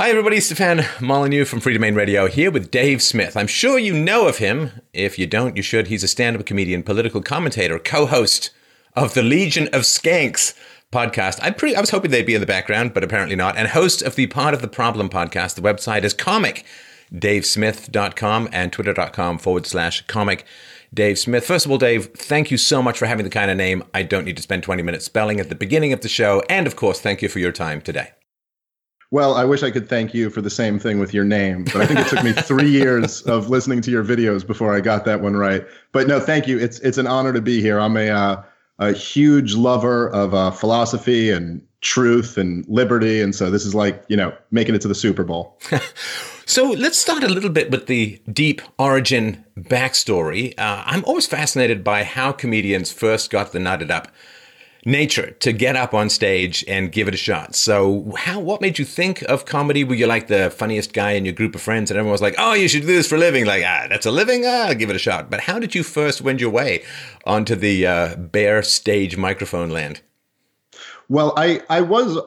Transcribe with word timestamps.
Hi, 0.00 0.10
everybody. 0.10 0.38
Stefan 0.38 0.84
Molyneux 1.00 1.44
from 1.44 1.60
Freedomain 1.60 1.96
Radio 1.96 2.28
here 2.28 2.52
with 2.52 2.70
Dave 2.70 3.02
Smith. 3.02 3.36
I'm 3.36 3.48
sure 3.48 3.80
you 3.80 3.92
know 3.92 4.28
of 4.28 4.38
him. 4.38 4.70
If 4.92 5.18
you 5.18 5.26
don't, 5.26 5.56
you 5.56 5.62
should. 5.64 5.88
He's 5.88 6.04
a 6.04 6.08
stand 6.08 6.36
up 6.36 6.46
comedian, 6.46 6.84
political 6.84 7.20
commentator, 7.20 7.80
co 7.80 8.06
host 8.06 8.50
of 8.94 9.14
the 9.14 9.24
Legion 9.24 9.64
of 9.72 9.82
Skanks 9.82 10.56
podcast. 10.92 11.40
I'm 11.42 11.54
pretty, 11.54 11.74
I 11.74 11.80
was 11.80 11.90
hoping 11.90 12.12
they'd 12.12 12.24
be 12.24 12.36
in 12.36 12.40
the 12.40 12.46
background, 12.46 12.94
but 12.94 13.02
apparently 13.02 13.34
not. 13.34 13.56
And 13.56 13.66
host 13.66 14.00
of 14.00 14.14
the 14.14 14.28
Part 14.28 14.54
of 14.54 14.62
the 14.62 14.68
Problem 14.68 15.08
podcast. 15.08 15.56
The 15.56 15.62
website 15.62 16.04
is 16.04 16.14
comicdavesmith.com 16.14 18.48
and 18.52 18.72
twitter.com 18.72 19.38
forward 19.38 19.66
slash 19.66 20.06
comic 20.06 20.46
Dave 20.94 21.18
Smith. 21.18 21.44
First 21.44 21.66
of 21.66 21.72
all, 21.72 21.78
Dave, 21.78 22.14
thank 22.14 22.52
you 22.52 22.56
so 22.56 22.84
much 22.84 22.98
for 22.98 23.06
having 23.06 23.24
the 23.24 23.30
kind 23.30 23.50
of 23.50 23.56
name 23.56 23.82
I 23.92 24.04
don't 24.04 24.26
need 24.26 24.36
to 24.36 24.42
spend 24.42 24.62
20 24.62 24.80
minutes 24.80 25.06
spelling 25.06 25.40
at 25.40 25.48
the 25.48 25.56
beginning 25.56 25.92
of 25.92 26.02
the 26.02 26.08
show. 26.08 26.44
And 26.48 26.68
of 26.68 26.76
course, 26.76 27.00
thank 27.00 27.20
you 27.20 27.28
for 27.28 27.40
your 27.40 27.50
time 27.50 27.80
today. 27.80 28.12
Well, 29.10 29.34
I 29.34 29.44
wish 29.44 29.62
I 29.62 29.70
could 29.70 29.88
thank 29.88 30.12
you 30.12 30.28
for 30.28 30.42
the 30.42 30.50
same 30.50 30.78
thing 30.78 30.98
with 30.98 31.14
your 31.14 31.24
name, 31.24 31.64
but 31.64 31.76
I 31.76 31.86
think 31.86 32.00
it 32.00 32.08
took 32.08 32.22
me 32.22 32.32
three 32.32 32.68
years 32.82 33.22
of 33.22 33.48
listening 33.48 33.80
to 33.82 33.90
your 33.90 34.04
videos 34.04 34.46
before 34.46 34.74
I 34.74 34.80
got 34.80 35.06
that 35.06 35.22
one 35.22 35.34
right. 35.34 35.66
But 35.92 36.06
no, 36.06 36.20
thank 36.20 36.46
you. 36.46 36.58
It's 36.58 36.78
it's 36.80 36.98
an 36.98 37.06
honor 37.06 37.32
to 37.32 37.40
be 37.40 37.62
here. 37.62 37.80
I'm 37.80 37.96
a 37.96 38.10
uh, 38.10 38.42
a 38.78 38.92
huge 38.92 39.54
lover 39.54 40.10
of 40.10 40.34
uh, 40.34 40.50
philosophy 40.50 41.30
and 41.30 41.62
truth 41.80 42.36
and 42.36 42.66
liberty, 42.68 43.22
and 43.22 43.34
so 43.34 43.50
this 43.50 43.64
is 43.64 43.74
like 43.74 44.04
you 44.08 44.16
know 44.16 44.36
making 44.50 44.74
it 44.74 44.82
to 44.82 44.88
the 44.88 44.94
Super 44.94 45.24
Bowl. 45.24 45.58
so 46.44 46.70
let's 46.72 46.98
start 46.98 47.24
a 47.24 47.28
little 47.28 47.50
bit 47.50 47.70
with 47.70 47.86
the 47.86 48.20
deep 48.30 48.60
origin 48.78 49.42
backstory. 49.58 50.52
Uh, 50.58 50.82
I'm 50.84 51.02
always 51.06 51.26
fascinated 51.26 51.82
by 51.82 52.04
how 52.04 52.32
comedians 52.32 52.92
first 52.92 53.30
got 53.30 53.52
the 53.52 53.58
nutted 53.58 53.90
up 53.90 54.08
nature 54.84 55.32
to 55.32 55.52
get 55.52 55.76
up 55.76 55.94
on 55.94 56.08
stage 56.08 56.64
and 56.68 56.92
give 56.92 57.08
it 57.08 57.14
a 57.14 57.18
shot. 57.18 57.54
So, 57.54 58.12
how 58.16 58.40
what 58.40 58.60
made 58.60 58.78
you 58.78 58.84
think 58.84 59.22
of 59.22 59.44
comedy? 59.44 59.84
Were 59.84 59.94
you 59.94 60.06
like 60.06 60.28
the 60.28 60.50
funniest 60.50 60.92
guy 60.92 61.12
in 61.12 61.24
your 61.24 61.34
group 61.34 61.54
of 61.54 61.60
friends, 61.60 61.90
and 61.90 61.98
everyone 61.98 62.12
was 62.12 62.22
like, 62.22 62.34
"Oh, 62.38 62.54
you 62.54 62.68
should 62.68 62.82
do 62.82 62.86
this 62.86 63.08
for 63.08 63.16
a 63.16 63.18
living"? 63.18 63.44
Like, 63.44 63.64
ah, 63.66 63.86
that's 63.88 64.06
a 64.06 64.10
living. 64.10 64.44
Ah, 64.46 64.68
I'll 64.68 64.74
give 64.74 64.90
it 64.90 64.96
a 64.96 64.98
shot. 64.98 65.30
But 65.30 65.40
how 65.40 65.58
did 65.58 65.74
you 65.74 65.82
first 65.82 66.20
wend 66.20 66.40
your 66.40 66.50
way 66.50 66.84
onto 67.24 67.54
the 67.54 67.86
uh, 67.86 68.16
bare 68.16 68.62
stage 68.62 69.16
microphone 69.16 69.70
land? 69.70 70.00
Well, 71.08 71.32
I 71.36 71.62
I 71.68 71.80
was 71.80 72.18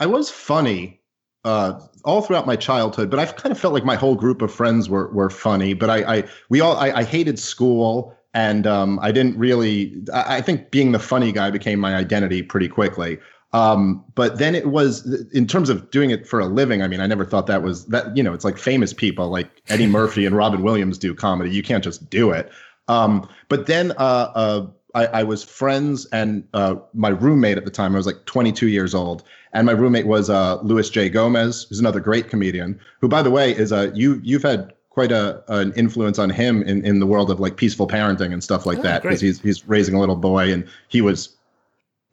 I 0.00 0.06
was 0.06 0.30
funny 0.30 1.00
uh, 1.44 1.80
all 2.04 2.22
throughout 2.22 2.46
my 2.46 2.56
childhood, 2.56 3.10
but 3.10 3.18
I've 3.18 3.36
kind 3.36 3.52
of 3.52 3.58
felt 3.58 3.74
like 3.74 3.84
my 3.84 3.96
whole 3.96 4.14
group 4.14 4.42
of 4.42 4.52
friends 4.52 4.88
were 4.88 5.10
were 5.12 5.30
funny. 5.30 5.74
But 5.74 5.90
I, 5.90 6.16
I 6.16 6.24
we 6.48 6.60
all 6.60 6.76
I, 6.76 6.90
I 6.90 7.04
hated 7.04 7.38
school 7.38 8.14
and 8.34 8.66
um, 8.66 8.98
I 9.00 9.12
didn't 9.12 9.38
really. 9.38 9.94
I, 10.12 10.40
think 10.40 10.70
being 10.70 10.92
the 10.92 10.98
funny 10.98 11.32
guy 11.32 11.50
became 11.50 11.78
my 11.78 11.94
identity 11.94 12.42
pretty 12.42 12.68
quickly. 12.68 13.18
Um, 13.52 14.04
but 14.16 14.38
then 14.38 14.56
it 14.56 14.66
was 14.66 15.06
in 15.32 15.46
terms 15.46 15.70
of 15.70 15.88
doing 15.92 16.10
it 16.10 16.26
for 16.26 16.40
a 16.40 16.46
living. 16.46 16.82
I 16.82 16.88
mean, 16.88 17.00
I 17.00 17.06
never 17.06 17.24
thought 17.24 17.46
that 17.46 17.62
was 17.62 17.86
that. 17.86 18.14
You 18.16 18.22
know, 18.22 18.34
it's 18.34 18.44
like 18.44 18.58
famous 18.58 18.92
people 18.92 19.28
like 19.28 19.48
Eddie 19.68 19.86
Murphy 19.86 20.26
and 20.26 20.36
Robin 20.36 20.62
Williams 20.62 20.98
do 20.98 21.14
comedy. 21.14 21.50
You 21.50 21.62
can't 21.62 21.84
just 21.84 22.10
do 22.10 22.32
it. 22.32 22.50
Um, 22.88 23.28
but 23.48 23.66
then 23.66 23.92
uh, 23.92 24.32
uh, 24.34 24.66
I, 24.94 25.06
I, 25.06 25.22
was 25.22 25.42
friends 25.42 26.04
and 26.12 26.46
uh, 26.52 26.74
my 26.92 27.08
roommate 27.08 27.56
at 27.56 27.64
the 27.64 27.70
time. 27.70 27.94
I 27.94 27.96
was 27.96 28.04
like 28.04 28.26
22 28.26 28.68
years 28.68 28.94
old, 28.94 29.22
and 29.54 29.64
my 29.64 29.72
roommate 29.72 30.06
was 30.06 30.28
uh, 30.28 30.60
Luis 30.60 30.90
J. 30.90 31.08
Gomez, 31.08 31.64
who's 31.68 31.80
another 31.80 32.00
great 32.00 32.28
comedian. 32.28 32.78
Who, 33.00 33.08
by 33.08 33.22
the 33.22 33.30
way, 33.30 33.56
is 33.56 33.72
a 33.72 33.90
you 33.94 34.20
you've 34.22 34.42
had 34.42 34.73
quite 34.94 35.10
a 35.10 35.42
an 35.48 35.72
influence 35.74 36.20
on 36.20 36.30
him 36.30 36.62
in, 36.62 36.84
in 36.86 37.00
the 37.00 37.06
world 37.06 37.28
of 37.28 37.40
like 37.40 37.56
peaceful 37.56 37.88
parenting 37.88 38.32
and 38.32 38.44
stuff 38.44 38.64
like 38.64 38.78
oh, 38.78 38.82
that 38.82 39.02
because 39.02 39.20
he's 39.20 39.40
he's 39.40 39.66
raising 39.68 39.94
a 39.96 40.00
little 40.00 40.16
boy 40.16 40.52
and 40.52 40.66
he 40.88 41.00
was 41.00 41.36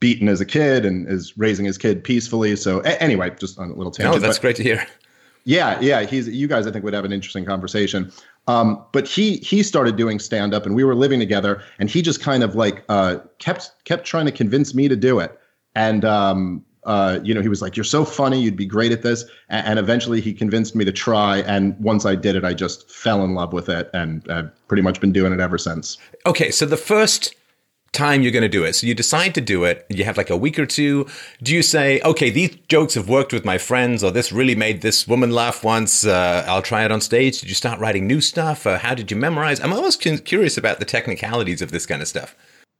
beaten 0.00 0.28
as 0.28 0.40
a 0.40 0.44
kid 0.44 0.84
and 0.84 1.08
is 1.08 1.38
raising 1.38 1.64
his 1.64 1.78
kid 1.78 2.02
peacefully. 2.02 2.56
So 2.56 2.80
a- 2.80 3.00
anyway, 3.00 3.30
just 3.38 3.56
on 3.56 3.70
a 3.70 3.74
little 3.74 3.92
tangent. 3.92 4.16
Oh, 4.16 4.18
that's 4.18 4.38
but, 4.38 4.42
great 4.42 4.56
to 4.56 4.64
hear. 4.64 4.84
Yeah, 5.44 5.80
yeah, 5.80 6.02
he's 6.02 6.28
you 6.28 6.48
guys 6.48 6.66
I 6.66 6.72
think 6.72 6.84
would 6.84 6.94
have 6.94 7.04
an 7.04 7.12
interesting 7.12 7.44
conversation. 7.44 8.12
Um, 8.48 8.84
but 8.92 9.06
he 9.06 9.36
he 9.36 9.62
started 9.62 9.96
doing 9.96 10.18
stand 10.18 10.52
up 10.52 10.66
and 10.66 10.74
we 10.74 10.82
were 10.82 10.96
living 10.96 11.20
together 11.20 11.62
and 11.78 11.88
he 11.88 12.02
just 12.02 12.20
kind 12.20 12.42
of 12.42 12.56
like 12.56 12.84
uh, 12.88 13.18
kept 13.38 13.70
kept 13.84 14.04
trying 14.04 14.26
to 14.26 14.32
convince 14.32 14.74
me 14.74 14.88
to 14.88 14.96
do 14.96 15.20
it. 15.20 15.38
And 15.76 16.04
um, 16.04 16.64
uh, 16.84 17.20
you 17.22 17.32
know, 17.32 17.40
he 17.40 17.48
was 17.48 17.62
like, 17.62 17.76
"You're 17.76 17.84
so 17.84 18.04
funny. 18.04 18.40
You'd 18.40 18.56
be 18.56 18.66
great 18.66 18.92
at 18.92 19.02
this." 19.02 19.24
And, 19.48 19.66
and, 19.66 19.78
eventually, 19.78 20.20
he 20.20 20.32
convinced 20.32 20.74
me 20.74 20.84
to 20.84 20.92
try. 20.92 21.38
And 21.38 21.78
once 21.78 22.04
I 22.04 22.14
did 22.14 22.36
it, 22.36 22.44
I 22.44 22.54
just 22.54 22.90
fell 22.90 23.24
in 23.24 23.34
love 23.34 23.52
with 23.52 23.68
it, 23.68 23.88
and 23.94 24.26
I've 24.28 24.50
pretty 24.68 24.82
much 24.82 25.00
been 25.00 25.12
doing 25.12 25.32
it 25.32 25.40
ever 25.40 25.58
since. 25.58 25.98
Okay, 26.26 26.50
so 26.50 26.66
the 26.66 26.76
first 26.76 27.34
time 27.92 28.22
you're 28.22 28.32
going 28.32 28.42
to 28.42 28.48
do 28.48 28.64
it, 28.64 28.72
so 28.72 28.86
you 28.86 28.94
decide 28.94 29.34
to 29.34 29.40
do 29.40 29.64
it. 29.64 29.84
You 29.90 30.04
have 30.04 30.16
like 30.16 30.30
a 30.30 30.36
week 30.36 30.58
or 30.58 30.66
two. 30.66 31.06
Do 31.42 31.54
you 31.54 31.62
say, 31.62 32.00
"Okay, 32.00 32.30
these 32.30 32.56
jokes 32.68 32.94
have 32.94 33.08
worked 33.08 33.32
with 33.32 33.44
my 33.44 33.58
friends," 33.58 34.02
or 34.02 34.10
"This 34.10 34.32
really 34.32 34.56
made 34.56 34.80
this 34.80 35.06
woman 35.06 35.30
laugh 35.30 35.62
once. 35.62 36.04
Uh, 36.04 36.44
I'll 36.48 36.62
try 36.62 36.84
it 36.84 36.90
on 36.90 37.00
stage." 37.00 37.40
Did 37.40 37.48
you 37.48 37.54
start 37.54 37.78
writing 37.78 38.08
new 38.08 38.20
stuff? 38.20 38.64
How 38.64 38.94
did 38.94 39.10
you 39.10 39.16
memorize? 39.16 39.60
I'm 39.60 39.72
always 39.72 39.96
curious 39.96 40.56
about 40.56 40.80
the 40.80 40.84
technicalities 40.84 41.62
of 41.62 41.70
this 41.70 41.86
kind 41.86 42.02
of 42.02 42.08
stuff. 42.08 42.34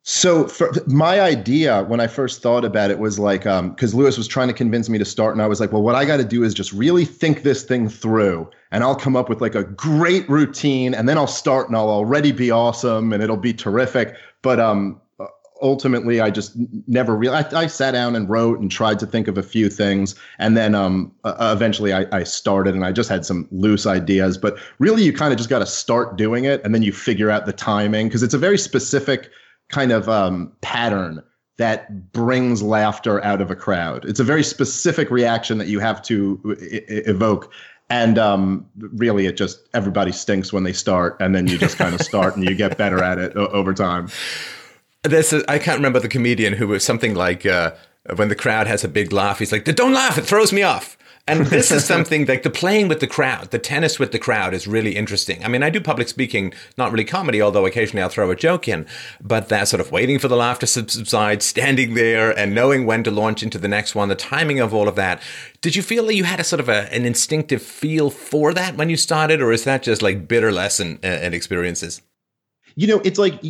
So 0.04 0.48
for, 0.48 0.72
my 0.88 1.20
idea 1.20 1.84
when 1.84 2.00
I 2.00 2.08
first 2.08 2.42
thought 2.42 2.64
about 2.64 2.90
it 2.90 2.98
was 2.98 3.20
like, 3.20 3.42
because 3.42 3.94
um, 3.94 3.98
Luis 3.98 4.18
was 4.18 4.26
trying 4.26 4.48
to 4.48 4.54
convince 4.54 4.88
me 4.88 4.98
to 4.98 5.04
start, 5.04 5.32
and 5.32 5.40
I 5.40 5.46
was 5.46 5.60
like, 5.60 5.70
well, 5.70 5.82
what 5.82 5.94
I 5.94 6.04
got 6.04 6.16
to 6.16 6.24
do 6.24 6.42
is 6.42 6.54
just 6.54 6.72
really 6.72 7.04
think 7.04 7.44
this 7.44 7.62
thing 7.62 7.88
through, 7.88 8.50
and 8.72 8.82
I'll 8.82 8.96
come 8.96 9.14
up 9.14 9.28
with 9.28 9.40
like 9.40 9.54
a 9.54 9.62
great 9.62 10.28
routine, 10.28 10.92
and 10.92 11.08
then 11.08 11.18
I'll 11.18 11.28
start, 11.28 11.68
and 11.68 11.76
I'll 11.76 11.88
already 11.88 12.32
be 12.32 12.50
awesome, 12.50 13.12
and 13.12 13.22
it'll 13.22 13.36
be 13.36 13.54
terrific. 13.54 14.16
But 14.42 14.58
um, 14.58 15.00
ultimately, 15.62 16.20
I 16.20 16.30
just 16.30 16.56
never 16.88 17.14
really. 17.14 17.36
I, 17.36 17.60
I, 17.60 17.66
sat 17.68 17.92
down 17.92 18.16
and 18.16 18.28
wrote 18.28 18.58
and 18.58 18.72
tried 18.72 18.98
to 18.98 19.06
think 19.06 19.28
of 19.28 19.38
a 19.38 19.42
few 19.42 19.70
things, 19.70 20.16
and 20.40 20.56
then 20.56 20.74
um, 20.74 21.12
uh, 21.22 21.54
eventually 21.56 21.92
I, 21.92 22.06
I 22.10 22.24
started, 22.24 22.74
and 22.74 22.84
I 22.84 22.90
just 22.90 23.08
had 23.08 23.24
some 23.24 23.46
loose 23.52 23.86
ideas. 23.86 24.36
But 24.36 24.58
really, 24.80 25.04
you 25.04 25.12
kind 25.12 25.32
of 25.32 25.38
just 25.38 25.48
got 25.48 25.60
to 25.60 25.66
start 25.66 26.16
doing 26.18 26.44
it, 26.44 26.60
and 26.64 26.74
then 26.74 26.82
you 26.82 26.92
figure 26.92 27.30
out 27.30 27.46
the 27.46 27.52
timing 27.52 28.08
because 28.08 28.24
it's 28.24 28.34
a 28.34 28.38
very 28.38 28.58
specific 28.58 29.30
kind 29.72 29.90
of 29.90 30.08
um, 30.08 30.52
pattern 30.60 31.22
that 31.58 32.12
brings 32.12 32.62
laughter 32.62 33.22
out 33.24 33.40
of 33.40 33.50
a 33.50 33.56
crowd. 33.56 34.04
It's 34.04 34.20
a 34.20 34.24
very 34.24 34.42
specific 34.44 35.10
reaction 35.10 35.58
that 35.58 35.66
you 35.68 35.80
have 35.80 36.00
to 36.02 36.40
I- 36.60 37.10
evoke. 37.10 37.52
And 37.90 38.18
um, 38.18 38.64
really, 38.78 39.26
it 39.26 39.36
just 39.36 39.58
everybody 39.74 40.12
stinks 40.12 40.50
when 40.52 40.62
they 40.62 40.72
start, 40.72 41.16
and 41.20 41.34
then 41.34 41.46
you 41.46 41.58
just 41.58 41.76
kind 41.76 41.94
of 41.94 42.00
start 42.10 42.36
and 42.36 42.48
you 42.48 42.54
get 42.54 42.78
better 42.78 43.02
at 43.02 43.18
it 43.18 43.36
o- 43.36 43.48
over 43.48 43.74
time. 43.74 44.08
This 45.02 45.34
I 45.48 45.58
can't 45.58 45.76
remember 45.76 45.98
the 46.00 46.08
comedian 46.08 46.54
who 46.54 46.68
was 46.68 46.84
something 46.84 47.14
like 47.14 47.44
uh, 47.44 47.72
when 48.16 48.28
the 48.28 48.34
crowd 48.36 48.66
has 48.66 48.82
a 48.82 48.88
big 48.88 49.12
laugh, 49.12 49.40
he's 49.40 49.52
like, 49.52 49.64
"Don't 49.64 49.92
laugh! 49.92 50.16
It 50.16 50.22
throws 50.24 50.52
me 50.54 50.62
off." 50.62 50.96
And 51.28 51.46
this 51.46 51.70
is 51.70 51.84
something 51.84 52.26
like 52.26 52.42
the 52.42 52.50
playing 52.50 52.88
with 52.88 53.00
the 53.00 53.06
crowd, 53.06 53.50
the 53.50 53.58
tennis 53.58 53.98
with 53.98 54.12
the 54.12 54.18
crowd 54.18 54.54
is 54.54 54.66
really 54.66 54.96
interesting. 54.96 55.44
I 55.44 55.48
mean, 55.48 55.62
I 55.62 55.70
do 55.70 55.80
public 55.80 56.08
speaking, 56.08 56.52
not 56.76 56.90
really 56.90 57.04
comedy, 57.04 57.40
although 57.40 57.64
occasionally 57.64 58.02
I'll 58.02 58.08
throw 58.08 58.30
a 58.30 58.36
joke 58.36 58.66
in, 58.66 58.86
but 59.20 59.48
that 59.48 59.68
sort 59.68 59.80
of 59.80 59.92
waiting 59.92 60.18
for 60.18 60.28
the 60.28 60.36
laughter 60.36 60.66
to 60.66 60.88
subside, 60.90 61.42
standing 61.42 61.94
there 61.94 62.36
and 62.36 62.54
knowing 62.54 62.86
when 62.86 63.04
to 63.04 63.10
launch 63.10 63.42
into 63.42 63.58
the 63.58 63.68
next 63.68 63.94
one, 63.94 64.08
the 64.08 64.14
timing 64.14 64.58
of 64.58 64.74
all 64.74 64.88
of 64.88 64.96
that. 64.96 65.22
Did 65.60 65.76
you 65.76 65.82
feel 65.82 66.06
that 66.06 66.14
you 66.14 66.24
had 66.24 66.40
a 66.40 66.44
sort 66.44 66.60
of 66.60 66.68
a, 66.68 66.92
an 66.92 67.06
instinctive 67.06 67.62
feel 67.62 68.10
for 68.10 68.52
that 68.54 68.76
when 68.76 68.90
you 68.90 68.96
started, 68.96 69.40
or 69.40 69.52
is 69.52 69.64
that 69.64 69.84
just 69.84 70.02
like 70.02 70.26
bitter 70.26 70.50
lesson 70.50 70.98
uh, 71.04 71.06
and 71.06 71.34
experiences? 71.34 72.02
You 72.74 72.86
know, 72.86 73.00
it's 73.04 73.18
like 73.18 73.42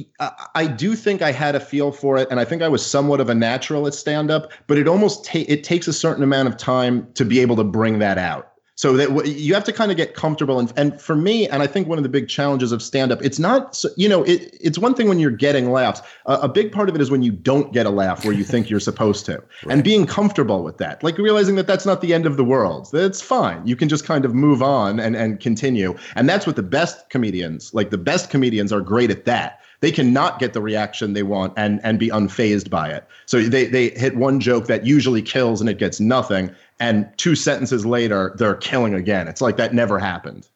I 0.54 0.66
do 0.66 0.94
think 0.94 1.22
I 1.22 1.32
had 1.32 1.54
a 1.54 1.60
feel 1.60 1.92
for 1.92 2.16
it, 2.18 2.28
and 2.30 2.40
I 2.40 2.44
think 2.44 2.62
I 2.62 2.68
was 2.68 2.84
somewhat 2.84 3.20
of 3.20 3.28
a 3.28 3.34
natural 3.34 3.86
at 3.86 3.94
stand 3.94 4.30
up. 4.30 4.50
But 4.66 4.78
it 4.78 4.88
almost 4.88 5.24
ta- 5.24 5.44
it 5.48 5.64
takes 5.64 5.88
a 5.88 5.92
certain 5.92 6.22
amount 6.22 6.48
of 6.48 6.56
time 6.56 7.10
to 7.14 7.24
be 7.24 7.40
able 7.40 7.56
to 7.56 7.64
bring 7.64 7.98
that 8.00 8.18
out. 8.18 8.51
So 8.82 8.96
that 8.96 9.28
you 9.28 9.54
have 9.54 9.62
to 9.62 9.72
kind 9.72 9.92
of 9.92 9.96
get 9.96 10.14
comfortable. 10.14 10.58
And, 10.58 10.72
and 10.76 11.00
for 11.00 11.14
me, 11.14 11.48
and 11.48 11.62
I 11.62 11.68
think 11.68 11.86
one 11.86 11.98
of 12.00 12.02
the 12.02 12.08
big 12.08 12.26
challenges 12.26 12.72
of 12.72 12.82
stand 12.82 13.12
up, 13.12 13.22
it's 13.22 13.38
not, 13.38 13.80
you 13.96 14.08
know, 14.08 14.24
it, 14.24 14.56
it's 14.60 14.76
one 14.76 14.92
thing 14.92 15.06
when 15.08 15.20
you're 15.20 15.30
getting 15.30 15.70
laughs. 15.70 16.00
Uh, 16.26 16.40
a 16.42 16.48
big 16.48 16.72
part 16.72 16.88
of 16.88 16.96
it 16.96 17.00
is 17.00 17.08
when 17.08 17.22
you 17.22 17.30
don't 17.30 17.72
get 17.72 17.86
a 17.86 17.90
laugh 17.90 18.24
where 18.24 18.34
you 18.34 18.42
think 18.42 18.68
you're 18.68 18.80
supposed 18.80 19.24
to, 19.26 19.34
right. 19.34 19.44
and 19.68 19.84
being 19.84 20.04
comfortable 20.04 20.64
with 20.64 20.78
that, 20.78 21.00
like 21.04 21.16
realizing 21.16 21.54
that 21.54 21.68
that's 21.68 21.86
not 21.86 22.00
the 22.00 22.12
end 22.12 22.26
of 22.26 22.36
the 22.36 22.42
world. 22.42 22.88
That's 22.92 23.22
fine. 23.22 23.64
You 23.64 23.76
can 23.76 23.88
just 23.88 24.04
kind 24.04 24.24
of 24.24 24.34
move 24.34 24.64
on 24.64 24.98
and, 24.98 25.14
and 25.14 25.38
continue. 25.38 25.96
And 26.16 26.28
that's 26.28 26.44
what 26.44 26.56
the 26.56 26.64
best 26.64 27.08
comedians, 27.08 27.72
like 27.72 27.90
the 27.90 27.98
best 27.98 28.30
comedians, 28.30 28.72
are 28.72 28.80
great 28.80 29.12
at 29.12 29.26
that 29.26 29.60
they 29.82 29.92
cannot 29.92 30.38
get 30.38 30.54
the 30.54 30.62
reaction 30.62 31.12
they 31.12 31.24
want 31.24 31.52
and 31.56 31.80
and 31.84 31.98
be 31.98 32.08
unfazed 32.08 32.70
by 32.70 32.88
it. 32.88 33.04
So 33.26 33.42
they 33.42 33.66
they 33.66 33.90
hit 33.90 34.16
one 34.16 34.40
joke 34.40 34.66
that 34.68 34.86
usually 34.86 35.20
kills 35.20 35.60
and 35.60 35.68
it 35.68 35.76
gets 35.76 36.00
nothing, 36.00 36.54
and 36.80 37.06
two 37.18 37.34
sentences 37.34 37.84
later 37.84 38.32
they're 38.38 38.54
killing 38.54 38.94
again. 38.94 39.28
It's 39.28 39.42
like 39.42 39.58
that 39.58 39.74
never 39.74 39.98
happened. 39.98 40.48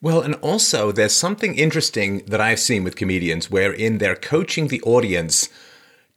Well, 0.00 0.22
and 0.22 0.34
also 0.36 0.92
there's 0.92 1.14
something 1.14 1.54
interesting 1.54 2.24
that 2.26 2.40
I've 2.40 2.58
seen 2.58 2.84
with 2.84 2.96
comedians 2.96 3.50
wherein 3.50 3.98
they're 3.98 4.16
coaching 4.16 4.68
the 4.68 4.80
audience 4.82 5.50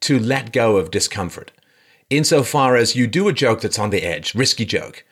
to 0.01 0.17
let 0.17 0.53
go 0.53 0.77
of 0.77 0.89
discomfort. 0.89 1.51
Insofar 2.09 2.77
as 2.77 2.95
you 2.95 3.07
do 3.07 3.27
a 3.27 3.33
joke 3.33 3.59
that's 3.59 3.77
on 3.77 3.89
the 3.89 4.03
edge, 4.03 4.33
risky 4.33 4.63
joke, 4.63 5.03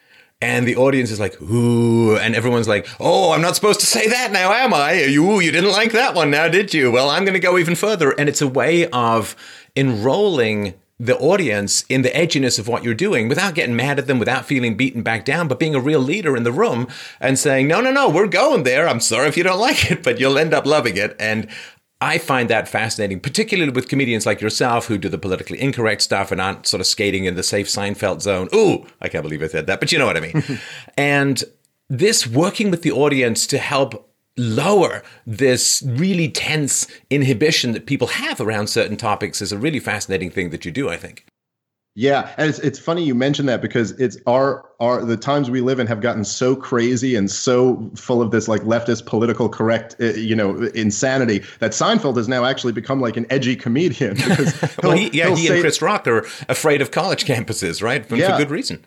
and 0.41 0.67
the 0.67 0.75
audience 0.75 1.11
is 1.11 1.19
like, 1.19 1.41
ooh, 1.41 2.17
and 2.17 2.35
everyone's 2.35 2.67
like, 2.67 2.87
oh, 2.99 3.31
I'm 3.31 3.41
not 3.41 3.55
supposed 3.55 3.79
to 3.79 3.85
say 3.85 4.07
that 4.07 4.31
now, 4.31 4.51
am 4.51 4.73
I? 4.73 5.03
You, 5.03 5.39
you 5.39 5.51
didn't 5.51 5.71
like 5.71 5.93
that 5.93 6.13
one 6.13 6.29
now, 6.29 6.47
did 6.47 6.73
you? 6.73 6.91
Well, 6.91 7.09
I'm 7.09 7.23
going 7.23 7.33
to 7.33 7.39
go 7.39 7.57
even 7.57 7.75
further. 7.75 8.11
And 8.11 8.27
it's 8.27 8.41
a 8.41 8.47
way 8.47 8.87
of 8.89 9.35
enrolling 9.75 10.73
the 10.97 11.17
audience 11.17 11.83
in 11.89 12.03
the 12.03 12.09
edginess 12.09 12.57
of 12.57 12.69
what 12.69 12.83
you're 12.83 12.93
doing 12.93 13.27
without 13.27 13.53
getting 13.53 13.75
mad 13.75 13.99
at 13.99 14.07
them, 14.07 14.17
without 14.17 14.45
feeling 14.45 14.77
beaten 14.77 15.03
back 15.03 15.25
down, 15.25 15.47
but 15.47 15.59
being 15.59 15.75
a 15.75 15.79
real 15.79 15.99
leader 15.99 16.37
in 16.37 16.43
the 16.43 16.53
room 16.53 16.87
and 17.19 17.37
saying, 17.37 17.67
no, 17.67 17.81
no, 17.81 17.91
no, 17.91 18.09
we're 18.09 18.27
going 18.27 18.63
there. 18.63 18.87
I'm 18.87 19.01
sorry 19.01 19.27
if 19.27 19.35
you 19.35 19.43
don't 19.43 19.59
like 19.69 19.91
it, 19.91 20.03
but 20.03 20.19
you'll 20.19 20.37
end 20.37 20.53
up 20.53 20.65
loving 20.65 20.95
it. 20.95 21.15
And 21.19 21.47
I 22.01 22.17
find 22.17 22.49
that 22.49 22.67
fascinating, 22.67 23.19
particularly 23.19 23.71
with 23.71 23.87
comedians 23.87 24.25
like 24.25 24.41
yourself 24.41 24.87
who 24.87 24.97
do 24.97 25.07
the 25.07 25.17
politically 25.17 25.61
incorrect 25.61 26.01
stuff 26.01 26.31
and 26.31 26.41
aren't 26.41 26.67
sort 26.67 26.81
of 26.81 26.87
skating 26.87 27.25
in 27.25 27.35
the 27.35 27.43
safe 27.43 27.67
Seinfeld 27.67 28.21
zone. 28.21 28.49
Ooh, 28.53 28.85
I 29.01 29.07
can't 29.07 29.23
believe 29.23 29.41
I 29.41 29.47
said 29.47 29.67
that, 29.67 29.79
but 29.79 29.91
you 29.91 29.97
know 29.97 30.05
what 30.05 30.17
I 30.17 30.19
mean. 30.19 30.43
and 30.97 31.43
this 31.89 32.27
working 32.27 32.69
with 32.69 32.81
the 32.81 32.91
audience 32.91 33.47
to 33.47 33.57
help 33.57 34.11
lower 34.37 35.01
this 35.25 35.81
really 35.85 36.27
tense 36.27 36.87
inhibition 37.09 37.71
that 37.71 37.85
people 37.85 38.07
have 38.07 38.41
around 38.41 38.67
certain 38.67 38.97
topics 38.97 39.41
is 39.41 39.53
a 39.53 39.57
really 39.57 39.79
fascinating 39.79 40.29
thing 40.29 40.49
that 40.49 40.65
you 40.65 40.71
do, 40.71 40.89
I 40.89 40.97
think. 40.97 41.25
Yeah, 41.97 42.33
and 42.35 42.49
it's 42.49 42.59
it's 42.59 42.77
funny 42.77 43.03
you 43.05 43.15
mention 43.15 43.45
that 43.45 43.61
because 43.61 43.91
it's 43.91 44.17
our 44.27 44.69
our 44.81 45.05
the 45.05 45.15
times 45.15 45.49
we 45.49 45.61
live 45.61 45.79
in 45.79 45.87
have 45.87 46.01
gotten 46.01 46.25
so 46.25 46.53
crazy 46.53 47.15
and 47.15 47.31
so 47.31 47.89
full 47.95 48.21
of 48.21 48.31
this 48.31 48.49
like 48.49 48.63
leftist 48.63 49.05
political 49.05 49.47
correct 49.47 49.95
uh, 50.01 50.07
you 50.07 50.35
know 50.35 50.57
insanity 50.75 51.41
that 51.59 51.71
Seinfeld 51.71 52.17
has 52.17 52.27
now 52.27 52.43
actually 52.43 52.73
become 52.73 52.99
like 52.99 53.15
an 53.15 53.25
edgy 53.29 53.55
comedian 53.55 54.15
because 54.15 54.77
well, 54.83 54.91
he, 54.91 55.09
yeah, 55.17 55.29
he 55.29 55.47
say, 55.47 55.53
and 55.53 55.61
Chris 55.61 55.81
Rock 55.81 56.05
are 56.05 56.27
afraid 56.49 56.81
of 56.81 56.91
college 56.91 57.23
campuses, 57.23 57.81
right? 57.81 58.05
For, 58.05 58.17
yeah. 58.17 58.33
for 58.33 58.43
good 58.43 58.51
reason. 58.51 58.83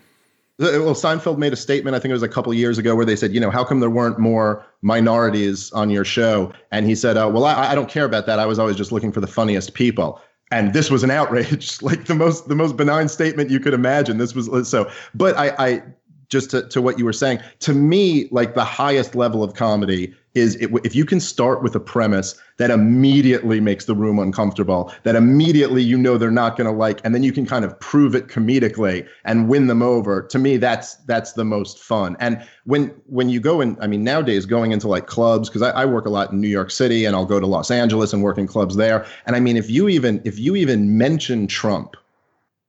Well, 0.59 0.95
Seinfeld 0.95 1.39
made 1.39 1.53
a 1.53 1.57
statement, 1.57 1.95
I 1.95 2.01
think 2.01 2.11
it 2.11 2.15
was 2.15 2.25
a 2.25 2.29
couple 2.29 2.53
years 2.53 2.79
ago, 2.79 2.97
where 2.97 3.07
they 3.07 3.15
said, 3.15 3.33
you 3.33 3.39
know, 3.39 3.49
how 3.49 3.63
come 3.63 3.79
there 3.79 3.89
weren't 3.89 4.19
more 4.19 4.67
minorities 4.83 5.71
on 5.71 5.89
your 5.89 6.05
show? 6.05 6.53
And 6.73 6.85
he 6.85 6.97
said, 6.97 7.17
uh, 7.17 7.31
well, 7.33 7.45
I, 7.45 7.71
I 7.71 7.75
don't 7.77 7.89
care 7.89 8.05
about 8.05 8.27
that. 8.27 8.41
I 8.41 8.47
was 8.47 8.59
always 8.59 8.75
just 8.75 8.91
looking 8.91 9.13
for 9.13 9.21
the 9.21 9.29
funniest 9.29 9.75
people 9.75 10.21
and 10.51 10.73
this 10.73 10.91
was 10.91 11.03
an 11.03 11.11
outrage 11.11 11.81
like 11.83 12.05
the 12.07 12.15
most 12.15 12.49
the 12.49 12.57
most 12.57 12.77
benign 12.77 13.09
statement 13.09 13.51
you 13.51 13.61
could 13.61 13.75
imagine. 13.75 14.19
This 14.19 14.35
was 14.35 14.69
so 14.69 14.91
but 15.15 15.37
i 15.37 15.55
i 15.59 15.83
just 16.29 16.51
to, 16.51 16.69
to 16.69 16.83
what 16.83 16.99
you 16.99 17.05
were 17.05 17.13
saying 17.13 17.39
to 17.61 17.73
me 17.73 18.29
like 18.31 18.55
the 18.55 18.65
highest 18.65 19.15
level 19.15 19.43
of 19.43 19.55
comedy 19.55 20.15
is 20.35 20.57
it, 20.57 20.71
if 20.85 20.95
you 20.95 21.05
can 21.05 21.21
start 21.21 21.63
with 21.63 21.75
a 21.75 21.81
premise 21.81 22.41
that 22.59 22.71
immediately 22.71 23.61
makes 23.61 23.87
the 23.87 23.95
room 23.95 24.19
uncomfortable, 24.19 24.93
that 25.05 25.17
immediately 25.17 25.83
you 25.83 25.97
know 25.97 26.19
they're 26.19 26.31
not 26.31 26.57
going 26.57 26.67
to 26.67 26.73
like, 26.73 27.01
and 27.05 27.15
then 27.15 27.23
you 27.23 27.33
can 27.33 27.47
kind 27.47 27.65
of 27.65 27.79
prove 27.81 28.15
it 28.15 28.29
comedically 28.29 29.07
and 29.25 29.49
win 29.49 29.67
them 29.67 29.83
over. 29.83 30.23
To 30.23 30.39
me, 30.39 30.57
that's 30.57 30.97
that's 31.07 31.33
the 31.33 31.45
most 31.45 31.79
fun. 31.79 32.17
And 32.21 32.43
when 32.65 32.89
when 33.07 33.29
you 33.29 33.41
go 33.41 33.61
in, 33.61 33.77
I 33.81 33.87
mean, 33.87 34.05
nowadays 34.05 34.47
going 34.47 34.73
into 34.73 34.89
like 34.89 35.07
clubs 35.07 35.49
because 35.49 35.63
I, 35.63 35.71
I 35.71 35.85
work 35.85 36.07
a 36.07 36.11
lot 36.11 36.33
in 36.33 36.41
New 36.41 36.49
York 36.49 36.71
City 36.71 37.05
and 37.05 37.17
I'll 37.17 37.27
go 37.27 37.41
to 37.41 37.47
Los 37.47 37.71
Angeles 37.71 38.13
and 38.13 38.23
work 38.23 38.39
in 38.39 38.47
clubs 38.47 38.77
there. 38.77 39.07
And 39.27 39.35
I 39.35 39.41
mean, 39.41 39.57
if 39.57 39.71
you 39.71 39.89
even 39.89 40.21
if 40.25 40.39
you 40.39 40.57
even 40.57 40.99
mention 40.99 41.47
Trump 41.47 41.97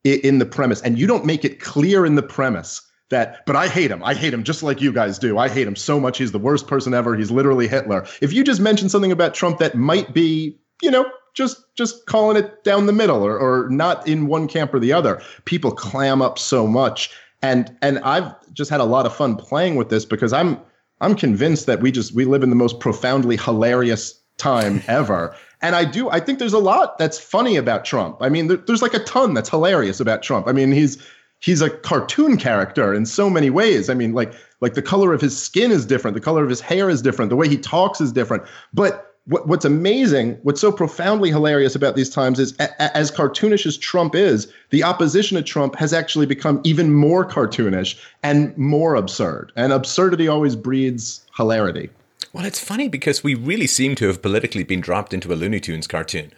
in 0.03 0.39
the 0.39 0.45
premise 0.45 0.81
and 0.81 0.97
you 0.97 1.06
don't 1.06 1.25
make 1.25 1.44
it 1.44 1.59
clear 1.59 2.06
in 2.06 2.15
the 2.15 2.23
premise 2.23 2.81
that 3.09 3.45
but 3.45 3.56
i 3.56 3.67
hate 3.67 3.91
him. 3.91 4.03
I 4.03 4.13
hate 4.13 4.33
him 4.33 4.44
just 4.44 4.63
like 4.63 4.81
you 4.81 4.91
guys 4.91 5.19
do. 5.19 5.38
I 5.38 5.50
hate 5.50 5.67
him 5.67 5.75
so 5.75 6.00
much. 6.00 6.17
He's 6.17 6.31
the 6.31 6.39
worst 6.39 6.67
person 6.67 6.94
ever. 6.94 7.15
He's 7.15 7.31
literally 7.31 7.67
hitler. 7.67 8.06
If 8.21 8.33
you 8.33 8.44
just 8.44 8.61
mention 8.61 8.89
something 8.89 9.11
about 9.11 9.33
trump 9.33 9.59
that 9.59 9.75
might 9.75 10.13
be 10.13 10.57
you 10.81 10.91
know 10.91 11.09
just 11.33 11.61
just 11.75 12.06
calling 12.06 12.38
it 12.38 12.63
down 12.63 12.85
the 12.85 12.94
middle 12.94 13.25
or, 13.25 13.38
or 13.38 13.69
not 13.69 14.07
in 14.07 14.27
one 14.27 14.47
camp 14.47 14.73
or 14.73 14.79
the 14.79 14.94
other 14.94 15.21
people 15.45 15.71
clam 15.71 16.21
up 16.21 16.39
so 16.39 16.67
much. 16.67 17.11
And 17.41 17.75
and 17.81 18.00
i've 18.00 18.33
just 18.53 18.69
had 18.69 18.81
a 18.81 18.85
lot 18.85 19.06
of 19.06 19.15
fun 19.15 19.38
playing 19.38 19.77
with 19.77 19.89
this 19.89 20.03
because 20.03 20.33
i'm 20.33 20.59
i'm 21.00 21.15
convinced 21.15 21.67
that 21.67 21.79
we 21.79 21.91
just 21.91 22.13
we 22.13 22.25
live 22.25 22.44
in 22.44 22.50
the 22.50 22.56
most 22.57 22.81
profoundly 22.81 23.38
hilarious 23.38 24.19
time 24.39 24.81
ever. 24.88 25.35
And 25.61 25.75
I 25.75 25.85
do, 25.85 26.09
I 26.09 26.19
think 26.19 26.39
there's 26.39 26.53
a 26.53 26.59
lot 26.59 26.97
that's 26.97 27.19
funny 27.19 27.57
about 27.57 27.85
Trump. 27.85 28.17
I 28.21 28.29
mean, 28.29 28.47
there, 28.47 28.57
there's 28.57 28.81
like 28.81 28.94
a 28.94 29.03
ton 29.03 29.33
that's 29.33 29.50
hilarious 29.50 30.00
about 30.00 30.23
Trump. 30.23 30.47
I 30.47 30.53
mean, 30.53 30.71
he's 30.71 30.97
he's 31.39 31.62
a 31.62 31.69
cartoon 31.69 32.38
character 32.38 32.94
in 32.94 33.06
so 33.06 33.30
many 33.30 33.50
ways. 33.50 33.89
I 33.89 33.94
mean, 33.94 34.13
like 34.13 34.33
like 34.62 34.74
the 34.74 34.81
color 34.81 35.13
of 35.13 35.21
his 35.21 35.41
skin 35.41 35.71
is 35.71 35.86
different, 35.86 36.15
the 36.15 36.21
color 36.21 36.44
of 36.44 36.50
his 36.50 36.62
hair 36.62 36.89
is 36.89 37.01
different, 37.01 37.30
the 37.30 37.36
way 37.36 37.47
he 37.47 37.57
talks 37.57 38.01
is 38.01 38.12
different. 38.12 38.44
But 38.74 39.06
what, 39.25 39.47
what's 39.47 39.65
amazing, 39.65 40.39
what's 40.41 40.59
so 40.59 40.71
profoundly 40.71 41.30
hilarious 41.30 41.75
about 41.75 41.95
these 41.95 42.09
times 42.09 42.39
is, 42.39 42.53
a, 42.59 42.97
as 42.97 43.12
cartoonish 43.12 43.65
as 43.65 43.77
Trump 43.77 44.15
is, 44.15 44.51
the 44.71 44.83
opposition 44.83 45.38
to 45.38 45.44
Trump 45.44 45.75
has 45.75 45.94
actually 45.94 46.25
become 46.25 46.59
even 46.63 46.91
more 46.91 47.24
cartoonish 47.24 47.97
and 48.24 48.57
more 48.57 48.95
absurd. 48.95 49.51
And 49.56 49.71
absurdity 49.71 50.27
always 50.27 50.56
breeds 50.56 51.25
hilarity. 51.38 51.89
Well, 52.33 52.45
it's 52.45 52.63
funny 52.63 52.88
because 52.88 53.24
we 53.24 53.35
really 53.35 53.68
seem 53.68 53.95
to 53.95 54.07
have 54.07 54.21
politically 54.21 54.63
been 54.63 54.81
dropped 54.81 55.13
into 55.13 55.31
a 55.31 55.35
Looney 55.35 55.59
Tunes 55.59 55.88
cartoon 55.88 56.31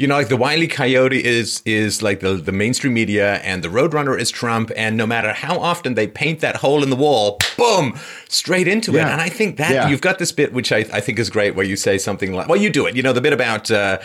you 0.00 0.06
know, 0.06 0.14
like 0.14 0.28
the 0.28 0.36
Wile 0.36 0.62
E. 0.62 0.66
Coyote 0.66 1.22
is 1.22 1.60
is 1.66 2.00
like 2.00 2.20
the 2.20 2.32
the 2.32 2.52
mainstream 2.52 2.94
media, 2.94 3.34
and 3.40 3.62
the 3.62 3.68
Roadrunner 3.68 4.18
is 4.18 4.30
Trump, 4.30 4.70
and 4.74 4.96
no 4.96 5.06
matter 5.06 5.34
how 5.34 5.58
often 5.58 5.92
they 5.92 6.06
paint 6.06 6.40
that 6.40 6.56
hole 6.56 6.82
in 6.82 6.88
the 6.88 6.96
wall, 6.96 7.38
boom, 7.58 7.98
straight 8.26 8.66
into 8.66 8.92
yeah. 8.92 9.08
it. 9.08 9.12
And 9.12 9.20
I 9.20 9.28
think 9.28 9.58
that 9.58 9.72
yeah. 9.72 9.88
you've 9.90 10.00
got 10.00 10.18
this 10.18 10.32
bit, 10.32 10.54
which 10.54 10.72
I, 10.72 10.78
I 10.90 11.02
think 11.02 11.18
is 11.18 11.28
great, 11.28 11.54
where 11.54 11.66
you 11.66 11.76
say 11.76 11.98
something 11.98 12.32
like, 12.32 12.48
"Well, 12.48 12.58
you 12.58 12.70
do 12.70 12.86
it," 12.86 12.96
you 12.96 13.02
know, 13.02 13.12
the 13.12 13.20
bit 13.20 13.34
about 13.34 13.70
uh, 13.70 13.98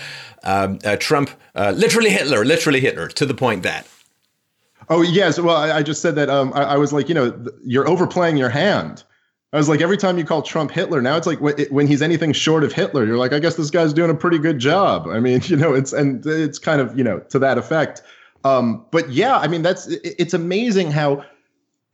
um, 0.43 0.79
uh, 0.83 0.97
Trump, 0.97 1.29
uh, 1.55 1.73
literally 1.73 2.09
Hitler, 2.09 2.43
literally 2.43 2.81
Hitler, 2.81 3.07
to 3.07 3.25
the 3.25 3.33
point 3.33 3.63
that. 3.63 3.87
Oh 4.89 5.01
yes, 5.01 5.39
well, 5.39 5.55
I, 5.55 5.77
I 5.77 5.81
just 5.81 6.01
said 6.01 6.15
that. 6.15 6.29
Um, 6.29 6.51
I, 6.53 6.63
I 6.63 6.75
was 6.75 6.91
like, 6.91 7.07
you 7.07 7.15
know, 7.15 7.45
you're 7.63 7.87
overplaying 7.87 8.35
your 8.35 8.49
hand 8.49 9.05
I 9.55 9.57
was 9.57 9.69
like, 9.69 9.79
every 9.79 9.95
time 9.95 10.17
you 10.17 10.25
call 10.25 10.41
Trump 10.41 10.69
Hitler, 10.69 11.01
now 11.01 11.15
it's 11.15 11.25
like 11.25 11.39
when 11.39 11.87
he's 11.87 12.01
anything 12.01 12.33
short 12.33 12.65
of 12.65 12.73
Hitler, 12.73 13.05
you're 13.05 13.17
like, 13.17 13.31
I 13.31 13.39
guess 13.39 13.55
this 13.55 13.69
guy's 13.69 13.93
doing 13.93 14.09
a 14.09 14.13
pretty 14.13 14.37
good 14.37 14.59
job. 14.59 15.07
I 15.07 15.21
mean, 15.21 15.39
you 15.45 15.55
know, 15.55 15.73
it's 15.73 15.93
and 15.93 16.25
it's 16.25 16.59
kind 16.59 16.81
of 16.81 16.97
you 16.97 17.05
know 17.05 17.19
to 17.29 17.39
that 17.39 17.57
effect. 17.57 18.01
Um, 18.43 18.85
but 18.91 19.09
yeah, 19.09 19.37
I 19.37 19.47
mean, 19.47 19.61
that's 19.61 19.87
it's 19.87 20.33
amazing 20.33 20.91
how 20.91 21.23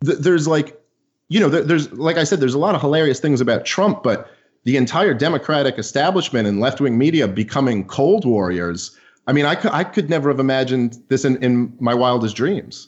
th- 0.04 0.18
there's 0.18 0.48
like, 0.48 0.82
you 1.30 1.40
know, 1.40 1.50
there, 1.50 1.62
there's 1.62 1.92
like 1.92 2.18
I 2.18 2.24
said, 2.24 2.40
there's 2.40 2.56
a 2.56 2.60
lot 2.60 2.74
of 2.74 2.82
hilarious 2.82 3.20
things 3.20 3.42
about 3.42 3.64
Trump, 3.64 4.02
but 4.02 4.28
the 4.64 4.76
entire 4.76 5.14
Democratic 5.14 5.78
establishment 5.78 6.48
and 6.48 6.60
left 6.60 6.82
wing 6.82 6.98
media 6.98 7.28
becoming 7.28 7.86
cold 7.86 8.26
warriors. 8.26 8.98
I 9.28 9.34
mean, 9.34 9.46
I 9.46 9.54
could 9.54 9.72
I 9.72 9.84
could 9.84 10.10
never 10.10 10.30
have 10.30 10.40
imagined 10.40 10.98
this 11.10 11.26
in, 11.26 11.38
in 11.44 11.78
my 11.80 11.94
wildest 11.94 12.36
dreams. 12.36 12.88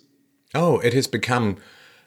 Oh, 0.55 0.79
it 0.79 0.95
has 0.95 1.05
become 1.05 1.57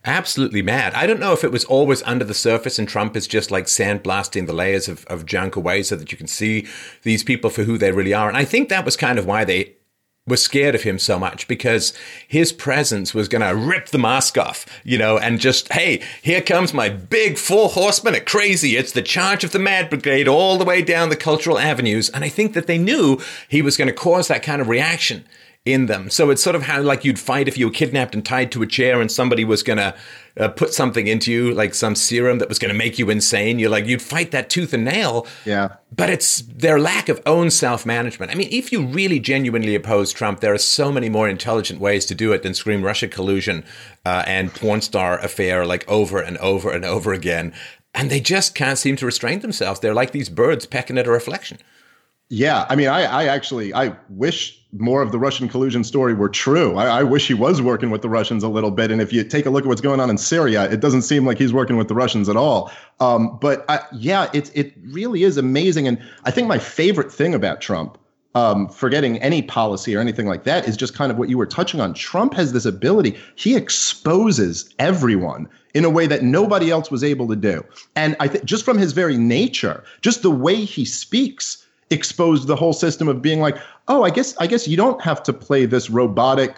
absolutely 0.06 0.62
mad. 0.62 0.94
I 0.94 1.06
don't 1.06 1.20
know 1.20 1.32
if 1.32 1.44
it 1.44 1.52
was 1.52 1.64
always 1.64 2.02
under 2.04 2.24
the 2.24 2.34
surface 2.34 2.78
and 2.78 2.88
Trump 2.88 3.16
is 3.16 3.26
just 3.26 3.50
like 3.50 3.64
sandblasting 3.64 4.46
the 4.46 4.52
layers 4.52 4.88
of, 4.88 5.04
of 5.06 5.26
junk 5.26 5.56
away 5.56 5.82
so 5.82 5.96
that 5.96 6.12
you 6.12 6.18
can 6.18 6.26
see 6.26 6.66
these 7.02 7.24
people 7.24 7.50
for 7.50 7.64
who 7.64 7.76
they 7.76 7.92
really 7.92 8.14
are. 8.14 8.28
And 8.28 8.36
I 8.36 8.44
think 8.44 8.68
that 8.68 8.84
was 8.84 8.96
kind 8.96 9.18
of 9.18 9.26
why 9.26 9.44
they 9.44 9.76
were 10.26 10.36
scared 10.36 10.74
of 10.74 10.82
him 10.82 10.98
so 10.98 11.18
much 11.18 11.46
because 11.46 11.92
his 12.26 12.52
presence 12.52 13.14
was 13.14 13.28
going 13.28 13.42
to 13.42 13.54
rip 13.54 13.88
the 13.88 13.98
mask 13.98 14.36
off, 14.36 14.66
you 14.82 14.98
know, 14.98 15.16
and 15.18 15.38
just, 15.38 15.72
hey, 15.72 16.02
here 16.20 16.40
comes 16.40 16.74
my 16.74 16.88
big 16.88 17.38
four 17.38 17.68
horsemen 17.68 18.14
of 18.14 18.24
crazy. 18.24 18.76
It's 18.76 18.92
the 18.92 19.02
charge 19.02 19.44
of 19.44 19.52
the 19.52 19.60
Mad 19.60 19.88
Brigade 19.88 20.26
all 20.26 20.58
the 20.58 20.64
way 20.64 20.82
down 20.82 21.10
the 21.10 21.16
cultural 21.16 21.58
avenues. 21.58 22.08
And 22.10 22.24
I 22.24 22.28
think 22.28 22.54
that 22.54 22.66
they 22.66 22.78
knew 22.78 23.20
he 23.48 23.62
was 23.62 23.76
going 23.76 23.88
to 23.88 23.94
cause 23.94 24.26
that 24.26 24.42
kind 24.42 24.60
of 24.60 24.68
reaction 24.68 25.24
in 25.66 25.86
them. 25.86 26.08
So 26.08 26.30
it's 26.30 26.42
sort 26.42 26.56
of 26.56 26.62
how 26.62 26.80
like 26.80 27.04
you'd 27.04 27.18
fight 27.18 27.48
if 27.48 27.58
you 27.58 27.66
were 27.66 27.72
kidnapped 27.72 28.14
and 28.14 28.24
tied 28.24 28.52
to 28.52 28.62
a 28.62 28.66
chair 28.66 29.00
and 29.00 29.10
somebody 29.10 29.44
was 29.44 29.64
going 29.64 29.78
to 29.78 29.94
uh, 30.38 30.48
put 30.48 30.72
something 30.72 31.08
into 31.08 31.32
you, 31.32 31.52
like 31.52 31.74
some 31.74 31.96
serum 31.96 32.38
that 32.38 32.48
was 32.48 32.58
going 32.58 32.72
to 32.72 32.78
make 32.78 32.98
you 32.98 33.10
insane. 33.10 33.58
You're 33.58 33.70
like, 33.70 33.86
you'd 33.86 34.00
fight 34.00 34.30
that 34.30 34.48
tooth 34.48 34.72
and 34.72 34.84
nail. 34.84 35.26
Yeah. 35.44 35.74
But 35.94 36.08
it's 36.08 36.42
their 36.42 36.78
lack 36.78 37.08
of 37.08 37.20
own 37.26 37.50
self 37.50 37.84
management. 37.84 38.30
I 38.30 38.36
mean, 38.36 38.48
if 38.52 38.70
you 38.70 38.86
really 38.86 39.18
genuinely 39.18 39.74
oppose 39.74 40.12
Trump, 40.12 40.40
there 40.40 40.54
are 40.54 40.58
so 40.58 40.92
many 40.92 41.08
more 41.08 41.28
intelligent 41.28 41.80
ways 41.80 42.06
to 42.06 42.14
do 42.14 42.32
it 42.32 42.42
than 42.42 42.54
scream 42.54 42.84
Russia 42.84 43.08
collusion 43.08 43.64
uh, 44.04 44.22
and 44.26 44.54
porn 44.54 44.80
star 44.80 45.18
affair 45.18 45.66
like 45.66 45.86
over 45.88 46.20
and 46.20 46.38
over 46.38 46.70
and 46.70 46.84
over 46.84 47.12
again. 47.12 47.52
And 47.92 48.08
they 48.08 48.20
just 48.20 48.54
can't 48.54 48.78
seem 48.78 48.94
to 48.96 49.06
restrain 49.06 49.40
themselves. 49.40 49.80
They're 49.80 49.94
like 49.94 50.12
these 50.12 50.28
birds 50.28 50.66
pecking 50.66 50.98
at 50.98 51.06
a 51.06 51.10
reflection. 51.10 51.58
Yeah, 52.28 52.66
I 52.68 52.74
mean, 52.74 52.88
I, 52.88 53.02
I 53.02 53.24
actually, 53.26 53.72
I 53.72 53.94
wish 54.08 54.60
more 54.72 55.00
of 55.00 55.12
the 55.12 55.18
Russian 55.18 55.48
collusion 55.48 55.84
story 55.84 56.12
were 56.12 56.28
true. 56.28 56.76
I, 56.76 56.98
I, 56.98 57.02
wish 57.04 57.28
he 57.28 57.34
was 57.34 57.62
working 57.62 57.90
with 57.90 58.02
the 58.02 58.08
Russians 58.08 58.42
a 58.42 58.48
little 58.48 58.72
bit. 58.72 58.90
And 58.90 59.00
if 59.00 59.12
you 59.12 59.22
take 59.22 59.46
a 59.46 59.50
look 59.50 59.64
at 59.64 59.68
what's 59.68 59.80
going 59.80 60.00
on 60.00 60.10
in 60.10 60.18
Syria, 60.18 60.64
it 60.70 60.80
doesn't 60.80 61.02
seem 61.02 61.24
like 61.24 61.38
he's 61.38 61.52
working 61.52 61.76
with 61.76 61.86
the 61.86 61.94
Russians 61.94 62.28
at 62.28 62.36
all. 62.36 62.72
Um, 62.98 63.38
but 63.40 63.64
I, 63.68 63.80
yeah, 63.92 64.28
it 64.32 64.50
it 64.54 64.74
really 64.90 65.22
is 65.22 65.36
amazing. 65.36 65.86
And 65.86 66.02
I 66.24 66.32
think 66.32 66.48
my 66.48 66.58
favorite 66.58 67.12
thing 67.12 67.32
about 67.32 67.60
Trump, 67.60 67.96
um, 68.34 68.68
forgetting 68.68 69.18
any 69.18 69.40
policy 69.40 69.94
or 69.94 70.00
anything 70.00 70.26
like 70.26 70.42
that, 70.44 70.66
is 70.66 70.76
just 70.76 70.94
kind 70.94 71.12
of 71.12 71.18
what 71.18 71.28
you 71.28 71.38
were 71.38 71.46
touching 71.46 71.80
on. 71.80 71.94
Trump 71.94 72.34
has 72.34 72.52
this 72.52 72.66
ability; 72.66 73.16
he 73.36 73.54
exposes 73.54 74.74
everyone 74.80 75.48
in 75.74 75.84
a 75.84 75.90
way 75.90 76.08
that 76.08 76.24
nobody 76.24 76.72
else 76.72 76.90
was 76.90 77.04
able 77.04 77.28
to 77.28 77.36
do. 77.36 77.64
And 77.94 78.16
I 78.18 78.26
think 78.26 78.44
just 78.44 78.64
from 78.64 78.78
his 78.78 78.92
very 78.92 79.16
nature, 79.16 79.84
just 80.00 80.22
the 80.22 80.30
way 80.30 80.56
he 80.56 80.84
speaks 80.84 81.65
exposed 81.90 82.46
the 82.46 82.56
whole 82.56 82.72
system 82.72 83.08
of 83.08 83.22
being 83.22 83.40
like, 83.40 83.56
oh, 83.88 84.02
I 84.02 84.10
guess 84.10 84.36
I 84.38 84.46
guess 84.46 84.66
you 84.66 84.76
don't 84.76 85.00
have 85.02 85.22
to 85.24 85.32
play 85.32 85.66
this 85.66 85.90
robotic 85.90 86.56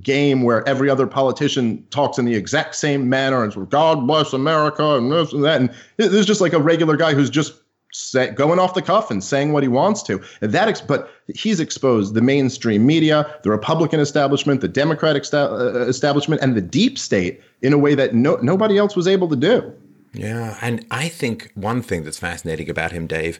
game 0.00 0.42
where 0.42 0.66
every 0.68 0.90
other 0.90 1.06
politician 1.06 1.84
talks 1.90 2.18
in 2.18 2.24
the 2.24 2.34
exact 2.34 2.74
same 2.74 3.08
manner 3.08 3.44
and 3.44 3.70
God 3.70 4.06
bless 4.06 4.32
America 4.32 4.96
and 4.96 5.12
this 5.12 5.32
and 5.32 5.44
that. 5.44 5.60
And 5.60 5.74
there's 5.96 6.26
just 6.26 6.40
like 6.40 6.52
a 6.52 6.58
regular 6.58 6.96
guy 6.96 7.14
who's 7.14 7.30
just 7.30 7.54
say, 7.92 8.30
going 8.30 8.58
off 8.58 8.74
the 8.74 8.82
cuff 8.82 9.10
and 9.10 9.22
saying 9.22 9.52
what 9.52 9.62
he 9.62 9.68
wants 9.68 10.02
to. 10.04 10.22
And 10.40 10.52
that, 10.52 10.68
ex- 10.68 10.80
but 10.80 11.10
he's 11.34 11.60
exposed 11.60 12.14
the 12.14 12.20
mainstream 12.20 12.84
media, 12.84 13.38
the 13.42 13.50
Republican 13.50 14.00
establishment, 14.00 14.60
the 14.60 14.68
Democratic 14.68 15.24
sta- 15.24 15.54
uh, 15.54 15.86
establishment, 15.88 16.42
and 16.42 16.54
the 16.54 16.60
deep 16.60 16.98
state 16.98 17.40
in 17.62 17.72
a 17.72 17.78
way 17.78 17.94
that 17.94 18.14
no, 18.14 18.36
nobody 18.36 18.76
else 18.78 18.96
was 18.96 19.06
able 19.06 19.28
to 19.28 19.36
do. 19.36 19.72
Yeah, 20.12 20.56
and 20.62 20.86
I 20.90 21.08
think 21.08 21.52
one 21.54 21.82
thing 21.82 22.04
that's 22.04 22.18
fascinating 22.18 22.70
about 22.70 22.92
him, 22.92 23.06
Dave, 23.06 23.38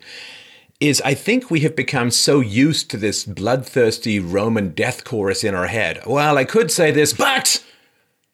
is 0.80 1.00
I 1.02 1.14
think 1.14 1.50
we 1.50 1.60
have 1.60 1.74
become 1.74 2.10
so 2.10 2.40
used 2.40 2.90
to 2.90 2.96
this 2.96 3.24
bloodthirsty 3.24 4.20
Roman 4.20 4.70
death 4.70 5.04
chorus 5.04 5.42
in 5.42 5.54
our 5.54 5.66
head. 5.66 6.02
Well, 6.06 6.36
I 6.36 6.44
could 6.44 6.70
say 6.70 6.90
this, 6.90 7.12
but 7.12 7.64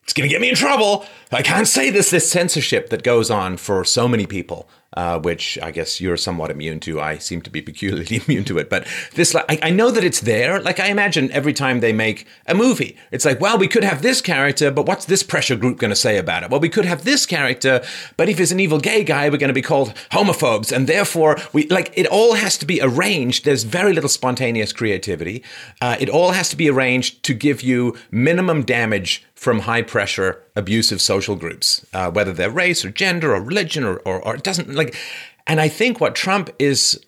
it's 0.03 0.13
going 0.13 0.29
to 0.29 0.33
get 0.33 0.41
me 0.41 0.49
in 0.49 0.55
trouble. 0.55 1.07
I 1.31 1.43
can't 1.43 1.69
say 1.69 1.91
this. 1.91 2.11
This 2.11 2.31
censorship 2.31 2.91
that 2.91 3.03
goes 3.03 3.31
on 3.31 3.57
for 3.57 3.85
so 3.85 4.09
many 4.09 4.27
people 4.27 4.69
uh, 4.95 5.19
which 5.19 5.59
I 5.63 5.71
guess 5.71 6.01
you're 6.01 6.17
somewhat 6.17 6.51
immune 6.51 6.81
to. 6.81 7.01
I 7.01 7.19
seem 7.19 7.43
to 7.43 7.51
be 7.51 7.63
peculiarly 7.63 8.23
immune 8.27 8.45
to 8.45 8.59
it. 8.59 8.69
But 8.69 8.87
this, 9.15 9.35
I, 9.35 9.59
I 9.63 9.71
know 9.71 9.91
that 9.91 10.05
it's 10.05 10.21
there. 10.21 10.61
Like 10.61 10.81
I 10.81 10.89
imagine 10.89 11.31
every 11.33 11.53
time 11.53 11.81
they 11.81 11.93
make 11.93 12.27
a 12.47 12.55
movie, 12.55 12.97
it's 13.11 13.25
like, 13.25 13.41
well, 13.41 13.59
we 13.59 13.69
could 13.69 13.85
have 13.85 14.03
this 14.03 14.21
character, 14.21 14.71
but 14.71 14.87
what's 14.87 15.07
this 15.07 15.23
pressure 15.23 15.57
group 15.57 15.79
going 15.79 15.91
to 15.91 15.97
say 15.97 16.19
about 16.19 16.43
it? 16.43 16.51
Well, 16.51 16.61
we 16.61 16.69
could 16.69 16.85
have 16.85 17.05
this 17.05 17.27
character, 17.27 17.83
but 18.17 18.29
if 18.29 18.39
he's 18.39 18.53
an 18.53 18.61
evil 18.61 18.79
gay 18.79 19.05
guy, 19.05 19.29
we're 19.29 19.39
going 19.39 19.49
to 19.49 19.55
be 19.55 19.63
called 19.63 19.95
homophobes, 20.11 20.75
and 20.75 20.87
therefore 20.87 21.37
we 21.53 21.67
like 21.69 21.93
it 21.95 22.07
all 22.07 22.35
has 22.35 22.59
to 22.59 22.67
be 22.67 22.81
arranged. 22.81 23.45
There's 23.45 23.65
very 23.65 23.93
little 23.93 24.09
spontaneous 24.09 24.73
creativity. 24.73 25.43
Uh, 25.81 25.97
it 25.99 26.09
all 26.09 26.33
has 26.33 26.49
to 26.51 26.57
be 26.57 26.69
arranged 26.69 27.23
to 27.25 27.35
give 27.35 27.63
you 27.63 27.97
minimum 28.11 28.65
damage 28.65 29.25
from 29.43 29.59
high 29.59 29.83
pressure 29.83 30.41
abusive 30.55 31.01
social 31.01 31.35
groups, 31.35 31.85
uh, 31.93 32.09
whether 32.09 32.33
they're 32.33 32.49
race 32.49 32.85
or 32.85 32.93
gender 32.93 33.35
or 33.35 33.43
religion 33.43 33.83
or, 33.83 33.97
or, 34.05 34.25
or 34.25 34.37
it 34.37 34.45
doesn't 34.45 34.73
like. 34.73 34.95
And 35.49 35.61
I 35.61 35.67
think 35.67 36.01
what 36.01 36.15
Trump 36.15 36.49
is 36.61 37.05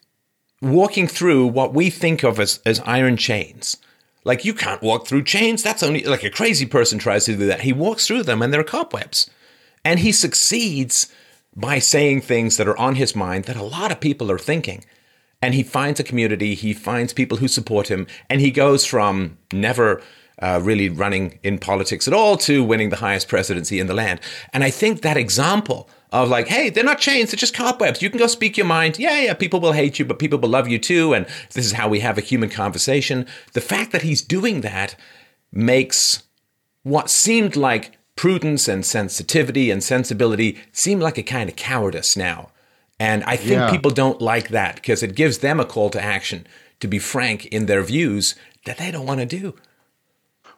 walking 0.60 1.06
through 1.06 1.46
what 1.46 1.74
we 1.74 1.90
think 1.90 2.24
of 2.24 2.40
as, 2.40 2.58
as 2.66 2.80
iron 2.80 3.16
chains. 3.16 3.76
Like 4.24 4.44
you 4.44 4.52
can't 4.52 4.82
walk 4.82 5.06
through 5.06 5.22
chains. 5.22 5.62
That's 5.62 5.84
only 5.84 6.02
like 6.02 6.24
a 6.24 6.30
crazy 6.30 6.66
person 6.66 6.98
tries 6.98 7.26
to 7.26 7.36
do 7.36 7.46
that. 7.46 7.60
He 7.60 7.72
walks 7.72 8.08
through 8.08 8.24
them 8.24 8.42
and 8.42 8.52
they're 8.52 8.64
cobwebs. 8.64 9.30
And 9.84 10.00
he 10.00 10.10
succeeds 10.10 11.12
by 11.54 11.78
saying 11.78 12.22
things 12.22 12.56
that 12.56 12.66
are 12.66 12.76
on 12.76 12.96
his 12.96 13.14
mind 13.14 13.44
that 13.44 13.54
a 13.54 13.62
lot 13.62 13.92
of 13.92 14.00
people 14.00 14.28
are 14.32 14.40
thinking. 14.40 14.84
And 15.40 15.54
he 15.54 15.62
finds 15.62 16.00
a 16.00 16.04
community, 16.04 16.56
he 16.56 16.72
finds 16.72 17.12
people 17.12 17.38
who 17.38 17.46
support 17.46 17.88
him, 17.88 18.08
and 18.28 18.40
he 18.40 18.50
goes 18.50 18.84
from 18.84 19.38
never 19.52 20.02
uh, 20.40 20.60
really 20.62 20.88
running 20.88 21.38
in 21.42 21.58
politics 21.58 22.08
at 22.08 22.14
all 22.14 22.36
to 22.36 22.64
winning 22.64 22.90
the 22.90 22.96
highest 22.96 23.28
presidency 23.28 23.78
in 23.78 23.86
the 23.86 23.94
land. 23.94 24.20
And 24.52 24.64
I 24.64 24.70
think 24.70 25.02
that 25.02 25.16
example 25.16 25.88
of 26.10 26.28
like, 26.28 26.48
hey, 26.48 26.70
they're 26.70 26.84
not 26.84 27.00
chains, 27.00 27.30
they're 27.30 27.36
just 27.36 27.54
cobwebs. 27.54 28.00
You 28.00 28.10
can 28.10 28.18
go 28.18 28.26
speak 28.26 28.56
your 28.56 28.66
mind. 28.66 28.98
Yeah, 28.98 29.20
yeah, 29.20 29.34
people 29.34 29.60
will 29.60 29.72
hate 29.72 29.98
you, 29.98 30.04
but 30.04 30.18
people 30.18 30.38
will 30.38 30.48
love 30.48 30.68
you 30.68 30.78
too. 30.78 31.12
And 31.12 31.26
this 31.52 31.66
is 31.66 31.72
how 31.72 31.88
we 31.88 32.00
have 32.00 32.18
a 32.18 32.22
human 32.22 32.50
conversation. 32.50 33.26
The 33.52 33.60
fact 33.60 33.92
that 33.92 34.02
he's 34.02 34.22
doing 34.22 34.60
that 34.60 34.96
makes 35.52 36.22
what 36.82 37.10
seemed 37.10 37.56
like 37.56 37.98
prudence 38.16 38.68
and 38.68 38.84
sensitivity 38.84 39.70
and 39.70 39.82
sensibility 39.82 40.58
seem 40.72 41.00
like 41.00 41.18
a 41.18 41.22
kind 41.22 41.50
of 41.50 41.56
cowardice 41.56 42.16
now. 42.16 42.50
And 43.00 43.24
I 43.24 43.36
think 43.36 43.58
yeah. 43.58 43.70
people 43.70 43.90
don't 43.90 44.20
like 44.20 44.48
that 44.50 44.76
because 44.76 45.02
it 45.02 45.16
gives 45.16 45.38
them 45.38 45.58
a 45.58 45.64
call 45.64 45.90
to 45.90 46.02
action 46.02 46.46
to 46.78 46.86
be 46.86 46.98
frank 46.98 47.46
in 47.46 47.66
their 47.66 47.82
views 47.82 48.36
that 48.66 48.78
they 48.78 48.90
don't 48.90 49.06
want 49.06 49.20
to 49.20 49.26
do. 49.26 49.54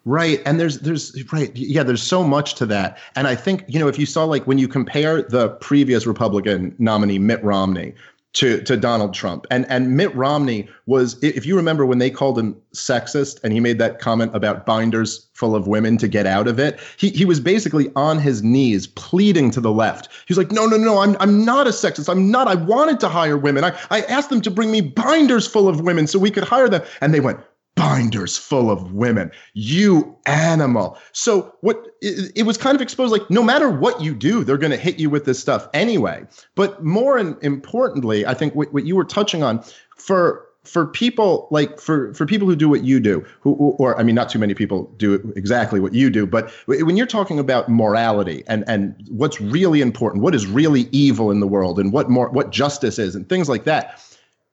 Right. 0.06 0.40
And 0.46 0.60
there's 0.60 0.78
there's 0.78 1.20
right. 1.32 1.50
Yeah, 1.56 1.82
there's 1.82 2.02
so 2.02 2.22
much 2.22 2.54
to 2.54 2.66
that. 2.66 2.96
And 3.16 3.26
I 3.26 3.34
think, 3.34 3.64
you 3.66 3.80
know, 3.80 3.88
if 3.88 3.98
you 3.98 4.06
saw 4.06 4.24
like 4.24 4.46
when 4.46 4.56
you 4.56 4.68
compare 4.68 5.22
the 5.22 5.48
previous 5.60 6.06
Republican 6.06 6.76
nominee, 6.78 7.18
Mitt 7.18 7.42
Romney, 7.42 7.92
to, 8.34 8.62
to 8.64 8.76
Donald 8.76 9.14
Trump. 9.14 9.46
And 9.50 9.66
and 9.70 9.96
Mitt 9.96 10.14
Romney 10.14 10.68
was, 10.84 11.20
if 11.24 11.46
you 11.46 11.56
remember 11.56 11.86
when 11.86 11.98
they 11.98 12.10
called 12.10 12.38
him 12.38 12.54
sexist 12.74 13.42
and 13.42 13.52
he 13.52 13.60
made 13.60 13.78
that 13.78 13.98
comment 13.98 14.30
about 14.36 14.66
binders 14.66 15.26
full 15.32 15.56
of 15.56 15.66
women 15.66 15.96
to 15.96 16.06
get 16.06 16.26
out 16.26 16.46
of 16.46 16.60
it, 16.60 16.78
he, 16.98 17.08
he 17.10 17.24
was 17.24 17.40
basically 17.40 17.90
on 17.96 18.18
his 18.18 18.42
knees 18.42 18.86
pleading 18.86 19.50
to 19.52 19.60
the 19.60 19.72
left. 19.72 20.08
He 20.26 20.34
was 20.34 20.38
like, 20.38 20.52
no, 20.52 20.66
no, 20.66 20.76
no, 20.76 20.98
I'm, 20.98 21.16
I'm 21.18 21.44
not 21.46 21.66
a 21.66 21.70
sexist. 21.70 22.10
I'm 22.10 22.30
not. 22.30 22.46
I 22.46 22.54
wanted 22.54 23.00
to 23.00 23.08
hire 23.08 23.38
women. 23.38 23.64
I, 23.64 23.76
I 23.90 24.02
asked 24.02 24.28
them 24.28 24.42
to 24.42 24.50
bring 24.50 24.70
me 24.70 24.82
binders 24.82 25.48
full 25.48 25.66
of 25.66 25.80
women 25.80 26.06
so 26.06 26.18
we 26.18 26.30
could 26.30 26.44
hire 26.44 26.68
them. 26.68 26.82
And 27.00 27.14
they 27.14 27.20
went, 27.20 27.40
binders 27.76 28.36
full 28.36 28.70
of 28.70 28.92
women. 28.92 29.30
You 29.54 30.16
animal. 30.26 30.98
So 31.12 31.54
what 31.60 31.86
it, 32.02 32.32
it, 32.34 32.42
was 32.42 32.58
kind 32.58 32.74
of 32.74 32.80
exposed 32.80 33.12
like 33.12 33.30
no 33.30 33.42
matter 33.42 33.70
what 33.70 34.00
you 34.00 34.14
do, 34.14 34.42
they're 34.42 34.56
going 34.56 34.72
to 34.72 34.76
hit 34.76 34.98
you 34.98 35.08
with 35.08 35.26
this 35.26 35.38
stuff 35.38 35.68
anyway. 35.72 36.26
But 36.56 36.82
more 36.82 37.16
and 37.16 37.36
importantly, 37.42 38.26
I 38.26 38.34
think 38.34 38.54
what, 38.54 38.72
what 38.72 38.84
you 38.86 38.96
were 38.96 39.04
touching 39.04 39.42
on 39.42 39.62
for 39.96 40.46
for 40.64 40.86
people 40.86 41.46
like 41.50 41.78
for 41.78 42.12
for 42.14 42.26
people 42.26 42.48
who 42.48 42.56
do 42.56 42.68
what 42.68 42.82
you 42.82 42.98
do 42.98 43.24
who 43.40 43.52
or 43.78 43.96
i 43.98 44.02
mean 44.02 44.16
not 44.16 44.28
too 44.28 44.38
many 44.38 44.52
people 44.52 44.92
do 44.96 45.32
exactly 45.36 45.78
what 45.78 45.94
you 45.94 46.10
do 46.10 46.26
but 46.26 46.50
when 46.66 46.96
you're 46.96 47.06
talking 47.06 47.38
about 47.38 47.68
morality 47.68 48.42
and 48.48 48.64
and 48.66 48.96
what's 49.10 49.40
really 49.40 49.80
important 49.80 50.24
what 50.24 50.34
is 50.34 50.44
really 50.44 50.88
evil 50.90 51.30
in 51.30 51.38
the 51.38 51.46
world 51.46 51.78
and 51.78 51.92
what 51.92 52.10
more 52.10 52.28
what 52.30 52.50
justice 52.50 52.98
is 52.98 53.14
and 53.14 53.28
things 53.28 53.48
like 53.48 53.62
that 53.62 54.02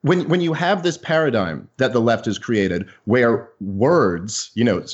when 0.04 0.28
when 0.28 0.42
you 0.42 0.52
have 0.52 0.82
this 0.82 0.98
paradigm 0.98 1.66
that 1.78 1.94
the 1.94 2.00
left 2.00 2.26
has 2.26 2.38
created 2.38 2.86
where 3.06 3.48
words 3.62 4.50
you 4.54 4.62
know 4.62 4.84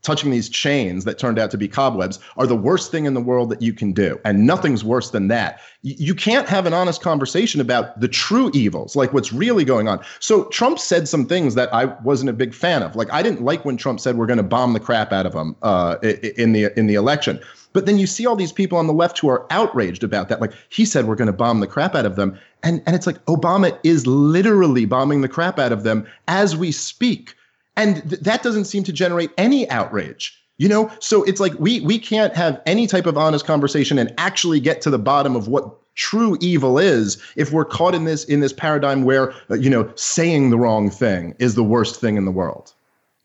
touching 0.00 0.30
these 0.30 0.48
chains 0.48 1.04
that 1.04 1.18
turned 1.18 1.38
out 1.38 1.50
to 1.50 1.58
be 1.58 1.68
cobwebs 1.68 2.18
are 2.38 2.46
the 2.46 2.56
worst 2.56 2.90
thing 2.90 3.04
in 3.04 3.12
the 3.12 3.20
world 3.20 3.50
that 3.50 3.60
you 3.60 3.74
can 3.74 3.92
do 3.92 4.18
and 4.24 4.46
nothing's 4.46 4.82
worse 4.82 5.10
than 5.10 5.28
that. 5.28 5.60
You 5.82 6.14
can't 6.14 6.48
have 6.48 6.64
an 6.64 6.72
honest 6.72 7.02
conversation 7.02 7.60
about 7.60 8.00
the 8.00 8.08
true 8.08 8.50
evils 8.54 8.96
like 8.96 9.12
what's 9.12 9.30
really 9.30 9.64
going 9.64 9.88
on. 9.88 10.02
So 10.20 10.44
trump 10.44 10.78
said 10.78 11.06
some 11.06 11.26
things 11.26 11.54
that 11.54 11.72
i 11.74 11.84
wasn't 11.84 12.30
a 12.30 12.32
big 12.32 12.54
fan 12.54 12.82
of. 12.82 12.96
Like 12.96 13.12
i 13.12 13.22
didn't 13.22 13.42
like 13.42 13.66
when 13.66 13.76
trump 13.76 14.00
said 14.00 14.16
we're 14.16 14.26
going 14.26 14.38
to 14.38 14.42
bomb 14.42 14.72
the 14.72 14.80
crap 14.80 15.12
out 15.12 15.26
of 15.26 15.32
them 15.32 15.54
uh, 15.62 15.96
in 16.02 16.52
the 16.52 16.76
in 16.78 16.86
the 16.86 16.94
election 16.94 17.40
but 17.76 17.84
then 17.84 17.98
you 17.98 18.06
see 18.06 18.24
all 18.24 18.36
these 18.36 18.52
people 18.52 18.78
on 18.78 18.86
the 18.86 18.94
left 18.94 19.18
who 19.18 19.28
are 19.28 19.46
outraged 19.50 20.02
about 20.02 20.30
that. 20.30 20.40
Like 20.40 20.54
he 20.70 20.86
said, 20.86 21.04
we're 21.04 21.14
going 21.14 21.26
to 21.26 21.32
bomb 21.34 21.60
the 21.60 21.66
crap 21.66 21.94
out 21.94 22.06
of 22.06 22.16
them. 22.16 22.38
And, 22.62 22.82
and 22.86 22.96
it's 22.96 23.06
like 23.06 23.22
Obama 23.26 23.78
is 23.82 24.06
literally 24.06 24.86
bombing 24.86 25.20
the 25.20 25.28
crap 25.28 25.58
out 25.58 25.72
of 25.72 25.82
them 25.82 26.06
as 26.26 26.56
we 26.56 26.72
speak. 26.72 27.34
And 27.76 27.96
th- 28.08 28.22
that 28.22 28.42
doesn't 28.42 28.64
seem 28.64 28.82
to 28.84 28.94
generate 28.94 29.30
any 29.36 29.68
outrage. 29.68 30.42
You 30.56 30.70
know, 30.70 30.90
so 31.00 31.22
it's 31.24 31.38
like 31.38 31.52
we 31.58 31.80
we 31.80 31.98
can't 31.98 32.34
have 32.34 32.62
any 32.64 32.86
type 32.86 33.04
of 33.04 33.18
honest 33.18 33.44
conversation 33.44 33.98
and 33.98 34.10
actually 34.16 34.58
get 34.58 34.80
to 34.80 34.88
the 34.88 34.98
bottom 34.98 35.36
of 35.36 35.46
what 35.46 35.70
true 35.96 36.38
evil 36.40 36.78
is 36.78 37.22
if 37.36 37.52
we're 37.52 37.66
caught 37.66 37.94
in 37.94 38.06
this 38.06 38.24
in 38.24 38.40
this 38.40 38.54
paradigm 38.54 39.04
where 39.04 39.34
uh, 39.50 39.54
you 39.54 39.68
know 39.68 39.92
saying 39.96 40.48
the 40.48 40.56
wrong 40.56 40.88
thing 40.88 41.34
is 41.38 41.56
the 41.56 41.62
worst 41.62 42.00
thing 42.00 42.16
in 42.16 42.24
the 42.24 42.30
world. 42.30 42.72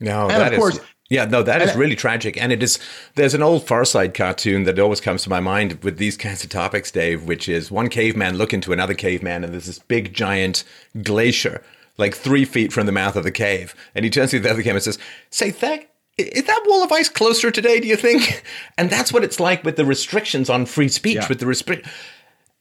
No, 0.01 0.29
and 0.29 0.43
of 0.43 0.59
course, 0.59 0.75
is, 0.75 0.81
yeah, 1.11 1.25
no, 1.25 1.43
that 1.43 1.61
is 1.61 1.75
really 1.75 1.97
tragic. 1.97 2.41
And 2.41 2.53
it 2.53 2.63
is, 2.63 2.79
there's 3.15 3.33
an 3.33 3.43
old 3.43 3.67
Far 3.67 3.83
Side 3.83 4.13
cartoon 4.13 4.63
that 4.63 4.79
always 4.79 5.01
comes 5.01 5.23
to 5.23 5.29
my 5.29 5.41
mind 5.41 5.83
with 5.83 5.97
these 5.97 6.15
kinds 6.15 6.41
of 6.41 6.49
topics, 6.49 6.89
Dave, 6.89 7.25
which 7.25 7.49
is 7.49 7.69
one 7.69 7.89
caveman 7.89 8.37
looking 8.37 8.61
to 8.61 8.71
another 8.71 8.93
caveman, 8.93 9.43
and 9.43 9.51
there's 9.51 9.65
this 9.65 9.77
big 9.77 10.13
giant 10.13 10.63
glacier, 11.03 11.61
like 11.97 12.15
three 12.15 12.45
feet 12.45 12.71
from 12.71 12.85
the 12.85 12.93
mouth 12.93 13.17
of 13.17 13.25
the 13.25 13.31
cave. 13.31 13.75
And 13.93 14.05
he 14.05 14.09
turns 14.09 14.31
to 14.31 14.39
the 14.39 14.49
other 14.49 14.61
caveman 14.61 14.77
and 14.77 14.83
says, 14.83 14.99
Say, 15.29 15.51
that, 15.51 15.89
is 16.17 16.45
that 16.45 16.63
wall 16.65 16.81
of 16.81 16.93
ice 16.93 17.09
closer 17.09 17.51
today, 17.51 17.81
do 17.81 17.89
you 17.89 17.97
think? 17.97 18.45
And 18.77 18.89
that's 18.89 19.11
what 19.11 19.25
it's 19.25 19.39
like 19.39 19.65
with 19.65 19.75
the 19.75 19.85
restrictions 19.85 20.49
on 20.49 20.65
free 20.65 20.87
speech, 20.87 21.15
yeah. 21.15 21.27
with 21.27 21.39
the 21.39 21.45
restrict 21.45 21.89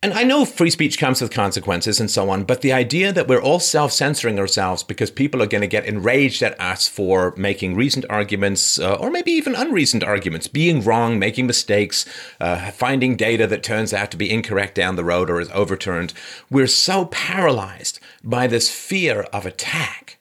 and 0.03 0.15
I 0.15 0.23
know 0.23 0.47
free 0.47 0.71
speech 0.71 0.99
comes 0.99 1.21
with 1.21 1.31
consequences 1.31 2.01
and 2.01 2.11
so 2.11 2.31
on, 2.31 2.45
but 2.45 2.63
the 2.63 2.73
idea 2.73 3.13
that 3.13 3.29
we're 3.29 3.43
all 3.43 3.61
self 3.61 3.93
censoring 3.93 4.39
ourselves 4.39 4.83
because 4.83 5.11
people 5.11 5.43
are 5.43 5.47
going 5.47 5.61
to 5.61 5.67
get 5.67 5.85
enraged 5.85 6.43
at 6.43 6.59
us 6.59 6.89
for 6.89 7.35
making 7.37 7.75
reasoned 7.75 8.07
arguments, 8.09 8.79
uh, 8.79 8.95
or 8.95 9.11
maybe 9.11 9.31
even 9.31 9.55
unreasoned 9.55 10.03
arguments, 10.03 10.47
being 10.47 10.83
wrong, 10.83 11.19
making 11.19 11.47
mistakes, 11.47 12.07
uh, 12.41 12.71
finding 12.71 13.15
data 13.15 13.47
that 13.47 13.63
turns 13.63 13.93
out 13.93 14.11
to 14.11 14.17
be 14.17 14.31
incorrect 14.31 14.75
down 14.75 14.97
the 14.97 15.05
road 15.05 15.29
or 15.29 15.39
is 15.39 15.51
overturned, 15.53 16.15
we're 16.51 16.67
so 16.67 17.05
paralyzed 17.07 18.01
by 18.25 18.47
this 18.47 18.71
fear 18.71 19.23
of 19.35 19.45
attack 19.45 20.19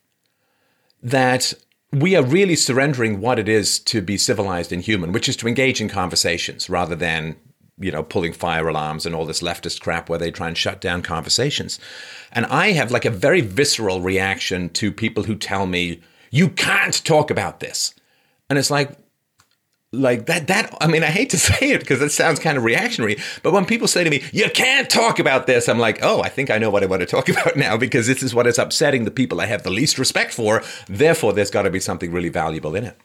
that 1.02 1.54
we 1.94 2.18
are 2.18 2.24
really 2.24 2.56
surrendering 2.56 3.22
what 3.22 3.40
it 3.40 3.48
is 3.48 3.80
to 3.80 4.02
be 4.02 4.18
civilized 4.18 4.74
and 4.74 4.84
human, 4.84 5.14
which 5.14 5.30
is 5.30 5.38
to 5.38 5.48
engage 5.48 5.80
in 5.80 5.88
conversations 5.88 6.70
rather 6.70 6.96
than 6.96 7.38
you 7.80 7.92
know, 7.92 8.04
pulling 8.04 8.34
fire 8.34 8.68
alarms 8.68 9.06
and 9.06 9.16
all 9.16 9.26
this 9.26 9.42
leftist 9.42 9.82
crap 9.82 10.10
where 10.10 10.20
they 10.20 10.32
try 10.32 10.48
and 10.48 10.58
shut 10.58 10.82
down 10.82 11.02
conversations. 11.02 11.80
And 12.32 12.46
I 12.48 12.72
have 12.72 12.92
like 12.92 13.06
a 13.06 13.10
very 13.10 13.42
visceral 13.42 14.02
reaction 14.02 14.70
to 14.72 14.92
people 14.92 15.24
who 15.24 15.36
tell 15.36 15.66
me, 15.66 16.02
you 16.32 16.50
can't 16.50 17.04
talk 17.06 17.32
about 17.32 17.60
this. 17.60 17.94
And 18.50 18.60
it's 18.60 18.70
like, 18.70 18.92
like 19.92 20.28
that, 20.28 20.48
that, 20.48 20.76
I 20.82 20.88
mean, 20.88 21.04
I 21.04 21.08
hate 21.08 21.30
to 21.32 21.40
say 21.40 21.72
it 21.72 21.80
because 21.80 22.02
it 22.02 22.12
sounds 22.12 22.40
kind 22.40 22.58
of 22.58 22.64
reactionary, 22.64 23.18
but 23.44 23.54
when 23.54 23.66
people 23.66 23.88
say 23.88 24.04
to 24.04 24.10
me, 24.10 24.24
you 24.32 24.50
can't 24.50 24.90
talk 24.90 25.20
about 25.20 25.48
this, 25.48 25.68
I'm 25.68 25.80
like, 25.80 26.00
oh, 26.04 26.22
I 26.22 26.30
think 26.30 26.52
I 26.52 26.58
know 26.58 26.70
what 26.70 26.84
I 26.84 26.88
want 26.88 27.02
to 27.02 27.06
talk 27.06 27.30
about 27.30 27.56
now 27.56 27.78
because 27.78 28.08
this 28.08 28.22
is 28.22 28.36
what 28.36 28.48
is 28.48 28.58
upsetting 28.58 29.06
the 29.06 29.12
people 29.12 29.42
I 29.42 29.46
have 29.46 29.64
the 29.64 29.72
least 29.72 29.98
respect 29.98 30.34
for. 30.34 30.64
Therefore, 30.88 31.34
there's 31.34 31.52
got 31.52 31.64
to 31.64 31.70
be 31.70 31.80
something 31.80 32.12
really 32.12 32.30
valuable 32.30 32.76
in 32.76 32.84
it. 32.84 32.98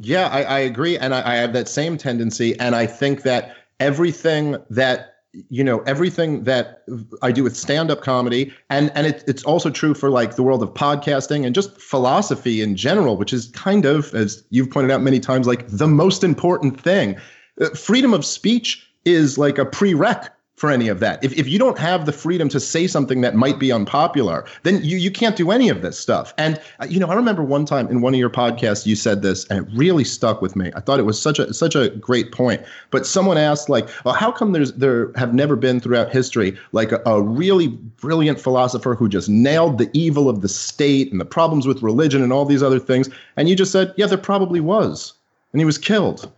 Yeah, 0.00 0.26
I, 0.26 0.42
I 0.42 0.58
agree. 0.60 0.98
And 0.98 1.14
I, 1.14 1.34
I 1.34 1.36
have 1.36 1.52
that 1.52 1.68
same 1.68 1.96
tendency. 1.96 2.58
And 2.58 2.74
I 2.74 2.86
think 2.86 3.22
that 3.22 3.56
everything 3.80 4.56
that 4.70 5.10
you 5.48 5.64
know 5.64 5.80
everything 5.80 6.44
that 6.44 6.84
I 7.22 7.32
do 7.32 7.42
with 7.42 7.56
stand-up 7.56 8.02
comedy, 8.02 8.52
and 8.70 8.92
and 8.94 9.06
it, 9.06 9.24
it's 9.26 9.42
also 9.42 9.70
true 9.70 9.94
for 9.94 10.10
like 10.10 10.36
the 10.36 10.42
world 10.42 10.62
of 10.62 10.70
podcasting 10.74 11.44
and 11.44 11.54
just 11.54 11.80
philosophy 11.80 12.62
in 12.62 12.76
general, 12.76 13.16
which 13.16 13.32
is 13.32 13.48
kind 13.48 13.84
of, 13.84 14.14
as 14.14 14.44
you've 14.50 14.70
pointed 14.70 14.92
out 14.92 15.02
many 15.02 15.20
times, 15.20 15.46
like 15.46 15.66
the 15.68 15.88
most 15.88 16.22
important 16.22 16.80
thing. 16.80 17.16
Uh, 17.60 17.70
freedom 17.70 18.12
of 18.14 18.24
speech 18.24 18.88
is 19.04 19.38
like 19.38 19.58
a 19.58 19.64
prereq 19.64 20.28
for 20.56 20.70
any 20.70 20.88
of 20.88 21.00
that. 21.00 21.22
If, 21.24 21.36
if 21.36 21.48
you 21.48 21.58
don't 21.58 21.78
have 21.78 22.06
the 22.06 22.12
freedom 22.12 22.48
to 22.50 22.60
say 22.60 22.86
something 22.86 23.22
that 23.22 23.34
might 23.34 23.58
be 23.58 23.72
unpopular, 23.72 24.44
then 24.62 24.82
you, 24.84 24.96
you 24.96 25.10
can't 25.10 25.36
do 25.36 25.50
any 25.50 25.68
of 25.68 25.82
this 25.82 25.98
stuff. 25.98 26.32
And, 26.38 26.60
uh, 26.80 26.86
you 26.88 27.00
know, 27.00 27.08
I 27.08 27.14
remember 27.14 27.42
one 27.42 27.64
time 27.64 27.88
in 27.88 28.00
one 28.00 28.14
of 28.14 28.20
your 28.20 28.30
podcasts, 28.30 28.86
you 28.86 28.94
said 28.94 29.22
this 29.22 29.46
and 29.48 29.66
it 29.66 29.72
really 29.76 30.04
stuck 30.04 30.40
with 30.40 30.54
me. 30.54 30.70
I 30.76 30.80
thought 30.80 31.00
it 31.00 31.04
was 31.04 31.20
such 31.20 31.38
a, 31.38 31.52
such 31.52 31.74
a 31.74 31.90
great 31.90 32.30
point. 32.30 32.62
But 32.90 33.04
someone 33.04 33.36
asked 33.36 33.68
like, 33.68 33.88
well, 34.04 34.14
how 34.14 34.30
come 34.30 34.52
there's, 34.52 34.72
there 34.74 35.10
have 35.16 35.34
never 35.34 35.56
been 35.56 35.80
throughout 35.80 36.12
history, 36.12 36.56
like 36.72 36.92
a, 36.92 37.02
a 37.04 37.20
really 37.20 37.68
brilliant 37.68 38.40
philosopher 38.40 38.94
who 38.94 39.08
just 39.08 39.28
nailed 39.28 39.78
the 39.78 39.90
evil 39.92 40.28
of 40.28 40.40
the 40.40 40.48
state 40.48 41.10
and 41.10 41.20
the 41.20 41.24
problems 41.24 41.66
with 41.66 41.82
religion 41.82 42.22
and 42.22 42.32
all 42.32 42.44
these 42.44 42.62
other 42.62 42.78
things. 42.78 43.08
And 43.36 43.48
you 43.48 43.56
just 43.56 43.72
said, 43.72 43.92
yeah, 43.96 44.06
there 44.06 44.18
probably 44.18 44.60
was. 44.60 45.14
And 45.52 45.60
he 45.60 45.64
was 45.64 45.78
killed 45.78 46.30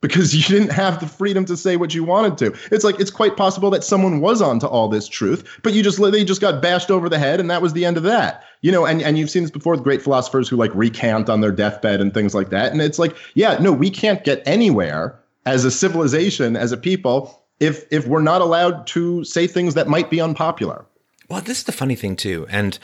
because 0.00 0.34
you 0.34 0.42
didn't 0.42 0.72
have 0.72 1.00
the 1.00 1.06
freedom 1.06 1.44
to 1.46 1.56
say 1.56 1.76
what 1.76 1.94
you 1.94 2.04
wanted 2.04 2.38
to. 2.38 2.56
It's 2.74 2.84
like 2.84 3.00
it's 3.00 3.10
quite 3.10 3.36
possible 3.36 3.70
that 3.70 3.84
someone 3.84 4.20
was 4.20 4.40
onto 4.40 4.66
all 4.66 4.88
this 4.88 5.08
truth, 5.08 5.58
but 5.62 5.72
you 5.72 5.82
just 5.82 6.00
they 6.00 6.24
just 6.24 6.40
got 6.40 6.62
bashed 6.62 6.90
over 6.90 7.08
the 7.08 7.18
head, 7.18 7.40
and 7.40 7.50
that 7.50 7.62
was 7.62 7.72
the 7.72 7.84
end 7.84 7.96
of 7.96 8.02
that. 8.04 8.44
You 8.62 8.72
know, 8.72 8.86
and 8.86 9.02
and 9.02 9.18
you've 9.18 9.30
seen 9.30 9.42
this 9.42 9.50
before 9.50 9.74
with 9.74 9.82
great 9.82 10.02
philosophers 10.02 10.48
who 10.48 10.56
like 10.56 10.74
recant 10.74 11.28
on 11.28 11.40
their 11.40 11.52
deathbed 11.52 12.00
and 12.00 12.14
things 12.14 12.34
like 12.34 12.50
that. 12.50 12.72
And 12.72 12.80
it's 12.80 12.98
like, 12.98 13.16
yeah, 13.34 13.58
no, 13.58 13.72
we 13.72 13.90
can't 13.90 14.24
get 14.24 14.42
anywhere 14.46 15.18
as 15.46 15.64
a 15.64 15.70
civilization, 15.70 16.56
as 16.56 16.72
a 16.72 16.76
people, 16.76 17.42
if 17.60 17.84
if 17.90 18.06
we're 18.06 18.22
not 18.22 18.40
allowed 18.40 18.86
to 18.88 19.24
say 19.24 19.46
things 19.46 19.74
that 19.74 19.88
might 19.88 20.10
be 20.10 20.20
unpopular. 20.20 20.84
Well, 21.28 21.40
this 21.40 21.58
is 21.58 21.64
the 21.64 21.72
funny 21.72 21.94
thing 21.94 22.16
too, 22.16 22.46
and 22.48 22.78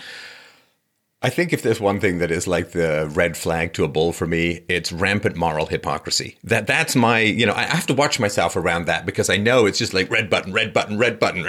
I 1.25 1.31
think 1.31 1.54
if 1.54 1.62
there's 1.62 1.81
one 1.81 2.00
thing 2.00 2.19
that 2.19 2.31
is 2.31 2.47
like 2.47 2.73
the 2.73 3.11
red 3.14 3.35
flag 3.35 3.73
to 3.73 3.85
a 3.85 3.88
bull 3.88 4.12
for 4.12 4.26
me, 4.26 4.62
it's 4.69 4.93
rampant 4.93 5.37
moral 5.37 5.64
hypocrisy. 5.64 6.37
That 6.45 6.66
that's 6.66 6.95
my, 6.95 7.21
you 7.21 7.47
know, 7.47 7.54
I 7.54 7.62
have 7.62 7.87
to 7.87 7.95
watch 7.95 8.21
myself 8.21 8.57
around 8.57 8.85
that 8.88 9.07
because 9.07 9.31
I 9.31 9.38
know 9.38 9.64
it's 9.64 9.78
just 9.78 9.95
like 9.95 10.11
red 10.11 10.28
button, 10.28 10.52
red 10.52 10.75
button, 10.75 10.99
red 10.99 11.19
button. 11.19 11.47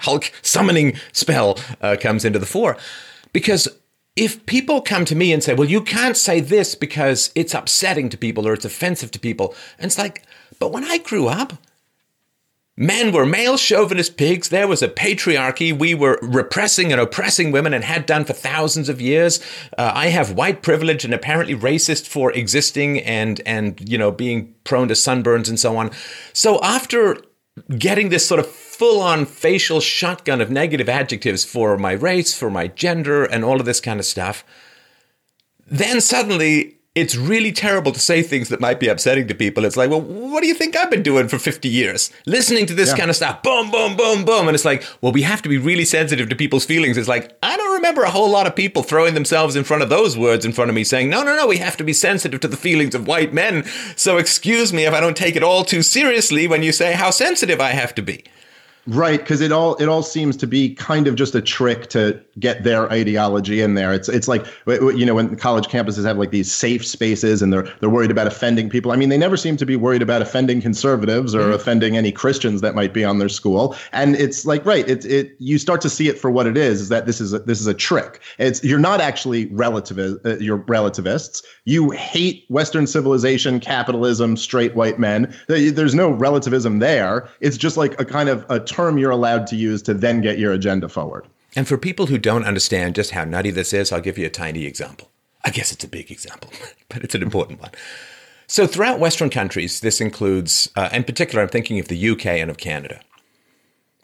Hulk 0.00 0.32
summoning 0.42 0.94
spell 1.12 1.56
uh, 1.80 1.94
comes 2.00 2.24
into 2.24 2.40
the 2.40 2.46
fore. 2.46 2.76
Because 3.32 3.68
if 4.16 4.44
people 4.44 4.80
come 4.80 5.04
to 5.04 5.14
me 5.14 5.32
and 5.32 5.40
say, 5.40 5.54
"Well, 5.54 5.70
you 5.70 5.82
can't 5.82 6.16
say 6.16 6.40
this 6.40 6.74
because 6.74 7.30
it's 7.36 7.54
upsetting 7.54 8.08
to 8.08 8.18
people 8.18 8.48
or 8.48 8.54
it's 8.54 8.64
offensive 8.64 9.12
to 9.12 9.20
people," 9.20 9.54
and 9.78 9.86
it's 9.86 9.98
like, 9.98 10.24
but 10.58 10.72
when 10.72 10.82
I 10.82 10.98
grew 10.98 11.28
up, 11.28 11.52
Men 12.76 13.10
were 13.10 13.24
male 13.24 13.56
chauvinist 13.56 14.18
pigs. 14.18 14.50
There 14.50 14.68
was 14.68 14.82
a 14.82 14.88
patriarchy. 14.88 15.76
We 15.76 15.94
were 15.94 16.18
repressing 16.20 16.92
and 16.92 17.00
oppressing 17.00 17.50
women 17.50 17.72
and 17.72 17.82
had 17.82 18.04
done 18.04 18.26
for 18.26 18.34
thousands 18.34 18.90
of 18.90 19.00
years. 19.00 19.40
Uh, 19.78 19.92
I 19.94 20.08
have 20.08 20.32
white 20.32 20.60
privilege 20.60 21.02
and 21.02 21.14
apparently 21.14 21.54
racist 21.54 22.06
for 22.06 22.30
existing 22.32 23.00
and 23.00 23.40
and 23.46 23.80
you 23.88 23.96
know 23.96 24.10
being 24.10 24.54
prone 24.64 24.88
to 24.88 24.94
sunburns 24.94 25.48
and 25.48 25.58
so 25.58 25.78
on. 25.78 25.90
So 26.34 26.60
after 26.62 27.16
getting 27.78 28.10
this 28.10 28.28
sort 28.28 28.40
of 28.40 28.46
full 28.46 29.00
on 29.00 29.24
facial 29.24 29.80
shotgun 29.80 30.42
of 30.42 30.50
negative 30.50 30.90
adjectives 30.90 31.46
for 31.46 31.78
my 31.78 31.92
race, 31.92 32.36
for 32.36 32.50
my 32.50 32.66
gender, 32.66 33.24
and 33.24 33.42
all 33.42 33.58
of 33.58 33.64
this 33.64 33.80
kind 33.80 33.98
of 33.98 34.04
stuff, 34.04 34.44
then 35.66 36.02
suddenly 36.02 36.75
it's 36.96 37.14
really 37.14 37.52
terrible 37.52 37.92
to 37.92 38.00
say 38.00 38.22
things 38.22 38.48
that 38.48 38.58
might 38.58 38.80
be 38.80 38.88
upsetting 38.88 39.28
to 39.28 39.34
people. 39.34 39.66
It's 39.66 39.76
like, 39.76 39.90
well, 39.90 40.00
what 40.00 40.40
do 40.40 40.46
you 40.46 40.54
think 40.54 40.74
I've 40.74 40.90
been 40.90 41.02
doing 41.02 41.28
for 41.28 41.38
50 41.38 41.68
years? 41.68 42.10
Listening 42.24 42.64
to 42.64 42.74
this 42.74 42.88
yeah. 42.88 42.96
kind 42.96 43.10
of 43.10 43.16
stuff, 43.16 43.42
boom, 43.42 43.70
boom, 43.70 43.98
boom, 43.98 44.24
boom. 44.24 44.48
And 44.48 44.54
it's 44.54 44.64
like, 44.64 44.82
well, 45.02 45.12
we 45.12 45.20
have 45.20 45.42
to 45.42 45.50
be 45.50 45.58
really 45.58 45.84
sensitive 45.84 46.30
to 46.30 46.34
people's 46.34 46.64
feelings. 46.64 46.96
It's 46.96 47.06
like, 47.06 47.36
I 47.42 47.54
don't 47.58 47.74
remember 47.74 48.02
a 48.04 48.10
whole 48.10 48.30
lot 48.30 48.46
of 48.46 48.56
people 48.56 48.82
throwing 48.82 49.12
themselves 49.12 49.56
in 49.56 49.64
front 49.64 49.82
of 49.82 49.90
those 49.90 50.16
words 50.16 50.46
in 50.46 50.52
front 50.52 50.70
of 50.70 50.74
me 50.74 50.84
saying, 50.84 51.10
no, 51.10 51.22
no, 51.22 51.36
no, 51.36 51.46
we 51.46 51.58
have 51.58 51.76
to 51.76 51.84
be 51.84 51.92
sensitive 51.92 52.40
to 52.40 52.48
the 52.48 52.56
feelings 52.56 52.94
of 52.94 53.06
white 53.06 53.34
men. 53.34 53.64
So 53.94 54.16
excuse 54.16 54.72
me 54.72 54.86
if 54.86 54.94
I 54.94 55.00
don't 55.00 55.16
take 55.16 55.36
it 55.36 55.42
all 55.42 55.64
too 55.64 55.82
seriously 55.82 56.48
when 56.48 56.62
you 56.62 56.72
say 56.72 56.94
how 56.94 57.10
sensitive 57.10 57.60
I 57.60 57.72
have 57.72 57.94
to 57.96 58.02
be. 58.02 58.24
Right, 58.88 59.18
because 59.18 59.40
it 59.40 59.50
all 59.50 59.74
it 59.76 59.88
all 59.88 60.02
seems 60.02 60.36
to 60.36 60.46
be 60.46 60.72
kind 60.72 61.08
of 61.08 61.16
just 61.16 61.34
a 61.34 61.42
trick 61.42 61.88
to 61.88 62.20
get 62.38 62.62
their 62.62 62.90
ideology 62.92 63.60
in 63.60 63.74
there. 63.74 63.92
It's 63.92 64.08
it's 64.08 64.28
like 64.28 64.46
you 64.66 65.04
know 65.04 65.16
when 65.16 65.34
college 65.34 65.66
campuses 65.66 66.04
have 66.04 66.18
like 66.18 66.30
these 66.30 66.52
safe 66.52 66.86
spaces 66.86 67.42
and 67.42 67.52
they're 67.52 67.68
they're 67.80 67.90
worried 67.90 68.12
about 68.12 68.28
offending 68.28 68.70
people. 68.70 68.92
I 68.92 68.96
mean, 68.96 69.08
they 69.08 69.18
never 69.18 69.36
seem 69.36 69.56
to 69.56 69.66
be 69.66 69.74
worried 69.74 70.02
about 70.02 70.22
offending 70.22 70.60
conservatives 70.60 71.34
or 71.34 71.40
mm-hmm. 71.40 71.52
offending 71.54 71.96
any 71.96 72.12
Christians 72.12 72.60
that 72.60 72.76
might 72.76 72.94
be 72.94 73.04
on 73.04 73.18
their 73.18 73.28
school. 73.28 73.74
And 73.90 74.14
it's 74.14 74.46
like 74.46 74.64
right, 74.64 74.88
it 74.88 75.04
it 75.04 75.34
you 75.40 75.58
start 75.58 75.80
to 75.80 75.90
see 75.90 76.06
it 76.08 76.16
for 76.16 76.30
what 76.30 76.46
it 76.46 76.56
is. 76.56 76.80
Is 76.80 76.88
that 76.88 77.06
this 77.06 77.20
is 77.20 77.32
a, 77.32 77.40
this 77.40 77.60
is 77.60 77.66
a 77.66 77.74
trick. 77.74 78.20
It's 78.38 78.62
you're 78.62 78.78
not 78.78 79.00
actually 79.00 79.46
relative 79.46 79.98
uh, 79.98 80.36
you're 80.38 80.58
relativists. 80.68 81.42
You 81.64 81.90
hate 81.90 82.44
Western 82.50 82.86
civilization, 82.86 83.58
capitalism, 83.58 84.36
straight 84.36 84.76
white 84.76 85.00
men. 85.00 85.34
There's 85.48 85.94
no 85.96 86.10
relativism 86.10 86.78
there. 86.78 87.28
It's 87.40 87.56
just 87.56 87.76
like 87.76 88.00
a 88.00 88.04
kind 88.04 88.28
of 88.28 88.46
a 88.48 88.60
term 88.76 88.98
you're 88.98 89.10
allowed 89.10 89.46
to 89.46 89.56
use 89.56 89.80
to 89.82 89.94
then 89.94 90.20
get 90.20 90.38
your 90.38 90.52
agenda 90.52 90.88
forward. 90.88 91.26
And 91.56 91.66
for 91.66 91.78
people 91.78 92.06
who 92.06 92.18
don't 92.18 92.44
understand 92.44 92.94
just 92.94 93.12
how 93.12 93.24
nutty 93.24 93.50
this 93.50 93.72
is, 93.72 93.90
I'll 93.90 94.02
give 94.02 94.18
you 94.18 94.26
a 94.26 94.30
tiny 94.30 94.66
example. 94.66 95.10
I 95.44 95.50
guess 95.50 95.72
it's 95.72 95.84
a 95.84 95.88
big 95.88 96.10
example, 96.10 96.50
but 96.90 97.02
it's 97.02 97.14
an 97.14 97.22
important 97.22 97.60
one. 97.60 97.70
So, 98.48 98.66
throughout 98.66 99.00
Western 99.00 99.30
countries, 99.30 99.80
this 99.80 100.00
includes, 100.00 100.70
uh, 100.76 100.90
in 100.92 101.02
particular, 101.04 101.42
I'm 101.42 101.48
thinking 101.48 101.80
of 101.80 101.88
the 101.88 102.10
UK 102.10 102.26
and 102.26 102.50
of 102.50 102.58
Canada, 102.58 103.00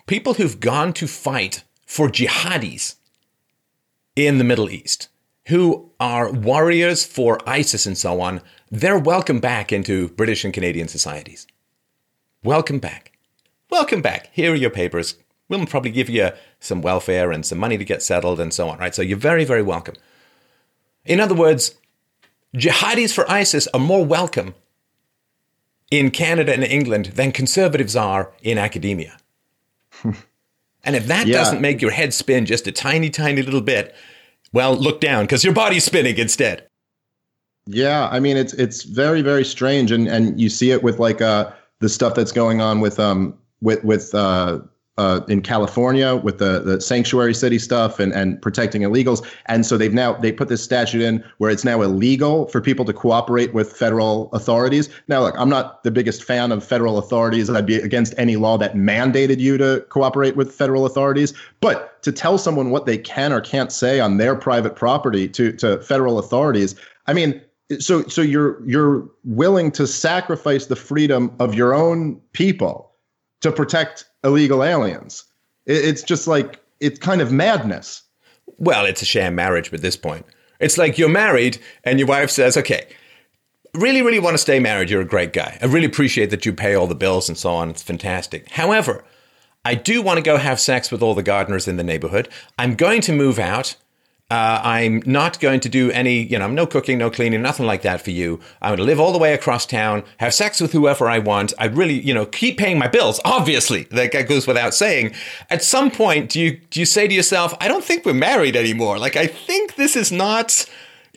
people 0.07 0.35
who've 0.35 0.59
gone 0.59 0.93
to 0.95 1.07
fight 1.07 1.63
for 1.87 2.09
jihadis 2.09 2.97
in 4.17 4.39
the 4.39 4.45
Middle 4.45 4.71
East, 4.71 5.09
who 5.47 5.91
are 6.01 6.33
warriors 6.33 7.05
for 7.05 7.39
ISIS 7.47 7.87
and 7.87 7.97
so 7.97 8.21
on, 8.21 8.41
they're 8.71 8.99
welcome 8.99 9.39
back 9.39 9.73
into 9.73 10.09
British 10.09 10.45
and 10.45 10.55
Canadian 10.55 10.89
societies. 10.89 11.47
Welcome 12.43 12.81
back 12.81 13.12
welcome 13.73 14.03
back. 14.03 14.29
Here 14.33 14.53
are 14.53 14.55
your 14.55 14.71
papers. 14.71 15.17
We'll 15.49 15.65
probably 15.65 15.91
give 15.91 16.11
you 16.11 16.31
some 16.61 16.83
welfare 16.83 17.33
and 17.33 17.45
some 17.45 17.59
money 17.59 17.79
to 17.79 17.85
get 17.85 18.03
settled 18.03 18.39
and 18.39 18.53
so 18.53 18.69
on, 18.69 18.79
right? 18.79 18.95
So 18.95 19.01
you're 19.01 19.17
very, 19.17 19.45
very 19.45 19.63
welcome. 19.63 19.95
In 21.07 21.21
other 21.21 21.35
words, 21.35 21.75
jihadis 22.55 23.15
for 23.15 23.29
ISIS 23.31 23.67
are 23.69 23.81
more 23.81 24.05
welcome 24.05 24.55
in 25.91 26.11
Canada 26.11 26.53
and 26.53 26.63
England 26.63 27.07
than 27.15 27.33
conservatives 27.33 27.97
are 27.97 28.31
in 28.43 28.59
academia. 28.59 29.17
and 30.05 30.95
if 30.95 31.07
that 31.07 31.27
yeah. 31.27 31.39
doesn't 31.39 31.63
make 31.63 31.81
your 31.81 31.93
head 31.93 32.13
spin 32.13 32.45
just 32.45 32.67
a 32.67 32.73
tiny, 32.73 33.09
tiny 33.09 33.41
little 33.41 33.63
bit, 33.63 33.95
well, 34.53 34.77
look 34.77 35.01
down 35.01 35.25
because 35.25 35.45
your 35.45 35.55
body's 35.55 35.85
spinning 35.85 36.19
instead. 36.19 36.69
Yeah, 37.67 38.09
I 38.11 38.21
mean 38.21 38.37
it's 38.37 38.53
it's 38.55 38.83
very 38.83 39.23
very 39.23 39.45
strange, 39.45 39.93
and 39.93 40.09
and 40.09 40.39
you 40.41 40.49
see 40.49 40.73
it 40.73 40.83
with 40.83 40.99
like 40.99 41.23
uh 41.23 41.53
the 41.79 41.89
stuff 41.89 42.17
that's 42.17 42.33
going 42.33 42.61
on 42.61 42.81
with 42.81 42.99
um 42.99 43.39
with 43.62 43.83
with 43.85 44.14
uh, 44.14 44.59
uh, 44.98 45.20
in 45.27 45.40
California 45.40 46.16
with 46.16 46.38
the, 46.38 46.61
the 46.61 46.81
sanctuary 46.81 47.33
city 47.33 47.59
stuff 47.59 47.98
and, 47.98 48.12
and 48.12 48.40
protecting 48.42 48.83
illegals. 48.83 49.27
And 49.46 49.64
so 49.64 49.79
they've 49.79 49.94
now 49.94 50.12
they 50.12 50.31
put 50.31 50.48
this 50.48 50.62
statute 50.62 51.01
in 51.01 51.25
where 51.38 51.51
it's 51.51 51.64
now 51.64 51.81
illegal 51.81 52.46
for 52.48 52.61
people 52.61 52.85
to 52.85 52.92
cooperate 52.92 53.55
with 53.55 53.72
federal 53.72 54.31
authorities. 54.33 54.90
Now, 55.09 55.22
look, 55.22 55.35
I'm 55.38 55.48
not 55.48 55.83
the 55.83 55.90
biggest 55.90 56.22
fan 56.25 56.53
of 56.53 56.62
federal 56.62 56.98
authorities. 56.98 57.48
I'd 57.48 57.64
be 57.64 57.77
against 57.77 58.14
any 58.18 58.37
law 58.37 58.59
that 58.59 58.75
mandated 58.75 59.38
you 59.38 59.57
to 59.59 59.85
cooperate 59.88 60.37
with 60.37 60.53
federal 60.53 60.85
authorities. 60.85 61.33
But 61.61 62.03
to 62.03 62.12
tell 62.12 62.37
someone 62.37 62.70
what 62.70 62.85
they 62.85 62.98
can 62.98 63.33
or 63.33 63.40
can't 63.40 63.72
say 63.72 63.98
on 63.98 64.18
their 64.18 64.37
private 64.37 64.77
property 64.77 65.27
to 65.31 65.53
to 65.55 65.81
federal 65.81 66.18
authorities, 66.18 66.75
I 67.07 67.14
mean, 67.14 67.40
so 67.79 68.03
so 68.09 68.20
you're 68.20 68.62
you're 68.68 69.09
willing 69.25 69.70
to 69.72 69.87
sacrifice 69.87 70.66
the 70.66 70.77
freedom 70.77 71.35
of 71.38 71.55
your 71.55 71.72
own 71.72 72.20
people 72.35 72.92
to 73.43 73.53
protect 73.53 74.07
illegal 74.25 74.65
aliens. 74.65 75.25
It's 75.67 76.03
just 76.03 76.27
like 76.27 76.61
it's 76.81 76.99
kind 76.99 77.21
of 77.21 77.31
madness. 77.31 78.03
Well, 78.59 78.87
it's 78.87 79.03
a 79.03 79.07
sham 79.07 79.35
marriage 79.35 79.73
at 79.73 79.83
this 79.83 79.97
point. 79.97 80.27
It's 80.61 80.79
like 80.79 80.99
you're 80.99 81.09
married 81.09 81.59
and 81.85 81.99
your 81.99 82.09
wife 82.09 82.31
says, 82.31 82.57
"Okay, 82.57 82.87
really, 83.75 84.03
really 84.03 84.19
want 84.19 84.35
to 84.35 84.39
stay 84.39 84.61
married. 84.61 84.91
You're 84.91 85.01
a 85.01 85.07
great 85.07 85.33
guy. 85.33 85.59
I 85.61 85.67
really 85.67 85.87
appreciate 85.87 86.31
that 86.31 86.45
you 86.45 86.53
pay 86.53 86.75
all 86.75 86.87
the 86.87 86.95
bills 86.95 87.29
and 87.29 87.39
so 87.39 87.51
on. 87.51 87.71
It's 87.71 87.83
fantastic. 87.83 88.51
However, 88.51 89.05
I 89.65 89.75
do 89.75 90.03
want 90.03 90.19
to 90.19 90.23
go 90.23 90.37
have 90.37 90.61
sex 90.61 90.91
with 90.91 91.03
all 91.03 91.15
the 91.15 91.23
gardeners 91.23 91.69
in 91.69 91.77
the 91.77 91.85
neighborhood. 91.85 92.29
I'm 92.59 92.75
going 92.75 93.01
to 93.03 93.13
move 93.13 93.39
out. 93.39 93.77
Uh, 94.33 94.62
I'm 94.64 95.03
not 95.05 95.40
going 95.40 95.61
to 95.61 95.68
do 95.68 95.90
any, 95.90 96.23
you 96.23 96.38
know, 96.38 96.47
I'm 96.47 96.55
no 96.55 96.66
cooking, 96.66 96.97
no 96.97 97.11
cleaning, 97.11 97.42
nothing 97.42 97.66
like 97.66 97.83
that 97.83 98.01
for 98.01 98.12
you. 98.12 98.40
I'm 98.62 98.71
going 98.71 98.79
to 98.79 98.85
live 98.85 98.99
all 98.99 99.12
the 99.12 99.18
way 99.18 99.35
across 99.35 99.66
town, 99.66 100.05
have 100.16 100.33
sex 100.33 100.59
with 100.59 100.73
whoever 100.73 101.07
I 101.07 101.18
want. 101.18 101.53
I 101.59 101.66
really, 101.66 102.01
you 102.01 102.14
know, 102.14 102.25
keep 102.25 102.57
paying 102.57 102.79
my 102.79 102.88
bills. 102.88 103.21
Obviously, 103.27 103.83
that 103.90 104.09
goes 104.27 104.47
without 104.47 104.73
saying. 104.73 105.12
At 105.51 105.62
some 105.62 105.90
point, 105.90 106.31
do 106.31 106.40
you 106.40 106.59
do 106.71 106.81
you 106.81 106.87
say 106.87 107.07
to 107.07 107.12
yourself, 107.12 107.53
I 107.61 107.68
don't 107.68 107.85
think 107.85 108.07
we're 108.07 108.14
married 108.14 108.57
anymore. 108.57 108.99
Like, 108.99 109.16
I 109.16 109.27
think 109.27 109.75
this 109.75 109.97
is 109.97 110.11
not. 110.11 110.64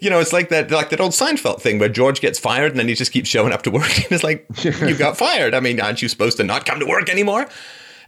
You 0.02 0.10
know, 0.10 0.20
it's 0.20 0.34
like 0.34 0.50
that, 0.50 0.70
like 0.70 0.90
that 0.90 1.00
old 1.00 1.14
Seinfeld 1.14 1.62
thing 1.62 1.80
where 1.80 1.88
George 1.88 2.20
gets 2.20 2.38
fired 2.38 2.72
and 2.72 2.80
then 2.80 2.90
he 2.90 2.96
just 2.96 3.14
keeps 3.14 3.30
showing 3.30 3.54
up 3.54 3.62
to 3.62 3.72
work. 3.72 3.96
And 3.96 4.08
it's 4.12 4.26
like, 4.26 4.46
you 4.62 4.94
got 4.98 5.16
fired. 5.18 5.54
I 5.54 5.62
mean, 5.62 5.80
aren't 5.80 6.02
you 6.02 6.10
supposed 6.10 6.36
to 6.36 6.44
not 6.44 6.66
come 6.66 6.82
to 6.82 6.86
work 6.86 7.08
anymore? 7.08 7.48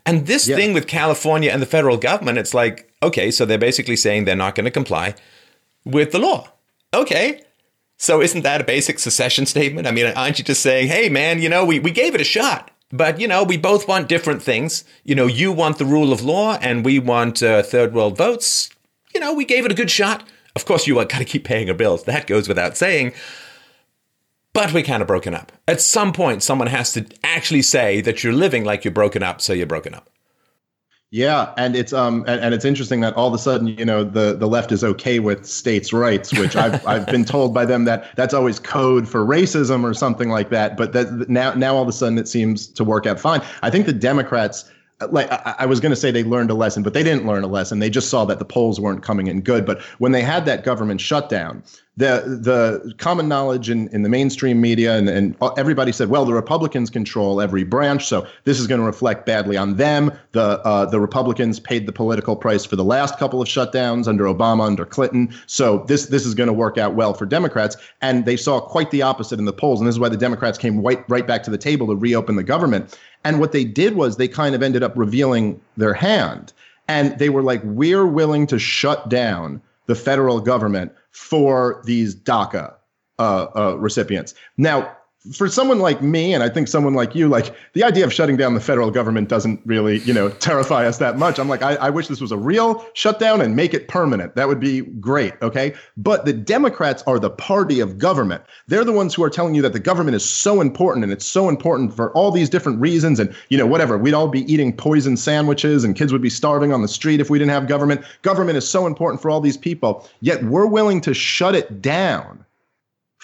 And 0.05 0.27
this 0.27 0.49
yeah. 0.49 0.57
thing 0.57 0.73
with 0.73 0.85
California 0.85 1.49
and 1.49 1.61
the 1.61 1.65
federal 1.65 1.95
government, 1.95 2.39
it's 2.39 2.53
like, 2.53 2.86
okay, 3.01 3.31
so 3.31 3.45
they're 3.45 3.57
basically 3.57 3.95
saying 3.95 4.25
they're 4.25 4.35
not 4.35 4.55
going 4.55 4.65
to 4.65 4.71
comply 4.71 5.15
with 5.85 6.11
the 6.11 6.19
law. 6.19 6.49
Okay. 6.93 7.41
So 7.97 8.21
isn't 8.21 8.43
that 8.43 8.61
a 8.61 8.63
basic 8.63 8.99
secession 8.99 9.45
statement? 9.45 9.87
I 9.87 9.91
mean, 9.91 10.05
aren't 10.05 10.37
you 10.37 10.45
just 10.45 10.61
saying, 10.61 10.87
hey, 10.87 11.09
man, 11.09 11.41
you 11.41 11.49
know, 11.49 11.65
we, 11.65 11.79
we 11.79 11.91
gave 11.91 12.13
it 12.13 12.21
a 12.21 12.25
shot, 12.25 12.69
but, 12.91 13.19
you 13.19 13.27
know, 13.27 13.43
we 13.43 13.57
both 13.57 13.87
want 13.87 14.07
different 14.07 14.43
things. 14.43 14.83
You 15.03 15.15
know, 15.15 15.25
you 15.25 15.51
want 15.51 15.77
the 15.77 15.85
rule 15.85 16.13
of 16.13 16.21
law 16.21 16.57
and 16.61 16.85
we 16.85 16.99
want 16.99 17.41
uh, 17.41 17.63
third 17.63 17.93
world 17.93 18.15
votes. 18.15 18.69
You 19.13 19.19
know, 19.19 19.33
we 19.33 19.45
gave 19.45 19.65
it 19.65 19.71
a 19.71 19.75
good 19.75 19.91
shot. 19.91 20.27
Of 20.55 20.65
course, 20.65 20.85
you 20.85 20.95
got 20.95 21.09
to 21.09 21.25
keep 21.25 21.43
paying 21.43 21.67
your 21.67 21.75
bills. 21.75 22.03
That 22.03 22.27
goes 22.27 22.47
without 22.47 22.77
saying 22.77 23.13
but 24.57 24.73
we're 24.73 24.81
kind 24.81 25.03
of 25.03 25.07
broken 25.07 25.35
up. 25.35 25.51
At 25.67 25.81
some 25.81 26.11
point, 26.11 26.41
someone 26.41 26.67
has 26.67 26.91
to 26.93 27.05
actually 27.23 27.61
say 27.61 28.01
that 28.01 28.23
you're 28.23 28.33
living 28.33 28.63
like 28.63 28.83
you're 28.83 28.91
broken 28.91 29.21
up, 29.21 29.39
so 29.39 29.53
you're 29.53 29.67
broken 29.67 29.93
up. 29.93 30.09
Yeah, 31.09 31.53
and 31.55 31.73
it's 31.73 31.93
um 31.93 32.25
and, 32.27 32.41
and, 32.41 32.53
it's 32.53 32.65
interesting 32.65 32.99
that 32.99 33.13
all 33.13 33.29
of 33.29 33.33
a 33.33 33.37
sudden 33.37 33.67
you 33.67 33.85
know 33.85 34.03
the 34.03 34.35
the 34.35 34.47
left 34.47 34.73
is 34.73 34.83
okay 34.83 35.19
with 35.19 35.45
states' 35.45 35.93
rights, 35.93 36.37
which 36.37 36.57
I've 36.57 36.85
I've 36.87 37.05
been 37.05 37.23
told 37.23 37.53
by 37.53 37.63
them 37.63 37.85
that 37.85 38.13
that's 38.17 38.33
always 38.33 38.59
code 38.59 39.07
for 39.07 39.25
racism 39.25 39.85
or 39.85 39.93
something 39.93 40.29
like 40.29 40.49
that. 40.49 40.75
But 40.75 40.91
that 40.91 41.29
now 41.29 41.53
now 41.53 41.75
all 41.77 41.81
of 41.81 41.87
a 41.87 41.93
sudden 41.93 42.17
it 42.17 42.27
seems 42.27 42.67
to 42.67 42.83
work 42.83 43.05
out 43.05 43.21
fine. 43.21 43.41
I 43.63 43.69
think 43.69 43.85
the 43.85 43.93
Democrats 43.93 44.69
like 45.09 45.31
I, 45.31 45.55
I 45.59 45.65
was 45.65 45.79
going 45.79 45.91
to 45.91 45.95
say 45.95 46.11
they 46.11 46.25
learned 46.25 46.49
a 46.49 46.55
lesson, 46.55 46.83
but 46.83 46.93
they 46.93 47.03
didn't 47.03 47.25
learn 47.25 47.43
a 47.43 47.47
lesson. 47.47 47.79
They 47.79 47.89
just 47.89 48.09
saw 48.09 48.25
that 48.25 48.39
the 48.39 48.45
polls 48.45 48.79
weren't 48.79 49.01
coming 49.01 49.27
in 49.27 49.41
good. 49.41 49.65
But 49.65 49.81
when 49.99 50.11
they 50.11 50.23
had 50.23 50.45
that 50.45 50.65
government 50.65 50.99
shutdown, 50.99 51.63
the 51.97 52.39
the 52.41 52.93
common 52.99 53.27
knowledge 53.27 53.71
in, 53.71 53.87
in 53.89 54.03
the 54.03 54.09
mainstream 54.09 54.61
media 54.61 54.95
and, 54.95 55.09
and 55.09 55.35
everybody 55.57 55.91
said, 55.91 56.09
well, 56.09 56.25
the 56.25 56.33
Republicans 56.33 56.91
control 56.91 57.41
every 57.41 57.63
branch, 57.63 58.05
so 58.05 58.25
this 58.43 58.59
is 58.59 58.67
going 58.67 58.79
to 58.79 58.85
reflect 58.85 59.25
badly 59.25 59.57
on 59.57 59.75
them. 59.77 60.11
The 60.31 60.61
uh, 60.63 60.85
the 60.85 60.99
Republicans 60.99 61.59
paid 61.59 61.87
the 61.87 61.91
political 61.91 62.35
price 62.35 62.65
for 62.65 62.75
the 62.75 62.83
last 62.83 63.17
couple 63.17 63.41
of 63.41 63.47
shutdowns 63.47 64.07
under 64.07 64.25
Obama, 64.25 64.67
under 64.67 64.85
Clinton, 64.85 65.33
so 65.47 65.79
this 65.87 66.05
this 66.05 66.25
is 66.25 66.35
going 66.35 66.47
to 66.47 66.53
work 66.53 66.77
out 66.77 66.93
well 66.93 67.15
for 67.15 67.25
Democrats. 67.25 67.75
And 68.01 68.25
they 68.25 68.37
saw 68.37 68.59
quite 68.59 68.91
the 68.91 69.01
opposite 69.01 69.39
in 69.39 69.45
the 69.45 69.53
polls, 69.53 69.79
and 69.79 69.87
this 69.87 69.95
is 69.95 69.99
why 69.99 70.09
the 70.09 70.17
Democrats 70.17 70.59
came 70.59 70.81
right 70.81 71.03
right 71.09 71.25
back 71.25 71.41
to 71.43 71.51
the 71.51 71.57
table 71.57 71.87
to 71.87 71.95
reopen 71.95 72.35
the 72.35 72.43
government. 72.43 72.97
And 73.23 73.39
what 73.39 73.51
they 73.51 73.65
did 73.65 73.95
was 73.95 74.17
they 74.17 74.27
kind 74.27 74.53
of 74.53 74.61
ended 74.61 74.83
up 74.83 74.93
revealing 74.95 75.59
their 75.77 75.95
hand, 75.95 76.53
and 76.87 77.17
they 77.17 77.29
were 77.29 77.41
like, 77.41 77.61
we're 77.63 78.05
willing 78.05 78.45
to 78.47 78.59
shut 78.59 79.09
down 79.09 79.61
the 79.87 79.95
federal 79.95 80.39
government 80.39 80.91
for 81.11 81.81
these 81.85 82.15
DACA 82.15 82.75
uh, 83.19 83.47
uh, 83.55 83.77
recipients. 83.77 84.35
Now, 84.57 84.95
for 85.33 85.47
someone 85.47 85.79
like 85.79 86.01
me, 86.01 86.33
and 86.33 86.43
I 86.43 86.49
think 86.49 86.67
someone 86.67 86.93
like 86.93 87.15
you, 87.15 87.27
like 87.27 87.55
the 87.73 87.83
idea 87.83 88.05
of 88.05 88.13
shutting 88.13 88.37
down 88.37 88.53
the 88.53 88.59
federal 88.59 88.91
government 88.91 89.29
doesn't 89.29 89.61
really, 89.65 89.99
you 89.99 90.13
know, 90.13 90.29
terrify 90.47 90.85
us 90.85 90.97
that 90.99 91.17
much. 91.17 91.39
I'm 91.39 91.49
like, 91.49 91.61
I, 91.61 91.75
I, 91.75 91.89
wish 91.89 92.07
this 92.07 92.21
was 92.21 92.31
a 92.31 92.37
real 92.37 92.85
shutdown 92.93 93.41
and 93.41 93.55
make 93.55 93.73
it 93.73 93.87
permanent. 93.87 94.35
That 94.35 94.47
would 94.47 94.59
be 94.59 94.81
great. 94.81 95.33
Okay. 95.41 95.73
But 95.97 96.25
the 96.25 96.33
Democrats 96.33 97.03
are 97.07 97.19
the 97.19 97.29
party 97.29 97.79
of 97.79 97.97
government. 97.97 98.43
They're 98.67 98.83
the 98.83 98.91
ones 98.91 99.13
who 99.13 99.23
are 99.23 99.29
telling 99.29 99.55
you 99.55 99.61
that 99.63 99.73
the 99.73 99.79
government 99.79 100.15
is 100.15 100.27
so 100.27 100.61
important 100.61 101.03
and 101.03 101.11
it's 101.11 101.25
so 101.25 101.49
important 101.49 101.95
for 101.95 102.11
all 102.13 102.31
these 102.31 102.49
different 102.49 102.79
reasons. 102.79 103.19
And, 103.19 103.35
you 103.49 103.57
know, 103.57 103.67
whatever, 103.67 103.97
we'd 103.97 104.13
all 104.13 104.27
be 104.27 104.51
eating 104.51 104.75
poison 104.75 105.17
sandwiches 105.17 105.83
and 105.83 105.95
kids 105.95 106.11
would 106.11 106.21
be 106.21 106.29
starving 106.29 106.73
on 106.73 106.81
the 106.81 106.87
street 106.87 107.19
if 107.19 107.29
we 107.29 107.39
didn't 107.39 107.51
have 107.51 107.67
government. 107.67 108.01
Government 108.21 108.57
is 108.57 108.67
so 108.67 108.85
important 108.85 109.21
for 109.21 109.29
all 109.29 109.41
these 109.41 109.57
people. 109.57 110.07
Yet 110.21 110.43
we're 110.43 110.67
willing 110.67 111.01
to 111.01 111.13
shut 111.13 111.55
it 111.55 111.81
down 111.81 112.43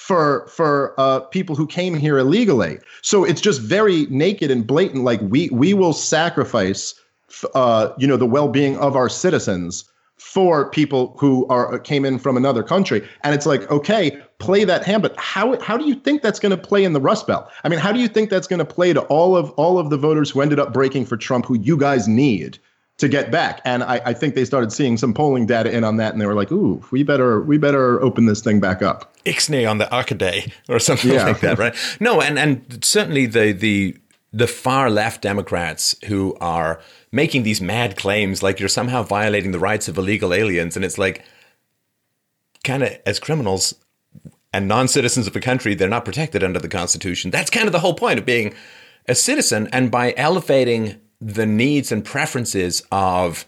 for 0.04 0.46
for 0.50 0.94
uh, 0.98 1.22
people 1.22 1.56
who 1.56 1.66
came 1.66 1.96
here 1.96 2.18
illegally. 2.18 2.78
So 3.02 3.24
it's 3.24 3.40
just 3.40 3.62
very 3.62 4.06
naked 4.08 4.52
and 4.52 4.68
blatant. 4.68 5.06
Like 5.06 5.22
we 5.22 5.48
we 5.50 5.74
will 5.74 5.94
sacrifice, 5.94 6.94
uh, 7.56 7.94
you 7.98 8.06
know, 8.06 8.18
the 8.18 8.26
well 8.26 8.50
being 8.50 8.76
of 8.80 8.98
our 8.98 9.08
citizens 9.08 9.86
for 10.18 10.70
people 10.70 11.16
who 11.18 11.48
are 11.48 11.74
uh, 11.74 11.80
came 11.80 12.04
in 12.04 12.20
from 12.20 12.36
another 12.36 12.64
country. 12.64 13.08
And 13.24 13.34
it's 13.34 13.46
like, 13.46 13.70
okay, 13.72 14.22
play 14.40 14.66
that 14.66 14.84
hand, 14.84 15.04
but 15.04 15.18
how 15.18 15.58
how 15.62 15.78
do 15.78 15.86
you 15.86 15.96
think 15.96 16.22
that's 16.22 16.40
going 16.40 16.52
to 16.52 16.58
play 16.58 16.84
in 16.84 16.92
the 16.92 17.00
Rust 17.00 17.26
Belt? 17.26 17.50
I 17.64 17.70
mean, 17.70 17.80
how 17.80 17.94
do 17.94 18.00
you 18.02 18.10
think 18.10 18.30
that's 18.30 18.48
going 18.48 18.60
to 18.60 18.66
play 18.66 18.92
to 18.92 19.02
all 19.04 19.38
of 19.38 19.52
all 19.52 19.80
of 19.80 19.90
the 19.90 19.98
voters 19.98 20.30
who 20.30 20.42
ended 20.42 20.60
up 20.60 20.74
breaking 20.74 21.06
for 21.06 21.16
Trump, 21.16 21.46
who 21.46 21.58
you 21.58 21.78
guys 21.78 22.10
need? 22.10 22.60
To 22.98 23.08
get 23.08 23.32
back. 23.32 23.62
And 23.66 23.84
I, 23.84 24.02
I, 24.06 24.14
think 24.14 24.36
they 24.36 24.46
started 24.46 24.72
seeing 24.72 24.98
some 24.98 25.14
polling 25.14 25.46
data 25.46 25.76
in 25.76 25.84
on 25.84 25.98
that, 25.98 26.14
and 26.14 26.22
they 26.22 26.26
were 26.26 26.36
like, 26.36 26.52
"Ooh, 26.52 26.84
we 26.92 27.04
better 27.04 27.42
we 27.42 27.58
better 27.58 28.02
open 28.02 28.26
this 28.26 28.42
thing 28.42 28.60
back 28.60 28.82
up." 28.82 29.16
Ixnay 29.26 29.70
on 29.70 29.78
the 29.78 29.86
Arcaday 29.86 30.52
or 30.70 30.80
something 30.80 31.12
yeah. 31.12 31.26
like 31.26 31.40
that, 31.42 31.58
right? 31.58 31.76
No, 32.00 32.22
and 32.22 32.38
and 32.38 32.84
certainly 32.84 33.26
the 33.26 33.52
the 33.52 33.98
the 34.32 34.48
far 34.48 34.90
left 34.90 35.22
Democrats 35.22 35.96
who 36.06 36.36
are 36.40 36.82
making 37.12 37.44
these 37.44 37.62
mad 37.62 37.96
claims 37.96 38.42
like 38.42 38.60
you're 38.60 38.70
somehow 38.70 39.04
violating 39.04 39.52
the 39.52 39.60
rights 39.60 39.88
of 39.88 39.98
illegal 39.98 40.34
aliens, 40.34 40.76
and 40.76 40.86
it's 40.86 40.98
like 40.98 41.24
kind 42.64 42.84
of 42.84 42.98
as 43.06 43.20
criminals 43.20 43.74
and 44.54 44.68
non-citizens 44.68 45.26
of 45.26 45.36
a 45.36 45.40
country, 45.40 45.74
they're 45.74 45.90
not 45.90 46.06
protected 46.06 46.44
under 46.44 46.60
the 46.60 46.70
Constitution. 46.70 47.32
That's 47.32 47.50
kind 47.50 47.66
of 47.66 47.72
the 47.72 47.80
whole 47.80 47.96
point 47.96 48.20
of 48.20 48.26
being 48.26 48.54
a 49.08 49.16
citizen, 49.16 49.68
and 49.74 49.90
by 49.90 50.14
elevating 50.16 51.02
the 51.24 51.46
needs 51.46 51.92
and 51.92 52.04
preferences 52.04 52.84
of 52.92 53.46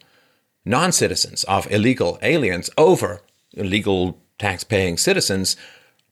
non 0.64 0.92
citizens, 0.92 1.44
of 1.46 1.70
illegal 1.72 2.18
aliens 2.22 2.70
over 2.78 3.22
legal 3.56 4.20
tax 4.40 4.64
paying 4.64 4.98
citizens, 4.98 5.56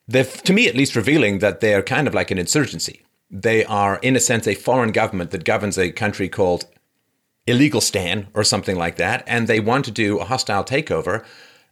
they're, 0.08 0.23
to 0.23 0.54
me 0.54 0.67
at 0.67 0.76
least, 0.76 0.95
revealing 0.95 1.39
that 1.39 1.62
they 1.62 1.73
are 1.73 1.82
kind 1.82 2.08
of 2.08 2.13
like 2.13 2.32
an 2.32 2.38
insurgency. 2.38 3.04
They 3.32 3.65
are, 3.65 3.97
in 4.02 4.15
a 4.15 4.19
sense, 4.19 4.47
a 4.47 4.56
foreign 4.56 4.91
government 4.91 5.32
that 5.32 5.45
governs 5.45 5.78
a 5.78 5.91
country 5.91 6.30
called 6.30 6.65
Illegal 7.47 7.82
Stan 7.82 8.28
or 8.34 8.43
something 8.43 8.78
like 8.78 8.97
that, 8.97 9.23
and 9.26 9.47
they 9.47 9.60
want 9.60 9.86
to 9.86 9.91
do 9.91 10.19
a 10.19 10.26
hostile 10.26 10.63
takeover. 10.63 11.26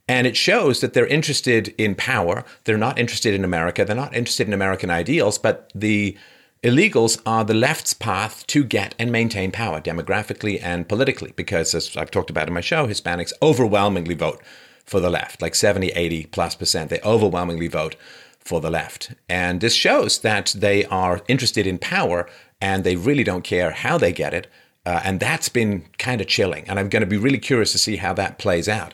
And 0.07 0.25
it 0.27 0.35
shows 0.35 0.81
that 0.81 0.93
they're 0.93 1.07
interested 1.07 1.73
in 1.77 1.95
power. 1.95 2.43
They're 2.63 2.77
not 2.77 2.97
interested 2.97 3.33
in 3.33 3.45
America. 3.45 3.85
They're 3.85 3.95
not 3.95 4.15
interested 4.15 4.47
in 4.47 4.53
American 4.53 4.89
ideals, 4.89 5.37
but 5.37 5.71
the 5.75 6.17
Illegals 6.63 7.19
are 7.25 7.43
the 7.43 7.55
left's 7.55 7.95
path 7.95 8.45
to 8.45 8.63
get 8.63 8.93
and 8.99 9.11
maintain 9.11 9.51
power 9.51 9.81
demographically 9.81 10.61
and 10.61 10.87
politically, 10.87 11.33
because 11.35 11.73
as 11.73 11.97
I've 11.97 12.11
talked 12.11 12.29
about 12.29 12.47
in 12.47 12.53
my 12.53 12.61
show, 12.61 12.85
Hispanics 12.85 13.33
overwhelmingly 13.41 14.13
vote 14.13 14.39
for 14.85 14.99
the 14.99 15.09
left, 15.09 15.41
like 15.41 15.55
70, 15.55 15.87
80 15.87 16.27
plus 16.27 16.53
percent. 16.53 16.91
They 16.91 17.01
overwhelmingly 17.03 17.67
vote 17.67 17.95
for 18.37 18.61
the 18.61 18.69
left. 18.69 19.11
And 19.27 19.59
this 19.59 19.73
shows 19.73 20.19
that 20.19 20.53
they 20.55 20.85
are 20.85 21.21
interested 21.27 21.65
in 21.65 21.79
power 21.79 22.29
and 22.61 22.83
they 22.83 22.95
really 22.95 23.23
don't 23.23 23.43
care 23.43 23.71
how 23.71 23.97
they 23.97 24.11
get 24.13 24.35
it. 24.35 24.45
Uh, 24.85 25.01
and 25.03 25.19
that's 25.19 25.49
been 25.49 25.85
kind 25.97 26.21
of 26.21 26.27
chilling. 26.27 26.69
And 26.69 26.77
I'm 26.77 26.89
going 26.89 27.01
to 27.01 27.07
be 27.07 27.17
really 27.17 27.39
curious 27.39 27.71
to 27.71 27.79
see 27.79 27.95
how 27.95 28.13
that 28.13 28.37
plays 28.37 28.69
out 28.69 28.93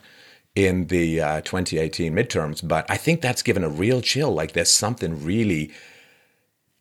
in 0.55 0.87
the 0.87 1.19
uh, 1.19 1.41
2018 1.41 2.13
midterms. 2.13 2.65
But 2.65 2.89
I 2.89 2.95
think 2.95 3.19
that's 3.19 3.43
given 3.43 3.65
a 3.65 3.69
real 3.69 3.99
chill. 3.99 4.33
Like 4.33 4.53
there's 4.53 4.69
something 4.69 5.21
really 5.21 5.73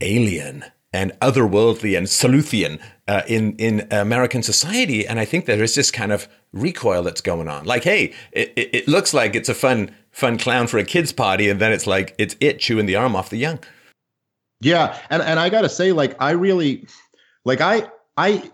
alien 0.01 0.65
and 0.97 1.13
otherworldly 1.21 1.97
and 1.97 2.07
Saluthian 2.07 2.81
uh, 3.07 3.23
in 3.29 3.55
in 3.57 3.87
American 3.91 4.43
society, 4.43 5.07
and 5.07 5.21
I 5.21 5.27
think 5.27 5.45
there 5.45 5.63
is 5.63 5.75
this 5.75 5.91
kind 5.91 6.11
of 6.11 6.27
recoil 6.53 7.03
that's 7.03 7.21
going 7.21 7.49
on. 7.49 7.67
Like, 7.67 7.85
hey, 7.85 8.15
it, 8.33 8.53
it 8.57 8.89
looks 8.89 9.13
like 9.13 9.37
it's 9.37 9.51
a 9.51 9.55
fun 9.55 9.91
fun 10.11 10.39
clown 10.39 10.67
for 10.67 10.79
a 10.79 10.85
kids 10.85 11.13
party, 11.13 11.51
and 11.51 11.61
then 11.61 11.71
it's 11.71 11.87
like 11.87 12.15
it's 12.19 12.35
it 12.41 12.59
chewing 12.59 12.87
the 12.87 12.97
arm 12.97 13.15
off 13.15 13.29
the 13.29 13.37
young. 13.37 13.59
Yeah, 14.61 14.99
and 15.11 15.23
and 15.23 15.39
I 15.39 15.51
gotta 15.51 15.69
say, 15.69 15.93
like, 15.93 16.17
I 16.19 16.31
really, 16.31 16.87
like, 17.45 17.61
I 17.61 17.91
I 18.17 18.51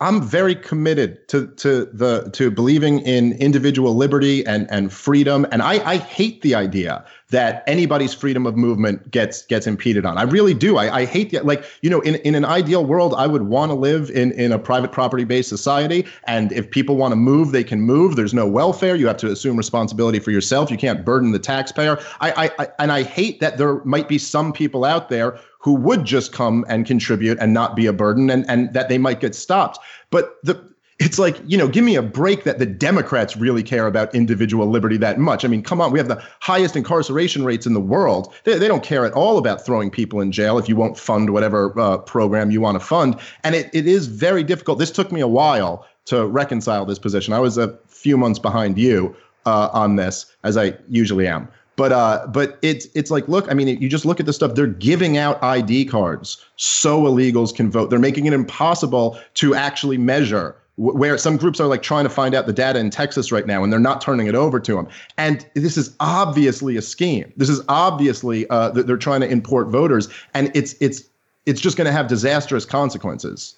I'm 0.00 0.20
very 0.20 0.54
committed 0.54 1.26
to 1.28 1.46
to 1.46 1.86
the 1.86 2.28
to 2.34 2.50
believing 2.50 3.00
in 3.00 3.32
individual 3.34 3.96
liberty 3.96 4.46
and 4.46 4.70
and 4.70 4.92
freedom, 4.92 5.46
and 5.50 5.62
I 5.62 5.74
I 5.90 5.96
hate 5.96 6.42
the 6.42 6.54
idea 6.54 7.02
that 7.30 7.64
anybody's 7.66 8.12
freedom 8.12 8.46
of 8.46 8.56
movement 8.56 9.10
gets 9.10 9.42
gets 9.46 9.66
impeded 9.66 10.04
on. 10.04 10.18
I 10.18 10.22
really 10.22 10.52
do. 10.52 10.76
I, 10.76 10.98
I 10.98 11.04
hate 11.06 11.32
that. 11.32 11.46
Like 11.46 11.64
you 11.80 11.88
know, 11.88 12.00
in 12.00 12.16
in 12.16 12.34
an 12.34 12.44
ideal 12.44 12.84
world, 12.84 13.14
I 13.16 13.26
would 13.26 13.44
want 13.44 13.70
to 13.70 13.74
live 13.74 14.10
in 14.10 14.32
in 14.32 14.52
a 14.52 14.58
private 14.58 14.92
property 14.92 15.24
based 15.24 15.48
society, 15.48 16.06
and 16.24 16.52
if 16.52 16.70
people 16.70 16.96
want 16.96 17.12
to 17.12 17.16
move, 17.16 17.52
they 17.52 17.64
can 17.64 17.80
move. 17.80 18.16
There's 18.16 18.34
no 18.34 18.46
welfare. 18.46 18.96
You 18.96 19.06
have 19.06 19.16
to 19.18 19.30
assume 19.30 19.56
responsibility 19.56 20.18
for 20.18 20.30
yourself. 20.30 20.70
You 20.70 20.76
can't 20.76 21.06
burden 21.06 21.32
the 21.32 21.38
taxpayer. 21.38 21.98
I 22.20 22.32
I, 22.32 22.50
I 22.58 22.68
and 22.78 22.92
I 22.92 23.02
hate 23.02 23.40
that 23.40 23.56
there 23.56 23.82
might 23.84 24.08
be 24.08 24.18
some 24.18 24.52
people 24.52 24.84
out 24.84 25.08
there 25.08 25.38
who 25.66 25.74
would 25.74 26.04
just 26.04 26.32
come 26.32 26.64
and 26.68 26.86
contribute 26.86 27.36
and 27.40 27.52
not 27.52 27.74
be 27.74 27.86
a 27.86 27.92
burden 27.92 28.30
and, 28.30 28.48
and 28.48 28.72
that 28.72 28.88
they 28.88 28.98
might 28.98 29.18
get 29.18 29.34
stopped. 29.34 29.80
But 30.10 30.36
the 30.44 30.54
it's 31.00 31.18
like, 31.18 31.40
you 31.44 31.58
know, 31.58 31.66
give 31.66 31.84
me 31.84 31.96
a 31.96 32.02
break 32.02 32.44
that 32.44 32.60
the 32.60 32.66
Democrats 32.66 33.36
really 33.36 33.64
care 33.64 33.88
about 33.88 34.14
individual 34.14 34.68
liberty 34.68 34.96
that 34.98 35.18
much. 35.18 35.44
I 35.44 35.48
mean, 35.48 35.64
come 35.64 35.80
on, 35.80 35.90
we 35.90 35.98
have 35.98 36.06
the 36.06 36.22
highest 36.38 36.76
incarceration 36.76 37.44
rates 37.44 37.66
in 37.66 37.74
the 37.74 37.80
world. 37.80 38.32
They, 38.44 38.56
they 38.58 38.68
don't 38.68 38.84
care 38.84 39.04
at 39.04 39.12
all 39.12 39.38
about 39.38 39.66
throwing 39.66 39.90
people 39.90 40.20
in 40.20 40.30
jail 40.30 40.56
if 40.56 40.68
you 40.68 40.76
won't 40.76 40.96
fund 40.96 41.30
whatever 41.30 41.76
uh, 41.78 41.98
program 41.98 42.52
you 42.52 42.60
want 42.60 42.80
to 42.80 42.86
fund. 42.86 43.18
And 43.42 43.56
it, 43.56 43.68
it 43.74 43.88
is 43.88 44.06
very 44.06 44.44
difficult. 44.44 44.78
This 44.78 44.92
took 44.92 45.10
me 45.10 45.20
a 45.20 45.28
while 45.28 45.84
to 46.04 46.28
reconcile 46.28 46.86
this 46.86 47.00
position. 47.00 47.34
I 47.34 47.40
was 47.40 47.58
a 47.58 47.76
few 47.88 48.16
months 48.16 48.38
behind 48.38 48.78
you 48.78 49.16
uh, 49.46 49.68
on 49.72 49.96
this, 49.96 50.26
as 50.44 50.56
I 50.56 50.74
usually 50.88 51.26
am. 51.26 51.48
But 51.76 51.92
uh, 51.92 52.26
but 52.28 52.58
it's 52.62 52.86
it's 52.94 53.10
like 53.10 53.28
look, 53.28 53.50
I 53.50 53.54
mean, 53.54 53.80
you 53.80 53.88
just 53.88 54.04
look 54.04 54.18
at 54.18 54.26
the 54.26 54.32
stuff. 54.32 54.54
They're 54.54 54.66
giving 54.66 55.18
out 55.18 55.42
ID 55.42 55.84
cards 55.86 56.42
so 56.56 57.02
illegals 57.02 57.54
can 57.54 57.70
vote. 57.70 57.90
They're 57.90 57.98
making 57.98 58.26
it 58.26 58.32
impossible 58.32 59.18
to 59.34 59.54
actually 59.54 59.98
measure 59.98 60.56
where 60.76 61.16
some 61.16 61.38
groups 61.38 61.58
are 61.58 61.66
like 61.66 61.82
trying 61.82 62.04
to 62.04 62.10
find 62.10 62.34
out 62.34 62.46
the 62.46 62.52
data 62.52 62.78
in 62.78 62.90
Texas 62.90 63.32
right 63.32 63.46
now 63.46 63.64
and 63.64 63.72
they're 63.72 63.80
not 63.80 64.02
turning 64.02 64.26
it 64.26 64.34
over 64.34 64.60
to 64.60 64.74
them. 64.74 64.86
And 65.16 65.46
this 65.54 65.78
is 65.78 65.94
obviously 66.00 66.76
a 66.76 66.82
scheme. 66.82 67.32
This 67.36 67.48
is 67.48 67.62
obviously 67.68 68.46
uh, 68.50 68.70
they're 68.70 68.98
trying 68.98 69.22
to 69.22 69.28
import 69.28 69.68
voters, 69.68 70.08
and 70.34 70.50
it's 70.54 70.74
it's 70.80 71.04
it's 71.46 71.60
just 71.60 71.76
going 71.76 71.86
to 71.86 71.92
have 71.92 72.08
disastrous 72.08 72.64
consequences. 72.64 73.56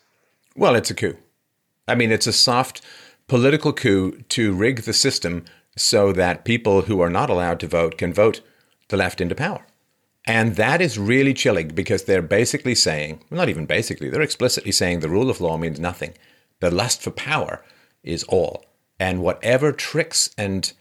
Well, 0.57 0.75
it's 0.75 0.91
a 0.91 0.95
coup. 0.95 1.17
I 1.87 1.95
mean, 1.95 2.13
it's 2.13 2.27
a 2.27 2.33
soft 2.33 2.83
political 3.27 3.73
coup 3.73 4.23
to 4.29 4.53
rig 4.53 4.83
the 4.83 4.93
system 4.93 5.45
so 5.81 6.13
that 6.13 6.45
people 6.45 6.83
who 6.83 7.01
are 7.01 7.11
not 7.11 7.31
allowed 7.31 7.61
to 7.61 7.67
vote 7.67 7.99
can 7.99 8.13
vote 8.13 8.41
the 8.89 8.97
left 8.97 9.21
into 9.21 9.35
power. 9.35 9.67
And 10.27 10.57
that 10.57 10.83
is 10.83 10.99
really 10.99 11.33
chilling 11.33 11.69
because 11.69 12.05
they're 12.05 12.21
basically 12.21 12.75
saying, 12.75 13.25
well, 13.31 13.39
not 13.39 13.49
even 13.49 13.65
basically, 13.65 14.11
they're 14.11 14.21
explicitly 14.21 14.73
saying 14.73 15.01
the 15.01 15.09
rule 15.09 15.31
of 15.31 15.41
law 15.41 15.57
means 15.57 15.81
nothing. 15.81 16.15
The 16.61 16.71
lust 16.71 17.01
for 17.01 17.11
power 17.11 17.65
is 18.03 18.25
all. 18.25 18.67
And 19.01 19.23
whatever 19.23 19.73
tricks 19.73 20.31
and 20.37 20.73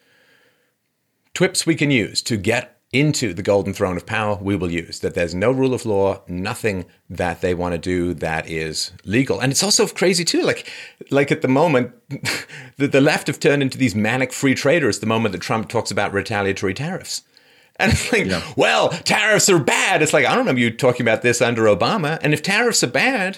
twips 1.34 1.66
we 1.66 1.76
can 1.76 1.92
use 1.92 2.22
to 2.24 2.36
get 2.36 2.77
into 2.94 3.34
the 3.34 3.44
golden 3.44 3.74
throne 3.74 3.98
of 3.98 4.06
power, 4.06 4.38
we 4.42 4.56
will 4.56 4.72
use. 4.72 5.00
That 5.00 5.14
there's 5.14 5.36
no 5.36 5.52
rule 5.52 5.74
of 5.74 5.86
law, 5.86 6.22
nothing 6.28 6.86
that 7.10 7.42
they 7.42 7.54
want 7.54 7.74
to 7.74 7.78
do 7.78 8.14
that 8.16 8.50
is 8.50 8.92
legal. 9.04 9.40
And 9.40 9.52
it's 9.52 9.64
also 9.64 9.88
crazy 9.88 10.24
too. 10.24 10.44
Like, 10.44 10.72
like 11.12 11.32
at 11.32 11.42
the 11.42 11.48
moment, 11.48 11.94
the, 12.78 12.88
the 12.88 13.02
left 13.02 13.28
have 13.28 13.40
turned 13.40 13.62
into 13.62 13.78
these 13.78 13.96
manic 13.96 14.32
free 14.32 14.56
traders 14.56 15.00
the 15.00 15.06
moment 15.06 15.34
that 15.34 15.42
Trump 15.42 15.68
talks 15.68 15.92
about 15.92 16.14
retaliatory 16.14 16.74
tariffs. 16.74 17.24
And 17.80 17.92
it's 17.92 18.12
like, 18.12 18.26
yeah. 18.26 18.42
well, 18.56 18.90
tariffs 18.90 19.52
are 19.52 19.60
bad. 19.60 20.02
It's 20.02 20.12
like, 20.12 20.26
I 20.26 20.30
don't 20.30 20.40
remember 20.40 20.62
you 20.62 20.72
talking 20.72 21.04
about 21.04 21.22
this 21.22 21.44
under 21.44 21.66
Obama. 21.66 22.18
And 22.24 22.34
if 22.34 22.42
tariffs 22.42 22.84
are 22.84 22.88
bad, 22.88 23.38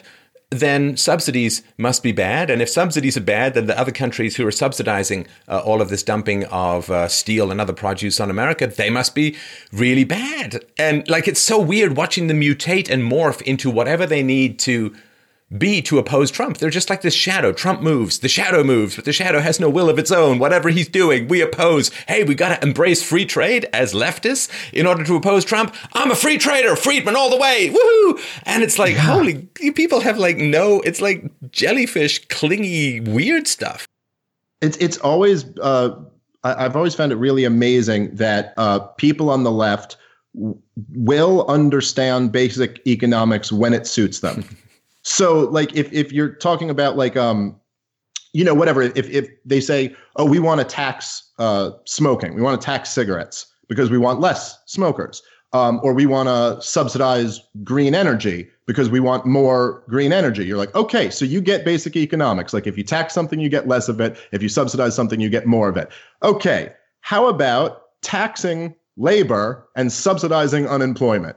then 0.51 0.97
subsidies 0.97 1.61
must 1.77 2.01
be 2.01 2.11
bad. 2.11 2.49
And 2.49 2.61
if 2.61 2.69
subsidies 2.69 3.15
are 3.17 3.21
bad, 3.21 3.53
then 3.53 3.67
the 3.67 3.79
other 3.79 3.91
countries 3.91 4.35
who 4.35 4.47
are 4.47 4.51
subsidizing 4.51 5.27
uh, 5.47 5.59
all 5.59 5.79
of 5.81 5.89
this 5.89 6.01
dumping 6.01 6.45
of 6.45 6.89
uh, 6.89 7.07
steel 7.07 7.51
and 7.51 7.61
other 7.61 7.73
produce 7.73 8.19
on 8.19 8.31
America, 8.31 8.65
they 8.65 8.89
must 8.89 9.13
be 9.13 9.35
really 9.71 10.03
bad. 10.03 10.65
And 10.77 11.07
like, 11.07 11.27
it's 11.27 11.39
so 11.39 11.59
weird 11.59 11.95
watching 11.95 12.27
them 12.27 12.41
mutate 12.41 12.89
and 12.89 13.03
morph 13.03 13.43
into 13.43 13.69
whatever 13.69 14.07
they 14.07 14.23
need 14.23 14.57
to 14.59 14.95
be 15.57 15.81
to 15.81 15.97
oppose 15.97 16.29
Trump. 16.29 16.57
They're 16.57 16.69
just 16.69 16.89
like 16.89 17.01
this 17.01 17.13
shadow. 17.13 17.51
Trump 17.51 17.81
moves, 17.81 18.19
the 18.19 18.27
shadow 18.27 18.63
moves, 18.63 18.95
but 18.95 19.05
the 19.05 19.13
shadow 19.13 19.39
has 19.39 19.59
no 19.59 19.69
will 19.69 19.89
of 19.89 19.97
its 19.97 20.11
own. 20.11 20.37
Whatever 20.37 20.69
he's 20.69 20.87
doing, 20.87 21.27
we 21.27 21.41
oppose. 21.41 21.89
Hey, 22.07 22.23
we 22.23 22.35
got 22.35 22.55
to 22.55 22.67
embrace 22.67 23.01
free 23.01 23.25
trade 23.25 23.67
as 23.73 23.93
leftists 23.93 24.49
in 24.71 24.85
order 24.85 25.03
to 25.03 25.15
oppose 25.15 25.43
Trump. 25.43 25.75
I'm 25.93 26.11
a 26.11 26.15
free 26.15 26.37
trader, 26.37 26.75
Friedman 26.75 27.15
all 27.15 27.29
the 27.29 27.37
way. 27.37 27.69
Woohoo! 27.69 28.41
And 28.43 28.61
it's 28.61 28.77
like, 28.77 28.93
yeah. 28.93 29.01
holy, 29.01 29.43
people 29.73 30.01
have 30.01 30.19
like 30.19 30.37
no, 30.37 30.81
it's 30.81 31.01
like 31.01 31.31
jellyfish, 31.51 32.27
clingy, 32.27 32.99
weird 32.99 33.47
stuff. 33.47 33.87
It's 34.61 34.77
it's 34.77 34.97
always 34.97 35.45
uh, 35.61 35.95
I've 36.43 36.75
always 36.75 36.95
found 36.95 37.11
it 37.11 37.15
really 37.15 37.43
amazing 37.43 38.15
that 38.15 38.53
uh, 38.57 38.79
people 38.79 39.29
on 39.29 39.43
the 39.43 39.51
left 39.51 39.97
will 40.33 41.45
understand 41.47 42.31
basic 42.31 42.85
economics 42.85 43.51
when 43.51 43.73
it 43.73 43.87
suits 43.87 44.19
them. 44.19 44.43
So 45.03 45.41
like 45.49 45.75
if 45.75 45.91
if 45.93 46.11
you're 46.11 46.33
talking 46.35 46.69
about 46.69 46.97
like 46.97 47.15
um 47.17 47.59
you 48.33 48.43
know 48.43 48.53
whatever 48.53 48.81
if 48.81 49.09
if 49.09 49.27
they 49.45 49.59
say 49.59 49.95
oh 50.17 50.25
we 50.25 50.39
want 50.39 50.59
to 50.61 50.65
tax 50.65 51.31
uh 51.39 51.71
smoking 51.85 52.35
we 52.35 52.41
want 52.41 52.59
to 52.59 52.63
tax 52.63 52.89
cigarettes 52.89 53.47
because 53.67 53.89
we 53.89 53.97
want 53.97 54.19
less 54.19 54.59
smokers 54.65 55.23
um, 55.53 55.79
or 55.83 55.93
we 55.93 56.05
want 56.05 56.27
to 56.27 56.61
subsidize 56.63 57.41
green 57.63 57.95
energy 57.95 58.49
because 58.67 58.89
we 58.89 58.99
want 58.99 59.25
more 59.25 59.83
green 59.89 60.13
energy. 60.13 60.45
You're 60.45 60.57
like, 60.57 60.73
okay, 60.75 61.09
so 61.09 61.25
you 61.25 61.41
get 61.41 61.65
basic 61.65 61.95
economics. 61.95 62.53
Like 62.53 62.67
if 62.67 62.77
you 62.77 62.83
tax 62.83 63.13
something, 63.13 63.39
you 63.39 63.49
get 63.49 63.67
less 63.67 63.89
of 63.89 63.99
it. 63.99 64.17
If 64.31 64.43
you 64.43 64.49
subsidize 64.49 64.95
something, 64.95 65.19
you 65.19 65.29
get 65.29 65.47
more 65.47 65.67
of 65.67 65.77
it. 65.77 65.89
Okay, 66.21 66.71
how 67.01 67.27
about 67.27 67.83
taxing 68.01 68.75
labor 68.97 69.67
and 69.75 69.91
subsidizing 69.91 70.67
unemployment? 70.67 71.35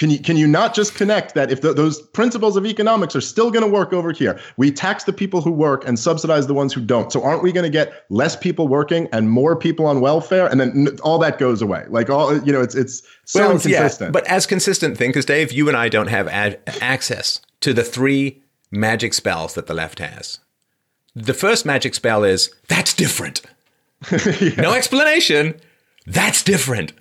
Can 0.00 0.08
you 0.08 0.18
can 0.18 0.38
you 0.38 0.46
not 0.46 0.74
just 0.74 0.94
connect 0.94 1.34
that 1.34 1.52
if 1.52 1.60
the, 1.60 1.74
those 1.74 2.00
principles 2.00 2.56
of 2.56 2.64
economics 2.64 3.14
are 3.14 3.20
still 3.20 3.50
going 3.50 3.66
to 3.66 3.70
work 3.70 3.92
over 3.92 4.12
here? 4.12 4.40
We 4.56 4.72
tax 4.72 5.04
the 5.04 5.12
people 5.12 5.42
who 5.42 5.50
work 5.50 5.86
and 5.86 5.98
subsidize 5.98 6.46
the 6.46 6.54
ones 6.54 6.72
who 6.72 6.80
don't. 6.80 7.12
So 7.12 7.22
aren't 7.22 7.42
we 7.42 7.52
going 7.52 7.64
to 7.64 7.70
get 7.70 8.06
less 8.08 8.34
people 8.34 8.66
working 8.66 9.10
and 9.12 9.30
more 9.30 9.54
people 9.54 9.84
on 9.84 10.00
welfare, 10.00 10.46
and 10.46 10.58
then 10.58 10.98
all 11.02 11.18
that 11.18 11.38
goes 11.38 11.60
away? 11.60 11.84
Like 11.90 12.08
all 12.08 12.34
you 12.38 12.50
know, 12.50 12.62
it's 12.62 12.74
it's 12.74 13.02
so 13.26 13.40
well, 13.40 13.50
inconsistent. 13.50 14.08
Yeah, 14.08 14.12
but 14.12 14.26
as 14.26 14.46
consistent 14.46 14.96
thing, 14.96 15.10
because 15.10 15.26
Dave, 15.26 15.52
you 15.52 15.68
and 15.68 15.76
I 15.76 15.90
don't 15.90 16.08
have 16.08 16.28
ad- 16.28 16.60
access 16.80 17.42
to 17.60 17.74
the 17.74 17.84
three 17.84 18.42
magic 18.70 19.12
spells 19.12 19.52
that 19.52 19.66
the 19.66 19.74
left 19.74 19.98
has. 19.98 20.38
The 21.14 21.34
first 21.34 21.66
magic 21.66 21.94
spell 21.94 22.24
is 22.24 22.50
that's 22.68 22.94
different. 22.94 23.42
yeah. 24.10 24.62
No 24.62 24.72
explanation. 24.72 25.60
That's 26.06 26.42
different 26.42 26.94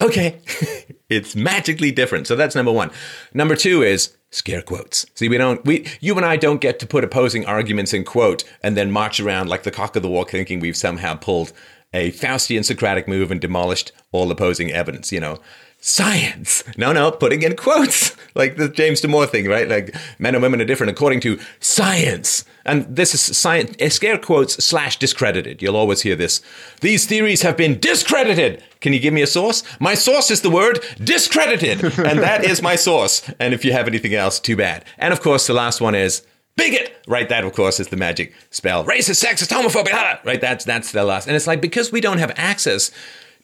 okay, 0.00 0.40
it's 1.08 1.36
magically 1.36 1.92
different. 1.92 2.26
So 2.26 2.36
that's 2.36 2.54
number 2.54 2.72
one. 2.72 2.90
Number 3.32 3.56
two 3.56 3.82
is 3.82 4.16
scare 4.30 4.62
quotes. 4.62 5.06
See, 5.14 5.28
we 5.28 5.38
don't, 5.38 5.64
we, 5.64 5.86
you 6.00 6.16
and 6.16 6.26
I 6.26 6.36
don't 6.36 6.60
get 6.60 6.78
to 6.80 6.86
put 6.86 7.04
opposing 7.04 7.46
arguments 7.46 7.92
in 7.92 8.04
quote 8.04 8.44
and 8.62 8.76
then 8.76 8.90
march 8.90 9.20
around 9.20 9.48
like 9.48 9.62
the 9.62 9.70
cock 9.70 9.96
of 9.96 10.02
the 10.02 10.08
walk 10.08 10.30
thinking 10.30 10.60
we've 10.60 10.76
somehow 10.76 11.14
pulled 11.14 11.52
a 11.92 12.10
Faustian 12.12 12.64
Socratic 12.64 13.06
move 13.06 13.30
and 13.30 13.40
demolished 13.40 13.92
all 14.12 14.30
opposing 14.30 14.72
evidence, 14.72 15.12
you 15.12 15.20
know 15.20 15.40
science. 15.86 16.64
No, 16.76 16.92
no, 16.92 17.12
putting 17.12 17.42
in 17.42 17.54
quotes 17.54 18.16
like 18.34 18.56
the 18.56 18.68
James 18.68 19.00
Damore 19.00 19.28
thing, 19.28 19.46
right? 19.46 19.68
Like 19.68 19.94
men 20.18 20.34
and 20.34 20.42
women 20.42 20.60
are 20.60 20.64
different 20.64 20.90
according 20.90 21.20
to 21.20 21.38
science. 21.60 22.44
And 22.64 22.84
this 22.96 23.14
is 23.14 23.20
science, 23.38 23.76
eh, 23.78 23.88
scare 23.88 24.18
quotes 24.18 24.62
slash 24.64 24.98
discredited. 24.98 25.62
You'll 25.62 25.76
always 25.76 26.02
hear 26.02 26.16
this. 26.16 26.42
These 26.80 27.06
theories 27.06 27.42
have 27.42 27.56
been 27.56 27.78
discredited. 27.78 28.64
Can 28.80 28.92
you 28.94 28.98
give 28.98 29.14
me 29.14 29.22
a 29.22 29.28
source? 29.28 29.62
My 29.78 29.94
source 29.94 30.28
is 30.28 30.40
the 30.40 30.50
word 30.50 30.84
discredited. 31.02 31.84
and 31.98 32.18
that 32.18 32.44
is 32.44 32.60
my 32.60 32.74
source. 32.74 33.22
And 33.38 33.54
if 33.54 33.64
you 33.64 33.72
have 33.72 33.86
anything 33.86 34.12
else, 34.12 34.40
too 34.40 34.56
bad. 34.56 34.84
And 34.98 35.12
of 35.12 35.20
course, 35.20 35.46
the 35.46 35.54
last 35.54 35.80
one 35.80 35.94
is 35.94 36.26
bigot. 36.56 36.96
Right, 37.06 37.28
that 37.28 37.44
of 37.44 37.52
course 37.52 37.78
is 37.78 37.88
the 37.88 37.96
magic 37.96 38.34
spell. 38.50 38.84
Racist, 38.84 39.24
sexist, 39.24 39.52
homophobic. 39.56 40.24
Right, 40.24 40.40
that's 40.40 40.64
that's 40.64 40.90
the 40.90 41.04
last. 41.04 41.28
And 41.28 41.36
it's 41.36 41.46
like 41.46 41.60
because 41.60 41.92
we 41.92 42.00
don't 42.00 42.18
have 42.18 42.32
access 42.34 42.90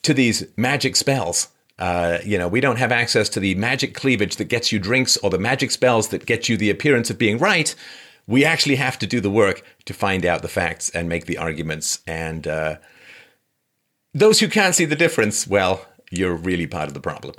to 0.02 0.12
these 0.12 0.44
magic 0.56 0.96
spells, 0.96 1.46
uh, 1.82 2.20
you 2.24 2.38
know, 2.38 2.46
we 2.46 2.60
don't 2.60 2.78
have 2.78 2.92
access 2.92 3.28
to 3.28 3.40
the 3.40 3.56
magic 3.56 3.92
cleavage 3.92 4.36
that 4.36 4.44
gets 4.44 4.70
you 4.70 4.78
drinks 4.78 5.16
or 5.16 5.30
the 5.30 5.38
magic 5.38 5.72
spells 5.72 6.08
that 6.10 6.24
get 6.26 6.48
you 6.48 6.56
the 6.56 6.70
appearance 6.70 7.10
of 7.10 7.18
being 7.18 7.38
right. 7.38 7.74
We 8.28 8.44
actually 8.44 8.76
have 8.76 9.00
to 9.00 9.06
do 9.06 9.20
the 9.20 9.32
work 9.32 9.64
to 9.86 9.92
find 9.92 10.24
out 10.24 10.42
the 10.42 10.48
facts 10.48 10.90
and 10.90 11.08
make 11.08 11.26
the 11.26 11.38
arguments. 11.38 11.98
And 12.06 12.46
uh, 12.46 12.76
those 14.14 14.38
who 14.38 14.46
can't 14.46 14.76
see 14.76 14.84
the 14.84 14.94
difference, 14.94 15.48
well, 15.48 15.84
you're 16.12 16.36
really 16.36 16.68
part 16.68 16.86
of 16.86 16.94
the 16.94 17.00
problem. 17.00 17.34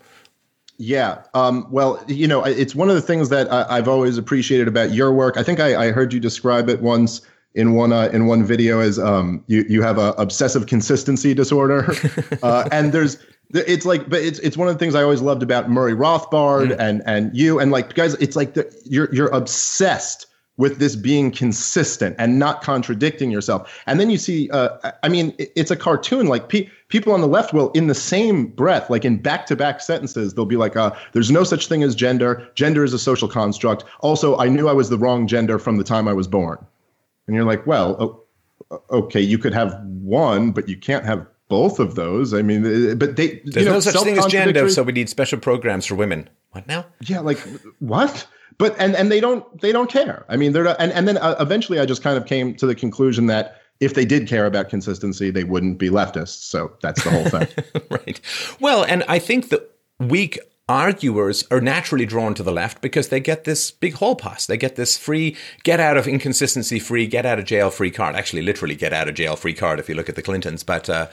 Yeah. 0.78 1.24
Um, 1.34 1.66
well, 1.72 2.04
you 2.10 2.28
know, 2.28 2.44
it's 2.44 2.76
one 2.76 2.90
of 2.90 2.96
the 2.96 3.02
things 3.02 3.30
that 3.30 3.50
I, 3.50 3.78
have 3.78 3.88
always 3.88 4.18
appreciated 4.18 4.68
about 4.68 4.92
your 4.92 5.14
work. 5.14 5.38
I 5.38 5.44
think 5.44 5.62
I, 5.62 5.86
I 5.86 5.92
heard 5.92 6.12
you 6.12 6.20
describe 6.20 6.68
it 6.68 6.82
once 6.82 7.22
in 7.56 7.76
one 7.76 7.94
uh, 7.94 8.10
in 8.12 8.26
one 8.26 8.44
video 8.44 8.82
as 8.82 9.00
um, 9.00 9.42
you 9.48 9.64
you 9.70 9.82
have 9.84 9.98
a 9.98 10.10
obsessive 10.18 10.66
consistency 10.66 11.34
disorder, 11.34 11.94
uh, 12.44 12.68
and 12.72 12.92
there's 12.92 13.20
it's 13.54 13.86
like 13.86 14.10
but 14.10 14.22
it's 14.22 14.40
it's 14.40 14.58
one 14.58 14.68
of 14.68 14.74
the 14.74 14.80
things 14.80 14.96
i 14.96 15.04
always 15.04 15.22
loved 15.22 15.44
about 15.44 15.70
murray 15.70 15.94
rothbard 15.94 16.70
mm. 16.70 16.80
and 16.80 17.02
and 17.06 17.36
you 17.36 17.60
and 17.60 17.72
like 17.72 17.94
guys 17.94 18.16
it's 18.16 18.36
like 18.36 18.56
the, 18.56 18.82
you're 18.86 19.14
you're 19.14 19.30
obsessed 19.30 20.28
with 20.58 20.78
this 20.78 20.96
being 20.96 21.32
consistent 21.32 22.16
and 22.20 22.38
not 22.38 22.62
contradicting 22.62 23.32
yourself. 23.32 23.82
And 23.88 24.00
then 24.00 24.10
you 24.10 24.18
see 24.18 24.50
uh, 24.52 24.92
i 25.02 25.10
mean 25.10 25.34
it's 25.38 25.72
a 25.72 25.76
cartoon 25.76 26.28
like 26.28 26.50
pe- 26.50 26.70
people 26.90 27.14
on 27.14 27.22
the 27.22 27.28
left 27.28 27.54
will 27.54 27.72
in 27.72 27.88
the 27.88 27.96
same 27.96 28.48
breath 28.48 28.90
like 28.90 29.04
in 29.04 29.18
back-to-back 29.18 29.82
sentences 29.82 30.34
they'll 30.34 30.46
be 30.46 30.58
like 30.58 30.76
uh, 30.76 30.92
there's 31.14 31.32
no 31.32 31.44
such 31.44 31.68
thing 31.68 31.84
as 31.84 31.96
gender. 31.96 32.48
Gender 32.56 32.84
is 32.84 32.94
a 32.94 33.00
social 33.00 33.28
construct. 33.28 33.84
Also 34.02 34.38
i 34.38 34.48
knew 34.48 34.68
i 34.68 34.74
was 34.74 34.90
the 34.90 34.98
wrong 34.98 35.28
gender 35.28 35.58
from 35.58 35.78
the 35.78 35.84
time 35.84 36.08
i 36.08 36.14
was 36.14 36.28
born. 36.28 36.64
And 37.28 37.36
you're 37.36 37.46
like 37.46 37.66
well 37.66 38.24
okay 38.90 39.22
you 39.22 39.38
could 39.38 39.54
have 39.54 39.80
one 39.86 40.52
but 40.52 40.70
you 40.70 40.78
can't 40.78 41.06
have 41.06 41.26
both 41.54 41.78
of 41.80 41.94
those. 41.94 42.34
I 42.34 42.42
mean, 42.42 42.66
uh, 42.66 42.96
but 42.96 43.16
they 43.16 43.40
there's 43.46 43.58
you 43.58 43.66
know, 43.66 43.74
no 43.74 43.80
such 43.80 44.02
thing 44.04 44.18
as 44.18 44.26
gender, 44.26 44.68
so 44.70 44.82
we 44.82 44.92
need 44.92 45.08
special 45.08 45.38
programs 45.38 45.86
for 45.86 45.94
women. 45.94 46.28
What 46.50 46.68
now? 46.68 46.88
Yeah, 47.02 47.20
like 47.20 47.38
what? 47.78 48.26
But 48.58 48.76
and 48.80 48.96
and 48.96 49.12
they 49.12 49.20
don't 49.20 49.44
they 49.62 49.72
don't 49.72 49.88
care. 49.88 50.26
I 50.30 50.36
mean, 50.36 50.52
they're 50.54 50.64
not, 50.64 50.78
and 50.80 50.92
and 50.92 51.08
then 51.08 51.18
uh, 51.18 51.36
eventually 51.40 51.80
I 51.80 51.86
just 51.86 52.02
kind 52.02 52.18
of 52.18 52.26
came 52.26 52.56
to 52.56 52.66
the 52.66 52.74
conclusion 52.74 53.28
that 53.28 53.62
if 53.80 53.94
they 53.94 54.04
did 54.04 54.28
care 54.28 54.48
about 54.48 54.70
consistency, 54.70 55.30
they 55.30 55.44
wouldn't 55.44 55.78
be 55.78 55.92
leftists. 55.92 56.42
So 56.42 56.72
that's 56.82 57.04
the 57.04 57.12
whole 57.12 57.30
thing. 57.30 57.48
right. 57.92 58.20
Well, 58.60 58.84
and 58.84 59.04
I 59.08 59.20
think 59.20 59.50
the 59.50 59.64
weak 60.00 60.40
arguers 60.74 61.46
are 61.52 61.62
naturally 61.62 62.06
drawn 62.06 62.34
to 62.34 62.42
the 62.42 62.52
left 62.52 62.82
because 62.82 63.10
they 63.10 63.20
get 63.20 63.44
this 63.44 63.70
big 63.70 63.94
hall 63.94 64.16
pass. 64.16 64.48
They 64.48 64.58
get 64.58 64.76
this 64.76 64.98
free, 64.98 65.38
get 65.64 65.80
out 65.80 65.98
of 65.98 66.08
inconsistency 66.08 66.80
free, 66.80 67.06
get 67.06 67.28
out 67.28 67.38
of 67.38 67.46
jail 67.46 67.70
free 67.70 67.92
card. 67.92 68.16
Actually, 68.16 68.42
literally 68.42 68.74
get 68.74 68.92
out 68.92 69.08
of 69.08 69.14
jail 69.14 69.36
free 69.36 69.54
card 69.54 69.80
if 69.80 69.88
you 69.88 69.94
look 69.94 70.10
at 70.10 70.16
the 70.16 70.24
Clintons. 70.24 70.64
But 70.64 70.90
uh, 70.90 71.10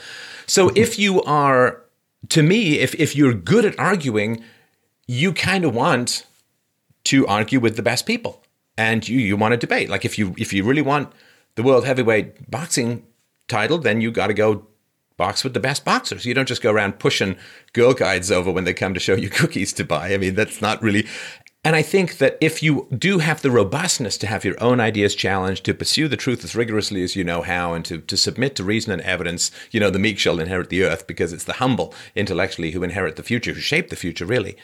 so 0.47 0.69
if 0.75 0.99
you 0.99 1.23
are, 1.25 1.83
to 2.31 2.43
me, 2.43 2.79
if, 2.79 2.95
if 2.95 3.15
you're 3.15 3.35
good 3.35 3.67
at 3.67 3.79
arguing, 3.79 4.43
you 5.07 5.35
kind 5.35 5.67
of 5.67 5.75
want 5.75 6.25
to 7.05 7.27
argue 7.27 7.61
with 7.61 7.77
the 7.77 7.83
best 7.83 8.07
people 8.07 8.43
and 8.79 9.07
you, 9.07 9.19
you 9.19 9.37
want 9.37 9.53
to 9.53 9.59
debate. 9.59 9.91
Like 9.91 10.07
if 10.07 10.19
you, 10.19 10.35
if 10.39 10.55
you 10.55 10.65
really 10.65 10.83
want 10.83 11.13
the 11.57 11.63
world 11.63 11.85
heavyweight 11.85 12.51
boxing 12.51 13.05
title, 13.47 13.77
then 13.77 14.01
you 14.01 14.11
got 14.11 14.29
to 14.29 14.35
go 14.35 14.67
box 15.21 15.45
with 15.45 15.53
the 15.53 15.61
best 15.61 15.85
boxers. 15.85 16.25
You 16.25 16.33
don't 16.33 16.49
just 16.49 16.63
go 16.63 16.73
around 16.73 16.99
pushing 16.99 17.37
girl 17.75 17.93
guides 17.93 18.33
over 18.33 18.51
when 18.51 18.65
they 18.65 18.73
come 18.73 18.95
to 18.95 19.01
show 19.01 19.15
you 19.15 19.29
cookies 19.41 19.73
to 19.75 19.85
buy. 19.85 20.15
I 20.15 20.17
mean, 20.17 20.35
that's 20.35 20.63
not 20.63 20.83
really. 20.83 21.07
And 21.63 21.77
I 21.77 21.83
think 21.83 22.17
that 22.19 22.39
if 22.41 22.63
you 22.63 22.89
do 22.97 23.19
have 23.19 23.43
the 23.43 23.51
robustness 23.51 24.17
to 24.19 24.27
have 24.27 24.47
your 24.47 24.61
own 24.63 24.81
ideas 24.81 25.15
challenged, 25.15 25.67
to 25.67 25.75
pursue 25.75 26.09
the 26.09 26.17
truth 26.17 26.43
as 26.43 26.57
rigorously 26.57 27.03
as 27.03 27.15
you 27.15 27.23
know 27.23 27.43
how, 27.43 27.75
and 27.75 27.85
to, 27.85 27.99
to 27.99 28.17
submit 28.17 28.57
to 28.57 28.65
reason 28.65 28.93
and 28.93 29.03
evidence, 29.03 29.51
you 29.71 29.79
know, 29.79 29.91
the 29.91 29.99
meek 29.99 30.19
shall 30.19 30.41
inherit 30.41 30.71
the 30.71 30.85
earth 30.85 31.07
because 31.07 31.35
it's 31.35 31.45
the 31.45 31.61
humble 31.65 31.93
intellectually 32.15 32.71
who 32.71 32.83
inherit 32.83 33.17
the 33.17 33.23
future, 33.23 33.53
who 33.53 33.61
shape 33.61 33.91
the 33.91 33.97
future, 33.97 34.25
really, 34.25 34.57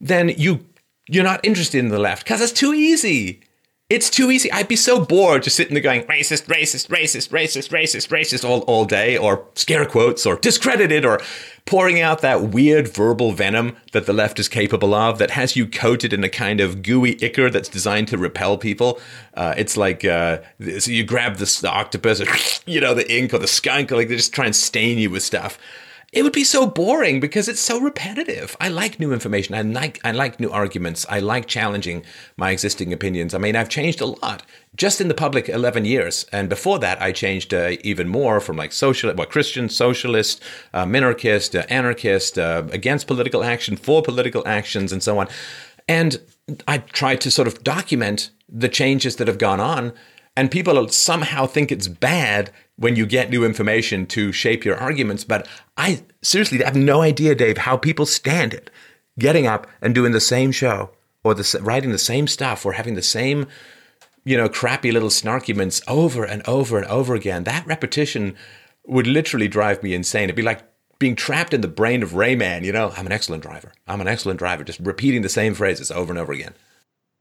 then 0.00 0.30
you, 0.30 0.66
you're 1.08 1.22
not 1.22 1.44
interested 1.44 1.78
in 1.78 1.88
the 1.88 2.00
left 2.00 2.24
because 2.24 2.40
it's 2.40 2.52
too 2.52 2.74
easy. 2.74 3.40
It's 3.88 4.10
too 4.10 4.30
easy. 4.30 4.52
I'd 4.52 4.68
be 4.68 4.76
so 4.76 5.02
bored 5.02 5.44
just 5.44 5.56
sitting 5.56 5.72
there 5.72 5.82
going 5.82 6.02
racist, 6.02 6.44
racist, 6.44 6.88
racist, 6.88 7.30
racist, 7.30 7.70
racist, 7.70 8.08
racist 8.08 8.46
all, 8.46 8.60
all 8.62 8.84
day, 8.84 9.16
or 9.16 9.46
scare 9.54 9.86
quotes, 9.86 10.26
or 10.26 10.36
discredited, 10.36 11.06
or 11.06 11.22
pouring 11.64 11.98
out 11.98 12.20
that 12.20 12.50
weird 12.50 12.86
verbal 12.86 13.32
venom 13.32 13.78
that 13.92 14.04
the 14.04 14.12
left 14.12 14.38
is 14.38 14.46
capable 14.46 14.92
of 14.92 15.16
that 15.16 15.30
has 15.30 15.56
you 15.56 15.66
coated 15.66 16.12
in 16.12 16.22
a 16.22 16.28
kind 16.28 16.60
of 16.60 16.82
gooey 16.82 17.16
ichor 17.22 17.48
that's 17.48 17.70
designed 17.70 18.08
to 18.08 18.18
repel 18.18 18.58
people. 18.58 19.00
Uh, 19.32 19.54
it's 19.56 19.74
like 19.74 20.04
uh, 20.04 20.36
so 20.78 20.90
you 20.90 21.02
grab 21.02 21.36
the, 21.36 21.58
the 21.62 21.70
octopus, 21.70 22.20
or, 22.20 22.26
you 22.70 22.82
know, 22.82 22.92
the 22.92 23.10
ink 23.10 23.32
or 23.32 23.38
the 23.38 23.46
skunk, 23.46 23.90
like 23.90 24.08
they 24.08 24.16
just 24.16 24.34
try 24.34 24.44
and 24.44 24.54
stain 24.54 24.98
you 24.98 25.08
with 25.08 25.22
stuff 25.22 25.58
it 26.10 26.22
would 26.22 26.32
be 26.32 26.44
so 26.44 26.66
boring 26.66 27.20
because 27.20 27.48
it's 27.48 27.60
so 27.60 27.78
repetitive. 27.78 28.56
I 28.60 28.68
like 28.68 28.98
new 28.98 29.12
information. 29.12 29.54
I 29.54 29.60
like 29.60 30.00
I 30.04 30.12
like 30.12 30.40
new 30.40 30.50
arguments. 30.50 31.04
I 31.08 31.20
like 31.20 31.46
challenging 31.46 32.02
my 32.36 32.50
existing 32.50 32.94
opinions. 32.94 33.34
I 33.34 33.38
mean, 33.38 33.54
I've 33.54 33.68
changed 33.68 34.00
a 34.00 34.06
lot 34.06 34.42
just 34.74 35.02
in 35.02 35.08
the 35.08 35.14
public 35.14 35.48
11 35.50 35.84
years, 35.84 36.24
and 36.32 36.48
before 36.48 36.78
that, 36.78 37.02
I 37.02 37.12
changed 37.12 37.52
uh, 37.52 37.72
even 37.82 38.08
more 38.08 38.40
from 38.40 38.56
like 38.56 38.72
social, 38.72 39.12
well, 39.12 39.26
Christian, 39.26 39.68
socialist, 39.68 40.42
uh, 40.72 40.86
minarchist, 40.86 41.58
uh, 41.58 41.66
anarchist, 41.68 42.38
uh, 42.38 42.64
against 42.70 43.06
political 43.06 43.44
action, 43.44 43.76
for 43.76 44.00
political 44.02 44.46
actions, 44.46 44.92
and 44.92 45.02
so 45.02 45.18
on. 45.18 45.28
And 45.88 46.20
I 46.66 46.78
tried 46.78 47.20
to 47.22 47.30
sort 47.30 47.48
of 47.48 47.62
document 47.64 48.30
the 48.48 48.68
changes 48.68 49.16
that 49.16 49.28
have 49.28 49.38
gone 49.38 49.60
on 49.60 49.92
and 50.38 50.52
people 50.52 50.88
somehow 50.88 51.46
think 51.46 51.72
it's 51.72 51.88
bad 51.88 52.52
when 52.76 52.94
you 52.94 53.06
get 53.06 53.28
new 53.28 53.44
information 53.44 54.06
to 54.06 54.30
shape 54.30 54.64
your 54.64 54.76
arguments. 54.76 55.24
But 55.24 55.48
I 55.76 56.04
seriously 56.22 56.58
have 56.58 56.76
no 56.76 57.02
idea, 57.02 57.34
Dave, 57.34 57.58
how 57.58 57.76
people 57.76 58.06
stand 58.06 58.54
it. 58.54 58.70
Getting 59.18 59.48
up 59.48 59.66
and 59.82 59.96
doing 59.96 60.12
the 60.12 60.20
same 60.20 60.52
show 60.52 60.90
or 61.24 61.34
the, 61.34 61.58
writing 61.60 61.90
the 61.90 61.98
same 61.98 62.28
stuff 62.28 62.64
or 62.64 62.74
having 62.74 62.94
the 62.94 63.02
same, 63.02 63.48
you 64.24 64.36
know, 64.36 64.48
crappy 64.48 64.92
little 64.92 65.08
snarkyments 65.08 65.82
over 65.88 66.22
and 66.22 66.46
over 66.46 66.78
and 66.78 66.86
over 66.86 67.16
again. 67.16 67.42
That 67.42 67.66
repetition 67.66 68.36
would 68.86 69.08
literally 69.08 69.48
drive 69.48 69.82
me 69.82 69.92
insane. 69.92 70.24
It'd 70.24 70.36
be 70.36 70.42
like 70.42 70.62
being 71.00 71.16
trapped 71.16 71.52
in 71.52 71.62
the 71.62 71.66
brain 71.66 72.00
of 72.00 72.14
Rain 72.14 72.38
Man, 72.38 72.62
you 72.62 72.70
know, 72.70 72.92
I'm 72.96 73.06
an 73.06 73.12
excellent 73.12 73.42
driver. 73.42 73.72
I'm 73.88 74.00
an 74.00 74.06
excellent 74.06 74.38
driver, 74.38 74.62
just 74.62 74.78
repeating 74.78 75.22
the 75.22 75.28
same 75.28 75.54
phrases 75.54 75.90
over 75.90 76.12
and 76.12 76.18
over 76.20 76.32
again. 76.32 76.54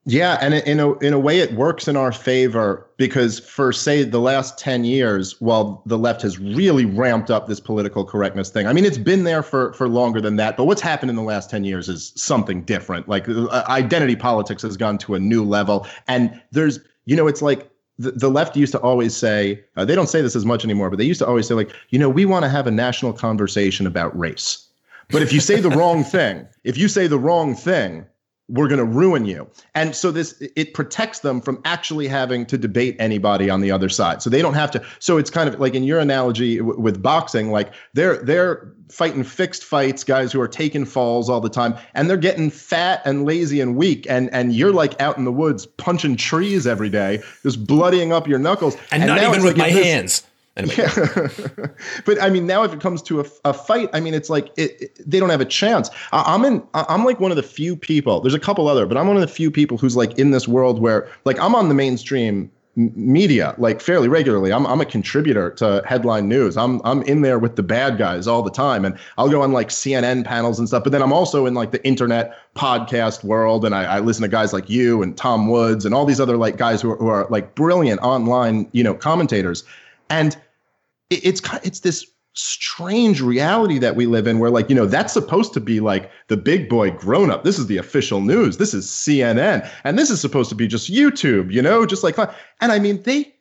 Yeah, 0.09 0.37
and 0.39 0.53
in 0.53 0.79
a 0.79 0.93
in 0.99 1.11
a 1.11 1.19
way, 1.19 1.39
it 1.39 1.53
works 1.55 1.85
in 1.89 1.97
our 1.97 2.13
favor 2.13 2.87
because 2.95 3.39
for 3.41 3.73
say 3.73 4.03
the 4.03 4.21
last 4.21 4.57
ten 4.57 4.85
years, 4.85 5.35
while 5.41 5.83
the 5.85 5.97
left 5.97 6.21
has 6.21 6.39
really 6.39 6.85
ramped 6.85 7.29
up 7.29 7.47
this 7.47 7.59
political 7.59 8.05
correctness 8.05 8.49
thing. 8.49 8.67
I 8.67 8.73
mean, 8.73 8.85
it's 8.85 8.97
been 8.97 9.25
there 9.25 9.43
for 9.43 9.73
for 9.73 9.89
longer 9.89 10.21
than 10.21 10.37
that, 10.37 10.55
but 10.55 10.63
what's 10.63 10.79
happened 10.79 11.09
in 11.09 11.17
the 11.17 11.23
last 11.23 11.49
ten 11.49 11.65
years 11.65 11.89
is 11.89 12.13
something 12.15 12.61
different. 12.61 13.09
Like 13.09 13.27
uh, 13.27 13.65
identity 13.67 14.15
politics 14.15 14.61
has 14.61 14.77
gone 14.77 14.97
to 14.99 15.15
a 15.15 15.19
new 15.19 15.43
level, 15.43 15.85
and 16.07 16.41
there's 16.53 16.79
you 17.03 17.17
know, 17.17 17.27
it's 17.27 17.41
like 17.41 17.69
the, 17.99 18.11
the 18.11 18.29
left 18.29 18.55
used 18.55 18.71
to 18.71 18.79
always 18.79 19.13
say 19.13 19.61
uh, 19.75 19.83
they 19.83 19.93
don't 19.93 20.07
say 20.07 20.21
this 20.21 20.37
as 20.37 20.45
much 20.45 20.63
anymore, 20.63 20.89
but 20.89 20.99
they 20.99 21.05
used 21.05 21.19
to 21.19 21.27
always 21.27 21.49
say 21.49 21.53
like, 21.53 21.73
you 21.89 21.99
know, 21.99 22.07
we 22.07 22.23
want 22.23 22.43
to 22.43 22.49
have 22.49 22.65
a 22.65 22.71
national 22.71 23.11
conversation 23.11 23.85
about 23.85 24.17
race. 24.17 24.69
But 25.09 25.21
if 25.21 25.33
you 25.33 25.41
say 25.41 25.59
the 25.59 25.69
wrong 25.69 26.05
thing, 26.05 26.47
if 26.63 26.77
you 26.77 26.87
say 26.87 27.07
the 27.07 27.19
wrong 27.19 27.55
thing, 27.55 28.05
we're 28.49 28.67
going 28.67 28.79
to 28.79 28.85
ruin 28.85 29.25
you. 29.25 29.49
And 29.75 29.95
so 29.95 30.11
this 30.11 30.41
it 30.55 30.73
protects 30.73 31.19
them 31.19 31.41
from 31.41 31.61
actually 31.65 32.07
having 32.07 32.45
to 32.45 32.57
debate 32.57 32.95
anybody 32.99 33.49
on 33.49 33.61
the 33.61 33.71
other 33.71 33.89
side. 33.89 34.21
So 34.21 34.29
they 34.29 34.41
don't 34.41 34.53
have 34.53 34.71
to 34.71 34.85
so 34.99 35.17
it's 35.17 35.29
kind 35.29 35.49
of 35.49 35.59
like 35.59 35.75
in 35.75 35.83
your 35.83 35.99
analogy 35.99 36.57
w- 36.57 36.79
with 36.79 37.01
boxing 37.01 37.51
like 37.51 37.73
they're 37.93 38.17
they're 38.17 38.71
fighting 38.89 39.23
fixed 39.23 39.65
fights, 39.65 40.03
guys 40.05 40.31
who 40.31 40.39
are 40.39 40.47
taking 40.47 40.85
falls 40.85 41.29
all 41.29 41.41
the 41.41 41.49
time 41.49 41.75
and 41.93 42.09
they're 42.09 42.15
getting 42.15 42.49
fat 42.49 43.01
and 43.03 43.25
lazy 43.25 43.59
and 43.59 43.75
weak 43.75 44.07
and 44.09 44.29
and 44.33 44.53
you're 44.53 44.73
like 44.73 44.99
out 45.01 45.17
in 45.17 45.25
the 45.25 45.31
woods 45.31 45.65
punching 45.65 46.15
trees 46.15 46.65
every 46.65 46.89
day, 46.89 47.21
just 47.43 47.67
bloodying 47.67 48.13
up 48.13 48.27
your 48.27 48.39
knuckles 48.39 48.75
and, 48.91 49.03
and 49.03 49.07
not 49.07 49.21
even 49.23 49.43
with 49.43 49.57
like 49.57 49.57
my 49.57 49.69
hands. 49.69 50.25
Anyway. 50.57 50.75
Yeah. 50.77 51.27
but 52.05 52.21
I 52.21 52.29
mean, 52.29 52.47
now 52.47 52.63
if 52.63 52.73
it 52.73 52.81
comes 52.81 53.01
to 53.03 53.21
a, 53.21 53.25
a 53.45 53.53
fight, 53.53 53.89
I 53.93 53.99
mean, 53.99 54.13
it's 54.13 54.29
like 54.29 54.51
it, 54.57 54.81
it, 54.81 55.09
they 55.09 55.19
don't 55.19 55.29
have 55.29 55.41
a 55.41 55.45
chance. 55.45 55.89
I, 56.11 56.33
am 56.33 56.43
in. 56.43 56.63
I'm 56.73 57.05
like 57.05 57.19
one 57.19 57.31
of 57.31 57.37
the 57.37 57.43
few 57.43 57.75
people. 57.75 58.21
There's 58.21 58.33
a 58.33 58.39
couple 58.39 58.67
other, 58.67 58.85
but 58.85 58.97
I'm 58.97 59.07
one 59.07 59.15
of 59.15 59.21
the 59.21 59.27
few 59.27 59.51
people 59.51 59.77
who's 59.77 59.95
like 59.95 60.17
in 60.17 60.31
this 60.31 60.47
world 60.47 60.81
where 60.81 61.09
like 61.25 61.39
I'm 61.39 61.55
on 61.55 61.69
the 61.69 61.75
mainstream 61.75 62.51
media 62.77 63.55
like 63.57 63.81
fairly 63.81 64.07
regularly. 64.07 64.53
I'm 64.53 64.67
I'm 64.67 64.79
a 64.79 64.85
contributor 64.85 65.49
to 65.51 65.81
headline 65.85 66.29
news. 66.29 66.57
I'm 66.57 66.79
I'm 66.83 67.01
in 67.03 67.21
there 67.23 67.39
with 67.39 67.55
the 67.55 67.63
bad 67.63 67.97
guys 67.97 68.27
all 68.27 68.43
the 68.43 68.51
time, 68.51 68.85
and 68.85 68.97
I'll 69.17 69.29
go 69.29 69.41
on 69.41 69.51
like 69.51 69.69
CNN 69.69 70.23
panels 70.25 70.59
and 70.59 70.67
stuff. 70.67 70.83
But 70.83 70.91
then 70.91 71.01
I'm 71.01 71.11
also 71.11 71.47
in 71.47 71.55
like 71.55 71.71
the 71.71 71.83
internet 71.85 72.37
podcast 72.55 73.23
world, 73.23 73.65
and 73.65 73.73
I, 73.73 73.95
I 73.95 73.99
listen 73.99 74.21
to 74.21 74.27
guys 74.27 74.53
like 74.53 74.69
you 74.69 75.01
and 75.01 75.17
Tom 75.17 75.47
Woods 75.47 75.85
and 75.85 75.95
all 75.95 76.05
these 76.05 76.19
other 76.19 76.37
like 76.37 76.57
guys 76.57 76.81
who 76.81 76.91
are, 76.91 76.97
who 76.97 77.07
are 77.07 77.27
like 77.29 77.55
brilliant 77.55 77.99
online 78.01 78.69
you 78.73 78.83
know 78.83 78.93
commentators. 78.93 79.63
And 80.09 80.37
it's 81.09 81.41
it's 81.63 81.81
this 81.81 82.05
strange 82.33 83.19
reality 83.19 83.79
that 83.79 83.95
we 83.95 84.05
live 84.05 84.27
in 84.27 84.37
where 84.37 84.51
like 84.51 84.69
you 84.69 84.75
know 84.75 84.85
that's 84.85 85.11
supposed 85.11 85.53
to 85.53 85.59
be 85.59 85.79
like 85.79 86.11
the 86.27 86.37
big 86.37 86.69
boy 86.69 86.91
grown 86.91 87.31
up 87.31 87.43
this 87.43 87.57
is 87.57 87.65
the 87.65 87.77
official 87.77 88.21
news. 88.21 88.57
This 88.57 88.75
is 88.75 88.85
cnn 88.85 89.67
and 89.83 89.97
this 89.97 90.11
is 90.11 90.21
supposed 90.21 90.49
to 90.49 90.55
be 90.55 90.67
just 90.67 90.91
youtube 90.91 91.51
you 91.51 91.63
know 91.63 91.85
just 91.85 92.03
like 92.03 92.17
and 92.19 92.71
i 92.71 92.77
mean 92.77 93.01
they 93.03 93.33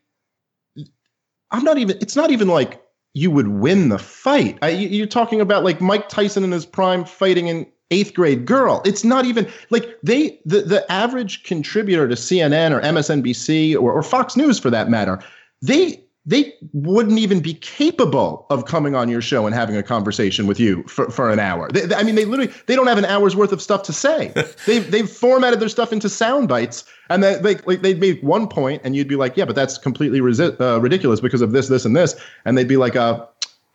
i'm 1.51 1.63
not 1.63 1.77
even 1.77 1.99
it's 2.01 2.17
not 2.17 2.31
even 2.31 2.49
like 2.49 2.83
you 3.13 3.31
would 3.31 3.49
win 3.49 3.89
the 3.89 3.99
fight. 3.99 4.59
I, 4.61 4.69
you're 4.69 5.07
talking 5.07 5.41
about 5.41 5.65
like 5.65 5.81
mike 5.81 6.09
tyson 6.09 6.43
in 6.45 6.53
his 6.53 6.67
prime 6.67 7.05
fighting 7.05 7.49
an 7.49 7.67
eighth 7.91 8.15
grade 8.15 8.45
girl. 8.47 8.83
It's 8.85 9.05
not 9.05 9.27
even 9.27 9.51
like 9.71 9.97
they 10.03 10.41
the, 10.47 10.63
the 10.63 10.91
average 10.91 11.45
contributor 11.45 12.09
to 12.09 12.15
cnn 12.15 12.73
or 12.73 12.81
msnbc 12.81 13.75
or, 13.75 13.93
or 13.93 14.03
fox 14.03 14.37
news 14.37 14.59
for 14.59 14.71
that 14.71 14.89
matter 14.89 15.23
they 15.63 16.03
they 16.27 16.53
wouldn't 16.73 17.19
even 17.21 17.41
be 17.41 17.55
capable 17.55 18.47
of 18.51 18.65
coming 18.65 18.97
on 18.97 19.09
your 19.09 19.23
show 19.23 19.47
and 19.47 19.55
having 19.55 19.77
a 19.77 19.83
conversation 19.83 20.49
with 20.49 20.59
you 20.59 20.83
for, 20.85 21.09
for 21.09 21.31
an 21.31 21.39
hour. 21.39 21.71
They, 21.71 21.95
I 21.95 22.03
mean, 22.03 22.17
they 22.17 22.25
literally 22.25 22.53
they 22.67 22.75
don't 22.75 22.89
have 22.89 22.99
an 22.99 23.05
hour's 23.05 23.37
worth 23.37 23.53
of 23.53 23.63
stuff 23.63 23.85
to 23.85 23.93
say. 23.93 24.33
they've 24.67 24.91
they've 24.91 25.09
formatted 25.09 25.61
their 25.61 25.69
stuff 25.69 25.93
into 25.93 26.09
sound 26.09 26.49
bites, 26.49 26.85
and 27.09 27.23
they 27.23 27.37
they 27.37 27.55
like 27.59 27.83
they'd 27.83 28.01
make 28.01 28.21
one 28.23 28.49
point, 28.49 28.83
and 28.85 28.97
you'd 28.97 29.09
be 29.09 29.17
like, 29.17 29.37
yeah, 29.37 29.45
but 29.45 29.55
that's 29.55 29.79
completely 29.79 30.21
resi- 30.21 30.61
uh, 30.61 30.81
ridiculous 30.81 31.21
because 31.21 31.43
of 31.43 31.53
this, 31.53 31.69
this, 31.69 31.85
and 31.85 31.97
this, 31.97 32.17
and 32.45 32.59
they'd 32.59 32.69
be 32.69 32.77
like, 32.77 32.97
uh, 32.97 33.25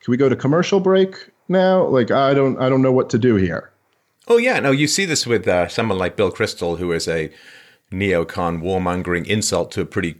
can 0.00 0.10
we 0.10 0.18
go 0.18 0.28
to 0.28 0.36
commercial 0.36 0.78
break 0.78 1.30
now? 1.48 1.86
Like, 1.86 2.10
I 2.10 2.34
don't 2.34 2.60
I 2.60 2.68
don't 2.68 2.82
know 2.82 2.92
what 2.92 3.08
to 3.10 3.18
do 3.18 3.36
here. 3.36 3.72
Oh 4.28 4.36
yeah, 4.36 4.60
no, 4.60 4.70
you 4.70 4.86
see 4.86 5.06
this 5.06 5.26
with 5.26 5.48
uh, 5.48 5.68
someone 5.68 5.98
like 5.98 6.16
Bill 6.16 6.30
Kristol, 6.30 6.78
who 6.78 6.92
is 6.92 7.08
a 7.08 7.32
neocon 7.90 8.62
warmongering 8.62 9.26
insult 9.26 9.70
to 9.72 9.80
a 9.80 9.86
pretty 9.86 10.16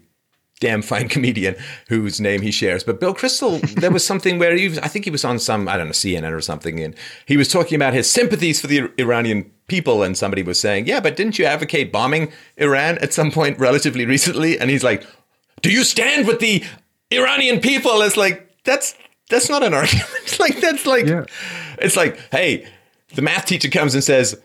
damn 0.62 0.81
fine 0.81 1.09
comedian 1.09 1.57
whose 1.88 2.20
name 2.20 2.40
he 2.40 2.53
shares. 2.53 2.85
But 2.85 3.01
Bill 3.01 3.14
Kristol, 3.14 3.61
there 3.81 3.90
was 3.90 4.07
something 4.07 4.38
where 4.38 4.57
he 4.57 4.68
was, 4.68 4.79
I 4.79 4.87
think 4.87 5.05
he 5.05 5.11
was 5.11 5.25
on 5.25 5.40
some, 5.40 5.68
I 5.68 5.77
don't 5.77 5.88
know, 5.88 5.92
CNN 5.92 6.33
or 6.33 6.40
something, 6.40 6.79
and 6.79 6.94
he 7.27 7.37
was 7.37 7.48
talking 7.48 7.75
about 7.75 7.92
his 7.92 8.09
sympathies 8.09 8.61
for 8.61 8.68
the 8.68 8.88
Iranian 8.96 9.51
people. 9.66 10.05
And 10.05 10.16
somebody 10.16 10.44
was 10.44 10.61
saying, 10.61 10.87
Yeah, 10.87 11.01
but 11.01 11.16
didn't 11.16 11.37
you 11.38 11.44
advocate 11.44 11.90
bombing 11.90 12.33
Iran 12.57 12.98
at 12.98 13.12
some 13.12 13.33
point 13.33 13.59
relatively 13.59 14.07
recently? 14.07 14.59
And 14.59 14.70
he's 14.70 14.85
like, 14.85 15.05
Do 15.62 15.70
you 15.70 15.83
stand 15.83 16.29
with 16.29 16.38
the 16.38 16.62
Iranian 17.11 17.61
people? 17.61 18.01
It's 18.03 18.16
like, 18.16 18.48
that's 18.64 18.94
that's 19.29 19.51
not 19.51 19.64
an 19.64 19.75
argument. 19.75 20.07
like 20.38 20.61
that's 20.61 20.87
like 20.87 21.07
yeah. 21.07 21.25
it's 21.79 21.96
like, 21.96 22.20
hey, 22.31 22.68
the 23.14 23.22
math 23.22 23.46
teacher 23.46 23.68
comes 23.68 23.94
and 23.94 24.05
says, 24.05 24.40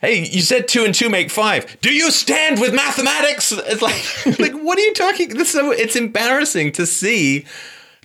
Hey, 0.00 0.28
you 0.28 0.42
said 0.42 0.68
two 0.68 0.84
and 0.84 0.94
two 0.94 1.08
make 1.08 1.30
five. 1.30 1.80
Do 1.80 1.92
you 1.92 2.10
stand 2.12 2.60
with 2.60 2.72
mathematics? 2.72 3.50
It's 3.52 3.82
like, 3.82 4.38
like 4.38 4.52
what 4.52 4.78
are 4.78 4.82
you 4.82 4.94
talking? 4.94 5.30
This 5.30 5.50
so 5.50 5.72
it's 5.72 5.96
embarrassing 5.96 6.72
to 6.72 6.86
see 6.86 7.44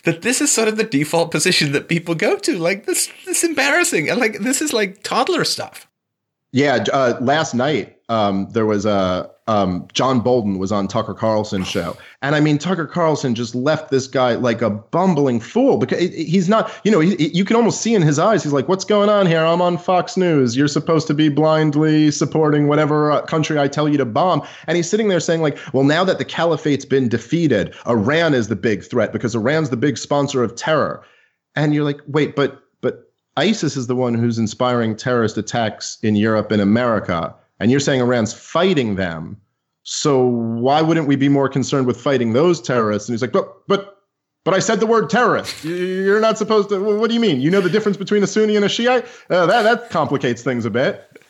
that 0.03 0.23
this 0.23 0.41
is 0.41 0.51
sort 0.51 0.67
of 0.67 0.77
the 0.77 0.83
default 0.83 1.31
position 1.31 1.71
that 1.73 1.87
people 1.87 2.15
go 2.15 2.37
to. 2.37 2.57
Like 2.57 2.85
this, 2.85 3.11
this 3.25 3.43
embarrassing, 3.43 4.09
and 4.09 4.19
like 4.19 4.39
this 4.39 4.61
is 4.61 4.73
like 4.73 5.03
toddler 5.03 5.43
stuff. 5.43 5.87
Yeah, 6.51 6.83
uh, 6.91 7.17
last 7.21 7.53
night 7.53 7.97
um, 8.09 8.49
there 8.51 8.65
was 8.65 8.85
a 8.85 9.29
um, 9.47 9.87
John 9.91 10.21
Bolton 10.21 10.57
was 10.57 10.71
on 10.71 10.87
Tucker 10.87 11.13
Carlson's 11.13 11.67
show, 11.67 11.97
and 12.21 12.33
I 12.33 12.39
mean 12.39 12.57
Tucker 12.57 12.85
Carlson 12.85 13.35
just 13.35 13.53
left 13.53 13.91
this 13.91 14.07
guy 14.07 14.35
like 14.35 14.61
a 14.61 14.69
bumbling 14.69 15.41
fool 15.41 15.77
because 15.77 15.99
he's 15.99 16.47
not, 16.47 16.71
you 16.85 16.91
know, 16.91 17.01
he, 17.01 17.27
you 17.27 17.43
can 17.43 17.57
almost 17.57 17.81
see 17.81 17.93
in 17.93 18.01
his 18.01 18.17
eyes. 18.19 18.41
He's 18.41 18.53
like, 18.53 18.69
"What's 18.69 18.85
going 18.85 19.09
on 19.09 19.27
here? 19.27 19.43
I'm 19.43 19.61
on 19.61 19.77
Fox 19.77 20.15
News. 20.15 20.55
You're 20.55 20.69
supposed 20.69 21.07
to 21.07 21.13
be 21.13 21.27
blindly 21.27 22.09
supporting 22.09 22.67
whatever 22.67 23.11
uh, 23.11 23.21
country 23.23 23.59
I 23.59 23.67
tell 23.67 23.89
you 23.89 23.97
to 23.97 24.05
bomb," 24.05 24.43
and 24.67 24.77
he's 24.77 24.89
sitting 24.89 25.09
there 25.09 25.19
saying 25.19 25.41
like, 25.41 25.57
"Well, 25.73 25.83
now 25.83 26.05
that 26.05 26.19
the 26.19 26.25
caliphate's 26.25 26.85
been 26.85 27.09
defeated, 27.09 27.75
Iran 27.85 28.33
is 28.33 28.47
the 28.47 28.55
big 28.55 28.83
threat 28.83 29.11
because 29.11 29.35
Iran's 29.35 29.69
the 29.69 29.77
big 29.77 29.97
sponsor 29.97 30.41
of 30.41 30.55
terror," 30.55 31.03
and 31.53 31.73
you're 31.73 31.83
like, 31.83 31.99
"Wait, 32.07 32.37
but 32.37 32.61
but 32.79 33.11
ISIS 33.35 33.75
is 33.75 33.87
the 33.87 33.95
one 33.95 34.13
who's 34.13 34.39
inspiring 34.39 34.95
terrorist 34.95 35.37
attacks 35.37 35.97
in 36.01 36.15
Europe 36.15 36.49
and 36.49 36.61
America." 36.61 37.35
And 37.63 37.71
you're 37.71 37.79
saying 37.79 38.01
Iran's 38.01 38.33
fighting 38.33 38.95
them. 38.95 39.37
So 39.83 40.21
why 40.25 40.81
wouldn't 40.81 41.07
we 41.07 41.15
be 41.15 41.29
more 41.29 41.47
concerned 41.47 41.87
with 41.87 41.99
fighting 41.99 42.33
those 42.33 42.61
terrorists? 42.61 43.07
And 43.07 43.13
he's 43.13 43.21
like, 43.21 43.31
but 43.31 43.65
but 43.69 44.01
but 44.43 44.53
I 44.53 44.59
said 44.59 44.81
the 44.81 44.85
word 44.85 45.09
terrorist. 45.09 45.63
You're 45.63 46.19
not 46.19 46.37
supposed 46.37 46.67
to. 46.69 46.97
What 46.99 47.07
do 47.07 47.13
you 47.13 47.21
mean? 47.21 47.39
You 47.39 47.49
know 47.49 47.61
the 47.61 47.69
difference 47.69 47.95
between 47.95 48.21
a 48.21 48.27
Sunni 48.27 48.57
and 48.57 48.65
a 48.65 48.69
Shiite? 48.69 49.05
Uh, 49.29 49.45
that 49.45 49.61
that 49.61 49.89
complicates 49.89 50.41
things 50.41 50.65
a 50.65 50.69
bit. 50.69 51.22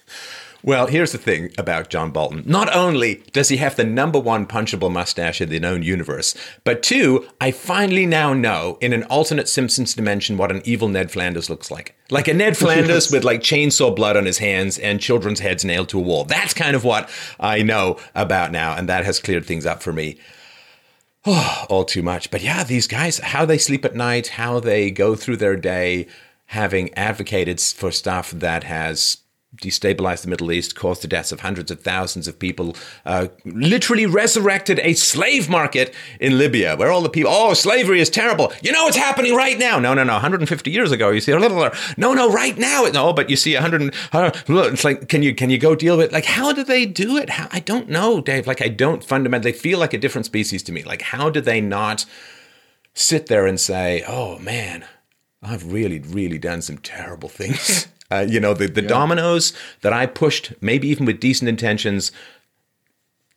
Well, 0.65 0.87
here's 0.87 1.11
the 1.11 1.17
thing 1.17 1.51
about 1.57 1.89
John 1.89 2.11
Bolton. 2.11 2.43
Not 2.45 2.73
only 2.73 3.15
does 3.33 3.49
he 3.49 3.57
have 3.57 3.75
the 3.75 3.83
number 3.83 4.17
one 4.17 4.47
punchable 4.47 4.89
mustache 4.89 5.41
in 5.41 5.49
the 5.49 5.59
known 5.59 5.83
universe, 5.83 6.35
but 6.63 6.81
two, 6.81 7.27
I 7.41 7.51
finally 7.51 8.05
now 8.05 8.33
know 8.33 8.77
in 8.79 8.93
an 8.93 9.03
alternate 9.03 9.49
Simpsons 9.49 9.93
dimension 9.93 10.37
what 10.37 10.51
an 10.51 10.61
evil 10.63 10.87
Ned 10.87 11.11
Flanders 11.11 11.49
looks 11.49 11.69
like. 11.69 11.97
Like 12.09 12.29
a 12.29 12.33
Ned 12.33 12.55
Flanders 12.55 13.11
with 13.11 13.25
like 13.25 13.41
chainsaw 13.41 13.93
blood 13.93 14.15
on 14.15 14.25
his 14.25 14.37
hands 14.37 14.79
and 14.79 15.01
children's 15.01 15.41
heads 15.41 15.65
nailed 15.65 15.89
to 15.89 15.99
a 15.99 16.01
wall. 16.01 16.23
That's 16.23 16.53
kind 16.53 16.77
of 16.77 16.85
what 16.85 17.09
I 17.41 17.61
know 17.61 17.99
about 18.15 18.53
now, 18.53 18.73
and 18.73 18.87
that 18.87 19.03
has 19.03 19.19
cleared 19.19 19.45
things 19.45 19.65
up 19.65 19.83
for 19.83 19.91
me. 19.91 20.17
Oh, 21.25 21.65
all 21.69 21.83
too 21.83 22.03
much. 22.03 22.31
But 22.31 22.41
yeah, 22.41 22.63
these 22.63 22.87
guys, 22.87 23.19
how 23.19 23.43
they 23.43 23.57
sleep 23.57 23.83
at 23.83 23.95
night, 23.95 24.27
how 24.27 24.61
they 24.61 24.91
go 24.91 25.15
through 25.15 25.37
their 25.37 25.57
day, 25.57 26.07
having 26.47 26.93
advocated 26.93 27.59
for 27.59 27.91
stuff 27.91 28.31
that 28.31 28.63
has 28.63 29.17
destabilized 29.57 30.23
the 30.23 30.29
Middle 30.29 30.51
East, 30.51 30.75
caused 30.75 31.01
the 31.01 31.07
deaths 31.07 31.31
of 31.31 31.41
hundreds 31.41 31.71
of 31.71 31.81
thousands 31.81 32.27
of 32.27 32.39
people, 32.39 32.75
uh, 33.05 33.27
literally 33.45 34.05
resurrected 34.05 34.79
a 34.79 34.93
slave 34.93 35.49
market 35.49 35.93
in 36.19 36.37
Libya, 36.37 36.75
where 36.75 36.91
all 36.91 37.01
the 37.01 37.09
people, 37.09 37.31
oh, 37.33 37.53
slavery 37.53 38.01
is 38.01 38.09
terrible. 38.09 38.51
You 38.61 38.71
know 38.71 38.83
what's 38.85 38.97
happening 38.97 39.35
right 39.35 39.57
now? 39.57 39.79
No, 39.79 39.93
no, 39.93 40.03
no. 40.03 40.13
150 40.13 40.71
years 40.71 40.91
ago, 40.91 41.09
you 41.09 41.21
see 41.21 41.31
a 41.31 41.39
little. 41.39 41.69
No, 41.97 42.13
no, 42.13 42.31
right 42.31 42.57
now. 42.57 42.83
No, 42.93 43.13
but 43.13 43.29
you 43.29 43.35
see 43.35 43.53
100. 43.53 43.93
Uh, 44.11 44.31
it's 44.47 44.83
like, 44.83 45.07
can 45.09 45.23
you 45.23 45.35
can 45.35 45.49
you 45.49 45.57
go 45.57 45.75
deal 45.75 45.97
with? 45.97 46.11
Like, 46.11 46.25
how 46.25 46.51
do 46.51 46.63
they 46.63 46.85
do 46.85 47.17
it? 47.17 47.29
How, 47.29 47.47
I 47.51 47.59
don't 47.59 47.89
know, 47.89 48.21
Dave. 48.21 48.47
Like, 48.47 48.61
I 48.61 48.67
don't 48.67 49.03
fundamentally 49.03 49.53
feel 49.53 49.79
like 49.79 49.93
a 49.93 49.97
different 49.97 50.25
species 50.25 50.63
to 50.63 50.71
me. 50.71 50.83
Like, 50.83 51.01
how 51.01 51.29
do 51.29 51.41
they 51.41 51.61
not 51.61 52.05
sit 52.93 53.27
there 53.27 53.45
and 53.45 53.59
say, 53.59 54.03
oh 54.07 54.39
man, 54.39 54.85
I've 55.41 55.71
really, 55.71 55.99
really 55.99 56.37
done 56.37 56.61
some 56.61 56.77
terrible 56.77 57.29
things. 57.29 57.87
Uh, 58.13 58.21
you 58.21 58.39
know, 58.39 58.53
the, 58.53 58.67
the 58.67 58.81
yeah. 58.81 58.87
dominoes 58.87 59.53
that 59.81 59.93
I 59.93 60.05
pushed, 60.05 60.53
maybe 60.61 60.87
even 60.89 61.05
with 61.05 61.19
decent 61.19 61.49
intentions, 61.49 62.11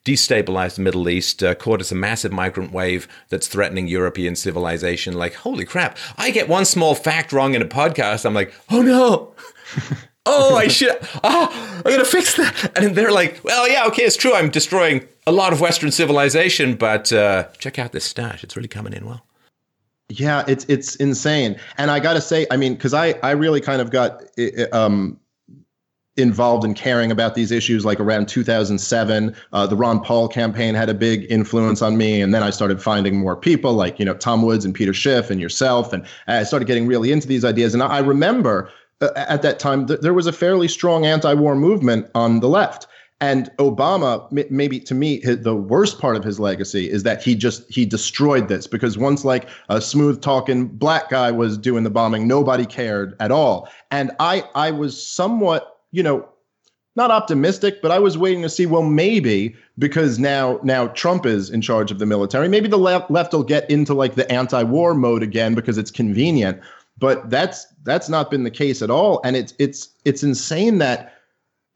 destabilized 0.04 0.76
the 0.76 0.82
Middle 0.82 1.08
East, 1.08 1.42
uh, 1.42 1.54
caught 1.54 1.80
us 1.80 1.90
a 1.90 1.94
massive 1.94 2.32
migrant 2.32 2.72
wave 2.72 3.08
that's 3.28 3.48
threatening 3.48 3.88
European 3.88 4.36
civilization. 4.36 5.14
Like, 5.14 5.34
holy 5.34 5.64
crap, 5.64 5.98
I 6.16 6.30
get 6.30 6.48
one 6.48 6.64
small 6.64 6.94
fact 6.94 7.32
wrong 7.32 7.54
in 7.54 7.62
a 7.62 7.66
podcast. 7.66 8.24
I'm 8.24 8.34
like, 8.34 8.54
oh 8.70 8.82
no. 8.82 9.34
oh, 10.26 10.56
I 10.56 10.68
should. 10.68 10.96
Oh, 11.24 11.82
I 11.84 11.90
gotta 11.90 12.04
fix 12.04 12.36
that. 12.36 12.72
And 12.76 12.94
they're 12.94 13.10
like, 13.10 13.40
well, 13.42 13.68
yeah, 13.68 13.86
okay, 13.86 14.04
it's 14.04 14.16
true. 14.16 14.34
I'm 14.34 14.48
destroying 14.48 15.06
a 15.26 15.32
lot 15.32 15.52
of 15.52 15.60
Western 15.60 15.90
civilization, 15.90 16.76
but 16.76 17.12
uh, 17.12 17.48
check 17.58 17.78
out 17.78 17.90
this 17.92 18.04
stash. 18.04 18.44
It's 18.44 18.56
really 18.56 18.68
coming 18.68 18.92
in 18.92 19.06
well. 19.06 19.26
Yeah, 20.08 20.44
it's 20.46 20.64
it's 20.68 20.94
insane, 20.96 21.58
and 21.78 21.90
I 21.90 21.98
got 21.98 22.12
to 22.12 22.20
say, 22.20 22.46
I 22.50 22.56
mean, 22.56 22.74
because 22.74 22.94
I 22.94 23.14
I 23.24 23.32
really 23.32 23.60
kind 23.60 23.82
of 23.82 23.90
got 23.90 24.22
um, 24.72 25.18
involved 26.16 26.64
in 26.64 26.74
caring 26.74 27.10
about 27.10 27.34
these 27.34 27.50
issues 27.50 27.84
like 27.84 28.00
around 28.00 28.26
2007 28.26 29.36
uh, 29.52 29.66
the 29.66 29.76
ron 29.76 30.00
paul 30.00 30.28
campaign 30.28 30.74
had 30.74 30.88
a 30.88 30.94
big 30.94 31.26
influence 31.30 31.82
on 31.82 31.96
me 31.98 32.22
and 32.22 32.34
then 32.34 32.42
i 32.42 32.48
started 32.48 32.82
finding 32.82 33.18
more 33.18 33.36
people 33.36 33.74
like 33.74 33.98
you 33.98 34.04
know 34.04 34.14
tom 34.14 34.42
woods 34.42 34.64
and 34.64 34.74
peter 34.74 34.94
schiff 34.94 35.30
and 35.30 35.40
yourself 35.40 35.92
and 35.92 36.06
i 36.26 36.42
started 36.42 36.64
getting 36.66 36.86
really 36.86 37.12
into 37.12 37.28
these 37.28 37.44
ideas. 37.44 37.74
And 37.74 37.82
i 37.82 37.98
remember 37.98 38.70
uh, 39.02 39.10
at 39.16 39.42
that 39.42 39.58
time 39.58 39.86
th- 39.86 40.00
there 40.00 40.14
was 40.14 40.26
a 40.26 40.32
fairly 40.32 40.68
strong 40.68 41.04
anti-war 41.04 41.54
movement 41.54 42.08
on 42.14 42.40
the 42.40 42.48
left 42.48 42.86
and 43.20 43.50
Obama, 43.56 44.30
maybe 44.50 44.78
to 44.80 44.94
me, 44.94 45.20
the 45.20 45.56
worst 45.56 45.98
part 45.98 46.16
of 46.16 46.24
his 46.24 46.38
legacy 46.38 46.90
is 46.90 47.02
that 47.04 47.22
he 47.22 47.34
just 47.34 47.64
he 47.72 47.86
destroyed 47.86 48.48
this 48.48 48.66
because 48.66 48.98
once 48.98 49.24
like 49.24 49.48
a 49.70 49.80
smooth 49.80 50.20
talking 50.20 50.66
black 50.66 51.08
guy 51.08 51.30
was 51.30 51.56
doing 51.56 51.82
the 51.82 51.90
bombing, 51.90 52.28
nobody 52.28 52.66
cared 52.66 53.16
at 53.18 53.30
all. 53.30 53.70
And 53.90 54.10
I 54.20 54.44
I 54.54 54.70
was 54.70 55.02
somewhat, 55.02 55.80
you 55.92 56.02
know, 56.02 56.28
not 56.94 57.10
optimistic, 57.10 57.80
but 57.80 57.90
I 57.90 57.98
was 57.98 58.18
waiting 58.18 58.42
to 58.42 58.50
see, 58.50 58.66
well, 58.66 58.82
maybe 58.82 59.56
because 59.78 60.18
now 60.18 60.60
now 60.62 60.88
Trump 60.88 61.24
is 61.24 61.48
in 61.48 61.62
charge 61.62 61.90
of 61.90 61.98
the 61.98 62.06
military, 62.06 62.48
maybe 62.48 62.68
the 62.68 62.76
left 62.76 63.10
left 63.10 63.32
will 63.32 63.44
get 63.44 63.70
into 63.70 63.94
like 63.94 64.14
the 64.14 64.30
anti-war 64.30 64.92
mode 64.92 65.22
again 65.22 65.54
because 65.54 65.78
it's 65.78 65.90
convenient. 65.90 66.60
But 66.98 67.30
that's 67.30 67.66
that's 67.84 68.10
not 68.10 68.30
been 68.30 68.44
the 68.44 68.50
case 68.50 68.82
at 68.82 68.90
all. 68.90 69.22
And 69.24 69.36
it's 69.36 69.54
it's 69.58 69.88
it's 70.04 70.22
insane 70.22 70.78
that 70.78 71.15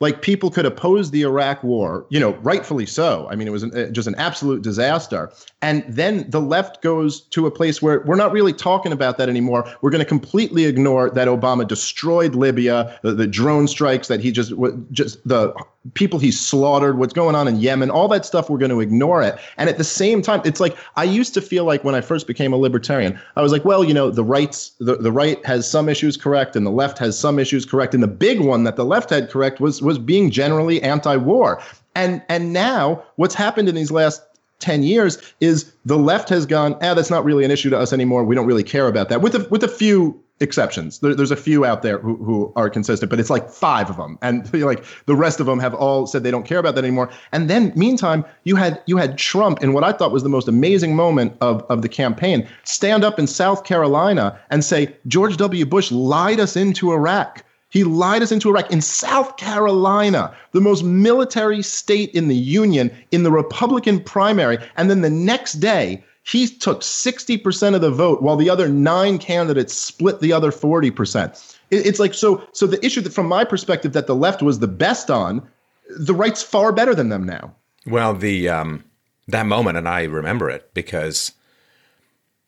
like 0.00 0.22
people 0.22 0.50
could 0.50 0.64
oppose 0.64 1.10
the 1.10 1.22
Iraq 1.22 1.62
war, 1.62 2.06
you 2.08 2.18
know, 2.18 2.32
rightfully 2.36 2.86
so. 2.86 3.28
I 3.30 3.36
mean, 3.36 3.46
it 3.46 3.50
was 3.50 3.62
an, 3.62 3.76
uh, 3.76 3.90
just 3.90 4.08
an 4.08 4.14
absolute 4.16 4.62
disaster. 4.62 5.30
And 5.60 5.84
then 5.86 6.28
the 6.30 6.40
left 6.40 6.82
goes 6.82 7.20
to 7.20 7.46
a 7.46 7.50
place 7.50 7.82
where 7.82 8.00
we're 8.00 8.16
not 8.16 8.32
really 8.32 8.54
talking 8.54 8.92
about 8.92 9.18
that 9.18 9.28
anymore. 9.28 9.70
We're 9.82 9.90
going 9.90 10.00
to 10.02 10.08
completely 10.08 10.64
ignore 10.64 11.10
that 11.10 11.28
Obama 11.28 11.68
destroyed 11.68 12.34
Libya, 12.34 12.98
the, 13.02 13.12
the 13.12 13.26
drone 13.26 13.68
strikes 13.68 14.08
that 14.08 14.20
he 14.20 14.32
just 14.32 14.52
just 14.90 15.26
the 15.28 15.54
people 15.94 16.18
he 16.18 16.30
slaughtered, 16.30 16.98
what's 16.98 17.14
going 17.14 17.34
on 17.34 17.48
in 17.48 17.56
Yemen, 17.56 17.90
all 17.90 18.06
that 18.08 18.26
stuff, 18.26 18.50
we're 18.50 18.58
going 18.58 18.70
to 18.70 18.80
ignore 18.80 19.22
it. 19.22 19.38
And 19.56 19.68
at 19.68 19.78
the 19.78 19.84
same 19.84 20.20
time, 20.20 20.42
it's 20.44 20.60
like 20.60 20.76
I 20.96 21.04
used 21.04 21.32
to 21.34 21.40
feel 21.40 21.64
like 21.64 21.84
when 21.84 21.94
I 21.94 22.02
first 22.02 22.26
became 22.26 22.52
a 22.52 22.56
libertarian, 22.56 23.18
I 23.36 23.42
was 23.42 23.50
like, 23.50 23.64
well, 23.64 23.82
you 23.82 23.94
know, 23.94 24.10
the 24.10 24.24
rights, 24.24 24.72
the, 24.78 24.96
the 24.96 25.12
right 25.12 25.44
has 25.46 25.68
some 25.68 25.88
issues 25.88 26.16
correct 26.16 26.54
and 26.54 26.66
the 26.66 26.70
left 26.70 26.98
has 26.98 27.18
some 27.18 27.38
issues 27.38 27.64
correct. 27.64 27.94
And 27.94 28.02
the 28.02 28.08
big 28.08 28.40
one 28.40 28.64
that 28.64 28.76
the 28.76 28.84
left 28.84 29.10
had 29.10 29.30
correct 29.30 29.60
was 29.60 29.80
was 29.80 29.98
being 29.98 30.30
generally 30.30 30.82
anti-war. 30.82 31.62
And 31.94 32.22
and 32.28 32.52
now 32.52 33.02
what's 33.16 33.34
happened 33.34 33.68
in 33.68 33.74
these 33.74 33.90
last 33.90 34.22
10 34.58 34.82
years 34.82 35.18
is 35.40 35.72
the 35.86 35.96
left 35.96 36.28
has 36.28 36.44
gone, 36.44 36.74
ah, 36.82 36.92
that's 36.92 37.10
not 37.10 37.24
really 37.24 37.44
an 37.44 37.50
issue 37.50 37.70
to 37.70 37.78
us 37.78 37.92
anymore. 37.94 38.24
We 38.24 38.34
don't 38.34 38.46
really 38.46 38.62
care 38.62 38.86
about 38.86 39.08
that. 39.08 39.22
With 39.22 39.34
a, 39.34 39.48
with 39.48 39.64
a 39.64 39.68
few 39.68 40.22
exceptions. 40.40 40.98
There, 40.98 41.14
there's 41.14 41.30
a 41.30 41.36
few 41.36 41.64
out 41.64 41.82
there 41.82 41.98
who, 41.98 42.16
who 42.16 42.52
are 42.56 42.70
consistent, 42.70 43.10
but 43.10 43.20
it's 43.20 43.30
like 43.30 43.50
five 43.50 43.90
of 43.90 43.96
them, 43.96 44.18
and 44.22 44.52
like 44.62 44.84
the 45.06 45.14
rest 45.14 45.40
of 45.40 45.46
them 45.46 45.58
have 45.60 45.74
all 45.74 46.06
said 46.06 46.22
they 46.22 46.30
don't 46.30 46.46
care 46.46 46.58
about 46.58 46.74
that 46.74 46.84
anymore. 46.84 47.10
And 47.32 47.48
then, 47.48 47.72
meantime, 47.76 48.24
you 48.44 48.56
had 48.56 48.82
you 48.86 48.96
had 48.96 49.18
Trump 49.18 49.62
in 49.62 49.72
what 49.72 49.84
I 49.84 49.92
thought 49.92 50.12
was 50.12 50.22
the 50.22 50.28
most 50.28 50.48
amazing 50.48 50.96
moment 50.96 51.36
of 51.40 51.62
of 51.64 51.82
the 51.82 51.88
campaign 51.88 52.48
stand 52.64 53.04
up 53.04 53.18
in 53.18 53.26
South 53.26 53.64
Carolina 53.64 54.38
and 54.50 54.64
say 54.64 54.94
George 55.06 55.36
W. 55.36 55.64
Bush 55.66 55.92
lied 55.92 56.40
us 56.40 56.56
into 56.56 56.92
Iraq. 56.92 57.44
He 57.70 57.84
lied 57.84 58.22
us 58.22 58.32
into 58.32 58.48
Iraq 58.48 58.72
in 58.72 58.80
South 58.80 59.36
Carolina, 59.36 60.34
the 60.50 60.60
most 60.60 60.82
military 60.82 61.62
state 61.62 62.10
in 62.10 62.26
the 62.26 62.34
Union, 62.34 62.90
in 63.12 63.22
the 63.22 63.30
Republican 63.30 64.00
primary. 64.00 64.58
And 64.76 64.90
then 64.90 65.02
the 65.02 65.10
next 65.10 65.54
day, 65.54 66.02
he 66.30 66.46
took 66.46 66.80
60% 66.82 67.74
of 67.74 67.80
the 67.80 67.90
vote 67.90 68.22
while 68.22 68.36
the 68.36 68.48
other 68.48 68.68
nine 68.68 69.18
candidates 69.18 69.74
split 69.74 70.20
the 70.20 70.32
other 70.32 70.52
40%. 70.52 71.56
It's 71.70 71.98
like 71.98 72.14
so 72.14 72.46
so 72.52 72.66
the 72.66 72.84
issue 72.84 73.00
that 73.00 73.12
from 73.12 73.26
my 73.26 73.44
perspective 73.44 73.92
that 73.94 74.06
the 74.06 74.14
left 74.14 74.40
was 74.40 74.60
the 74.60 74.68
best 74.68 75.10
on, 75.10 75.46
the 75.88 76.14
right's 76.14 76.42
far 76.42 76.72
better 76.72 76.94
than 76.94 77.08
them 77.08 77.24
now. 77.24 77.54
Well, 77.84 78.14
the 78.14 78.48
um 78.48 78.84
that 79.26 79.46
moment 79.46 79.76
and 79.76 79.88
I 79.88 80.04
remember 80.04 80.48
it 80.50 80.72
because 80.72 81.32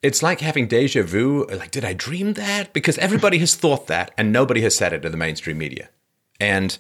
it's 0.01 0.23
like 0.23 0.41
having 0.41 0.69
deja 0.69 1.03
vu. 1.03 1.47
Like, 1.47 1.71
did 1.73 1.85
I 1.85 1.93
dream 1.93 2.35
that? 2.35 2.73
Because 2.73 2.99
everybody 2.99 3.39
has 3.39 3.57
thought 3.57 3.89
that 3.89 4.13
and 4.17 4.33
nobody 4.33 4.61
has 4.63 4.77
said 4.77 4.93
it 4.93 5.05
in 5.05 5.11
the 5.11 5.19
mainstream 5.19 5.59
media. 5.59 5.89
And 6.41 6.77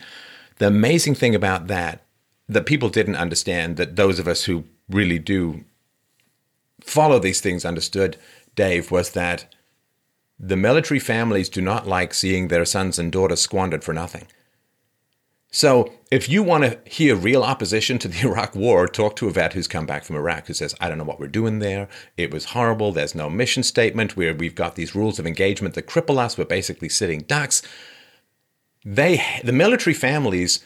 the 0.58 0.68
amazing 0.68 1.14
thing 1.16 1.34
about 1.34 1.66
that, 1.68 2.04
that 2.48 2.66
people 2.66 2.88
didn't 2.88 3.16
understand, 3.16 3.76
that 3.76 3.96
those 3.96 4.18
of 4.18 4.26
us 4.28 4.44
who 4.44 4.64
really 4.88 5.20
do 5.20 5.64
follow 6.84 7.18
these 7.18 7.40
things 7.40 7.64
understood, 7.64 8.16
Dave, 8.54 8.90
was 8.90 9.10
that 9.10 9.52
the 10.38 10.56
military 10.56 11.00
families 11.00 11.48
do 11.48 11.60
not 11.60 11.86
like 11.86 12.12
seeing 12.12 12.48
their 12.48 12.64
sons 12.64 12.98
and 12.98 13.12
daughters 13.12 13.40
squandered 13.40 13.84
for 13.84 13.92
nothing. 13.92 14.26
So, 15.54 15.92
if 16.10 16.30
you 16.30 16.42
want 16.42 16.64
to 16.64 16.78
hear 16.90 17.14
real 17.14 17.42
opposition 17.42 17.98
to 17.98 18.08
the 18.08 18.20
Iraq 18.26 18.54
war, 18.54 18.88
talk 18.88 19.16
to 19.16 19.28
a 19.28 19.30
vet 19.30 19.52
who's 19.52 19.68
come 19.68 19.84
back 19.84 20.02
from 20.02 20.16
Iraq 20.16 20.46
who 20.46 20.54
says, 20.54 20.74
I 20.80 20.88
don't 20.88 20.96
know 20.96 21.04
what 21.04 21.20
we're 21.20 21.28
doing 21.28 21.58
there. 21.58 21.88
It 22.16 22.32
was 22.32 22.46
horrible. 22.46 22.90
There's 22.90 23.14
no 23.14 23.28
mission 23.28 23.62
statement. 23.62 24.16
Where 24.16 24.34
we've 24.34 24.54
got 24.54 24.76
these 24.76 24.94
rules 24.94 25.18
of 25.18 25.26
engagement 25.26 25.74
that 25.74 25.86
cripple 25.86 26.18
us. 26.18 26.38
We're 26.38 26.46
basically 26.46 26.88
sitting 26.88 27.20
ducks. 27.20 27.62
They, 28.82 29.22
the 29.44 29.52
military 29.52 29.94
families 29.94 30.64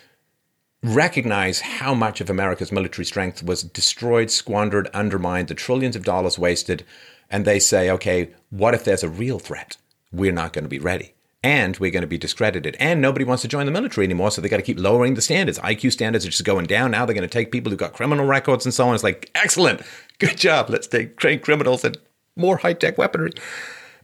recognize 0.95 1.61
how 1.61 1.95
much 1.95 2.21
of 2.21 2.31
America's 2.31 2.73
military 2.73 3.05
strength 3.05 3.43
was 3.43 3.63
destroyed, 3.63 4.31
squandered, 4.31 4.89
undermined, 4.95 5.49
the 5.49 5.55
trillions 5.55 5.97
of 5.97 6.05
dollars 6.05 6.39
wasted, 6.39 6.85
and 7.31 7.45
they 7.45 7.59
say, 7.59 7.91
okay, 7.91 8.31
what 8.51 8.75
if 8.75 8.85
there's 8.85 9.03
a 9.03 9.09
real 9.09 9.39
threat? 9.39 9.77
We're 10.13 10.33
not 10.33 10.53
going 10.53 10.65
to 10.65 10.69
be 10.69 10.79
ready. 10.79 11.15
And 11.43 11.77
we're 11.79 11.91
going 11.91 12.03
to 12.03 12.09
be 12.09 12.19
discredited. 12.19 12.77
And 12.81 13.01
nobody 13.01 13.25
wants 13.25 13.43
to 13.43 13.49
join 13.49 13.67
the 13.67 13.73
military 13.73 14.05
anymore, 14.05 14.31
so 14.31 14.41
they 14.41 14.49
got 14.49 14.57
to 14.57 14.63
keep 14.63 14.79
lowering 14.79 15.15
the 15.15 15.21
standards. 15.21 15.59
IQ 15.59 15.93
standards 15.93 16.25
are 16.25 16.31
just 16.31 16.45
going 16.45 16.67
down. 16.67 16.91
Now 16.91 17.05
they're 17.05 17.15
going 17.15 17.29
to 17.29 17.33
take 17.33 17.53
people 17.53 17.71
who've 17.71 17.79
got 17.79 17.93
criminal 17.93 18.27
records 18.27 18.65
and 18.65 18.75
so 18.75 18.89
on. 18.89 18.95
It's 18.95 19.05
like, 19.05 19.31
excellent, 19.35 19.83
good 20.19 20.37
job. 20.37 20.71
Let's 20.71 20.87
take 20.87 21.17
train 21.17 21.41
criminals 21.41 21.85
and 21.85 21.97
more 22.37 22.59
high 22.59 22.73
tech 22.73 22.99
weaponry. 22.99 23.33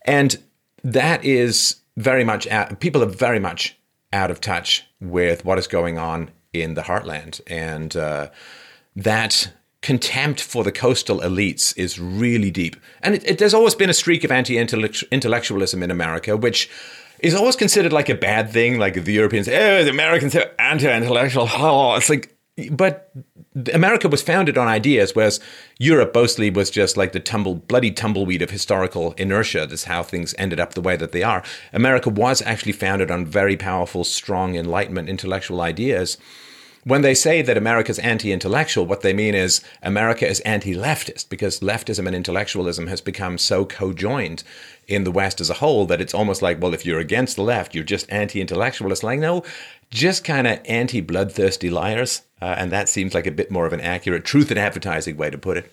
And 0.04 0.38
that 0.84 1.24
is 1.24 1.76
very 1.96 2.24
much, 2.24 2.46
out, 2.48 2.80
people 2.80 3.02
are 3.02 3.06
very 3.06 3.38
much 3.38 3.76
out 4.12 4.30
of 4.30 4.40
touch 4.40 4.86
with 5.00 5.44
what 5.44 5.58
is 5.58 5.66
going 5.66 5.98
on 5.98 6.30
in 6.52 6.74
the 6.74 6.82
heartland. 6.82 7.40
And 7.46 7.96
uh, 7.96 8.30
that 8.96 9.52
contempt 9.80 10.40
for 10.40 10.62
the 10.62 10.72
coastal 10.72 11.20
elites 11.20 11.76
is 11.76 11.98
really 11.98 12.50
deep. 12.50 12.76
And 13.02 13.16
it, 13.16 13.24
it, 13.28 13.38
there's 13.38 13.54
always 13.54 13.74
been 13.74 13.90
a 13.90 13.94
streak 13.94 14.24
of 14.24 14.30
anti 14.30 14.58
intellectualism 14.58 15.82
in 15.82 15.90
America, 15.90 16.36
which 16.36 16.70
is 17.18 17.34
always 17.34 17.56
considered 17.56 17.92
like 17.92 18.08
a 18.08 18.14
bad 18.14 18.50
thing. 18.50 18.78
Like 18.78 19.04
the 19.04 19.12
Europeans, 19.12 19.48
oh, 19.48 19.84
the 19.84 19.90
Americans 19.90 20.34
are 20.36 20.50
anti 20.58 20.94
intellectual. 20.94 21.48
Oh, 21.52 21.94
it's 21.96 22.08
like, 22.08 22.36
but 22.70 23.10
America 23.74 24.08
was 24.08 24.22
founded 24.22 24.56
on 24.56 24.68
ideas, 24.68 25.14
whereas 25.14 25.40
Europe 25.78 26.12
mostly 26.14 26.50
was 26.50 26.70
just 26.70 26.96
like 26.96 27.12
the 27.12 27.20
tumble, 27.20 27.54
bloody 27.54 27.90
tumbleweed 27.90 28.42
of 28.42 28.50
historical 28.50 29.12
inertia. 29.12 29.66
That's 29.66 29.84
how 29.84 30.02
things 30.02 30.34
ended 30.38 30.58
up 30.60 30.74
the 30.74 30.80
way 30.80 30.96
that 30.96 31.12
they 31.12 31.22
are. 31.22 31.42
America 31.72 32.08
was 32.08 32.42
actually 32.42 32.72
founded 32.72 33.10
on 33.10 33.26
very 33.26 33.56
powerful, 33.56 34.04
strong 34.04 34.56
Enlightenment 34.56 35.08
intellectual 35.08 35.60
ideas. 35.60 36.18
When 36.84 37.02
they 37.02 37.14
say 37.14 37.42
that 37.42 37.56
America's 37.56 38.00
anti 38.00 38.32
intellectual, 38.32 38.86
what 38.86 39.02
they 39.02 39.12
mean 39.12 39.36
is 39.36 39.62
America 39.84 40.26
is 40.26 40.40
anti 40.40 40.74
leftist 40.74 41.28
because 41.28 41.60
leftism 41.60 42.08
and 42.08 42.16
intellectualism 42.16 42.88
has 42.88 43.00
become 43.00 43.38
so 43.38 43.64
co-joined 43.64 44.42
in 44.88 45.04
the 45.04 45.12
West 45.12 45.40
as 45.40 45.48
a 45.48 45.54
whole 45.54 45.86
that 45.86 46.00
it's 46.00 46.12
almost 46.12 46.42
like, 46.42 46.60
well, 46.60 46.74
if 46.74 46.84
you're 46.84 46.98
against 46.98 47.36
the 47.36 47.42
left, 47.42 47.72
you're 47.72 47.84
just 47.84 48.10
anti 48.10 48.40
intellectual. 48.40 48.90
It's 48.90 49.04
like, 49.04 49.20
no, 49.20 49.44
just 49.90 50.24
kind 50.24 50.48
of 50.48 50.58
anti 50.64 51.00
bloodthirsty 51.00 51.70
liars. 51.70 52.22
Uh, 52.40 52.56
and 52.58 52.72
that 52.72 52.88
seems 52.88 53.14
like 53.14 53.28
a 53.28 53.30
bit 53.30 53.50
more 53.50 53.66
of 53.66 53.72
an 53.72 53.80
accurate 53.80 54.24
truth 54.24 54.50
in 54.50 54.58
advertising 54.58 55.16
way 55.16 55.30
to 55.30 55.38
put 55.38 55.56
it. 55.56 55.72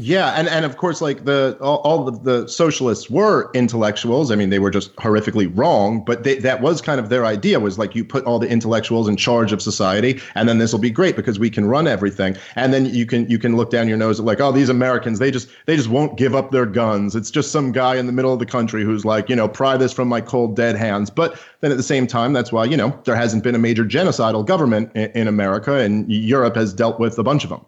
Yeah, 0.00 0.28
and, 0.38 0.48
and 0.48 0.64
of 0.64 0.76
course, 0.76 1.00
like 1.00 1.24
the 1.24 1.58
all, 1.60 1.78
all 1.78 2.04
the, 2.04 2.18
the 2.42 2.48
socialists 2.48 3.10
were 3.10 3.50
intellectuals. 3.52 4.30
I 4.30 4.36
mean, 4.36 4.48
they 4.48 4.60
were 4.60 4.70
just 4.70 4.94
horrifically 4.94 5.50
wrong, 5.52 6.04
but 6.04 6.22
they, 6.22 6.36
that 6.38 6.60
was 6.60 6.80
kind 6.80 7.00
of 7.00 7.08
their 7.08 7.26
idea. 7.26 7.58
Was 7.58 7.80
like 7.80 7.96
you 7.96 8.04
put 8.04 8.24
all 8.24 8.38
the 8.38 8.48
intellectuals 8.48 9.08
in 9.08 9.16
charge 9.16 9.50
of 9.50 9.60
society, 9.60 10.20
and 10.36 10.48
then 10.48 10.58
this 10.58 10.70
will 10.70 10.78
be 10.78 10.90
great 10.90 11.16
because 11.16 11.40
we 11.40 11.50
can 11.50 11.66
run 11.66 11.88
everything. 11.88 12.36
And 12.54 12.72
then 12.72 12.86
you 12.86 13.06
can 13.06 13.28
you 13.28 13.40
can 13.40 13.56
look 13.56 13.72
down 13.72 13.88
your 13.88 13.96
nose 13.96 14.20
at 14.20 14.24
like, 14.24 14.40
oh, 14.40 14.52
these 14.52 14.68
Americans, 14.68 15.18
they 15.18 15.32
just 15.32 15.48
they 15.66 15.74
just 15.74 15.88
won't 15.88 16.16
give 16.16 16.32
up 16.32 16.52
their 16.52 16.66
guns. 16.66 17.16
It's 17.16 17.32
just 17.32 17.50
some 17.50 17.72
guy 17.72 17.96
in 17.96 18.06
the 18.06 18.12
middle 18.12 18.32
of 18.32 18.38
the 18.38 18.46
country 18.46 18.84
who's 18.84 19.04
like, 19.04 19.28
you 19.28 19.34
know, 19.34 19.48
pry 19.48 19.76
this 19.76 19.92
from 19.92 20.06
my 20.06 20.20
cold 20.20 20.54
dead 20.54 20.76
hands. 20.76 21.10
But 21.10 21.40
then 21.60 21.72
at 21.72 21.76
the 21.76 21.82
same 21.82 22.06
time, 22.06 22.32
that's 22.34 22.52
why 22.52 22.66
you 22.66 22.76
know 22.76 22.96
there 23.04 23.16
hasn't 23.16 23.42
been 23.42 23.56
a 23.56 23.58
major 23.58 23.84
genocidal 23.84 24.46
government 24.46 24.92
in, 24.94 25.10
in 25.16 25.26
America, 25.26 25.74
and 25.74 26.08
Europe 26.08 26.54
has 26.54 26.72
dealt 26.72 27.00
with 27.00 27.18
a 27.18 27.24
bunch 27.24 27.42
of 27.42 27.50
them. 27.50 27.66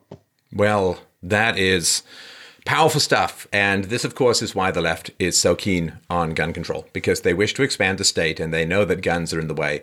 Well, 0.52 0.96
that 1.22 1.58
is 1.58 2.02
powerful 2.64 3.00
stuff. 3.00 3.46
And 3.52 3.84
this, 3.84 4.04
of 4.04 4.14
course, 4.14 4.42
is 4.42 4.54
why 4.54 4.70
the 4.70 4.80
left 4.80 5.10
is 5.18 5.40
so 5.40 5.54
keen 5.54 5.94
on 6.08 6.34
gun 6.34 6.52
control, 6.52 6.86
because 6.92 7.22
they 7.22 7.34
wish 7.34 7.54
to 7.54 7.62
expand 7.62 7.98
the 7.98 8.04
state 8.04 8.40
and 8.40 8.52
they 8.52 8.64
know 8.64 8.84
that 8.84 9.02
guns 9.02 9.32
are 9.32 9.40
in 9.40 9.48
the 9.48 9.54
way 9.54 9.82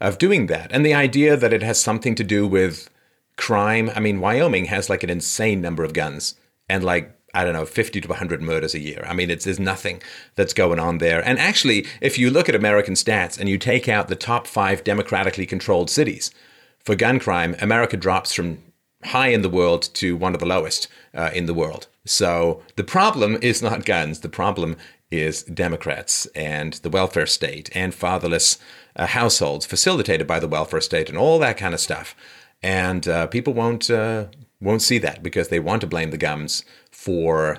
of 0.00 0.18
doing 0.18 0.46
that. 0.46 0.70
And 0.72 0.84
the 0.84 0.94
idea 0.94 1.36
that 1.36 1.52
it 1.52 1.62
has 1.62 1.80
something 1.80 2.14
to 2.16 2.24
do 2.24 2.46
with 2.46 2.88
crime 3.36 3.90
I 3.94 4.00
mean, 4.00 4.20
Wyoming 4.20 4.66
has 4.66 4.90
like 4.90 5.02
an 5.02 5.10
insane 5.10 5.60
number 5.60 5.84
of 5.84 5.94
guns 5.94 6.34
and 6.68 6.84
like 6.84 7.16
I 7.34 7.44
don't 7.44 7.54
know, 7.54 7.64
50 7.64 8.02
to 8.02 8.08
100 8.08 8.42
murders 8.42 8.74
a 8.74 8.78
year. 8.78 9.06
I 9.08 9.14
mean, 9.14 9.30
it's, 9.30 9.46
there's 9.46 9.58
nothing 9.58 10.02
that's 10.34 10.52
going 10.52 10.78
on 10.78 10.98
there. 10.98 11.26
And 11.26 11.38
actually, 11.38 11.86
if 12.02 12.18
you 12.18 12.28
look 12.28 12.46
at 12.46 12.54
American 12.54 12.92
stats 12.92 13.40
and 13.40 13.48
you 13.48 13.56
take 13.56 13.88
out 13.88 14.08
the 14.08 14.16
top 14.16 14.46
five 14.46 14.84
democratically 14.84 15.46
controlled 15.46 15.88
cities 15.88 16.30
for 16.80 16.94
gun 16.94 17.18
crime, 17.18 17.56
America 17.58 17.96
drops 17.96 18.34
from 18.34 18.58
high 19.04 19.28
in 19.28 19.42
the 19.42 19.48
world 19.48 19.88
to 19.94 20.16
one 20.16 20.34
of 20.34 20.40
the 20.40 20.46
lowest 20.46 20.88
uh, 21.14 21.30
in 21.34 21.46
the 21.46 21.54
world. 21.54 21.86
So 22.04 22.62
the 22.76 22.84
problem 22.84 23.38
is 23.42 23.62
not 23.62 23.84
guns. 23.84 24.20
The 24.20 24.28
problem 24.28 24.76
is 25.10 25.42
Democrats 25.42 26.26
and 26.34 26.74
the 26.74 26.90
welfare 26.90 27.26
state 27.26 27.70
and 27.74 27.94
fatherless 27.94 28.58
uh, 28.96 29.06
households 29.06 29.66
facilitated 29.66 30.26
by 30.26 30.40
the 30.40 30.48
welfare 30.48 30.80
state 30.80 31.08
and 31.08 31.18
all 31.18 31.38
that 31.38 31.58
kind 31.58 31.74
of 31.74 31.80
stuff. 31.80 32.16
And 32.62 33.06
uh, 33.06 33.26
people 33.26 33.52
won't 33.52 33.90
uh, 33.90 34.26
won't 34.60 34.82
see 34.82 34.98
that 34.98 35.22
because 35.22 35.48
they 35.48 35.60
want 35.60 35.80
to 35.80 35.86
blame 35.86 36.10
the 36.10 36.16
gums 36.16 36.64
for 36.90 37.58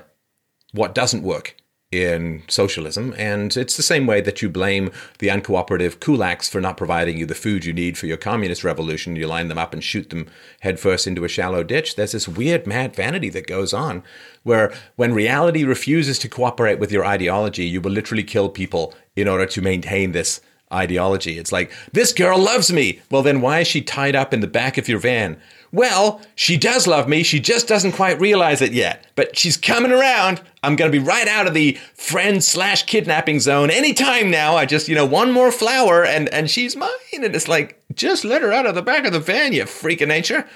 what 0.71 0.95
doesn't 0.95 1.23
work 1.23 1.55
in 1.93 2.43
socialism. 2.47 3.13
And 3.17 3.55
it's 3.55 3.77
the 3.77 3.83
same 3.83 4.07
way 4.07 4.19
that 4.21 4.41
you 4.41 4.49
blame 4.49 4.91
the 5.19 5.27
uncooperative 5.27 5.97
kulaks 5.97 6.49
for 6.49 6.59
not 6.59 6.75
providing 6.75 7.17
you 7.17 7.25
the 7.25 7.35
food 7.35 7.65
you 7.65 7.73
need 7.73 7.97
for 7.97 8.07
your 8.07 8.17
communist 8.17 8.63
revolution. 8.63 9.15
You 9.15 9.27
line 9.27 9.47
them 9.47 9.59
up 9.59 9.73
and 9.73 9.83
shoot 9.83 10.09
them 10.09 10.27
headfirst 10.61 11.05
into 11.05 11.23
a 11.23 11.29
shallow 11.29 11.63
ditch. 11.63 11.95
There's 11.95 12.13
this 12.13 12.27
weird 12.27 12.65
mad 12.65 12.95
vanity 12.95 13.29
that 13.29 13.47
goes 13.47 13.73
on 13.73 14.03
where 14.41 14.73
when 14.95 15.13
reality 15.13 15.63
refuses 15.63 16.17
to 16.19 16.29
cooperate 16.29 16.79
with 16.79 16.91
your 16.91 17.05
ideology, 17.05 17.65
you 17.65 17.79
will 17.79 17.91
literally 17.91 18.23
kill 18.23 18.49
people 18.49 18.93
in 19.15 19.27
order 19.27 19.45
to 19.45 19.61
maintain 19.61 20.11
this 20.11 20.41
ideology. 20.73 21.37
It's 21.37 21.51
like, 21.51 21.71
this 21.91 22.11
girl 22.11 22.39
loves 22.39 22.71
me. 22.71 23.01
Well, 23.11 23.21
then 23.21 23.41
why 23.41 23.59
is 23.59 23.67
she 23.67 23.81
tied 23.81 24.15
up 24.15 24.33
in 24.33 24.39
the 24.39 24.47
back 24.47 24.77
of 24.77 24.87
your 24.87 24.99
van? 24.99 25.39
Well, 25.71 26.21
she 26.35 26.55
does 26.55 26.85
love 26.85 27.07
me. 27.07 27.23
She 27.23 27.39
just 27.39 27.67
doesn't 27.67 27.93
quite 27.93 28.19
realize 28.19 28.61
it 28.61 28.73
yet. 28.73 29.07
But 29.15 29.35
she's 29.35 29.57
coming 29.57 29.91
around. 29.91 30.39
I'm 30.61 30.75
going 30.75 30.91
to 30.91 30.97
be 30.97 31.03
right 31.03 31.27
out 31.27 31.47
of 31.47 31.55
the 31.55 31.73
friend 31.95 32.43
slash 32.43 32.83
kidnapping 32.83 33.39
zone 33.39 33.71
anytime 33.71 34.29
now. 34.29 34.55
I 34.55 34.67
just, 34.67 34.87
you 34.87 34.93
know, 34.93 35.05
one 35.05 35.31
more 35.31 35.51
flower 35.51 36.05
and, 36.05 36.29
and 36.29 36.47
she's 36.47 36.75
mine. 36.75 36.89
And 37.13 37.35
it's 37.35 37.47
like, 37.47 37.81
just 37.93 38.23
let 38.23 38.43
her 38.43 38.53
out 38.53 38.67
of 38.67 38.75
the 38.75 38.83
back 38.83 39.05
of 39.05 39.13
the 39.13 39.19
van, 39.19 39.51
you 39.51 39.65
freak 39.65 40.01
of 40.01 40.09
nature. 40.09 40.47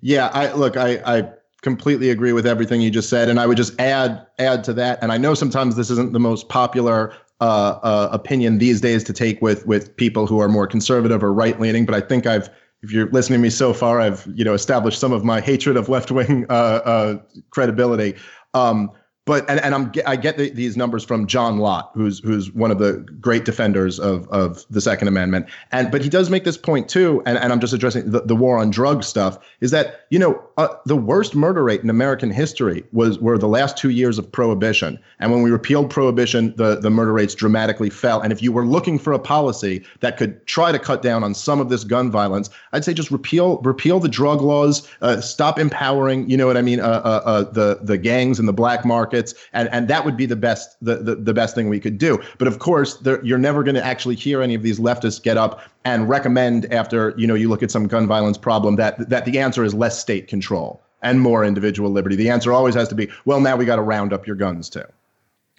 Yeah, 0.00 0.28
I 0.28 0.52
look, 0.52 0.78
I, 0.78 1.02
I 1.04 1.28
completely 1.60 2.08
agree 2.08 2.32
with 2.32 2.46
everything 2.46 2.80
you 2.80 2.90
just 2.90 3.10
said. 3.10 3.28
And 3.28 3.38
I 3.38 3.46
would 3.46 3.58
just 3.58 3.78
add, 3.78 4.26
add 4.38 4.64
to 4.64 4.72
that. 4.72 4.98
And 5.02 5.12
I 5.12 5.18
know 5.18 5.34
sometimes 5.34 5.76
this 5.76 5.90
isn't 5.90 6.14
the 6.14 6.20
most 6.20 6.48
popular 6.48 7.14
uh, 7.42 7.80
uh, 7.82 8.08
opinion 8.12 8.58
these 8.58 8.80
days 8.80 9.02
to 9.02 9.12
take 9.12 9.42
with 9.42 9.66
with 9.66 9.96
people 9.96 10.28
who 10.28 10.38
are 10.38 10.48
more 10.48 10.64
conservative 10.64 11.24
or 11.24 11.32
right 11.32 11.58
leaning, 11.58 11.84
but 11.84 11.92
I 11.92 12.00
think 12.00 12.24
I've 12.24 12.48
if 12.82 12.92
you're 12.92 13.10
listening 13.10 13.40
to 13.40 13.42
me 13.42 13.50
so 13.50 13.74
far, 13.74 14.00
I've 14.00 14.24
you 14.32 14.44
know 14.44 14.54
established 14.54 15.00
some 15.00 15.12
of 15.12 15.24
my 15.24 15.40
hatred 15.40 15.76
of 15.76 15.88
left 15.88 16.12
wing 16.12 16.46
uh, 16.48 16.52
uh, 16.52 17.18
credibility. 17.50 18.14
Um, 18.54 18.92
but 19.24 19.48
and, 19.48 19.60
and 19.60 19.74
I'm 19.74 19.92
I 20.04 20.16
get 20.16 20.36
the, 20.36 20.50
these 20.50 20.76
numbers 20.76 21.04
from 21.04 21.28
John 21.28 21.58
Lott, 21.58 21.92
who's 21.94 22.18
who's 22.18 22.50
one 22.52 22.72
of 22.72 22.78
the 22.78 22.94
great 23.20 23.44
defenders 23.44 24.00
of 24.00 24.28
of 24.30 24.64
the 24.68 24.80
Second 24.80 25.06
Amendment, 25.06 25.46
and 25.70 25.92
but 25.92 26.02
he 26.02 26.08
does 26.08 26.28
make 26.28 26.42
this 26.42 26.56
point 26.56 26.88
too, 26.88 27.22
and, 27.24 27.38
and 27.38 27.52
I'm 27.52 27.60
just 27.60 27.72
addressing 27.72 28.10
the, 28.10 28.22
the 28.22 28.34
war 28.34 28.58
on 28.58 28.70
drug 28.70 29.04
stuff. 29.04 29.38
Is 29.60 29.70
that 29.70 30.06
you 30.10 30.18
know 30.18 30.42
uh, 30.56 30.68
the 30.86 30.96
worst 30.96 31.36
murder 31.36 31.62
rate 31.62 31.82
in 31.82 31.90
American 31.90 32.32
history 32.32 32.82
was 32.90 33.20
were 33.20 33.38
the 33.38 33.46
last 33.46 33.76
two 33.76 33.90
years 33.90 34.18
of 34.18 34.30
prohibition, 34.30 34.98
and 35.20 35.30
when 35.30 35.42
we 35.42 35.52
repealed 35.52 35.88
prohibition, 35.88 36.52
the 36.56 36.80
the 36.80 36.90
murder 36.90 37.12
rates 37.12 37.36
dramatically 37.36 37.90
fell. 37.90 38.20
And 38.20 38.32
if 38.32 38.42
you 38.42 38.50
were 38.50 38.66
looking 38.66 38.98
for 38.98 39.12
a 39.12 39.20
policy 39.20 39.84
that 40.00 40.16
could 40.16 40.44
try 40.48 40.72
to 40.72 40.80
cut 40.80 41.00
down 41.00 41.22
on 41.22 41.32
some 41.32 41.60
of 41.60 41.68
this 41.68 41.84
gun 41.84 42.10
violence, 42.10 42.50
I'd 42.72 42.84
say 42.84 42.92
just 42.92 43.12
repeal 43.12 43.58
repeal 43.58 44.00
the 44.00 44.08
drug 44.08 44.42
laws, 44.42 44.88
uh, 45.00 45.20
stop 45.20 45.60
empowering, 45.60 46.28
you 46.28 46.36
know 46.36 46.48
what 46.48 46.56
I 46.56 46.62
mean, 46.62 46.80
uh, 46.80 47.02
uh, 47.04 47.22
uh 47.24 47.42
the 47.44 47.78
the 47.82 47.98
gangs 47.98 48.40
and 48.40 48.48
the 48.48 48.52
black 48.52 48.84
market 48.84 49.11
markets, 49.12 49.34
and 49.52 49.68
and 49.72 49.88
that 49.88 50.04
would 50.04 50.16
be 50.16 50.26
the 50.26 50.36
best 50.36 50.76
the 50.80 50.96
the, 50.96 51.14
the 51.14 51.34
best 51.34 51.54
thing 51.54 51.68
we 51.68 51.80
could 51.80 51.98
do. 51.98 52.20
But 52.38 52.48
of 52.48 52.58
course, 52.58 52.96
there, 52.98 53.24
you're 53.24 53.38
never 53.38 53.62
going 53.62 53.74
to 53.74 53.84
actually 53.84 54.16
hear 54.16 54.42
any 54.42 54.54
of 54.54 54.62
these 54.62 54.78
leftists 54.78 55.22
get 55.22 55.36
up 55.36 55.60
and 55.84 56.08
recommend 56.08 56.72
after 56.72 57.14
you 57.16 57.26
know 57.26 57.34
you 57.34 57.48
look 57.48 57.62
at 57.62 57.70
some 57.70 57.86
gun 57.86 58.06
violence 58.06 58.38
problem 58.38 58.76
that 58.76 59.08
that 59.08 59.24
the 59.24 59.38
answer 59.38 59.64
is 59.64 59.74
less 59.74 59.98
state 59.98 60.28
control 60.28 60.80
and 61.02 61.20
more 61.20 61.44
individual 61.44 61.90
liberty. 61.90 62.16
The 62.16 62.30
answer 62.30 62.52
always 62.52 62.76
has 62.76 62.88
to 62.88 62.94
be, 62.94 63.08
well, 63.24 63.40
now 63.40 63.56
we 63.56 63.64
got 63.64 63.76
to 63.76 63.82
round 63.82 64.12
up 64.12 64.24
your 64.24 64.36
guns 64.36 64.70
too. 64.70 64.84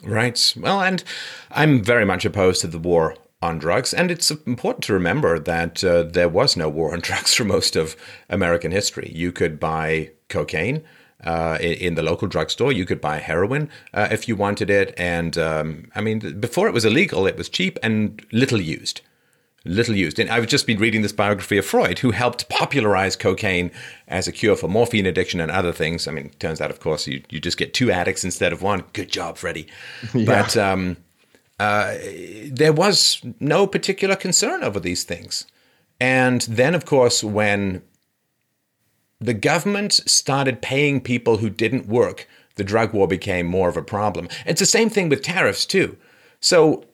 Right. 0.02 0.54
Well, 0.58 0.82
and 0.82 1.04
I'm 1.52 1.84
very 1.84 2.06
much 2.06 2.24
opposed 2.24 2.62
to 2.62 2.68
the 2.68 2.80
war 2.80 3.18
on 3.42 3.60
drugs. 3.60 3.94
And 3.94 4.10
it's 4.10 4.32
important 4.32 4.86
to 4.86 4.94
remember 4.94 5.38
that 5.38 5.84
uh, 5.84 6.04
there 6.04 6.30
was 6.30 6.56
no 6.56 6.70
war 6.70 6.94
on 6.94 7.00
drugs 7.08 7.34
for 7.34 7.44
most 7.44 7.76
of 7.76 7.98
American 8.30 8.72
history. 8.72 9.12
You 9.14 9.34
could 9.34 9.60
buy 9.60 10.12
cocaine 10.30 10.82
uh, 11.24 11.58
in 11.62 11.96
the 11.96 12.04
local 12.04 12.28
drugstore. 12.28 12.72
You 12.72 12.86
could 12.86 13.02
buy 13.02 13.20
heroin 13.20 13.70
uh, 13.94 14.08
if 14.12 14.28
you 14.28 14.36
wanted 14.36 14.70
it. 14.70 14.94
And 14.98 15.38
um, 15.38 15.92
I 15.96 16.02
mean, 16.02 16.40
before 16.40 16.68
it 16.68 16.74
was 16.74 16.86
illegal, 16.86 17.28
it 17.28 17.38
was 17.38 17.50
cheap 17.50 17.78
and 17.84 18.26
little 18.32 18.62
used. 18.62 19.02
Little 19.66 19.96
used. 19.96 20.20
And 20.20 20.30
I've 20.30 20.48
just 20.48 20.68
been 20.68 20.78
reading 20.78 21.04
this 21.04 21.14
biography 21.14 21.58
of 21.58 21.66
Freud, 21.66 22.00
who 22.00 22.12
helped 22.12 22.50
popularize 22.50 23.16
cocaine 23.16 23.72
as 24.10 24.28
a 24.28 24.34
cure 24.34 24.58
for 24.58 24.68
morphine 24.68 25.06
addiction 25.06 25.40
and 25.40 25.50
other 25.50 25.72
things. 25.72 26.06
I 26.06 26.12
mean, 26.12 26.32
turns 26.40 26.60
out, 26.60 26.70
of 26.70 26.82
course, 26.82 27.08
you, 27.08 27.24
you 27.30 27.40
just 27.40 27.58
get 27.58 27.74
two 27.74 27.90
addicts 27.90 28.26
instead 28.26 28.52
of 28.52 28.62
one. 28.62 28.84
Good 28.92 29.10
job, 29.10 29.38
Freddie. 29.38 29.68
Yeah. 30.14 30.26
But 30.26 30.58
um, 30.58 30.98
uh, 31.60 31.96
there 32.48 32.74
was 32.74 33.22
no 33.40 33.66
particular 33.66 34.18
concern 34.18 34.64
over 34.64 34.82
these 34.82 35.06
things. 35.06 35.46
And 36.00 36.42
then, 36.42 36.76
of 36.76 36.86
course, 36.86 37.24
when 37.24 37.82
the 39.26 39.34
government 39.34 39.94
started 39.94 40.62
paying 40.62 41.02
people 41.02 41.38
who 41.38 41.50
didn't 41.50 41.88
work, 41.88 42.28
the 42.56 42.64
drug 42.64 42.94
war 42.94 43.08
became 43.08 43.46
more 43.46 43.70
of 43.70 43.78
a 43.78 43.82
problem. 43.82 44.28
It's 44.46 44.60
the 44.60 44.66
same 44.66 44.90
thing 44.90 45.10
with 45.10 45.22
tariffs, 45.22 45.66
too. 45.66 45.98
So, 46.40 46.86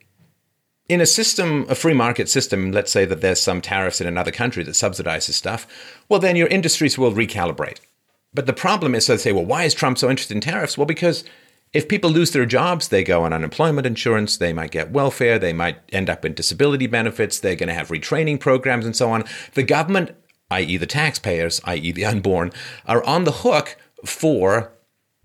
in 0.87 1.01
a 1.01 1.05
system, 1.05 1.65
a 1.69 1.75
free 1.75 1.93
market 1.93 2.29
system, 2.29 2.71
let's 2.71 2.91
say 2.91 3.05
that 3.05 3.21
there's 3.21 3.41
some 3.41 3.61
tariffs 3.61 4.01
in 4.01 4.07
another 4.07 4.31
country 4.31 4.63
that 4.63 4.71
subsidizes 4.71 5.33
stuff, 5.33 5.67
well, 6.07 6.19
then 6.19 6.35
your 6.35 6.47
industries 6.47 6.97
will 6.97 7.11
recalibrate. 7.11 7.79
But 8.33 8.45
the 8.45 8.53
problem 8.53 8.95
is, 8.95 9.05
so 9.05 9.13
they 9.13 9.17
say, 9.17 9.31
well, 9.31 9.45
why 9.45 9.63
is 9.63 9.73
Trump 9.73 9.97
so 9.97 10.09
interested 10.09 10.35
in 10.35 10.41
tariffs? 10.41 10.77
Well, 10.77 10.85
because 10.87 11.23
if 11.73 11.87
people 11.87 12.09
lose 12.09 12.31
their 12.31 12.45
jobs, 12.45 12.87
they 12.87 13.03
go 13.03 13.23
on 13.23 13.33
unemployment 13.33 13.85
insurance, 13.85 14.37
they 14.37 14.53
might 14.53 14.71
get 14.71 14.91
welfare, 14.91 15.37
they 15.37 15.53
might 15.53 15.77
end 15.91 16.09
up 16.09 16.25
in 16.25 16.33
disability 16.33 16.87
benefits, 16.87 17.39
they're 17.39 17.55
going 17.55 17.69
to 17.69 17.75
have 17.75 17.89
retraining 17.89 18.39
programs 18.39 18.85
and 18.85 18.95
so 18.95 19.11
on. 19.11 19.23
The 19.53 19.63
government, 19.63 20.15
i.e., 20.51 20.77
the 20.77 20.85
taxpayers, 20.85 21.61
i.e., 21.65 21.91
the 21.91 22.05
unborn, 22.05 22.51
are 22.85 23.03
on 23.03 23.23
the 23.23 23.31
hook 23.31 23.77
for 24.05 24.71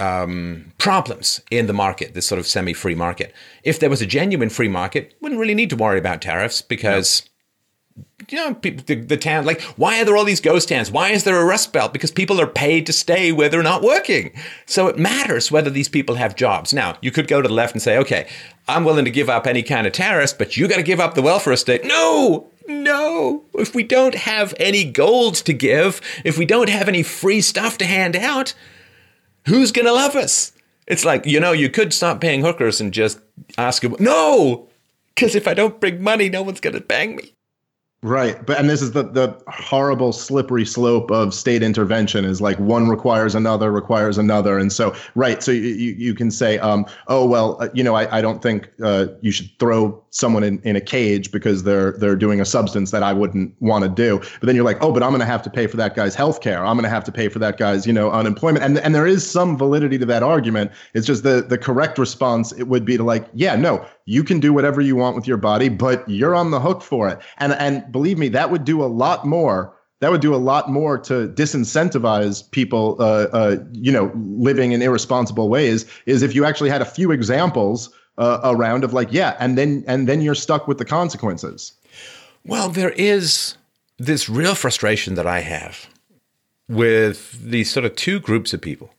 um, 0.01 0.73
problems 0.79 1.41
in 1.51 1.67
the 1.67 1.73
market, 1.73 2.15
this 2.15 2.27
sort 2.27 2.39
of 2.39 2.47
semi 2.47 2.73
free 2.73 2.95
market. 2.95 3.33
If 3.63 3.79
there 3.79 3.91
was 3.91 4.03
a 4.03 4.07
genuine 4.07 4.51
free 4.51 4.69
market, 4.69 5.15
wouldn't 5.21 5.41
really 5.41 5.55
need 5.55 5.71
to 5.71 5.77
worry 5.77 5.99
about 5.99 6.23
tariffs 6.23 6.63
because. 6.63 7.23
No 7.25 7.31
you 8.29 8.39
know, 8.39 8.55
people, 8.55 8.85
the, 8.87 8.97
the 8.97 9.17
town, 9.17 9.45
like, 9.45 9.61
why 9.77 10.01
are 10.01 10.05
there 10.05 10.17
all 10.17 10.25
these 10.25 10.41
ghost 10.41 10.69
towns? 10.69 10.91
Why 10.91 11.11
is 11.11 11.25
there 11.25 11.41
a 11.41 11.45
rust 11.45 11.73
belt? 11.73 11.93
Because 11.93 12.11
people 12.11 12.41
are 12.41 12.47
paid 12.47 12.87
to 12.87 12.93
stay 12.93 13.33
where 13.33 13.49
they're 13.49 13.63
not 13.63 13.83
working. 13.83 14.33
So 14.67 14.89
it 14.89 14.99
matters 14.99 15.51
whether 15.51 15.71
these 15.71 15.89
people 15.89 16.17
have 16.17 16.35
jobs. 16.35 16.73
Now, 16.73 16.97
you 17.01 17.11
could 17.11 17.29
go 17.29 17.43
to 17.43 17.49
the 17.49 17.55
left 17.55 17.75
and 17.75 17.83
say, 17.83 17.99
okay, 17.99 18.29
I'm 18.67 18.85
willing 18.85 19.05
to 19.05 19.11
give 19.11 19.29
up 19.29 19.47
any 19.47 19.63
kind 19.63 19.87
of 19.87 19.93
tariffs, 19.93 20.33
but 20.33 20.57
you 20.57 20.69
got 20.69 20.77
to 20.77 20.83
give 20.83 21.01
up 21.01 21.15
the 21.15 21.23
welfare 21.23 21.57
state. 21.57 21.85
No, 21.85 22.51
no. 22.67 23.45
If 23.55 23.75
we 23.75 23.83
don't 23.83 24.15
have 24.15 24.55
any 24.59 24.85
gold 24.85 25.35
to 25.37 25.53
give, 25.53 26.01
if 26.25 26.39
we 26.39 26.47
don't 26.47 26.69
have 26.69 26.89
any 26.89 27.03
free 27.03 27.41
stuff 27.41 27.79
to 27.79 27.85
hand 27.85 28.17
out, 28.17 28.55
who's 29.47 29.73
going 29.73 29.87
to 29.87 29.93
love 29.93 30.17
us? 30.17 30.53
It's 30.87 31.05
like, 31.05 31.27
you 31.27 31.41
know, 31.41 31.53
you 31.53 31.71
could 31.71 31.93
stop 31.93 32.21
paying 32.21 32.43
hookers 32.43 32.81
and 32.81 32.93
just 32.93 33.21
ask 33.57 33.83
them, 33.83 33.97
no, 33.99 34.69
because 35.15 35.35
if 35.35 35.49
I 35.49 35.55
don't 35.55 35.81
bring 35.81 36.03
money, 36.03 36.29
no 36.29 36.43
one's 36.43 36.61
going 36.61 36.75
to 36.75 36.81
bang 36.81 37.17
me. 37.17 37.35
Right. 38.05 38.45
But 38.45 38.59
and 38.59 38.69
this 38.69 38.83
is 38.83 38.93
the 38.93 39.05
the 39.05 39.35
horrible 39.49 40.13
slippery 40.13 40.67
slope 40.67 41.11
of 41.11 41.33
state 41.33 41.63
intervention 41.63 42.27
is 42.27 42.39
like 42.39 42.59
one 42.59 42.87
requires 42.87 43.35
another 43.35 43.73
requires 43.73 44.19
another. 44.19 44.59
And 44.59 44.71
so 44.71 44.95
right, 45.15 45.43
so 45.43 45.51
you 45.51 45.63
you 45.63 46.15
can 46.15 46.31
say 46.31 46.59
um 46.59 46.85
oh 47.09 47.27
well, 47.27 47.57
uh, 47.63 47.71
you 47.73 47.83
know, 47.83 47.95
I, 47.95 48.19
I 48.19 48.21
don't 48.21 48.43
think 48.43 48.69
uh, 48.83 49.07
you 49.23 49.33
should 49.33 49.49
throw 49.59 50.05
someone 50.11 50.45
in, 50.45 50.61
in 50.65 50.77
a 50.77 50.83
cage 50.83 51.33
because 51.33 51.63
they're 51.63 51.93
they're 51.93 52.15
doing 52.15 52.43
a 52.43 52.45
substance 52.45 52.91
that 52.91 53.03
I 53.03 53.15
wouldn't 53.15 53.55
want 53.61 53.85
to 53.85 53.89
do. 53.89 54.19
But 54.39 54.49
then 54.49 54.55
you're 54.55 54.67
like, 54.67 54.83
"Oh, 54.83 54.93
but 54.93 55.03
I'm 55.03 55.09
going 55.09 55.21
to 55.21 55.27
have 55.27 55.43
to 55.43 55.51
pay 55.51 55.67
for 55.67 55.79
that 55.79 55.97
guy's 55.97 56.15
health 56.15 56.43
care. 56.43 56.63
I'm 56.63 56.77
going 56.77 56.85
to 56.85 56.91
have 56.91 57.05
to 57.05 57.13
pay 57.13 57.31
for 57.31 57.39
that 57.39 57.57
guy's, 57.57 57.87
you 57.87 57.93
know, 57.95 58.11
unemployment." 58.11 58.63
And 58.63 58.79
and 58.81 58.95
there 58.95 59.07
is 59.07 59.29
some 59.29 59.57
validity 59.57 59.97
to 59.97 60.05
that 60.05 60.23
argument. 60.23 60.73
It's 60.93 61.07
just 61.07 61.23
the 61.23 61.41
the 61.41 61.57
correct 61.57 61.97
response 61.97 62.53
it 62.53 62.65
would 62.65 62.85
be 62.85 62.99
to 62.99 63.03
like, 63.03 63.27
"Yeah, 63.33 63.57
no, 63.57 63.87
you 64.07 64.25
can 64.25 64.41
do 64.41 64.53
whatever 64.53 64.81
you 64.81 64.97
want 64.97 65.17
with 65.17 65.27
your 65.27 65.37
body, 65.37 65.69
but 65.69 66.09
you're 66.09 66.35
on 66.35 66.51
the 66.51 66.61
hook 66.61 66.83
for 66.83 67.09
it." 67.09 67.19
And 67.39 67.53
and 67.55 67.91
believe 67.91 68.19
me, 68.19 68.29
that 68.29 68.51
would 68.51 68.65
do 68.65 68.83
a 68.83 68.87
lot 68.87 69.25
more. 69.25 69.75
That 70.01 70.11
would 70.11 70.21
do 70.21 70.35
a 70.35 70.37
lot 70.37 70.69
more 70.69 70.99
to 70.99 71.29
disincentivize 71.29 72.51
people, 72.51 72.97
uh, 72.99 73.27
uh, 73.33 73.57
you 73.73 73.91
know, 73.91 74.13
living 74.15 74.73
in 74.73 74.83
irresponsible 74.83 75.49
ways. 75.49 75.87
Is 76.07 76.23
if 76.23 76.35
you 76.35 76.45
actually 76.45 76.71
had 76.71 76.83
a 76.83 76.87
few 76.87 77.11
examples 77.11 77.91
uh, 78.19 78.41
around 78.45 78.85
of 78.85 78.93
like, 78.93 79.13
yeah, 79.13 79.37
and 79.39 79.57
then 79.57 79.85
and 79.87 80.09
then 80.09 80.21
you're 80.21 80.35
stuck 80.35 80.69
with 80.69 80.79
the 80.79 80.85
consequences. 80.85 81.73
Well, 82.45 82.69
there 82.69 82.91
is 82.91 83.57
this 83.99 84.29
real 84.29 84.55
frustration 84.55 85.15
that 85.15 85.27
I 85.27 85.41
have 85.41 85.89
with 86.69 87.43
these 87.43 87.71
sort 87.71 87.87
of 87.87 87.97
two 87.97 88.21
groups 88.21 88.53
of 88.53 88.61
people. 88.61 88.91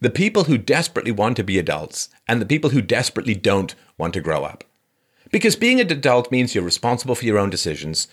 The 0.00 0.10
people 0.10 0.44
who 0.44 0.58
desperately 0.58 1.10
want 1.10 1.36
to 1.36 1.44
be 1.44 1.58
adults 1.58 2.08
and 2.28 2.40
the 2.40 2.46
people 2.46 2.70
who 2.70 2.82
desperately 2.82 3.34
don't 3.34 3.74
want 3.96 4.14
to 4.14 4.20
grow 4.20 4.44
up. 4.44 4.64
Because 5.30 5.56
being 5.56 5.80
an 5.80 5.90
adult 5.90 6.30
means 6.30 6.54
you're 6.54 6.64
responsible 6.64 7.14
for 7.14 7.24
your 7.24 7.38
own 7.38 7.50
decisions 7.50 8.08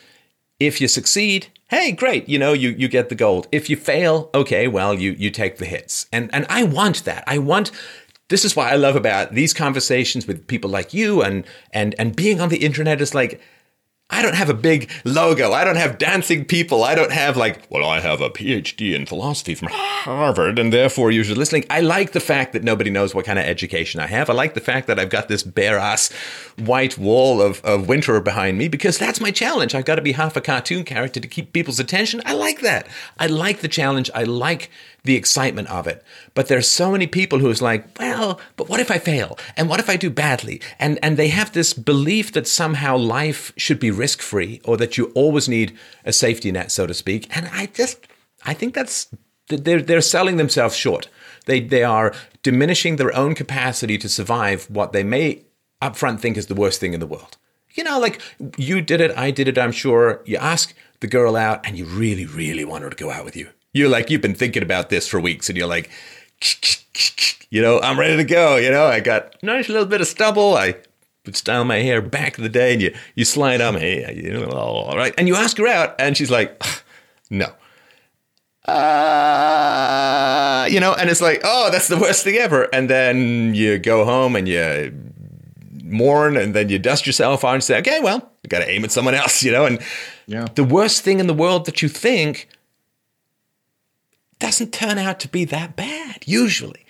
if 0.59 0.79
you 0.79 0.87
succeed, 0.87 1.47
hey, 1.67 1.91
great, 1.91 2.29
you 2.29 2.39
know, 2.39 2.53
you, 2.53 2.69
you 2.69 2.87
get 2.87 3.09
the 3.09 3.15
gold. 3.15 3.47
If 3.51 3.69
you 3.69 3.75
fail, 3.75 4.29
okay, 4.33 4.67
well, 4.67 4.93
you 4.93 5.11
you 5.11 5.29
take 5.29 5.57
the 5.57 5.65
hits. 5.65 6.07
And 6.11 6.29
and 6.33 6.45
I 6.49 6.63
want 6.63 7.03
that. 7.05 7.23
I 7.27 7.39
want 7.39 7.71
this 8.29 8.45
is 8.45 8.55
what 8.55 8.71
I 8.71 8.75
love 8.75 8.95
about 8.95 9.33
these 9.33 9.53
conversations 9.53 10.27
with 10.27 10.47
people 10.47 10.69
like 10.69 10.93
you 10.93 11.21
and 11.21 11.45
and 11.71 11.93
and 11.99 12.15
being 12.15 12.39
on 12.39 12.49
the 12.49 12.63
internet 12.65 13.01
is 13.01 13.13
like 13.13 13.41
I 14.07 14.21
don't 14.21 14.35
have 14.35 14.49
a 14.49 14.53
big 14.53 14.91
logo. 15.03 15.51
I 15.51 15.63
don't 15.63 15.77
have 15.77 15.97
dancing 15.97 16.45
people. 16.45 16.83
I 16.83 16.93
don't 16.93 17.11
have 17.11 17.35
like, 17.35 17.63
well, 17.71 17.89
I 17.89 18.01
have 18.01 18.21
a 18.21 18.29
PhD 18.29 18.93
in 18.93 19.07
philosophy 19.07 19.55
from 19.55 19.69
Harvard 19.71 20.59
and 20.59 20.71
therefore 20.71 21.09
you're 21.09 21.25
listening. 21.25 21.65
I 21.71 21.81
like 21.81 22.11
the 22.11 22.19
fact 22.19 22.53
that 22.53 22.63
nobody 22.63 22.91
knows 22.91 23.15
what 23.15 23.25
kind 23.25 23.39
of 23.39 23.45
education 23.45 23.99
I 23.99 24.05
have. 24.05 24.29
I 24.29 24.33
like 24.33 24.53
the 24.53 24.61
fact 24.61 24.85
that 24.87 24.99
I've 24.99 25.09
got 25.09 25.27
this 25.27 25.41
bare 25.41 25.79
ass 25.79 26.11
white 26.57 26.99
wall 26.99 27.41
of, 27.41 27.61
of 27.65 27.87
winter 27.87 28.21
behind 28.21 28.59
me 28.59 28.67
because 28.67 28.99
that's 28.99 29.19
my 29.19 29.31
challenge. 29.31 29.73
I've 29.73 29.85
got 29.85 29.95
to 29.95 30.03
be 30.03 30.11
half 30.11 30.37
a 30.37 30.41
cartoon 30.41 30.83
character 30.83 31.19
to 31.19 31.27
keep 31.27 31.51
people's 31.51 31.79
attention. 31.79 32.21
I 32.25 32.33
like 32.33 32.61
that. 32.61 32.87
I 33.17 33.25
like 33.25 33.61
the 33.61 33.67
challenge. 33.67 34.11
I 34.13 34.23
like 34.23 34.69
the 35.05 35.15
excitement 35.15 35.69
of 35.69 35.87
it. 35.87 36.03
But 36.33 36.47
there's 36.47 36.67
so 36.69 36.91
many 36.91 37.07
people 37.07 37.39
who's 37.39 37.61
like, 37.61 37.97
well, 37.99 38.39
but 38.55 38.69
what 38.69 38.79
if 38.79 38.91
I 38.91 38.97
fail? 38.97 39.37
And 39.55 39.69
what 39.69 39.79
if 39.79 39.89
I 39.89 39.95
do 39.95 40.09
badly? 40.09 40.61
And 40.79 40.99
and 41.01 41.17
they 41.17 41.29
have 41.29 41.53
this 41.53 41.73
belief 41.73 42.31
that 42.33 42.47
somehow 42.47 42.97
life 42.97 43.53
should 43.57 43.79
be 43.79 43.91
risk 43.91 44.21
free 44.21 44.61
or 44.65 44.77
that 44.77 44.97
you 44.97 45.11
always 45.15 45.47
need 45.47 45.77
a 46.03 46.13
safety 46.13 46.51
net, 46.51 46.71
so 46.71 46.85
to 46.87 46.93
speak. 46.93 47.35
And 47.35 47.49
I 47.53 47.67
just 47.67 47.99
I 48.45 48.53
think 48.53 48.73
that's 48.73 49.07
they're 49.47 49.81
they're 49.81 50.01
selling 50.01 50.37
themselves 50.37 50.75
short. 50.75 51.07
They 51.45 51.59
they 51.61 51.83
are 51.83 52.13
diminishing 52.43 52.95
their 52.95 53.15
own 53.15 53.35
capacity 53.35 53.97
to 53.99 54.09
survive 54.09 54.69
what 54.69 54.91
they 54.91 55.03
may 55.03 55.45
upfront 55.81 56.19
think 56.19 56.37
is 56.37 56.47
the 56.47 56.55
worst 56.55 56.79
thing 56.79 56.93
in 56.93 56.99
the 56.99 57.07
world. 57.07 57.37
You 57.75 57.83
know, 57.83 57.99
like 57.99 58.21
you 58.57 58.81
did 58.81 59.01
it, 59.01 59.15
I 59.17 59.31
did 59.31 59.47
it, 59.47 59.57
I'm 59.57 59.73
sure. 59.73 60.21
You 60.25 60.37
ask 60.37 60.73
the 61.01 61.07
girl 61.07 61.35
out 61.35 61.65
and 61.65 61.77
you 61.77 61.85
really, 61.85 62.25
really 62.25 62.63
want 62.63 62.83
her 62.83 62.89
to 62.89 62.95
go 62.95 63.11
out 63.11 63.25
with 63.25 63.35
you. 63.35 63.49
You're 63.75 63.89
like, 63.89 64.09
you've 64.09 64.21
been 64.21 64.33
thinking 64.33 64.63
about 64.63 64.89
this 64.89 65.05
for 65.05 65.19
weeks 65.19 65.49
and 65.49 65.57
you're 65.57 65.67
like, 65.67 65.89
you 67.49 67.61
know, 67.61 67.81
I'm 67.81 67.99
ready 67.99 68.15
to 68.15 68.23
go. 68.23 68.55
You 68.55 68.71
know, 68.71 68.85
I 68.85 69.01
got 69.01 69.35
nice 69.43 69.67
little 69.67 69.85
bit 69.85 69.99
of 69.99 70.07
stubble. 70.07 70.55
I 70.55 70.77
would 71.25 71.35
style 71.35 71.65
my 71.65 71.79
hair 71.79 72.01
back 72.01 72.37
in 72.37 72.45
the 72.45 72.49
day 72.49 72.71
and 72.71 72.81
you, 72.81 72.95
you 73.15 73.25
slide 73.25 73.59
on 73.59 73.75
me, 73.75 74.05
you 74.15 74.31
know, 74.31 74.47
all 74.47 74.95
right. 74.95 75.13
And 75.17 75.27
you 75.27 75.35
ask 75.35 75.57
her 75.57 75.67
out 75.67 75.93
and 75.99 76.15
she's 76.15 76.31
like, 76.31 76.63
no. 77.29 77.47
Uh, 78.65 80.69
you 80.71 80.79
know, 80.79 80.93
and 80.93 81.09
it's 81.09 81.19
like, 81.19 81.41
oh, 81.43 81.69
that's 81.69 81.89
the 81.89 81.97
worst 81.97 82.23
thing 82.23 82.35
ever. 82.35 82.73
And 82.73 82.89
then 82.89 83.55
you 83.55 83.77
go 83.77 84.05
home 84.05 84.37
and 84.37 84.47
you 84.47 84.93
mourn 85.83 86.37
and 86.37 86.55
then 86.55 86.69
you 86.69 86.79
dust 86.79 87.05
yourself 87.05 87.43
off 87.43 87.53
and 87.53 87.61
say, 87.61 87.77
okay, 87.79 87.99
well, 87.99 88.31
I 88.45 88.47
got 88.47 88.59
to 88.59 88.69
aim 88.69 88.85
at 88.85 88.93
someone 88.93 89.15
else, 89.15 89.43
you 89.43 89.51
know? 89.51 89.65
And 89.65 89.81
yeah. 90.27 90.45
the 90.55 90.63
worst 90.63 91.03
thing 91.03 91.19
in 91.19 91.27
the 91.27 91.33
world 91.33 91.65
that 91.65 91.81
you 91.81 91.89
think 91.89 92.47
doesn't 94.39 94.73
turn 94.73 94.97
out 94.97 95.19
to 95.21 95.27
be 95.27 95.45
that 95.45 95.75
bad, 95.75 96.23
usually. 96.25 96.85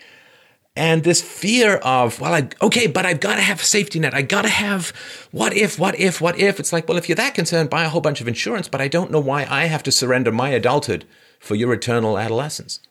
And 0.75 1.03
this 1.03 1.21
fear 1.21 1.77
of, 1.77 2.19
well, 2.19 2.33
I, 2.33 2.49
okay, 2.61 2.87
but 2.87 3.05
I've 3.05 3.21
got 3.21 3.35
to 3.35 3.41
have 3.41 3.61
a 3.61 3.63
safety 3.63 3.97
net. 3.97 4.13
I 4.13 4.21
got 4.21 4.41
to 4.41 4.49
have 4.49 4.89
what 5.31 5.53
if, 5.53 5.79
what 5.79 5.97
if, 5.97 6.19
what 6.19 6.37
if. 6.37 6.59
It's 6.59 6.73
like, 6.73 6.89
well, 6.89 6.97
if 6.97 7.07
you're 7.07 7.15
that 7.15 7.33
concerned, 7.33 7.69
buy 7.69 7.85
a 7.85 7.89
whole 7.89 8.01
bunch 8.01 8.19
of 8.19 8.27
insurance, 8.27 8.67
but 8.67 8.81
I 8.81 8.89
don't 8.89 9.09
know 9.09 9.21
why 9.21 9.47
I 9.49 9.65
have 9.65 9.83
to 9.83 9.91
surrender 9.91 10.33
my 10.33 10.49
adulthood 10.49 11.05
for 11.39 11.55
your 11.55 11.71
eternal 11.71 12.17
adolescence. 12.17 12.81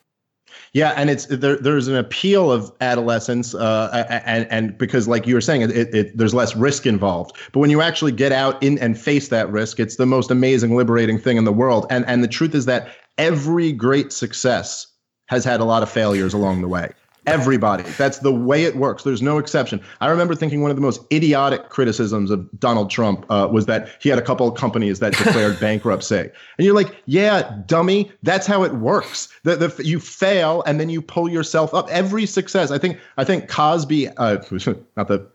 Yeah, 0.73 0.93
and 0.97 1.09
it's 1.09 1.25
there. 1.27 1.55
There's 1.55 1.87
an 1.87 1.95
appeal 1.95 2.51
of 2.51 2.69
adolescence, 2.81 3.55
uh, 3.55 4.05
and 4.25 4.45
and 4.51 4.77
because 4.77 5.07
like 5.07 5.25
you 5.25 5.33
were 5.33 5.39
saying, 5.39 5.61
it, 5.61 5.71
it, 5.71 6.17
there's 6.17 6.33
less 6.33 6.53
risk 6.53 6.85
involved. 6.85 7.37
But 7.53 7.59
when 7.59 7.69
you 7.69 7.81
actually 7.81 8.11
get 8.11 8.33
out 8.33 8.61
in 8.61 8.77
and 8.79 8.99
face 8.99 9.29
that 9.29 9.49
risk, 9.49 9.79
it's 9.79 9.95
the 9.95 10.05
most 10.05 10.31
amazing, 10.31 10.75
liberating 10.75 11.17
thing 11.17 11.37
in 11.37 11.45
the 11.45 11.53
world. 11.53 11.85
And 11.89 12.05
and 12.07 12.21
the 12.21 12.27
truth 12.27 12.53
is 12.53 12.65
that 12.65 12.89
every 13.17 13.71
great 13.71 14.11
success 14.11 14.87
has 15.27 15.43
had 15.43 15.59
a 15.59 15.65
lot 15.65 15.83
of 15.83 15.89
failures 15.89 16.33
along 16.33 16.61
the 16.61 16.67
way. 16.67 16.91
Everybody. 17.27 17.83
That's 17.97 18.19
the 18.19 18.31
way 18.31 18.65
it 18.65 18.75
works. 18.75 19.01
There's 19.01 19.23
no 19.23 19.39
exception. 19.39 19.81
I 19.99 20.07
remember 20.09 20.35
thinking 20.35 20.61
one 20.61 20.69
of 20.69 20.77
the 20.77 20.81
most 20.81 21.01
idiotic 21.11 21.69
criticisms 21.69 22.29
of 22.29 22.47
Donald 22.59 22.91
Trump 22.91 23.25
uh, 23.31 23.49
was 23.51 23.65
that 23.65 23.89
he 23.99 24.09
had 24.09 24.19
a 24.19 24.21
couple 24.21 24.47
of 24.47 24.55
companies 24.55 24.99
that 24.99 25.13
declared 25.13 25.59
bankruptcy. 25.59 26.19
And 26.19 26.31
you're 26.59 26.75
like, 26.75 26.95
yeah, 27.07 27.57
dummy, 27.65 28.11
that's 28.21 28.45
how 28.45 28.63
it 28.63 28.75
works. 28.75 29.29
The, 29.41 29.55
the, 29.55 29.83
you 29.83 29.99
fail 29.99 30.61
and 30.67 30.79
then 30.79 30.89
you 30.89 31.01
pull 31.01 31.27
yourself 31.27 31.73
up. 31.73 31.89
Every 31.89 32.27
success. 32.27 32.69
I 32.69 32.77
think 32.77 32.99
I 33.17 33.23
think 33.23 33.49
Cosby, 33.49 34.09
uh, 34.09 34.37
not 34.95 35.07
the 35.07 35.27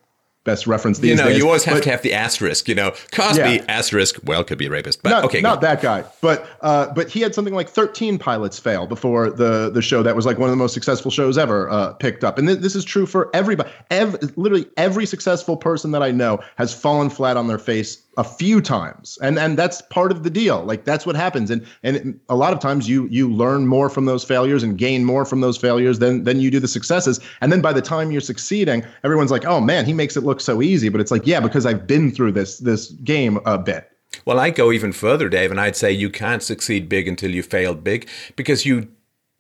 best 0.45 0.67
reference 0.67 0.99
these 0.99 1.11
You 1.11 1.17
know, 1.17 1.29
days, 1.29 1.39
you 1.39 1.47
always 1.47 1.65
have 1.65 1.77
but, 1.77 1.85
to 1.85 1.91
have 1.91 2.03
the 2.03 2.15
asterisk. 2.15 2.69
You 2.69 2.75
know, 2.75 2.93
Cosby 3.13 3.39
yeah. 3.39 3.65
asterisk. 3.69 4.19
Well, 4.25 4.43
could 4.45 4.59
be 4.59 4.67
a 4.67 4.71
rapist, 4.71 5.03
but 5.03 5.11
not, 5.11 5.25
okay, 5.25 5.41
not 5.41 5.61
that 5.61 5.83
guy. 5.83 6.05
But 6.21 6.49
uh, 6.61 6.93
but 6.95 7.09
he 7.09 7.21
had 7.21 7.35
something 7.35 7.55
like 7.55 7.69
13 7.69 8.19
pilots 8.19 8.59
fail 8.59 8.87
before 8.87 9.31
the 9.31 9.71
the 9.71 9.83
show 9.83 10.03
that 10.03 10.17
was 10.17 10.27
like 10.27 10.39
one 10.39 10.49
of 10.49 10.53
the 10.53 10.59
most 10.59 10.75
successful 10.75 11.11
shows 11.11 11.37
ever 11.39 11.69
uh, 11.71 11.93
picked 11.95 12.25
up. 12.25 12.39
And 12.39 12.49
th- 12.49 12.61
this 12.61 12.75
is 12.75 12.85
true 12.85 13.07
for 13.07 13.31
everybody. 13.35 13.71
Every, 13.91 14.19
literally 14.37 14.67
every 14.77 15.07
successful 15.07 15.57
person 15.57 15.91
that 15.93 16.03
I 16.03 16.11
know 16.11 16.41
has 16.57 16.75
fallen 16.75 17.11
flat 17.11 17.37
on 17.37 17.47
their 17.47 17.59
face 17.59 18.03
a 18.17 18.25
few 18.25 18.61
times. 18.61 19.19
And 19.23 19.39
and 19.39 19.59
that's 19.59 19.83
part 19.83 20.11
of 20.11 20.23
the 20.23 20.31
deal. 20.31 20.65
Like 20.65 20.85
that's 20.85 21.07
what 21.07 21.17
happens. 21.17 21.51
And 21.51 21.65
and 21.83 22.19
a 22.29 22.37
lot 22.37 22.53
of 22.53 22.59
times 22.59 22.89
you 22.89 23.07
you 23.07 23.33
learn 23.33 23.67
more 23.67 23.89
from 23.89 24.05
those 24.07 24.25
failures 24.25 24.63
and 24.63 24.77
gain 24.77 25.05
more 25.05 25.25
from 25.25 25.41
those 25.41 25.57
failures 25.57 25.99
than 26.01 26.25
than 26.25 26.41
you 26.41 26.51
do 26.51 26.61
the 26.61 26.69
successes. 26.69 27.21
And 27.41 27.53
then 27.53 27.61
by 27.61 27.73
the 27.73 27.83
time 27.83 28.11
you're 28.11 28.21
succeeding 28.21 28.85
everyone's 29.05 29.31
like 29.31 29.45
oh 29.45 29.61
man 29.61 29.87
he 29.87 29.93
makes 29.93 30.17
it 30.17 30.25
look 30.25 30.41
so 30.41 30.61
easy. 30.61 30.89
But 30.89 31.01
it's 31.01 31.11
like 31.11 31.27
yeah 31.27 31.41
because 31.41 31.67
I've 31.67 31.87
been 31.87 32.11
through 32.11 32.33
this 32.33 32.59
this 32.59 32.91
game 32.91 33.39
a 33.47 33.59
bit. 33.59 33.91
Well, 34.25 34.41
I 34.41 34.51
go 34.51 34.73
even 34.73 34.93
further, 34.93 35.29
Dave, 35.29 35.53
and 35.53 35.61
I'd 35.61 35.77
say 35.77 35.93
you 35.93 36.11
can't 36.11 36.43
succeed 36.43 36.89
big 36.89 37.07
until 37.07 37.31
you 37.31 37.45
failed 37.45 37.85
big 37.85 38.09
because 38.35 38.67
you 38.67 38.89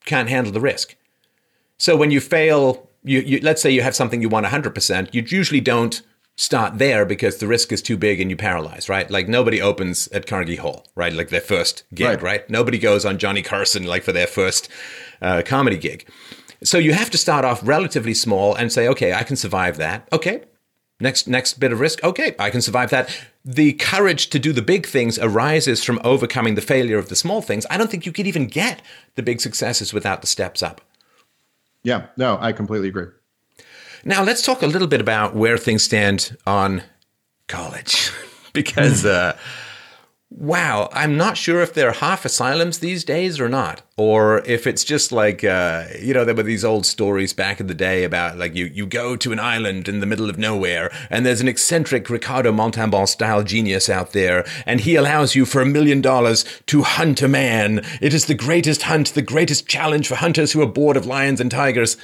can't 0.04 0.28
handle 0.28 0.52
the 0.52 0.60
risk. 0.60 0.96
So 1.76 1.96
when 1.96 2.10
you 2.10 2.20
fail, 2.20 2.88
you, 3.02 3.20
you 3.20 3.40
let's 3.42 3.60
say 3.60 3.70
you 3.70 3.82
have 3.82 3.96
something 3.96 4.22
you 4.22 4.28
want 4.28 4.46
100%, 4.46 5.12
you 5.12 5.24
usually 5.26 5.60
don't 5.60 6.02
start 6.40 6.78
there 6.78 7.04
because 7.04 7.36
the 7.36 7.46
risk 7.46 7.70
is 7.70 7.82
too 7.82 7.98
big 7.98 8.18
and 8.18 8.30
you 8.30 8.36
paralyze, 8.36 8.88
right? 8.88 9.10
Like 9.10 9.28
nobody 9.28 9.60
opens 9.60 10.08
at 10.08 10.26
Carnegie 10.26 10.56
Hall, 10.56 10.86
right? 10.94 11.12
Like 11.12 11.28
their 11.28 11.40
first 11.42 11.82
gig, 11.94 12.06
right? 12.06 12.22
right? 12.22 12.50
Nobody 12.50 12.78
goes 12.78 13.04
on 13.04 13.18
Johnny 13.18 13.42
Carson 13.42 13.84
like 13.84 14.02
for 14.02 14.12
their 14.12 14.26
first 14.26 14.70
uh, 15.20 15.42
comedy 15.44 15.76
gig. 15.76 16.08
So 16.64 16.78
you 16.78 16.94
have 16.94 17.10
to 17.10 17.18
start 17.18 17.44
off 17.44 17.60
relatively 17.62 18.14
small 18.14 18.54
and 18.54 18.72
say, 18.72 18.88
okay, 18.88 19.12
I 19.12 19.22
can 19.22 19.36
survive 19.36 19.76
that. 19.76 20.08
Okay, 20.14 20.44
next 20.98 21.28
next 21.28 21.60
bit 21.60 21.72
of 21.72 21.80
risk 21.80 22.04
okay 22.04 22.34
i 22.38 22.50
can 22.50 22.60
survive 22.60 22.90
that 22.90 23.08
the 23.42 23.72
courage 23.72 24.28
to 24.28 24.38
do 24.38 24.52
the 24.52 24.60
big 24.60 24.84
things 24.84 25.18
arises 25.18 25.82
from 25.82 25.98
overcoming 26.04 26.56
the 26.56 26.60
failure 26.60 26.98
of 26.98 27.08
the 27.08 27.16
small 27.16 27.40
things 27.40 27.64
i 27.70 27.78
don't 27.78 27.90
think 27.90 28.04
you 28.04 28.12
could 28.12 28.26
even 28.26 28.46
get 28.46 28.82
the 29.14 29.22
big 29.22 29.40
successes 29.40 29.94
without 29.94 30.20
the 30.20 30.26
steps 30.26 30.62
up 30.62 30.82
yeah 31.82 32.08
no 32.18 32.36
i 32.42 32.52
completely 32.52 32.88
agree 32.88 33.06
now 34.04 34.22
let's 34.22 34.42
talk 34.42 34.62
a 34.62 34.66
little 34.66 34.88
bit 34.88 35.00
about 35.00 35.34
where 35.34 35.58
things 35.58 35.82
stand 35.82 36.36
on 36.46 36.82
college 37.48 38.10
because 38.52 39.04
uh, 39.04 39.36
wow, 40.30 40.88
I'm 40.92 41.16
not 41.16 41.36
sure 41.36 41.60
if 41.60 41.74
they're 41.74 41.92
half 41.92 42.24
asylums 42.24 42.78
these 42.78 43.04
days 43.04 43.40
or 43.40 43.48
not, 43.48 43.82
or 43.96 44.38
if 44.46 44.66
it's 44.66 44.84
just 44.84 45.10
like 45.10 45.42
uh, 45.42 45.84
you 46.00 46.14
know 46.14 46.24
there 46.24 46.34
were 46.34 46.44
these 46.44 46.64
old 46.64 46.86
stories 46.86 47.32
back 47.32 47.60
in 47.60 47.66
the 47.66 47.74
day 47.74 48.04
about 48.04 48.38
like 48.38 48.54
you 48.54 48.66
you 48.66 48.86
go 48.86 49.16
to 49.16 49.32
an 49.32 49.40
island 49.40 49.88
in 49.88 50.00
the 50.00 50.06
middle 50.06 50.30
of 50.30 50.38
nowhere 50.38 50.90
and 51.10 51.26
there's 51.26 51.40
an 51.40 51.48
eccentric 51.48 52.08
Ricardo 52.08 52.52
Montalban 52.52 53.06
style 53.06 53.42
genius 53.42 53.88
out 53.88 54.12
there 54.12 54.46
and 54.66 54.80
he 54.80 54.94
allows 54.94 55.34
you 55.34 55.44
for 55.44 55.60
a 55.60 55.66
million 55.66 56.00
dollars 56.00 56.44
to 56.66 56.82
hunt 56.82 57.22
a 57.22 57.28
man. 57.28 57.84
It 58.00 58.14
is 58.14 58.26
the 58.26 58.34
greatest 58.34 58.82
hunt, 58.82 59.14
the 59.14 59.22
greatest 59.22 59.66
challenge 59.66 60.08
for 60.08 60.14
hunters 60.14 60.52
who 60.52 60.62
are 60.62 60.66
bored 60.66 60.96
of 60.96 61.06
lions 61.06 61.40
and 61.40 61.50
tigers. 61.50 61.96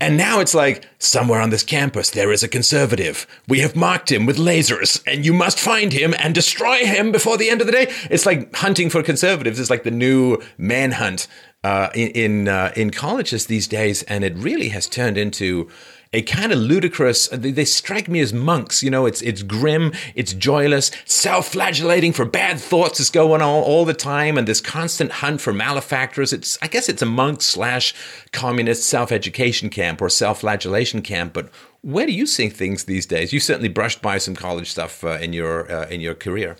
And 0.00 0.16
now 0.16 0.40
it's 0.40 0.54
like, 0.54 0.86
somewhere 0.98 1.40
on 1.40 1.50
this 1.50 1.62
campus 1.62 2.10
there 2.10 2.32
is 2.32 2.42
a 2.42 2.48
conservative. 2.48 3.26
We 3.46 3.60
have 3.60 3.76
marked 3.76 4.10
him 4.10 4.24
with 4.26 4.38
lasers, 4.38 5.02
and 5.06 5.24
you 5.26 5.34
must 5.34 5.58
find 5.58 5.92
him 5.92 6.14
and 6.18 6.34
destroy 6.34 6.86
him 6.86 7.12
before 7.12 7.36
the 7.36 7.50
end 7.50 7.60
of 7.60 7.66
the 7.66 7.72
day. 7.72 7.92
It's 8.10 8.24
like 8.24 8.54
hunting 8.56 8.88
for 8.88 9.02
conservatives 9.02 9.58
is 9.58 9.70
like 9.70 9.84
the 9.84 9.90
new 9.90 10.38
manhunt 10.56 11.28
uh, 11.62 11.90
in 11.94 12.08
in, 12.10 12.48
uh, 12.48 12.72
in 12.74 12.90
colleges 12.90 13.46
these 13.46 13.68
days, 13.68 14.02
and 14.04 14.24
it 14.24 14.34
really 14.36 14.70
has 14.70 14.88
turned 14.88 15.18
into 15.18 15.68
a 16.12 16.22
kind 16.22 16.52
of 16.52 16.58
ludicrous. 16.58 17.28
They, 17.28 17.52
they, 17.52 17.64
strike 17.64 18.08
me 18.08 18.20
as 18.20 18.32
monks. 18.32 18.82
You 18.82 18.90
know, 18.90 19.06
it's 19.06 19.22
it's 19.22 19.42
grim, 19.42 19.92
it's 20.14 20.32
joyless, 20.32 20.90
self-flagellating 21.04 22.12
for 22.12 22.24
bad 22.24 22.58
thoughts 22.58 22.98
is 22.98 23.10
going 23.10 23.42
on 23.42 23.62
all 23.62 23.84
the 23.84 23.94
time, 23.94 24.36
and 24.36 24.48
this 24.48 24.60
constant 24.60 25.12
hunt 25.12 25.40
for 25.40 25.52
malefactors. 25.52 26.32
It's 26.32 26.58
I 26.60 26.66
guess 26.66 26.88
it's 26.88 27.02
a 27.02 27.06
monk 27.06 27.42
slash 27.42 27.94
communist 28.32 28.88
self-education 28.88 29.70
camp 29.70 30.02
or 30.02 30.08
self-flagellation 30.08 31.02
camp. 31.02 31.32
But 31.32 31.50
where 31.82 32.06
do 32.06 32.12
you 32.12 32.26
see 32.26 32.48
things 32.48 32.84
these 32.84 33.06
days? 33.06 33.32
You 33.32 33.40
certainly 33.40 33.68
brushed 33.68 34.02
by 34.02 34.18
some 34.18 34.34
college 34.34 34.70
stuff 34.70 35.04
uh, 35.04 35.18
in 35.20 35.32
your 35.32 35.70
uh, 35.70 35.86
in 35.86 36.00
your 36.00 36.14
career. 36.14 36.56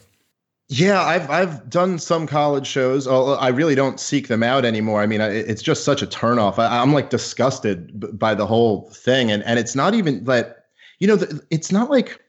Yeah, 0.73 1.03
I've 1.03 1.29
I've 1.29 1.68
done 1.68 1.99
some 1.99 2.29
college 2.29 2.66
shows. 2.66 3.09
I 3.09 3.49
really 3.49 3.75
don't 3.75 3.99
seek 3.99 4.29
them 4.29 4.45
out 4.45 4.64
anymore. 4.64 5.03
I 5.03 5.07
mean, 5.07 5.21
it's 5.21 5.62
just 5.62 5.83
such 5.83 6.01
a 6.01 6.07
turnoff. 6.07 6.61
I, 6.61 6.81
am 6.81 6.93
like 6.93 7.11
disgusted 7.11 8.16
by 8.16 8.37
the 8.37 8.47
whole 8.47 8.89
thing, 8.91 9.33
and 9.33 9.43
and 9.43 9.59
it's 9.59 9.75
not 9.75 9.95
even 9.95 10.23
that 10.25 10.66
you 11.01 11.09
know, 11.09 11.18
it's 11.51 11.73
not 11.73 11.91
like 11.91 12.21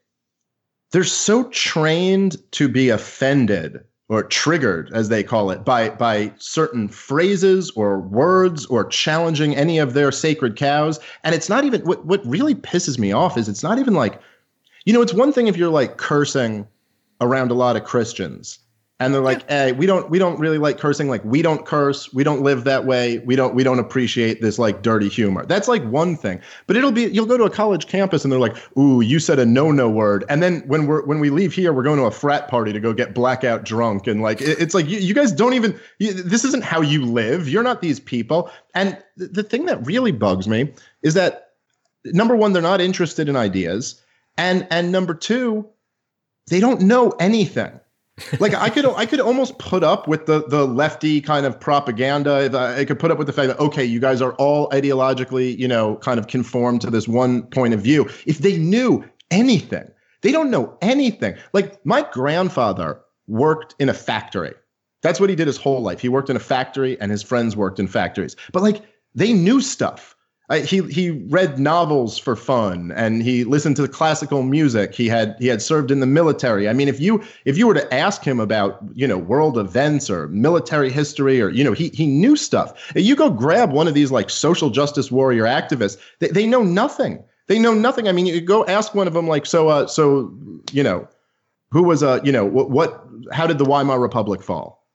they're 0.91 1.03
so 1.03 1.49
trained 1.49 2.37
to 2.53 2.67
be 2.67 2.89
offended 2.89 3.79
or 4.09 4.23
triggered, 4.23 4.89
as 4.91 5.09
they 5.09 5.21
call 5.21 5.51
it, 5.51 5.63
by 5.63 5.89
by 5.89 6.33
certain 6.39 6.87
phrases 6.87 7.69
or 7.75 7.99
words 7.99 8.65
or 8.65 8.85
challenging 8.85 9.55
any 9.55 9.77
of 9.77 9.93
their 9.93 10.11
sacred 10.11 10.55
cows. 10.55 10.99
And 11.23 11.35
it's 11.35 11.47
not 11.47 11.63
even 11.63 11.81
what 11.81 12.07
what 12.07 12.25
really 12.25 12.55
pisses 12.55 12.97
me 12.97 13.11
off 13.11 13.37
is 13.37 13.47
it's 13.47 13.61
not 13.61 13.77
even 13.77 13.93
like, 13.93 14.19
you 14.85 14.93
know, 14.93 15.01
it's 15.03 15.13
one 15.13 15.31
thing 15.31 15.45
if 15.45 15.57
you're 15.57 15.69
like 15.69 15.97
cursing 15.97 16.67
around 17.21 17.51
a 17.51 17.53
lot 17.53 17.75
of 17.75 17.83
Christians. 17.85 18.59
And 18.99 19.15
they're 19.15 19.21
like, 19.21 19.41
yeah. 19.49 19.65
"Hey, 19.65 19.71
we 19.71 19.87
don't 19.87 20.11
we 20.11 20.19
don't 20.19 20.37
really 20.39 20.59
like 20.59 20.77
cursing. 20.77 21.09
Like 21.09 21.25
we 21.25 21.41
don't 21.41 21.65
curse. 21.65 22.13
We 22.13 22.23
don't 22.23 22.43
live 22.43 22.65
that 22.65 22.85
way. 22.85 23.17
We 23.17 23.35
don't 23.35 23.55
we 23.55 23.63
don't 23.63 23.79
appreciate 23.79 24.41
this 24.41 24.59
like 24.59 24.83
dirty 24.83 25.09
humor." 25.09 25.43
That's 25.43 25.67
like 25.67 25.83
one 25.85 26.15
thing. 26.15 26.39
But 26.67 26.75
it'll 26.75 26.91
be 26.91 27.05
you'll 27.05 27.25
go 27.25 27.35
to 27.35 27.45
a 27.45 27.49
college 27.49 27.87
campus 27.87 28.23
and 28.23 28.31
they're 28.31 28.39
like, 28.39 28.55
"Ooh, 28.77 29.01
you 29.01 29.17
said 29.17 29.39
a 29.39 29.45
no-no 29.45 29.89
word." 29.89 30.23
And 30.29 30.43
then 30.43 30.61
when 30.67 30.85
we're 30.85 31.03
when 31.07 31.19
we 31.19 31.31
leave 31.31 31.51
here, 31.51 31.73
we're 31.73 31.81
going 31.81 31.97
to 31.97 32.05
a 32.05 32.11
frat 32.11 32.47
party 32.47 32.73
to 32.73 32.79
go 32.79 32.93
get 32.93 33.15
blackout 33.15 33.65
drunk 33.65 34.05
and 34.05 34.21
like 34.21 34.39
it, 34.39 34.61
it's 34.61 34.75
like 34.75 34.87
you, 34.87 34.99
you 34.99 35.15
guys 35.15 35.31
don't 35.31 35.55
even 35.55 35.79
you, 35.97 36.13
this 36.13 36.45
isn't 36.45 36.63
how 36.63 36.81
you 36.81 37.03
live. 37.03 37.49
You're 37.49 37.63
not 37.63 37.81
these 37.81 37.99
people. 37.99 38.51
And 38.75 39.03
th- 39.17 39.31
the 39.31 39.41
thing 39.41 39.65
that 39.65 39.83
really 39.83 40.11
bugs 40.11 40.47
me 40.47 40.71
is 41.01 41.15
that 41.15 41.53
number 42.05 42.35
1 42.35 42.53
they're 42.53 42.61
not 42.61 42.81
interested 42.81 43.27
in 43.27 43.35
ideas. 43.35 43.99
And 44.37 44.67
and 44.69 44.91
number 44.91 45.15
2, 45.15 45.67
they 46.51 46.59
don't 46.59 46.81
know 46.81 47.11
anything. 47.19 47.79
like 48.39 48.53
I 48.53 48.69
could 48.69 48.85
I 48.85 49.05
could 49.05 49.21
almost 49.21 49.57
put 49.57 49.83
up 49.83 50.07
with 50.07 50.25
the 50.25 50.43
the 50.47 50.67
lefty 50.67 51.21
kind 51.21 51.45
of 51.45 51.59
propaganda. 51.59 52.51
I 52.77 52.85
could 52.85 52.99
put 52.99 53.09
up 53.09 53.17
with 53.17 53.25
the 53.25 53.33
fact 53.33 53.47
that 53.47 53.59
okay, 53.59 53.85
you 53.85 53.99
guys 53.99 54.21
are 54.21 54.33
all 54.33 54.69
ideologically, 54.69 55.57
you 55.57 55.67
know, 55.67 55.95
kind 55.95 56.19
of 56.19 56.27
conformed 56.27 56.81
to 56.81 56.91
this 56.91 57.07
one 57.07 57.43
point 57.43 57.73
of 57.73 57.81
view. 57.81 58.07
If 58.27 58.39
they 58.39 58.57
knew 58.57 59.03
anything, 59.31 59.89
they 60.21 60.31
don't 60.31 60.51
know 60.51 60.77
anything. 60.81 61.35
Like 61.53 61.83
my 61.85 62.05
grandfather 62.11 62.99
worked 63.27 63.73
in 63.79 63.87
a 63.87 63.93
factory. 63.93 64.53
That's 65.01 65.19
what 65.21 65.29
he 65.29 65.35
did 65.37 65.47
his 65.47 65.57
whole 65.57 65.81
life. 65.81 66.01
He 66.01 66.09
worked 66.09 66.29
in 66.29 66.35
a 66.35 66.41
factory 66.41 66.99
and 66.99 67.11
his 67.11 67.23
friends 67.23 67.55
worked 67.55 67.79
in 67.79 67.87
factories. 67.87 68.35
But 68.51 68.61
like 68.61 68.83
they 69.15 69.31
knew 69.31 69.61
stuff 69.61 70.15
he 70.59 70.81
he 70.83 71.11
read 71.11 71.59
novels 71.59 72.17
for 72.17 72.35
fun 72.35 72.91
and 72.95 73.23
he 73.23 73.43
listened 73.43 73.75
to 73.77 73.87
classical 73.87 74.43
music. 74.43 74.93
He 74.93 75.07
had 75.07 75.35
he 75.39 75.47
had 75.47 75.61
served 75.61 75.91
in 75.91 75.99
the 75.99 76.05
military. 76.05 76.67
I 76.67 76.73
mean, 76.73 76.87
if 76.87 76.99
you 76.99 77.23
if 77.45 77.57
you 77.57 77.67
were 77.67 77.73
to 77.73 77.93
ask 77.93 78.23
him 78.23 78.39
about 78.39 78.79
you 78.93 79.07
know 79.07 79.17
world 79.17 79.57
events 79.57 80.09
or 80.09 80.27
military 80.29 80.91
history 80.91 81.41
or 81.41 81.49
you 81.49 81.63
know 81.63 81.73
he 81.73 81.89
he 81.89 82.05
knew 82.05 82.35
stuff. 82.35 82.91
You 82.95 83.15
go 83.15 83.29
grab 83.29 83.71
one 83.71 83.87
of 83.87 83.93
these 83.93 84.11
like 84.11 84.29
social 84.29 84.69
justice 84.69 85.11
warrior 85.11 85.45
activists. 85.45 85.97
They, 86.19 86.27
they 86.27 86.47
know 86.47 86.63
nothing. 86.63 87.23
They 87.47 87.59
know 87.59 87.73
nothing. 87.73 88.07
I 88.07 88.11
mean, 88.11 88.25
you 88.25 88.41
go 88.41 88.65
ask 88.65 88.93
one 88.93 89.07
of 89.07 89.13
them 89.13 89.27
like 89.27 89.45
so 89.45 89.69
uh 89.69 89.87
so 89.87 90.33
you 90.71 90.83
know 90.83 91.07
who 91.71 91.83
was 91.83 92.03
uh, 92.03 92.19
you 92.23 92.31
know 92.31 92.45
what 92.45 92.69
what 92.69 93.05
how 93.31 93.47
did 93.47 93.57
the 93.57 93.65
Weimar 93.65 93.99
Republic 93.99 94.43
fall? 94.43 94.85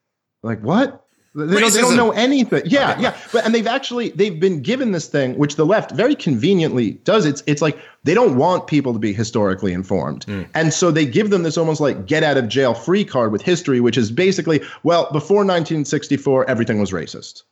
Like 0.43 0.61
what? 0.61 1.06
They 1.35 1.59
don't, 1.59 1.73
they 1.73 1.81
don't, 1.81 1.95
know 1.95 2.11
anything. 2.11 2.63
Yeah, 2.65 2.99
yeah. 2.99 3.15
But 3.31 3.45
and 3.45 3.53
they've 3.53 3.67
actually 3.67 4.09
they've 4.09 4.39
been 4.39 4.61
given 4.61 4.91
this 4.91 5.07
thing, 5.07 5.37
which 5.37 5.55
the 5.55 5.65
left 5.65 5.91
very 5.91 6.15
conveniently 6.15 6.93
does. 7.03 7.25
It's 7.25 7.43
it's 7.45 7.61
like 7.61 7.77
they 8.03 8.13
don't 8.13 8.37
want 8.37 8.67
people 8.67 8.93
to 8.93 8.99
be 8.99 9.13
historically 9.13 9.73
informed, 9.73 10.25
mm. 10.25 10.47
and 10.55 10.73
so 10.73 10.89
they 10.89 11.05
give 11.05 11.29
them 11.29 11.43
this 11.43 11.57
almost 11.57 11.79
like 11.79 12.05
get 12.05 12.23
out 12.23 12.37
of 12.37 12.47
jail 12.47 12.73
free 12.73 13.05
card 13.05 13.31
with 13.31 13.41
history, 13.41 13.79
which 13.79 13.97
is 13.97 14.11
basically 14.11 14.61
well 14.83 15.11
before 15.11 15.37
1964 15.37 16.49
everything 16.49 16.79
was 16.79 16.91
racist. 16.91 17.43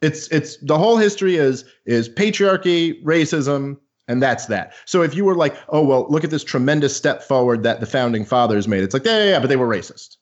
It's 0.00 0.28
it's 0.28 0.56
the 0.58 0.78
whole 0.78 0.96
history 0.96 1.36
is 1.36 1.64
is 1.86 2.08
patriarchy, 2.08 3.02
racism, 3.04 3.76
and 4.08 4.22
that's 4.22 4.46
that. 4.46 4.72
So 4.84 5.02
if 5.02 5.14
you 5.14 5.24
were 5.24 5.34
like, 5.34 5.56
oh 5.68 5.84
well, 5.84 6.06
look 6.08 6.24
at 6.24 6.30
this 6.30 6.44
tremendous 6.44 6.96
step 6.96 7.22
forward 7.22 7.62
that 7.62 7.80
the 7.80 7.86
founding 7.86 8.24
fathers 8.24 8.66
made, 8.66 8.82
it's 8.82 8.94
like 8.94 9.04
yeah, 9.04 9.18
yeah, 9.18 9.30
yeah 9.30 9.40
but 9.40 9.48
they 9.48 9.56
were 9.56 9.68
racist. 9.68 10.16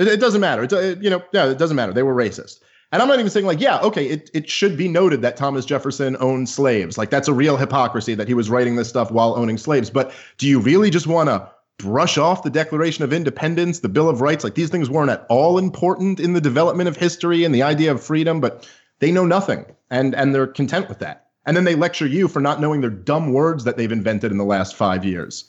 It, 0.00 0.08
it 0.08 0.20
doesn't 0.20 0.40
matter. 0.40 0.64
It, 0.64 1.02
you 1.02 1.10
know, 1.10 1.22
yeah, 1.32 1.50
it 1.50 1.58
doesn't 1.58 1.76
matter. 1.76 1.92
They 1.92 2.02
were 2.02 2.14
racist. 2.14 2.60
And 2.90 3.00
I'm 3.02 3.08
not 3.08 3.20
even 3.20 3.30
saying 3.30 3.46
like, 3.46 3.60
yeah, 3.60 3.78
okay, 3.80 4.06
it, 4.06 4.30
it 4.34 4.50
should 4.50 4.76
be 4.76 4.88
noted 4.88 5.22
that 5.22 5.36
Thomas 5.36 5.64
Jefferson 5.64 6.16
owned 6.18 6.48
slaves. 6.48 6.98
Like 6.98 7.10
that's 7.10 7.28
a 7.28 7.34
real 7.34 7.56
hypocrisy 7.56 8.14
that 8.14 8.26
he 8.26 8.34
was 8.34 8.50
writing 8.50 8.76
this 8.76 8.88
stuff 8.88 9.10
while 9.10 9.36
owning 9.36 9.58
slaves. 9.58 9.90
But 9.90 10.12
do 10.38 10.48
you 10.48 10.58
really 10.58 10.90
just 10.90 11.06
want 11.06 11.28
to 11.28 11.48
brush 11.78 12.18
off 12.18 12.42
the 12.42 12.50
Declaration 12.50 13.04
of 13.04 13.12
Independence, 13.12 13.80
the 13.80 13.88
Bill 13.88 14.08
of 14.08 14.20
Rights? 14.20 14.42
Like 14.42 14.54
these 14.54 14.70
things 14.70 14.90
weren't 14.90 15.10
at 15.10 15.24
all 15.28 15.56
important 15.56 16.18
in 16.18 16.32
the 16.32 16.40
development 16.40 16.88
of 16.88 16.96
history 16.96 17.44
and 17.44 17.54
the 17.54 17.62
idea 17.62 17.92
of 17.92 18.02
freedom, 18.02 18.40
but 18.40 18.68
they 18.98 19.12
know 19.12 19.26
nothing 19.26 19.66
and 19.90 20.14
and 20.14 20.34
they're 20.34 20.48
content 20.48 20.88
with 20.88 20.98
that. 20.98 21.26
And 21.46 21.56
then 21.56 21.64
they 21.64 21.74
lecture 21.74 22.06
you 22.06 22.26
for 22.26 22.40
not 22.40 22.60
knowing 22.60 22.80
their 22.80 22.90
dumb 22.90 23.32
words 23.32 23.64
that 23.64 23.76
they've 23.76 23.92
invented 23.92 24.32
in 24.32 24.38
the 24.38 24.44
last 24.44 24.74
five 24.74 25.04
years. 25.04 25.44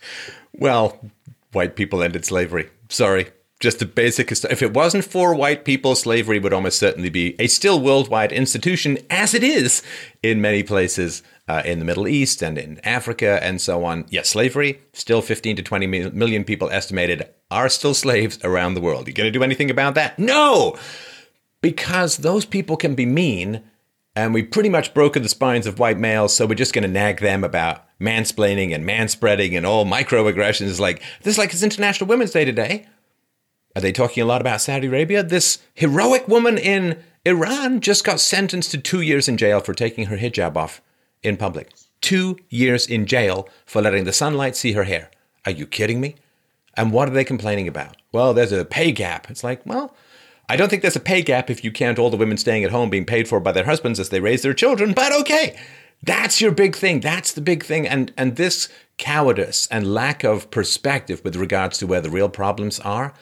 Well, 0.54 1.00
white 1.54 1.76
people 1.76 2.04
ended 2.04 2.24
slavery. 2.24 2.70
Sorry 2.90 3.28
just 3.62 3.80
the 3.80 3.86
basic. 3.86 4.32
If 4.32 4.62
it 4.62 4.74
wasn't 4.74 5.06
for 5.06 5.34
white 5.34 5.64
people, 5.64 5.96
slavery 5.96 6.40
would 6.40 6.52
almost 6.52 6.80
certainly 6.80 7.10
be 7.10 7.36
a 7.40 7.48
still 7.48 7.80
worldwide 7.80 8.32
institution, 8.34 8.98
as 9.10 9.34
it 9.34 9.44
is 9.44 9.82
in 10.22 10.42
many 10.42 10.64
places 10.64 11.24
uh, 11.48 11.62
in 11.64 11.80
the 11.80 11.86
Middle 11.86 12.08
East 12.08 12.42
and 12.42 12.58
in 12.58 12.80
Africa 12.84 13.40
and 13.42 13.62
so 13.62 13.86
on. 13.86 14.06
Yes, 14.10 14.30
slavery, 14.30 14.82
still 14.94 15.22
15 15.22 15.56
to 15.58 15.64
20 15.64 15.88
million 15.88 16.44
people 16.44 16.70
estimated 16.70 17.30
are 17.50 17.70
still 17.70 17.94
slaves 17.94 18.40
around 18.44 18.74
the 18.74 18.82
world. 18.82 19.08
You 19.08 19.14
going 19.14 19.32
to 19.32 19.38
do 19.38 19.44
anything 19.44 19.70
about 19.70 19.96
that? 19.96 20.18
No! 20.18 20.78
Because 21.62 22.18
those 22.18 22.46
people 22.46 22.78
can 22.78 22.96
be 22.96 23.06
mean, 23.06 23.64
and 24.16 24.34
we've 24.34 24.50
pretty 24.50 24.70
much 24.70 24.94
broken 24.94 25.22
the 25.22 25.30
spines 25.30 25.68
of 25.68 25.78
white 25.78 26.00
males, 26.00 26.34
so 26.36 26.46
we're 26.46 26.56
just 26.56 26.74
going 26.74 26.84
to 26.84 26.88
nag 26.88 27.20
them 27.20 27.44
about 27.44 27.86
mansplaining 28.00 28.74
and 28.74 28.88
manspreading 28.88 29.56
and 29.56 29.66
all 29.66 29.86
microaggressions. 29.86 30.80
Like, 30.80 31.04
this 31.22 31.34
is 31.34 31.38
like 31.38 31.54
it's 31.54 31.62
International 31.62 32.08
Women's 32.08 32.32
Day 32.32 32.46
today. 32.46 32.88
Are 33.76 33.82
they 33.82 33.92
talking 33.92 34.22
a 34.22 34.26
lot 34.26 34.42
about 34.42 34.62
Saudi 34.62 34.88
Arabia? 34.88 35.24
This 35.24 35.60
heroic 35.74 36.28
woman 36.28 36.58
in 36.58 37.02
Iran 37.26 37.80
just 37.80 38.04
got 38.04 38.20
sentenced 38.20 38.72
to 38.72 38.78
two 38.78 39.02
years 39.02 39.28
in 39.28 39.38
jail 39.38 39.60
for 39.60 39.74
taking 39.74 40.08
her 40.08 40.18
hijab 40.18 40.56
off 40.58 40.82
in 41.24 41.38
public. 41.38 41.72
Two 42.02 42.38
years 42.50 42.88
in 42.88 43.06
jail 43.06 43.48
for 43.66 43.82
letting 43.82 44.04
the 44.04 44.14
sunlight 44.14 44.56
see 44.56 44.74
her 44.74 44.84
hair. 44.84 45.10
Are 45.46 45.52
you 45.52 45.66
kidding 45.66 46.02
me? 46.02 46.16
And 46.76 46.92
what 46.92 47.08
are 47.08 47.14
they 47.14 47.24
complaining 47.24 47.68
about? 47.68 47.98
Well, 48.12 48.34
there's 48.34 48.52
a 48.52 48.66
pay 48.66 48.92
gap. 48.92 49.30
It's 49.30 49.44
like, 49.44 49.66
well, 49.66 49.96
I 50.50 50.56
don't 50.56 50.70
think 50.70 50.82
there's 50.82 50.96
a 50.96 51.02
pay 51.02 51.22
gap 51.22 51.50
if 51.50 51.64
you 51.64 51.72
count 51.72 52.00
all 52.00 52.10
the 52.10 52.18
women 52.18 52.38
staying 52.38 52.64
at 52.64 52.72
home 52.72 52.90
being 52.90 53.06
paid 53.06 53.28
for 53.28 53.40
by 53.40 53.52
their 53.52 53.66
husbands 53.66 54.00
as 54.00 54.10
they 54.10 54.20
raise 54.20 54.42
their 54.42 54.54
children, 54.54 54.94
but 54.94 55.14
okay. 55.14 55.58
That's 56.04 56.42
your 56.42 56.52
big 56.52 56.76
thing. 56.76 57.00
That's 57.00 57.32
the 57.32 57.42
big 57.42 57.64
thing. 57.64 57.88
And 57.88 58.12
and 58.18 58.36
this 58.36 58.68
cowardice 58.98 59.68
and 59.68 59.94
lack 59.94 60.24
of 60.24 60.50
perspective 60.50 61.22
with 61.24 61.36
regards 61.36 61.78
to 61.78 61.88
where 61.88 62.02
the 62.02 62.10
real 62.10 62.30
problems 62.30 62.80
are 62.80 63.14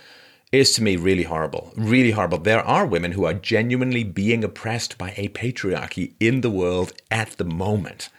is 0.51 0.73
to 0.73 0.83
me 0.83 0.95
really 0.95 1.23
horrible. 1.23 1.71
Really 1.75 2.11
horrible. 2.11 2.39
There 2.39 2.63
are 2.63 2.85
women 2.85 3.11
who 3.11 3.25
are 3.25 3.33
genuinely 3.33 4.03
being 4.03 4.43
oppressed 4.43 4.97
by 4.97 5.13
a 5.15 5.29
patriarchy 5.29 6.13
in 6.19 6.41
the 6.41 6.49
world 6.49 6.93
at 7.11 7.31
the 7.37 7.45
moment. 7.45 8.09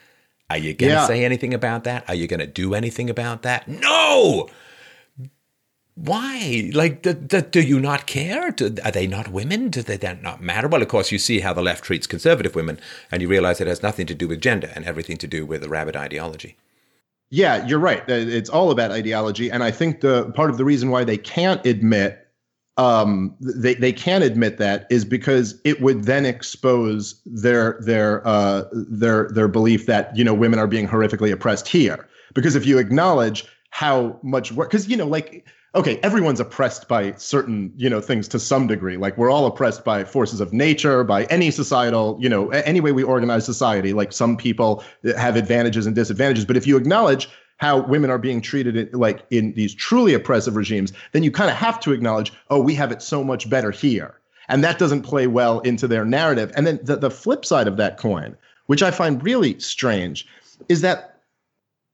Are 0.48 0.58
you 0.58 0.74
going 0.74 0.90
to 0.90 0.96
yeah. 0.96 1.06
say 1.06 1.24
anything 1.24 1.54
about 1.54 1.84
that? 1.84 2.04
Are 2.08 2.14
you 2.14 2.26
going 2.26 2.40
to 2.40 2.46
do 2.46 2.74
anything 2.74 3.08
about 3.10 3.42
that? 3.42 3.68
No! 3.68 4.48
Why? 5.94 6.70
Like, 6.72 7.02
do, 7.02 7.12
do, 7.12 7.40
do 7.40 7.60
you 7.60 7.78
not 7.78 8.06
care? 8.06 8.50
Do, 8.50 8.74
are 8.84 8.90
they 8.90 9.06
not 9.06 9.28
women? 9.28 9.68
Do 9.68 9.82
they 9.82 9.98
not 10.22 10.40
matter? 10.40 10.66
Well, 10.66 10.82
of 10.82 10.88
course, 10.88 11.12
you 11.12 11.18
see 11.18 11.40
how 11.40 11.52
the 11.52 11.62
left 11.62 11.84
treats 11.84 12.06
conservative 12.06 12.54
women, 12.54 12.80
and 13.12 13.20
you 13.20 13.28
realize 13.28 13.60
it 13.60 13.66
has 13.66 13.82
nothing 13.82 14.06
to 14.06 14.14
do 14.14 14.26
with 14.26 14.40
gender 14.40 14.72
and 14.74 14.84
everything 14.84 15.18
to 15.18 15.26
do 15.26 15.44
with 15.44 15.62
a 15.62 15.68
rabid 15.68 15.96
ideology. 15.96 16.56
Yeah, 17.30 17.64
you're 17.66 17.78
right. 17.78 18.02
It's 18.08 18.50
all 18.50 18.70
about 18.72 18.90
ideology, 18.90 19.50
and 19.50 19.62
I 19.62 19.70
think 19.70 20.00
the 20.00 20.30
part 20.32 20.50
of 20.50 20.58
the 20.58 20.64
reason 20.64 20.90
why 20.90 21.04
they 21.04 21.16
can't 21.16 21.64
admit 21.64 22.26
um, 22.76 23.36
they 23.40 23.74
they 23.74 23.92
can't 23.92 24.24
admit 24.24 24.56
that 24.56 24.86
is 24.90 25.04
because 25.04 25.60
it 25.64 25.82
would 25.82 26.04
then 26.04 26.24
expose 26.24 27.20
their 27.26 27.78
their 27.82 28.26
uh, 28.26 28.64
their 28.72 29.28
their 29.28 29.48
belief 29.48 29.86
that 29.86 30.16
you 30.16 30.24
know 30.24 30.32
women 30.32 30.58
are 30.58 30.66
being 30.66 30.88
horrifically 30.88 31.30
oppressed 31.30 31.68
here. 31.68 32.08
Because 32.32 32.56
if 32.56 32.64
you 32.64 32.78
acknowledge 32.78 33.44
how 33.70 34.18
much 34.22 34.52
work, 34.52 34.70
because 34.70 34.88
you 34.88 34.96
know 34.96 35.06
like 35.06 35.46
okay, 35.74 35.98
everyone's 36.02 36.40
oppressed 36.40 36.88
by 36.88 37.12
certain, 37.12 37.72
you 37.76 37.88
know, 37.88 38.00
things 38.00 38.26
to 38.28 38.38
some 38.38 38.66
degree. 38.66 38.96
Like 38.96 39.16
we're 39.16 39.30
all 39.30 39.46
oppressed 39.46 39.84
by 39.84 40.04
forces 40.04 40.40
of 40.40 40.52
nature, 40.52 41.04
by 41.04 41.24
any 41.24 41.50
societal, 41.50 42.18
you 42.20 42.28
know, 42.28 42.50
any 42.50 42.80
way 42.80 42.92
we 42.92 43.02
organize 43.02 43.44
society. 43.44 43.92
Like 43.92 44.12
some 44.12 44.36
people 44.36 44.82
have 45.16 45.36
advantages 45.36 45.86
and 45.86 45.94
disadvantages. 45.94 46.44
But 46.44 46.56
if 46.56 46.66
you 46.66 46.76
acknowledge 46.76 47.28
how 47.58 47.80
women 47.82 48.10
are 48.10 48.18
being 48.18 48.40
treated 48.40 48.76
in, 48.76 48.90
like 48.92 49.24
in 49.30 49.52
these 49.52 49.74
truly 49.74 50.14
oppressive 50.14 50.56
regimes, 50.56 50.92
then 51.12 51.22
you 51.22 51.30
kind 51.30 51.50
of 51.50 51.56
have 51.56 51.78
to 51.80 51.92
acknowledge, 51.92 52.32
oh, 52.48 52.60
we 52.60 52.74
have 52.74 52.90
it 52.90 53.02
so 53.02 53.22
much 53.22 53.48
better 53.48 53.70
here. 53.70 54.18
And 54.48 54.64
that 54.64 54.78
doesn't 54.78 55.02
play 55.02 55.28
well 55.28 55.60
into 55.60 55.86
their 55.86 56.04
narrative. 56.04 56.50
And 56.56 56.66
then 56.66 56.80
the, 56.82 56.96
the 56.96 57.10
flip 57.10 57.44
side 57.44 57.68
of 57.68 57.76
that 57.76 57.98
coin, 57.98 58.36
which 58.66 58.82
I 58.82 58.90
find 58.90 59.22
really 59.22 59.58
strange, 59.60 60.26
is 60.68 60.80
that 60.80 61.09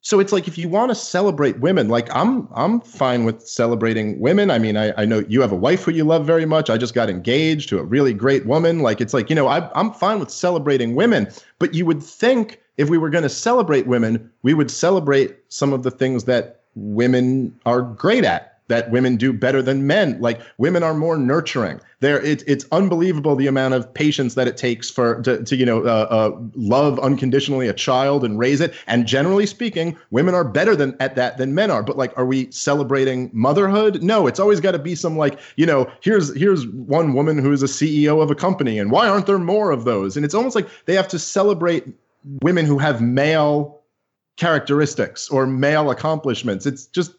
so 0.07 0.21
it's 0.21 0.33
like 0.33 0.47
if 0.47 0.57
you 0.57 0.69
want 0.69 0.89
to 0.91 0.95
celebrate 0.95 1.59
women, 1.59 1.89
like 1.89 2.09
I'm 2.15 2.47
I'm 2.55 2.81
fine 2.81 3.25
with 3.25 3.45
celebrating 3.45 4.21
women. 4.21 4.53
I 4.53 4.59
mean, 4.61 4.77
I, 4.77 4.93
I 4.97 5.05
know 5.05 5.25
you 5.29 5.41
have 5.41 5.51
a 5.51 5.57
wife 5.57 5.83
who 5.83 5.91
you 5.91 6.05
love 6.05 6.25
very 6.25 6.47
much. 6.47 6.71
I 6.71 6.79
just 6.79 6.95
got 6.95 7.11
engaged 7.11 7.69
to 7.71 7.81
a 7.81 7.83
really 7.83 8.15
great 8.15 8.47
woman. 8.47 8.83
Like 8.83 9.01
it's 9.01 9.13
like, 9.13 9.29
you 9.29 9.35
know, 9.35 9.49
I 9.49 9.69
I'm 9.75 9.93
fine 9.93 10.21
with 10.21 10.31
celebrating 10.31 10.95
women. 10.95 11.27
But 11.59 11.75
you 11.75 11.85
would 11.87 12.01
think 12.01 12.61
if 12.77 12.89
we 12.89 12.99
were 12.99 13.11
going 13.11 13.25
to 13.25 13.29
celebrate 13.29 13.89
women, 13.89 14.31
we 14.45 14.55
would 14.55 14.71
celebrate 14.71 15.39
some 15.49 15.73
of 15.73 15.83
the 15.83 15.91
things 15.91 16.23
that 16.27 16.61
women 16.77 17.59
are 17.67 17.83
great 17.83 18.25
at 18.25 18.56
that 18.69 18.91
women 18.91 19.17
do 19.17 19.33
better 19.33 19.63
than 19.63 19.87
men. 19.87 20.21
Like 20.21 20.41
women 20.59 20.83
are 20.83 20.95
more 20.95 21.17
nurturing. 21.17 21.81
There, 22.01 22.21
it, 22.21 22.43
it's 22.47 22.67
unbelievable 22.73 23.37
the 23.37 23.47
amount 23.47 23.75
of 23.75 23.93
patience 23.93 24.35
that 24.35 24.47
it 24.47 24.57
takes 24.57 24.91
for 24.91 25.23
to, 25.23 25.43
to 25.45 25.57
you 25.57 25.65
know 25.65 25.83
uh, 25.85 26.07
uh, 26.11 26.39
love 26.55 26.99
unconditionally 26.99 27.69
a 27.69 27.73
child 27.73 28.25
and 28.25 28.39
raise 28.39 28.61
it. 28.61 28.75
And 28.87 29.07
generally 29.07 29.47
speaking, 29.47 29.97
women 30.11 30.35
are 30.35 30.45
better 30.45 30.77
than 30.77 30.97
at 31.01 31.15
that 31.17 31.39
than 31.39 31.55
men 31.55 31.71
are. 31.71 31.83
But 31.83 31.97
like, 31.97 32.17
are 32.19 32.27
we 32.27 32.51
celebrating 32.51 33.31
motherhood? 33.33 34.03
No, 34.03 34.27
it's 34.27 34.41
always 34.41 34.61
got 34.61 34.73
to 34.73 34.79
be 34.79 34.95
some 34.95 35.17
like 35.17 35.39
you 35.57 35.67
know 35.67 35.91
here's 36.01 36.37
here's 36.37 36.67
one 36.67 37.15
woman 37.15 37.39
who 37.39 37.53
is 37.53 37.63
a 37.63 37.67
CEO 37.67 38.23
of 38.23 38.31
a 38.31 38.35
company, 38.35 38.79
and 38.79 38.91
why 38.91 39.09
aren't 39.09 39.27
there 39.27 39.39
more 39.39 39.71
of 39.71 39.85
those? 39.85 40.17
And 40.17 40.25
it's 40.25 40.35
almost 40.35 40.55
like 40.55 40.69
they 40.85 40.95
have 40.95 41.09
to 41.09 41.19
celebrate 41.19 41.87
women 42.43 42.67
who 42.67 42.79
have 42.79 43.01
male 43.01 43.81
characteristics 44.37 45.29
or 45.29 45.47
male 45.47 45.91
accomplishments. 45.91 46.67
It's 46.67 46.87
just 46.87 47.13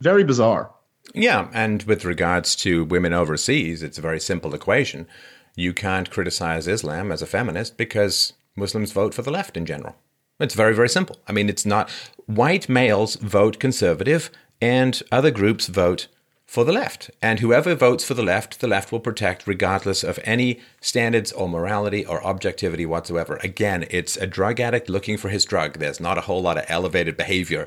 very 0.00 0.24
bizarre. 0.24 0.70
Yeah, 1.14 1.48
and 1.52 1.84
with 1.84 2.04
regards 2.04 2.56
to 2.56 2.84
women 2.84 3.12
overseas, 3.12 3.82
it's 3.82 3.98
a 3.98 4.02
very 4.02 4.18
simple 4.18 4.52
equation. 4.52 5.06
You 5.54 5.72
can't 5.72 6.10
criticize 6.10 6.66
Islam 6.66 7.12
as 7.12 7.22
a 7.22 7.26
feminist 7.26 7.76
because 7.76 8.32
Muslims 8.56 8.90
vote 8.90 9.14
for 9.14 9.22
the 9.22 9.30
left 9.30 9.56
in 9.56 9.64
general. 9.64 9.94
It's 10.40 10.56
very, 10.56 10.74
very 10.74 10.88
simple. 10.88 11.18
I 11.28 11.32
mean, 11.32 11.48
it's 11.48 11.64
not 11.64 11.88
white 12.26 12.68
males 12.68 13.14
vote 13.14 13.60
conservative 13.60 14.30
and 14.60 15.00
other 15.12 15.30
groups 15.30 15.68
vote 15.68 16.08
for 16.46 16.64
the 16.64 16.72
left. 16.72 17.10
And 17.22 17.38
whoever 17.38 17.76
votes 17.76 18.04
for 18.04 18.14
the 18.14 18.22
left, 18.22 18.60
the 18.60 18.66
left 18.66 18.90
will 18.90 19.00
protect 19.00 19.46
regardless 19.46 20.02
of 20.02 20.18
any 20.24 20.60
standards 20.80 21.30
or 21.30 21.48
morality 21.48 22.04
or 22.04 22.24
objectivity 22.24 22.86
whatsoever. 22.86 23.38
Again, 23.42 23.86
it's 23.90 24.16
a 24.16 24.26
drug 24.26 24.58
addict 24.58 24.88
looking 24.88 25.16
for 25.16 25.28
his 25.28 25.44
drug. 25.44 25.78
There's 25.78 26.00
not 26.00 26.18
a 26.18 26.22
whole 26.22 26.42
lot 26.42 26.58
of 26.58 26.64
elevated 26.68 27.16
behavior 27.16 27.66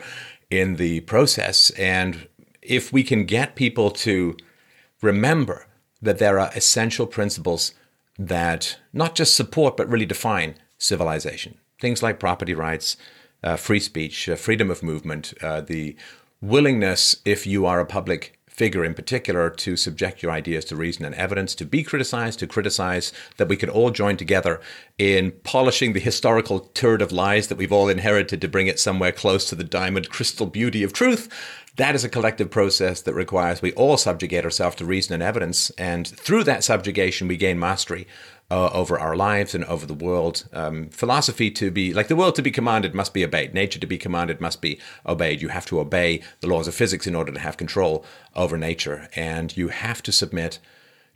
in 0.49 0.75
the 0.75 0.99
process. 1.01 1.69
And 1.71 2.27
if 2.67 2.91
we 2.93 3.03
can 3.03 3.25
get 3.25 3.55
people 3.55 3.89
to 3.89 4.35
remember 5.01 5.67
that 6.01 6.19
there 6.19 6.39
are 6.39 6.51
essential 6.55 7.07
principles 7.07 7.73
that 8.19 8.77
not 8.93 9.15
just 9.15 9.35
support 9.35 9.77
but 9.77 9.89
really 9.89 10.05
define 10.05 10.55
civilization, 10.77 11.57
things 11.79 12.03
like 12.03 12.19
property 12.19 12.53
rights, 12.53 12.97
uh, 13.43 13.55
free 13.55 13.79
speech, 13.79 14.27
uh, 14.29 14.35
freedom 14.35 14.69
of 14.69 14.83
movement, 14.83 15.33
uh, 15.41 15.61
the 15.61 15.95
willingness, 16.41 17.17
if 17.25 17.47
you 17.47 17.65
are 17.65 17.79
a 17.79 17.85
public 17.85 18.37
figure 18.47 18.83
in 18.83 18.95
particular, 18.95 19.51
to 19.51 19.77
subject 19.77 20.23
your 20.23 20.31
ideas 20.31 20.65
to 20.65 20.75
reason 20.75 21.05
and 21.05 21.13
evidence, 21.13 21.53
to 21.53 21.63
be 21.63 21.83
criticized, 21.83 22.39
to 22.39 22.47
criticize, 22.47 23.13
that 23.37 23.47
we 23.47 23.55
could 23.55 23.69
all 23.69 23.91
join 23.91 24.17
together 24.17 24.59
in 24.97 25.31
polishing 25.43 25.93
the 25.93 25.99
historical 25.99 26.59
turd 26.59 26.99
of 26.99 27.11
lies 27.11 27.47
that 27.47 27.57
we've 27.57 27.71
all 27.71 27.87
inherited 27.87 28.41
to 28.41 28.47
bring 28.47 28.65
it 28.65 28.79
somewhere 28.79 29.11
close 29.11 29.47
to 29.47 29.55
the 29.55 29.63
diamond 29.63 30.09
crystal 30.09 30.47
beauty 30.47 30.81
of 30.81 30.91
truth, 30.91 31.29
that 31.77 31.95
is 31.95 32.03
a 32.03 32.09
collective 32.09 32.49
process 32.49 33.01
that 33.01 33.13
requires 33.13 33.61
we 33.61 33.71
all 33.73 33.97
subjugate 33.97 34.43
ourselves 34.43 34.75
to 34.77 34.85
reason 34.85 35.13
and 35.13 35.23
evidence. 35.23 35.69
And 35.71 36.07
through 36.07 36.43
that 36.45 36.63
subjugation, 36.63 37.27
we 37.27 37.37
gain 37.37 37.59
mastery 37.59 38.07
uh, 38.49 38.69
over 38.73 38.99
our 38.99 39.15
lives 39.15 39.53
and 39.53 39.63
over 39.65 39.85
the 39.85 39.93
world. 39.93 40.47
Um, 40.53 40.89
philosophy 40.89 41.51
to 41.51 41.69
be 41.69 41.93
like 41.93 42.07
the 42.07 42.15
world 42.15 42.35
to 42.35 42.41
be 42.41 42.51
commanded 42.51 42.95
must 42.95 43.13
be 43.13 43.23
obeyed. 43.23 43.53
Nature 43.53 43.79
to 43.79 43.87
be 43.87 43.97
commanded 43.97 44.41
must 44.41 44.61
be 44.61 44.79
obeyed. 45.05 45.41
You 45.41 45.49
have 45.49 45.65
to 45.67 45.79
obey 45.79 46.21
the 46.41 46.47
laws 46.47 46.67
of 46.67 46.73
physics 46.73 47.05
in 47.05 47.15
order 47.15 47.31
to 47.31 47.39
have 47.39 47.57
control 47.57 48.03
over 48.35 48.57
nature. 48.57 49.07
And 49.15 49.55
you 49.55 49.67
have 49.67 50.01
to 50.03 50.11
submit 50.11 50.59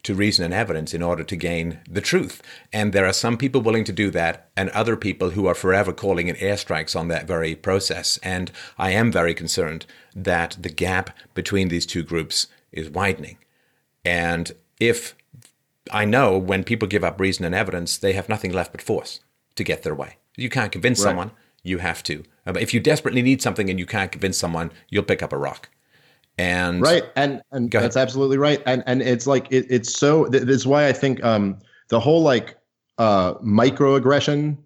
to 0.04 0.16
reason 0.16 0.43
and 0.43 0.54
evidence 0.54 0.93
in 0.93 1.04
order 1.04 1.24
to 1.24 1.36
gain 1.36 1.80
the 1.89 2.02
truth. 2.02 2.41
And 2.74 2.91
there 2.91 3.06
are 3.06 3.14
some 3.14 3.38
people 3.38 3.62
willing 3.62 3.84
to 3.86 3.91
do 3.91 4.10
that, 4.12 4.49
and 4.58 4.70
other 4.70 4.95
people 4.95 5.32
who 5.32 5.45
are 5.47 5.56
forever 5.56 5.93
calling 5.93 6.28
in 6.28 6.36
airstrikes 6.38 6.99
on 6.99 7.08
that 7.10 7.28
very 7.28 7.56
process. 7.56 8.18
And 8.24 8.52
I 8.78 8.91
am 8.91 9.12
very 9.12 9.34
concerned 9.34 9.86
that 10.16 10.58
the 10.60 10.70
gap 10.70 11.12
between 11.34 11.68
these 11.68 11.86
two 11.86 12.04
groups 12.04 12.47
is 12.72 12.89
widening. 12.89 13.38
And 14.04 14.52
if 14.80 15.16
I 15.91 16.06
know 16.06 16.38
when 16.38 16.64
people 16.64 16.88
give 16.88 17.04
up 17.04 17.20
reason 17.20 17.45
and 17.45 17.56
evidence, 17.56 17.97
they 17.97 18.14
have 18.14 18.30
nothing 18.30 18.52
left 18.52 18.72
but 18.72 18.82
force 18.82 19.20
to 19.56 19.64
get 19.64 19.84
their 19.84 19.95
way. 19.95 20.18
You 20.36 20.49
can't 20.49 20.72
convince 20.72 20.99
right. 20.99 21.10
someone, 21.10 21.32
you 21.64 21.80
have 21.80 22.02
to. 22.04 22.24
If 22.45 22.74
you 22.74 22.80
desperately 22.80 23.22
need 23.22 23.41
something 23.41 23.70
and 23.70 23.78
you 23.78 23.86
can't 23.86 24.12
convince 24.12 24.38
someone, 24.38 24.72
you'll 24.89 25.04
pick 25.04 25.22
up 25.22 25.34
a 25.34 25.38
rock. 25.38 25.70
And 26.38 26.82
right, 26.82 27.04
and 27.16 27.42
and 27.52 27.70
that's 27.70 27.98
absolutely 27.98 28.38
right. 28.38 28.62
And 28.66 28.84
and 28.88 29.02
it's 29.02 29.28
like 29.28 29.48
it, 29.52 29.66
it's 29.70 29.94
so. 29.94 30.28
This 30.28 30.44
is 30.44 30.68
why 30.68 30.88
I 30.88 30.94
think 30.94 31.24
um 31.24 31.60
the 31.90 32.00
whole 32.00 32.22
like 32.22 32.58
uh 32.98 33.36
microaggression 33.36 34.58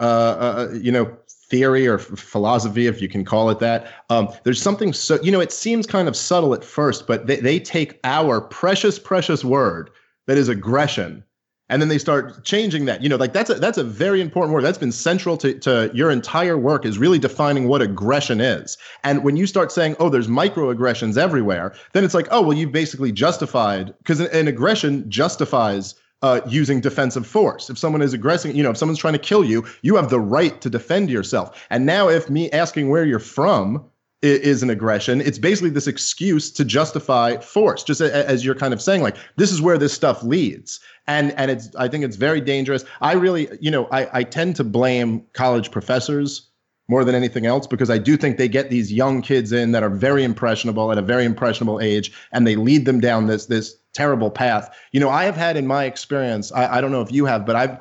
uh, 0.00 0.04
uh, 0.04 0.68
uh 0.70 0.74
you 0.74 0.92
know 0.92 1.16
theory 1.48 1.86
or 1.86 1.98
philosophy, 1.98 2.86
if 2.86 3.00
you 3.00 3.08
can 3.08 3.24
call 3.24 3.50
it 3.50 3.58
that. 3.58 3.86
Um, 4.10 4.28
there's 4.44 4.60
something 4.60 4.92
so, 4.92 5.20
you 5.22 5.32
know, 5.32 5.40
it 5.40 5.52
seems 5.52 5.86
kind 5.86 6.08
of 6.08 6.16
subtle 6.16 6.52
at 6.54 6.62
first, 6.62 7.06
but 7.06 7.26
they, 7.26 7.36
they 7.36 7.58
take 7.58 7.98
our 8.04 8.40
precious, 8.40 8.98
precious 8.98 9.44
word 9.44 9.90
that 10.26 10.36
is 10.36 10.48
aggression. 10.48 11.24
And 11.68 11.82
then 11.82 11.88
they 11.88 11.98
start 11.98 12.44
changing 12.44 12.86
that. 12.86 13.02
You 13.02 13.08
know, 13.08 13.16
like 13.16 13.32
that's 13.32 13.50
a 13.50 13.54
that's 13.54 13.78
a 13.78 13.84
very 13.84 14.20
important 14.20 14.54
word. 14.54 14.64
That's 14.64 14.78
been 14.78 14.92
central 14.92 15.36
to, 15.38 15.54
to 15.60 15.90
your 15.92 16.10
entire 16.10 16.56
work 16.56 16.86
is 16.86 16.98
really 16.98 17.18
defining 17.18 17.68
what 17.68 17.82
aggression 17.82 18.40
is. 18.40 18.78
And 19.04 19.22
when 19.24 19.36
you 19.36 19.46
start 19.46 19.70
saying, 19.70 19.96
oh, 20.00 20.08
there's 20.08 20.28
microaggressions 20.28 21.18
everywhere, 21.18 21.74
then 21.92 22.04
it's 22.04 22.14
like, 22.14 22.28
oh, 22.30 22.40
well, 22.42 22.56
you've 22.56 22.72
basically 22.72 23.12
justified 23.12 23.94
because 23.98 24.20
an, 24.20 24.28
an 24.32 24.48
aggression 24.48 25.10
justifies 25.10 25.94
uh, 26.22 26.40
using 26.48 26.80
defensive 26.80 27.26
force. 27.26 27.70
If 27.70 27.78
someone 27.78 28.02
is 28.02 28.12
aggressing, 28.12 28.56
you 28.56 28.62
know, 28.62 28.70
if 28.70 28.76
someone's 28.76 28.98
trying 28.98 29.12
to 29.14 29.18
kill 29.18 29.44
you, 29.44 29.64
you 29.82 29.96
have 29.96 30.10
the 30.10 30.20
right 30.20 30.60
to 30.60 30.70
defend 30.70 31.10
yourself. 31.10 31.66
And 31.70 31.86
now, 31.86 32.08
if 32.08 32.28
me 32.28 32.50
asking 32.50 32.88
where 32.88 33.04
you're 33.04 33.18
from 33.18 33.84
is, 34.22 34.40
is 34.40 34.62
an 34.62 34.70
aggression, 34.70 35.20
it's 35.20 35.38
basically 35.38 35.70
this 35.70 35.86
excuse 35.86 36.50
to 36.52 36.64
justify 36.64 37.36
force. 37.36 37.84
Just 37.84 38.00
as 38.00 38.44
you're 38.44 38.56
kind 38.56 38.74
of 38.74 38.82
saying, 38.82 39.02
like 39.02 39.16
this 39.36 39.52
is 39.52 39.62
where 39.62 39.78
this 39.78 39.92
stuff 39.92 40.22
leads, 40.24 40.80
and 41.08 41.32
and 41.32 41.50
it's 41.50 41.74
I 41.74 41.88
think 41.88 42.04
it's 42.04 42.16
very 42.16 42.40
dangerous. 42.40 42.84
I 43.00 43.14
really, 43.14 43.48
you 43.60 43.70
know, 43.70 43.88
I 43.90 44.08
I 44.12 44.22
tend 44.22 44.54
to 44.56 44.64
blame 44.64 45.24
college 45.32 45.72
professors 45.72 46.48
more 46.86 47.04
than 47.04 47.14
anything 47.14 47.44
else 47.44 47.66
because 47.66 47.90
I 47.90 47.98
do 47.98 48.16
think 48.16 48.38
they 48.38 48.48
get 48.48 48.70
these 48.70 48.92
young 48.92 49.20
kids 49.20 49.52
in 49.52 49.72
that 49.72 49.82
are 49.82 49.90
very 49.90 50.24
impressionable 50.24 50.90
at 50.90 50.96
a 50.96 51.02
very 51.02 51.24
impressionable 51.24 51.80
age 51.80 52.12
and 52.32 52.46
they 52.46 52.56
lead 52.56 52.84
them 52.84 53.00
down 53.00 53.26
this 53.26 53.46
this 53.46 53.74
terrible 53.92 54.30
path. 54.30 54.74
You 54.92 55.00
know, 55.00 55.10
I 55.10 55.24
have 55.24 55.36
had 55.36 55.56
in 55.56 55.66
my 55.66 55.84
experience, 55.84 56.52
I, 56.52 56.76
I 56.78 56.80
don't 56.80 56.92
know 56.92 57.02
if 57.02 57.10
you 57.10 57.24
have, 57.24 57.44
but 57.44 57.56
I've 57.56 57.78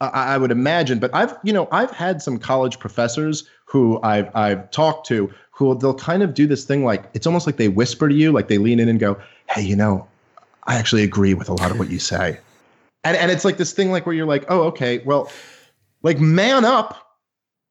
I, 0.00 0.34
I 0.34 0.38
would 0.38 0.52
imagine, 0.52 0.98
but 0.98 1.12
I've 1.14 1.36
you 1.42 1.52
know 1.52 1.68
I've 1.72 1.90
had 1.90 2.22
some 2.22 2.38
college 2.38 2.78
professors 2.78 3.48
who 3.64 4.00
I've 4.02 4.34
I've 4.36 4.70
talked 4.70 5.06
to 5.08 5.32
who 5.50 5.76
they'll 5.76 5.94
kind 5.94 6.22
of 6.22 6.34
do 6.34 6.46
this 6.46 6.64
thing 6.64 6.84
like 6.84 7.04
it's 7.14 7.26
almost 7.26 7.46
like 7.46 7.56
they 7.56 7.68
whisper 7.68 8.08
to 8.08 8.14
you, 8.14 8.30
like 8.30 8.48
they 8.48 8.58
lean 8.58 8.78
in 8.78 8.88
and 8.88 9.00
go, 9.00 9.18
"Hey, 9.48 9.62
you 9.62 9.74
know, 9.74 10.06
I 10.64 10.76
actually 10.76 11.02
agree 11.02 11.34
with 11.34 11.48
a 11.48 11.54
lot 11.54 11.70
of 11.70 11.78
what 11.78 11.90
you 11.90 11.98
say," 11.98 12.38
and 13.08 13.16
and 13.16 13.30
it's 13.30 13.44
like 13.44 13.56
this 13.56 13.72
thing 13.72 13.90
like 13.90 14.06
where 14.06 14.14
you're 14.14 14.26
like, 14.26 14.44
"Oh, 14.48 14.62
okay, 14.64 14.98
well, 15.04 15.30
like 16.02 16.20
man 16.20 16.64
up." 16.64 17.08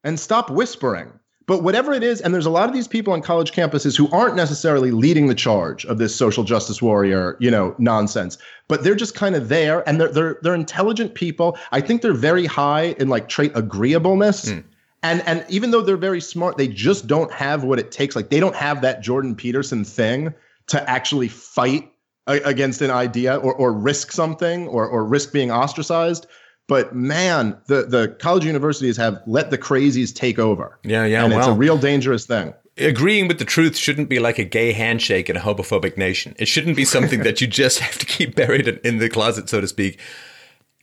and 0.07 0.19
stop 0.19 0.49
whispering. 0.49 1.11
But 1.47 1.63
whatever 1.63 1.93
it 1.93 2.03
is, 2.03 2.19
and 2.19 2.33
there's 2.33 2.45
a 2.45 2.49
lot 2.49 2.67
of 2.67 2.75
these 2.75 2.87
people 2.89 3.13
on 3.13 3.21
college 3.21 3.51
campuses 3.51 3.95
who 3.95 4.09
aren't 4.11 4.35
necessarily 4.35 4.91
leading 4.91 5.27
the 5.27 5.35
charge 5.35 5.85
of 5.85 5.97
this 5.97 6.13
social 6.13 6.43
justice 6.43 6.81
warrior, 6.81 7.37
you 7.39 7.49
know, 7.49 7.73
nonsense. 7.77 8.37
But 8.67 8.83
they're 8.83 8.95
just 8.95 9.15
kind 9.15 9.33
of 9.35 9.47
there, 9.47 9.87
and 9.87 9.99
they're 9.99 10.11
they're 10.11 10.39
they're 10.41 10.55
intelligent 10.55 11.15
people. 11.15 11.57
I 11.71 11.79
think 11.79 12.01
they're 12.01 12.13
very 12.13 12.45
high 12.45 12.95
in 12.99 13.07
like 13.07 13.29
trait 13.29 13.53
agreeableness. 13.55 14.49
Mm. 14.49 14.63
And 15.03 15.21
and 15.25 15.45
even 15.47 15.71
though 15.71 15.81
they're 15.81 15.95
very 15.95 16.19
smart, 16.19 16.57
they 16.57 16.67
just 16.67 17.07
don't 17.07 17.31
have 17.31 17.63
what 17.63 17.79
it 17.79 17.91
takes. 17.91 18.13
Like 18.15 18.29
they 18.29 18.41
don't 18.41 18.55
have 18.55 18.81
that 18.81 19.01
Jordan 19.01 19.33
Peterson 19.33 19.85
thing 19.85 20.33
to 20.67 20.89
actually 20.89 21.29
fight 21.29 21.89
against 22.27 22.81
an 22.81 22.91
idea 22.91 23.37
or 23.37 23.53
or 23.53 23.71
risk 23.71 24.11
something 24.11 24.67
or 24.67 24.87
or 24.87 25.05
risk 25.05 25.31
being 25.31 25.51
ostracized. 25.51 26.27
But 26.67 26.93
man, 26.93 27.57
the 27.67 27.83
the 27.83 28.15
college 28.19 28.45
universities 28.45 28.97
have 28.97 29.21
let 29.25 29.51
the 29.51 29.57
crazies 29.57 30.13
take 30.13 30.37
over. 30.37 30.77
Yeah, 30.83 31.05
yeah, 31.05 31.23
and 31.23 31.33
well, 31.33 31.39
it's 31.39 31.47
a 31.47 31.53
real 31.53 31.77
dangerous 31.77 32.25
thing. 32.25 32.53
Agreeing 32.77 33.27
with 33.27 33.39
the 33.39 33.45
truth 33.45 33.75
shouldn't 33.75 34.09
be 34.09 34.19
like 34.19 34.37
a 34.37 34.43
gay 34.43 34.71
handshake 34.71 35.29
in 35.29 35.37
a 35.37 35.39
homophobic 35.39 35.97
nation. 35.97 36.35
It 36.37 36.47
shouldn't 36.47 36.75
be 36.75 36.85
something 36.85 37.21
that 37.21 37.41
you 37.41 37.47
just 37.47 37.79
have 37.87 37.97
to 37.97 38.05
keep 38.05 38.35
buried 38.35 38.67
in 38.67 38.99
the 38.99 39.09
closet, 39.09 39.49
so 39.49 39.61
to 39.61 39.67
speak. 39.67 39.99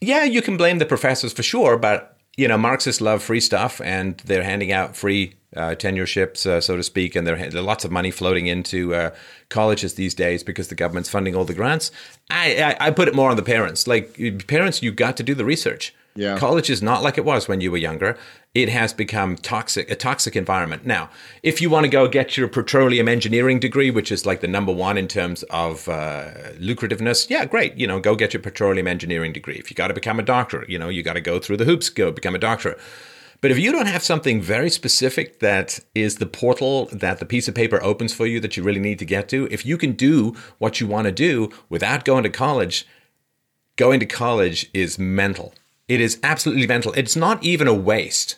Yeah, 0.01 0.25
you 0.25 0.43
can 0.43 0.57
blame 0.57 0.79
the 0.79 0.87
professors 0.87 1.33
for 1.33 1.43
sure, 1.43 1.79
but 1.79 2.14
you 2.37 2.49
know, 2.49 2.59
Marxists 2.59 3.01
love 3.01 3.23
free 3.23 3.41
stuff, 3.41 3.81
and 3.81 4.19
they're 4.25 4.43
handing 4.43 4.73
out 4.73 4.97
free 4.97 5.35
uh, 5.57 5.75
tenureships, 5.77 6.47
uh, 6.47 6.61
so 6.61 6.77
to 6.77 6.83
speak, 6.83 7.15
and 7.15 7.27
there, 7.27 7.37
are 7.37 7.63
lots 7.63 7.85
of 7.85 7.93
money 7.93 8.11
floating 8.11 8.47
into 8.47 8.95
uh, 8.95 9.11
colleges 9.49 9.95
these 9.95 10.15
days 10.15 10.43
because 10.43 10.69
the 10.69 10.75
government's 10.75 11.09
funding 11.09 11.37
all 11.37 11.45
the 11.45 11.55
grants. 11.55 11.91
I, 12.31 12.77
I, 12.81 12.87
I 12.89 12.91
put 12.91 13.09
it 13.09 13.15
more 13.15 13.31
on 13.31 13.37
the 13.37 13.43
parents. 13.43 13.87
Like 13.87 14.19
parents, 14.49 14.83
you 14.83 14.91
got 14.91 15.17
to 15.19 15.23
do 15.23 15.35
the 15.35 15.45
research. 15.45 15.95
Yeah. 16.17 16.39
College 16.39 16.71
is 16.71 16.83
not 16.83 17.03
like 17.03 17.19
it 17.19 17.25
was 17.25 17.49
when 17.49 17.61
you 17.61 17.71
were 17.71 17.77
younger. 17.77 18.17
It 18.55 18.69
has 18.69 18.93
become 18.93 19.35
toxic, 19.37 19.91
a 19.91 19.97
toxic 19.97 20.37
environment. 20.37 20.87
Now, 20.87 21.11
if 21.43 21.61
you 21.61 21.69
want 21.69 21.85
to 21.85 21.91
go 21.91 22.07
get 22.07 22.37
your 22.37 22.47
petroleum 22.47 23.09
engineering 23.09 23.59
degree, 23.59 23.91
which 23.91 24.13
is 24.13 24.25
like 24.25 24.43
the 24.43 24.47
number 24.47 24.73
one 24.73 24.97
in 24.97 25.09
terms 25.09 25.43
of 25.45 25.89
uh, 25.89 26.31
lucrativeness, 26.61 27.29
yeah, 27.29 27.47
great. 27.47 27.77
You 27.77 27.89
know, 27.89 27.99
go 27.99 28.15
get 28.15 28.33
your 28.33 28.41
petroleum 28.41 28.87
engineering 28.87 29.33
degree. 29.33 29.57
If 29.57 29.71
you 29.71 29.75
got 29.75 29.89
to 29.89 29.95
become 29.95 30.21
a 30.21 30.23
doctor, 30.23 30.65
you 30.69 30.79
know, 30.79 30.89
you 30.89 31.03
got 31.03 31.15
to 31.15 31.21
go 31.21 31.41
through 31.41 31.57
the 31.57 31.65
hoops, 31.65 31.89
go 31.89 32.13
become 32.13 32.37
a 32.37 32.39
doctor. 32.39 32.77
But 33.41 33.51
if 33.51 33.59
you 33.59 33.73
don't 33.73 33.87
have 33.87 34.05
something 34.05 34.41
very 34.41 34.71
specific 34.71 35.41
that 35.41 35.81
is 35.95 36.17
the 36.17 36.25
portal 36.25 36.87
that 36.93 37.19
the 37.19 37.27
piece 37.27 37.49
of 37.49 37.57
paper 37.57 37.83
opens 37.83 38.15
for 38.15 38.25
you 38.25 38.39
that 38.39 38.57
you 38.57 38.63
really 38.63 38.81
need 38.81 39.01
to 39.01 39.05
get 39.05 39.29
to, 39.31 39.49
if 39.51 39.67
you 39.67 39.77
can 39.77 39.93
do 39.93 40.35
what 40.59 40.81
you 40.81 40.87
want 40.87 41.07
to 41.07 41.13
do 41.13 41.51
without 41.69 42.05
going 42.05 42.23
to 42.23 42.31
college, 42.31 42.87
going 43.77 43.99
to 43.99 44.07
college 44.07 44.71
is 44.73 44.97
mental. 44.97 45.53
It 45.89 46.01
is 46.01 46.19
absolutely 46.23 46.67
mental. 46.69 46.93
It's 46.93 47.17
not 47.17 47.43
even 47.43 47.69
a 47.69 47.75
waste. 47.75 48.37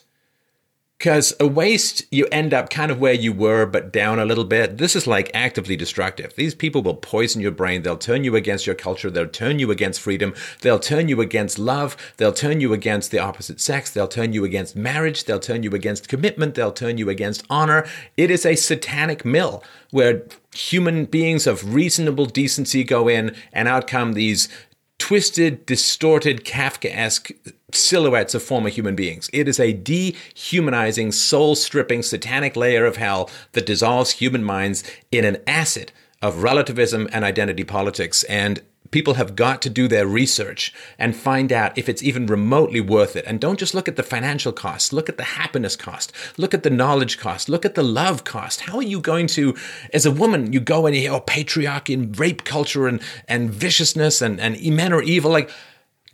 Because 0.97 1.35
a 1.39 1.45
waste, 1.45 2.05
you 2.11 2.25
end 2.31 2.55
up 2.55 2.71
kind 2.71 2.91
of 2.91 2.99
where 2.99 3.13
you 3.13 3.31
were, 3.31 3.67
but 3.67 3.93
down 3.93 4.17
a 4.17 4.25
little 4.25 4.43
bit. 4.43 4.79
This 4.79 4.95
is 4.95 5.05
like 5.05 5.29
actively 5.31 5.75
destructive. 5.75 6.35
These 6.35 6.55
people 6.55 6.81
will 6.81 6.95
poison 6.95 7.39
your 7.39 7.51
brain. 7.51 7.83
They'll 7.83 7.97
turn 7.97 8.23
you 8.23 8.35
against 8.35 8.65
your 8.65 8.75
culture. 8.75 9.11
They'll 9.11 9.27
turn 9.27 9.59
you 9.59 9.69
against 9.69 10.01
freedom. 10.01 10.33
They'll 10.61 10.79
turn 10.79 11.07
you 11.07 11.21
against 11.21 11.59
love. 11.59 11.95
They'll 12.17 12.33
turn 12.33 12.61
you 12.61 12.73
against 12.73 13.11
the 13.11 13.19
opposite 13.19 13.61
sex. 13.61 13.91
They'll 13.91 14.07
turn 14.07 14.33
you 14.33 14.43
against 14.43 14.75
marriage. 14.75 15.25
They'll 15.25 15.39
turn 15.39 15.61
you 15.61 15.69
against 15.75 16.09
commitment. 16.09 16.55
They'll 16.55 16.71
turn 16.71 16.97
you 16.97 17.11
against 17.11 17.45
honor. 17.47 17.85
It 18.15 18.31
is 18.31 18.43
a 18.43 18.55
satanic 18.55 19.23
mill 19.23 19.63
where 19.91 20.23
human 20.53 21.05
beings 21.05 21.45
of 21.45 21.75
reasonable 21.75 22.25
decency 22.25 22.83
go 22.83 23.07
in 23.07 23.35
and 23.53 23.67
out 23.67 23.85
come 23.85 24.13
these 24.13 24.49
twisted, 24.97 25.65
distorted, 25.65 26.43
Kafkaesque 26.43 27.31
silhouettes 27.71 28.33
of 28.33 28.43
former 28.43 28.69
human 28.69 28.95
beings. 28.95 29.29
It 29.33 29.47
is 29.47 29.59
a 29.59 29.73
dehumanizing, 29.73 31.11
soul 31.11 31.55
stripping, 31.55 32.03
satanic 32.03 32.55
layer 32.55 32.85
of 32.85 32.97
hell 32.97 33.29
that 33.51 33.65
dissolves 33.65 34.11
human 34.11 34.43
minds 34.43 34.83
in 35.11 35.25
an 35.25 35.37
acid 35.45 35.91
of 36.21 36.43
relativism 36.43 37.07
and 37.11 37.23
identity 37.23 37.63
politics. 37.63 38.23
And 38.23 38.61
people 38.91 39.15
have 39.15 39.35
got 39.35 39.61
to 39.61 39.69
do 39.69 39.87
their 39.87 40.07
research 40.07 40.73
and 40.97 41.15
find 41.15 41.51
out 41.51 41.77
if 41.77 41.89
it's 41.89 42.03
even 42.03 42.25
remotely 42.25 42.81
worth 42.81 43.15
it. 43.15 43.25
And 43.27 43.39
don't 43.39 43.59
just 43.59 43.73
look 43.73 43.87
at 43.87 43.95
the 43.95 44.03
financial 44.03 44.51
cost, 44.51 44.93
look 44.93 45.09
at 45.09 45.17
the 45.17 45.23
happiness 45.23 45.75
cost, 45.75 46.11
look 46.37 46.53
at 46.53 46.63
the 46.63 46.69
knowledge 46.69 47.17
cost, 47.17 47.49
look 47.49 47.65
at 47.65 47.75
the 47.75 47.83
love 47.83 48.23
cost. 48.23 48.61
How 48.61 48.77
are 48.77 48.83
you 48.83 48.99
going 48.99 49.27
to, 49.27 49.55
as 49.93 50.05
a 50.05 50.11
woman, 50.11 50.53
you 50.53 50.59
go 50.59 50.85
and 50.85 50.95
you 50.95 51.01
hear 51.01 51.13
oh, 51.13 51.21
patriarchy 51.21 51.93
and 51.93 52.17
rape 52.19 52.43
culture 52.43 52.87
and, 52.87 53.01
and 53.27 53.49
viciousness 53.49 54.21
and, 54.21 54.39
and 54.39 54.61
men 54.75 54.93
are 54.93 55.01
evil? 55.01 55.31
Like, 55.31 55.49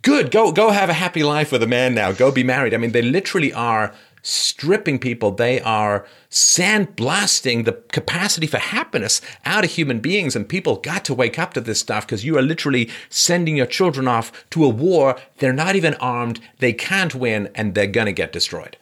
good, 0.02 0.30
go, 0.30 0.52
go 0.52 0.70
have 0.70 0.88
a 0.88 0.94
happy 0.94 1.22
life 1.22 1.52
with 1.52 1.62
a 1.62 1.66
man 1.66 1.94
now, 1.94 2.12
go 2.12 2.30
be 2.30 2.44
married. 2.44 2.74
I 2.74 2.76
mean, 2.76 2.92
they 2.92 3.02
literally 3.02 3.52
are 3.52 3.94
stripping 4.24 4.98
people. 4.98 5.30
They 5.30 5.60
are 5.60 6.06
sandblasting 6.30 7.64
the 7.64 7.74
capacity 7.92 8.48
for 8.48 8.58
happiness 8.58 9.20
out 9.44 9.64
of 9.64 9.70
human 9.70 10.00
beings. 10.00 10.34
And 10.34 10.48
people 10.48 10.76
got 10.76 11.04
to 11.04 11.14
wake 11.14 11.38
up 11.38 11.54
to 11.54 11.60
this 11.60 11.78
stuff 11.78 12.06
because 12.06 12.24
you 12.24 12.36
are 12.36 12.42
literally 12.42 12.90
sending 13.08 13.56
your 13.56 13.66
children 13.66 14.08
off 14.08 14.32
to 14.50 14.64
a 14.64 14.68
war. 14.68 15.16
They're 15.38 15.52
not 15.52 15.76
even 15.76 15.94
armed. 15.94 16.40
They 16.58 16.72
can't 16.72 17.14
win 17.14 17.50
and 17.54 17.74
they're 17.74 17.86
going 17.86 18.06
to 18.06 18.12
get 18.12 18.32
destroyed. 18.32 18.76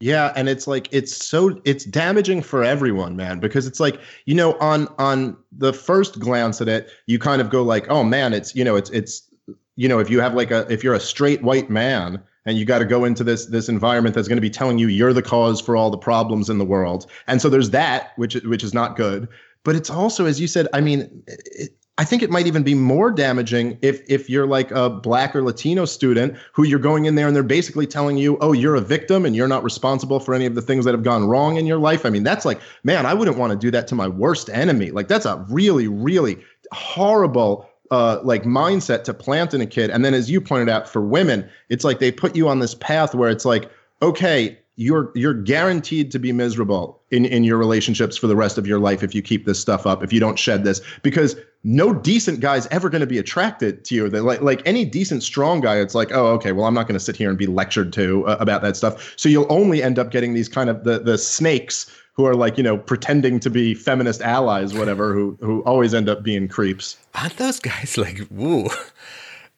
Yeah, 0.00 0.32
and 0.36 0.48
it's 0.48 0.68
like 0.68 0.88
it's 0.92 1.14
so 1.26 1.60
it's 1.64 1.84
damaging 1.84 2.42
for 2.42 2.62
everyone, 2.62 3.16
man, 3.16 3.40
because 3.40 3.66
it's 3.66 3.80
like, 3.80 4.00
you 4.26 4.34
know, 4.34 4.52
on 4.60 4.86
on 4.96 5.36
the 5.50 5.72
first 5.72 6.20
glance 6.20 6.60
at 6.60 6.68
it, 6.68 6.88
you 7.06 7.18
kind 7.18 7.40
of 7.40 7.50
go 7.50 7.64
like, 7.64 7.90
"Oh 7.90 8.04
man, 8.04 8.32
it's, 8.32 8.54
you 8.54 8.62
know, 8.62 8.76
it's 8.76 8.90
it's 8.90 9.28
you 9.74 9.88
know, 9.88 9.98
if 9.98 10.08
you 10.08 10.20
have 10.20 10.34
like 10.34 10.52
a 10.52 10.70
if 10.72 10.84
you're 10.84 10.94
a 10.94 11.00
straight 11.00 11.42
white 11.42 11.68
man, 11.68 12.22
and 12.48 12.58
you 12.58 12.64
got 12.64 12.78
to 12.78 12.84
go 12.84 13.04
into 13.04 13.22
this 13.22 13.46
this 13.46 13.68
environment 13.68 14.14
that's 14.14 14.26
going 14.26 14.38
to 14.38 14.42
be 14.42 14.50
telling 14.50 14.78
you 14.78 14.88
you're 14.88 15.12
the 15.12 15.22
cause 15.22 15.60
for 15.60 15.76
all 15.76 15.90
the 15.90 15.98
problems 15.98 16.48
in 16.48 16.58
the 16.58 16.64
world 16.64 17.06
and 17.26 17.42
so 17.42 17.48
there's 17.48 17.70
that 17.70 18.12
which 18.16 18.34
which 18.44 18.64
is 18.64 18.72
not 18.72 18.96
good 18.96 19.28
but 19.64 19.76
it's 19.76 19.90
also 19.90 20.24
as 20.24 20.40
you 20.40 20.46
said 20.46 20.66
i 20.72 20.80
mean 20.80 21.22
it, 21.26 21.78
I 21.98 22.04
think 22.04 22.22
it 22.22 22.30
might 22.30 22.46
even 22.46 22.62
be 22.62 22.76
more 22.76 23.10
damaging 23.10 23.76
if 23.82 24.00
if 24.08 24.30
you're 24.30 24.46
like 24.46 24.70
a 24.70 24.88
black 24.88 25.34
or 25.34 25.42
Latino 25.42 25.84
student 25.84 26.36
who 26.52 26.64
you're 26.64 26.78
going 26.78 27.06
in 27.06 27.16
there 27.16 27.26
and 27.26 27.34
they're 27.34 27.42
basically 27.42 27.88
telling 27.88 28.16
you, 28.16 28.38
"Oh, 28.40 28.52
you're 28.52 28.76
a 28.76 28.80
victim 28.80 29.26
and 29.26 29.34
you're 29.34 29.48
not 29.48 29.64
responsible 29.64 30.20
for 30.20 30.32
any 30.32 30.46
of 30.46 30.54
the 30.54 30.62
things 30.62 30.84
that 30.84 30.94
have 30.94 31.02
gone 31.02 31.24
wrong 31.24 31.56
in 31.56 31.66
your 31.66 31.78
life." 31.78 32.06
I 32.06 32.10
mean, 32.10 32.22
that's 32.22 32.44
like, 32.44 32.60
man, 32.84 33.04
I 33.04 33.14
wouldn't 33.14 33.36
want 33.36 33.50
to 33.50 33.58
do 33.58 33.72
that 33.72 33.88
to 33.88 33.96
my 33.96 34.06
worst 34.06 34.48
enemy. 34.48 34.92
Like 34.92 35.08
that's 35.08 35.26
a 35.26 35.44
really 35.50 35.88
really 35.88 36.38
horrible 36.72 37.67
uh, 37.90 38.20
like 38.22 38.44
mindset 38.44 39.04
to 39.04 39.14
plant 39.14 39.54
in 39.54 39.60
a 39.60 39.66
kid. 39.66 39.90
And 39.90 40.04
then, 40.04 40.14
as 40.14 40.30
you 40.30 40.40
pointed 40.40 40.68
out, 40.68 40.88
for 40.88 41.00
women, 41.00 41.48
it's 41.68 41.84
like 41.84 41.98
they 41.98 42.12
put 42.12 42.36
you 42.36 42.48
on 42.48 42.58
this 42.58 42.74
path 42.74 43.14
where 43.14 43.30
it's 43.30 43.44
like, 43.44 43.70
okay, 44.02 44.58
you're 44.76 45.10
you're 45.14 45.34
guaranteed 45.34 46.10
to 46.12 46.18
be 46.18 46.32
miserable 46.32 47.00
in 47.10 47.24
in 47.24 47.44
your 47.44 47.58
relationships 47.58 48.16
for 48.16 48.28
the 48.28 48.36
rest 48.36 48.58
of 48.58 48.66
your 48.66 48.78
life 48.78 49.02
if 49.02 49.12
you 49.12 49.20
keep 49.20 49.44
this 49.44 49.58
stuff 49.58 49.88
up 49.88 50.04
if 50.04 50.12
you 50.12 50.20
don't 50.20 50.38
shed 50.38 50.62
this 50.62 50.80
because 51.02 51.34
no 51.64 51.92
decent 51.92 52.40
guy's 52.40 52.66
ever 52.68 52.88
going 52.88 53.00
to 53.00 53.06
be 53.06 53.18
attracted 53.18 53.84
to 53.84 53.94
you. 53.94 54.08
They, 54.08 54.20
like 54.20 54.40
like 54.40 54.62
any 54.64 54.84
decent 54.84 55.22
strong 55.22 55.60
guy, 55.60 55.78
it's 55.78 55.94
like, 55.94 56.12
oh, 56.12 56.28
okay, 56.34 56.52
well, 56.52 56.66
I'm 56.66 56.74
not 56.74 56.86
going 56.86 56.98
to 56.98 57.04
sit 57.04 57.16
here 57.16 57.28
and 57.28 57.36
be 57.36 57.46
lectured 57.46 57.92
to 57.94 58.26
uh, 58.26 58.36
about 58.38 58.62
that 58.62 58.76
stuff. 58.76 59.14
So 59.16 59.28
you'll 59.28 59.50
only 59.50 59.82
end 59.82 59.98
up 59.98 60.10
getting 60.10 60.34
these 60.34 60.48
kind 60.48 60.70
of 60.70 60.84
the 60.84 61.00
the 61.00 61.18
snakes 61.18 61.90
who 62.18 62.26
are 62.26 62.34
like 62.34 62.58
you 62.58 62.64
know 62.64 62.76
pretending 62.76 63.40
to 63.40 63.48
be 63.48 63.72
feminist 63.72 64.20
allies, 64.20 64.74
whatever, 64.74 65.14
who 65.14 65.38
who 65.40 65.62
always 65.62 65.94
end 65.94 66.10
up 66.10 66.22
being 66.22 66.48
creeps. 66.48 66.98
Aren't 67.14 67.38
those 67.38 67.60
guys 67.60 67.96
like 67.96 68.20
woo? 68.30 68.68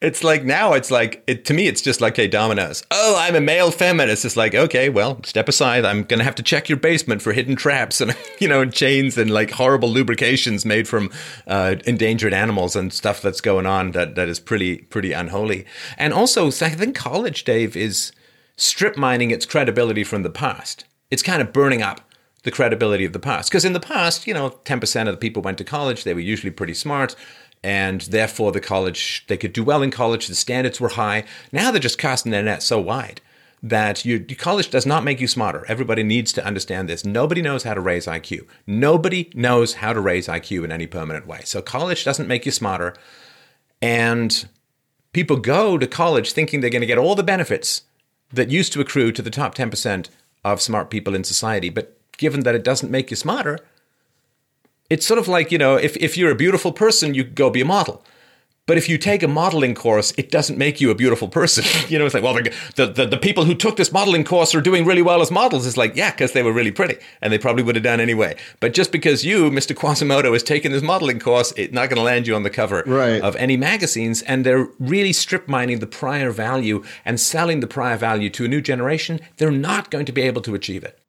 It's 0.03 0.25
like 0.25 0.45
now 0.45 0.73
it's 0.73 0.91
like 0.91 1.23
it 1.27 1.45
to 1.45 1.53
me 1.53 1.67
it's 1.67 1.83
just 1.83 2.01
like 2.01 2.17
hey 2.17 2.27
dominoes. 2.27 2.83
Oh, 2.91 3.17
I'm 3.19 3.35
a 3.35 3.41
male 3.41 3.71
feminist. 3.71 4.25
It's 4.25 4.35
like 4.37 4.55
okay, 4.55 4.89
well, 4.89 5.23
step 5.25 5.47
aside. 5.47 5.85
I'm 5.85 6.05
gonna 6.05 6.25
have 6.25 6.37
to 6.37 6.43
check 6.43 6.71
your 6.71 6.79
basement 6.79 7.21
for 7.21 7.35
hidden 7.35 7.55
traps 7.55 8.01
and 8.01 8.17
you 8.41 8.49
know 8.49 8.65
chains 8.65 9.19
and 9.19 9.31
like 9.31 9.51
horrible 9.51 9.91
lubrications 9.91 10.65
made 10.65 10.89
from 10.89 11.11
uh, 11.47 11.77
endangered 11.85 12.33
animals 12.33 12.77
and 12.77 12.95
stuff 12.95 13.21
that's 13.21 13.43
going 13.43 13.67
on 13.67 13.91
that 13.93 14.15
that 14.15 14.29
is 14.29 14.41
pretty 14.41 14.79
pretty 14.79 15.13
unholy. 15.13 15.67
And 15.99 16.15
also, 16.15 16.47
I 16.47 16.71
think 16.71 16.97
college, 16.97 17.45
Dave, 17.45 17.77
is 17.77 18.13
strip 18.57 18.97
mining 18.97 19.31
its 19.31 19.45
credibility 19.45 20.03
from 20.03 20.23
the 20.23 20.31
past. 20.31 20.87
It's 21.11 21.23
kind 21.23 21.43
of 21.43 21.53
burning 21.53 21.83
up 21.83 22.10
the 22.43 22.51
credibility 22.51 23.05
of 23.05 23.13
the 23.13 23.19
past 23.19 23.51
because 23.51 23.65
in 23.65 23.73
the 23.73 23.81
past, 23.81 24.27
you 24.27 24.35
know, 24.35 24.51
ten 24.65 24.81
percent 24.81 25.09
of 25.09 25.15
the 25.15 25.21
people 25.21 25.43
went 25.43 25.59
to 25.59 25.65
college. 25.65 26.05
They 26.05 26.15
were 26.15 26.21
usually 26.21 26.51
pretty 26.51 26.75
smart 26.75 27.15
and 27.63 28.03
therefore 28.03 28.53
the 28.53 28.61
college 28.61 29.25
they 29.29 29.37
could 29.37 29.53
do 29.53 29.65
well 29.65 29.83
in 29.83 29.91
college. 29.91 30.27
The 30.27 30.35
standards 30.35 30.81
were 30.81 30.91
high. 30.91 31.25
Now 31.53 31.71
they're 31.71 31.81
just 31.81 31.99
casting 31.99 32.33
their 32.33 32.43
net 32.43 32.63
so 32.63 32.81
wide 32.81 33.21
that 33.63 34.05
your, 34.05 34.21
college 34.39 34.71
does 34.71 34.87
not 34.87 35.05
make 35.05 35.21
you 35.21 35.29
smarter. 35.29 35.65
Everybody 35.69 36.03
needs 36.03 36.33
to 36.33 36.45
understand 36.45 36.89
this. 36.89 37.05
Nobody 37.05 37.43
knows 37.43 37.65
how 37.65 37.75
to 37.75 37.81
raise 37.81 38.07
IQ. 38.07 38.47
Nobody 38.67 39.31
knows 39.35 39.75
how 39.75 39.93
to 39.93 40.01
raise 40.01 40.29
IQ 40.29 40.65
in 40.65 40.73
any 40.73 40.87
permanent 40.87 41.27
way. 41.27 41.41
So 41.45 41.61
college 41.61 42.05
doesn't 42.05 42.29
make 42.29 42.47
you 42.47 42.53
smarter, 42.53 42.95
and 43.83 44.49
people 45.13 45.37
go 45.37 45.77
to 45.77 45.87
college 45.87 46.33
thinking 46.33 46.61
they're 46.61 46.71
going 46.71 46.81
to 46.81 46.87
get 46.87 46.99
all 46.99 47.15
the 47.15 47.23
benefits 47.23 47.83
that 48.33 48.51
used 48.51 48.73
to 48.73 48.81
accrue 48.81 49.13
to 49.13 49.23
the 49.23 49.31
top 49.31 49.55
10% 49.55 50.09
of 50.45 50.63
smart 50.63 50.89
people 50.89 51.15
in 51.15 51.25
society. 51.25 51.69
But 51.69 52.00
given 52.21 52.41
that 52.43 52.55
it 52.55 52.63
doesn't 52.63 52.91
make 52.93 53.11
you 53.11 53.17
smarter, 53.17 53.59
it's 54.91 55.07
sort 55.07 55.19
of 55.19 55.27
like, 55.27 55.51
you 55.51 55.59
know, 55.59 55.75
if, 55.77 55.97
if 55.97 56.17
you're 56.17 56.31
a 56.31 56.37
beautiful 56.37 56.71
person, 56.71 57.15
you 57.15 57.25
go 57.25 57.51
be 57.51 57.63
a 57.63 57.65
model. 57.65 58.05
But 58.67 58.77
if 58.77 58.89
you 58.89 58.99
take 58.99 59.25
a 59.25 59.27
modeling 59.27 59.75
course, 59.75 60.13
it 60.17 60.31
doesn't 60.31 60.57
make 60.57 60.81
you 60.81 60.91
a 60.91 60.95
beautiful 60.95 61.27
person. 61.27 61.65
you 61.89 61.99
know, 61.99 62.05
it's 62.05 62.15
like, 62.15 62.23
well, 62.23 62.35
the, 62.77 62.87
the, 62.87 63.05
the 63.05 63.17
people 63.17 63.45
who 63.45 63.55
took 63.55 63.77
this 63.77 63.91
modeling 63.91 64.23
course 64.23 64.55
are 64.55 64.61
doing 64.61 64.85
really 64.85 65.03
well 65.03 65.23
as 65.23 65.31
models. 65.33 65.67
It's 65.67 65.77
like, 65.77 65.97
yeah, 65.97 66.13
because 66.13 66.35
they 66.35 66.45
were 66.45 66.53
really 66.53 66.71
pretty 66.71 66.97
and 67.21 67.33
they 67.33 67.39
probably 67.39 67.65
would 67.65 67.75
have 67.75 67.83
done 67.83 67.99
anyway. 67.99 68.37
But 68.61 68.75
just 68.75 68.93
because 68.93 69.25
you, 69.25 69.51
Mr. 69.51 69.75
Quasimodo, 69.75 70.33
has 70.35 70.45
taken 70.45 70.71
this 70.71 70.85
modeling 70.85 71.19
course, 71.19 71.53
it's 71.57 71.73
not 71.73 71.89
going 71.89 71.97
to 71.97 72.05
land 72.05 72.29
you 72.29 72.37
on 72.37 72.45
the 72.45 72.51
cover 72.51 72.85
right. 72.87 73.21
of 73.23 73.35
any 73.37 73.57
magazines. 73.57 74.23
And 74.23 74.47
they're 74.47 74.69
really 74.79 75.15
strip 75.15 75.49
mining 75.49 75.81
the 75.81 75.89
prior 75.89 76.31
value 76.31 76.85
and 77.05 77.19
selling 77.19 77.59
the 77.61 77.67
prior 77.67 77.97
value 77.97 78.31
to 78.31 78.45
a 78.45 78.49
new 78.49 78.61
generation. 78.61 79.21
They're 79.39 79.51
not 79.51 79.91
going 79.91 80.05
to 80.05 80.13
be 80.13 80.23
able 80.23 80.43
to 80.43 80.55
achieve 80.55 80.85
it. 80.85 81.00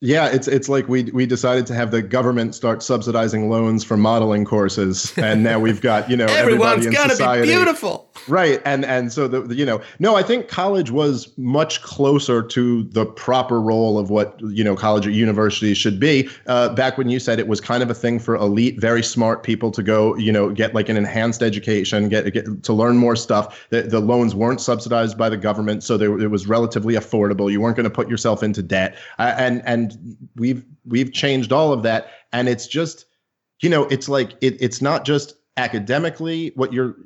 Yeah, 0.00 0.28
it's 0.28 0.46
it's 0.46 0.68
like 0.68 0.88
we 0.88 1.04
we 1.04 1.26
decided 1.26 1.66
to 1.66 1.74
have 1.74 1.90
the 1.90 2.02
government 2.02 2.54
start 2.54 2.84
subsidizing 2.84 3.50
loans 3.50 3.82
for 3.82 3.96
modeling 3.96 4.44
courses, 4.44 5.12
and 5.18 5.42
now 5.42 5.58
we've 5.58 5.80
got 5.80 6.08
you 6.08 6.16
know 6.16 6.26
everyone's 6.28 6.86
gonna 6.86 7.10
society. 7.10 7.48
be 7.48 7.54
beautiful, 7.54 8.07
right? 8.28 8.60
And 8.64 8.84
and 8.84 9.12
so 9.12 9.28
the 9.28 9.54
you 9.54 9.64
know 9.64 9.80
no, 9.98 10.16
I 10.16 10.22
think 10.22 10.48
college 10.48 10.90
was 10.90 11.32
much 11.36 11.82
closer 11.82 12.42
to 12.42 12.82
the 12.84 13.06
proper 13.06 13.60
role 13.60 13.98
of 13.98 14.10
what 14.10 14.40
you 14.40 14.62
know 14.62 14.76
college 14.76 15.06
or 15.06 15.10
university 15.10 15.74
should 15.74 15.98
be. 15.98 16.28
Uh, 16.46 16.68
back 16.74 16.98
when 16.98 17.08
you 17.08 17.18
said 17.18 17.38
it 17.38 17.48
was 17.48 17.60
kind 17.60 17.82
of 17.82 17.90
a 17.90 17.94
thing 17.94 18.18
for 18.18 18.34
elite, 18.36 18.80
very 18.80 19.02
smart 19.02 19.42
people 19.42 19.70
to 19.70 19.82
go 19.82 20.16
you 20.16 20.32
know 20.32 20.50
get 20.50 20.74
like 20.74 20.88
an 20.88 20.96
enhanced 20.96 21.42
education, 21.42 22.08
get 22.08 22.32
get 22.32 22.62
to 22.62 22.72
learn 22.72 22.96
more 22.96 23.16
stuff. 23.16 23.66
The, 23.70 23.82
the 23.82 24.00
loans 24.00 24.34
weren't 24.34 24.60
subsidized 24.60 25.18
by 25.18 25.28
the 25.28 25.36
government, 25.36 25.82
so 25.82 25.96
they, 25.96 26.06
it 26.06 26.30
was 26.30 26.46
relatively 26.46 26.94
affordable. 26.94 27.50
You 27.50 27.60
weren't 27.60 27.76
going 27.76 27.84
to 27.84 27.90
put 27.90 28.08
yourself 28.08 28.42
into 28.42 28.62
debt, 28.62 28.96
uh, 29.18 29.34
and 29.36 29.62
and 29.64 30.16
we've 30.36 30.64
we've 30.84 31.12
changed 31.12 31.52
all 31.52 31.72
of 31.72 31.82
that 31.82 32.10
and 32.32 32.48
it's 32.48 32.66
just 32.66 33.06
you 33.60 33.70
know 33.70 33.84
it's 33.84 34.08
like 34.08 34.32
it, 34.40 34.56
it's 34.60 34.80
not 34.80 35.04
just 35.04 35.34
academically 35.56 36.52
what 36.54 36.72
you're 36.72 36.96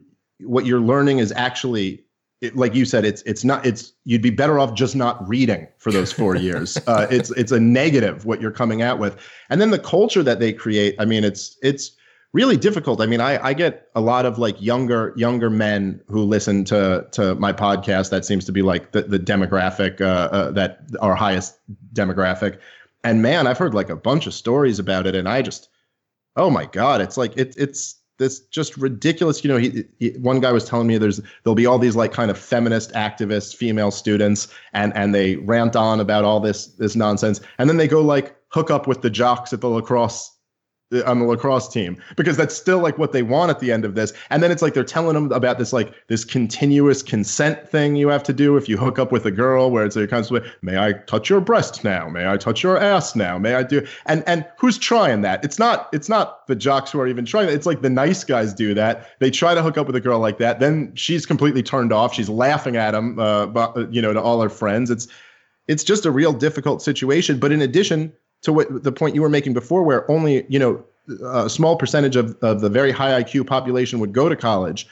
what 0.45 0.67
you're 0.67 0.81
learning 0.81 1.19
is 1.19 1.33
actually 1.33 2.05
it, 2.41 2.57
like 2.57 2.75
you 2.75 2.85
said 2.85 3.05
it's 3.05 3.23
it's 3.23 3.45
not 3.45 3.65
it's 3.65 3.93
you'd 4.05 4.23
be 4.23 4.31
better 4.31 4.59
off 4.59 4.75
just 4.75 4.97
not 4.97 5.27
reading 5.29 5.67
for 5.79 5.93
those 5.93 6.13
four 6.13 6.35
years 6.49 6.77
uh, 6.87 7.07
it's 7.11 7.31
it's 7.33 7.53
a 7.53 7.61
negative 7.61 8.25
what 8.25 8.41
you're 8.41 8.51
coming 8.51 8.83
out 8.83 8.99
with 8.99 9.17
and 9.51 9.61
then 9.61 9.71
the 9.71 9.79
culture 9.79 10.23
that 10.23 10.41
they 10.41 10.53
create 10.53 10.95
i 10.99 11.05
mean 11.05 11.25
it's 11.25 11.57
it's 11.63 11.97
really 12.33 12.57
difficult. 12.57 13.01
I 13.01 13.07
mean, 13.07 13.21
I, 13.21 13.43
I 13.45 13.53
get 13.53 13.89
a 13.95 14.01
lot 14.01 14.27
of 14.27 14.39
like 14.39 14.61
younger 14.61 15.13
younger 15.17 15.51
men 15.51 16.01
who 16.09 16.23
listen 16.23 16.65
to 16.65 17.07
to 17.13 17.35
my 17.37 17.53
podcast. 17.53 18.11
That 18.11 18.25
seems 18.25 18.45
to 18.47 18.53
be 18.53 18.63
like 18.63 18.93
the 18.93 19.03
the 19.03 19.19
demographic 19.19 20.01
uh, 20.01 20.05
uh, 20.05 20.51
that 20.53 20.81
our 21.01 21.15
highest 21.15 21.59
demographic. 21.93 22.59
And 23.05 23.23
man, 23.23 23.47
I've 23.47 23.59
heard 23.59 23.75
like 23.75 23.91
a 23.91 23.97
bunch 23.97 24.27
of 24.27 24.35
stories 24.35 24.79
about 24.79 25.07
it, 25.07 25.15
and 25.15 25.29
I 25.29 25.43
just, 25.43 25.69
oh 26.37 26.51
my 26.51 26.67
god, 26.67 27.01
it's 27.01 27.17
like 27.17 27.37
it 27.37 27.55
it's 27.57 27.97
this 28.23 28.41
just 28.41 28.77
ridiculous. 28.77 29.45
You 29.45 29.51
know, 29.51 29.57
he, 29.59 29.85
he, 29.99 30.11
one 30.11 30.41
guy 30.41 30.53
was 30.53 30.65
telling 30.65 30.87
me 30.87 30.97
there's 30.99 31.21
there'll 31.43 31.55
be 31.55 31.67
all 31.67 31.79
these 31.79 31.97
like 31.97 32.13
kind 32.13 32.31
of 32.31 32.39
feminist 32.39 32.93
activists, 32.93 33.55
female 33.55 33.91
students, 33.91 34.49
and 34.73 34.95
and 34.97 35.15
they 35.15 35.37
rant 35.37 35.77
on 35.77 36.01
about 36.01 36.25
all 36.25 36.41
this 36.41 36.69
this 36.69 36.97
nonsense, 36.97 37.41
and 37.59 37.69
then 37.69 37.77
they 37.77 37.89
go 37.89 38.01
like 38.01 38.37
hook 38.49 38.71
up 38.71 38.87
with 38.87 39.03
the 39.03 39.11
jocks 39.11 39.53
at 39.53 39.61
the 39.61 39.69
lacrosse 39.69 40.31
on 41.07 41.19
the 41.19 41.25
lacrosse 41.25 41.69
team 41.69 41.97
because 42.17 42.37
that's 42.37 42.55
still 42.55 42.79
like 42.79 42.99
what 42.99 43.13
they 43.13 43.23
want 43.23 43.51
at 43.51 43.61
the 43.61 43.73
end 43.73 43.85
of 43.85 43.95
this. 43.95 44.13
And 44.31 44.43
then 44.43 44.51
it's 44.51 44.63
like 44.63 44.75
they're 44.75 44.85
telling 44.85 45.15
them 45.15 45.33
about 45.33 45.59
this 45.59 45.73
like 45.73 45.93
this 46.09 46.25
continuous 46.25 47.03
consent 47.03 47.69
thing 47.69 47.97
you 47.97 48.09
have 48.09 48.23
to 48.25 48.33
do 48.33 48.57
if 48.57 48.69
you 48.69 48.77
hook 48.77 48.99
up 48.99 49.13
with 49.13 49.25
a 49.27 49.31
girl 49.31 49.71
where 49.71 49.85
it's 49.85 49.97
a 49.97 50.43
may 50.63 50.79
i 50.79 50.93
touch 50.93 51.31
your 51.31 51.41
breast 51.41 51.85
now? 51.85 52.09
May 52.09 52.29
i 52.29 52.37
touch 52.37 52.63
your 52.63 52.79
ass 52.79 53.17
now? 53.17 53.39
May 53.39 53.55
i 53.55 53.63
do 53.63 53.87
and 54.07 54.23
and 54.27 54.47
who's 54.59 54.79
trying 54.79 55.23
that? 55.23 55.45
It's 55.45 55.59
not 55.59 55.89
it's 55.93 56.09
not 56.09 56.47
the 56.47 56.55
jocks 56.55 56.93
who 56.93 57.01
are 57.01 57.07
even 57.07 57.25
trying 57.25 57.47
that. 57.47 57.55
It's 57.55 57.67
like 57.67 57.83
the 57.83 57.91
nice 57.91 58.25
guys 58.25 58.53
do 58.53 58.75
that. 58.75 59.09
They 59.19 59.31
try 59.31 59.55
to 59.55 59.63
hook 59.63 59.79
up 59.79 59.87
with 59.87 59.97
a 59.97 60.01
girl 60.01 60.19
like 60.19 60.39
that. 60.39 60.61
Then 60.61 60.95
she's 60.95 61.25
completely 61.27 61.63
turned 61.63 61.93
off. 61.93 62.15
She's 62.15 62.29
laughing 62.29 62.77
at 62.77 62.95
him 62.95 63.19
uh, 63.19 63.47
but, 63.47 63.93
you 63.93 64.03
know 64.03 64.13
to 64.13 64.21
all 64.21 64.41
her 64.41 64.51
friends. 64.51 64.91
It's 64.91 65.09
it's 65.69 65.85
just 65.85 66.05
a 66.05 66.11
real 66.11 66.33
difficult 66.33 66.83
situation. 66.83 67.39
But 67.39 67.53
in 67.53 67.63
addition 67.63 68.13
to 68.43 68.53
what 68.53 68.83
the 68.83 68.93
point 68.93 69.15
you 69.15 69.23
were 69.23 69.29
making 69.29 69.55
before, 69.55 69.83
where 69.83 70.11
only 70.11 70.45
you 70.49 70.59
know 70.59 70.85
a 71.25 71.49
small 71.51 71.77
percentage 71.77 72.17
of, 72.17 72.37
of 72.43 72.61
the 72.61 72.69
very 72.69 72.93
high 72.93 73.23
IQ 73.23 73.47
population 73.47 73.99
would 73.99 74.13
go 74.13 74.29
to 74.29 74.37
college. 74.37 74.87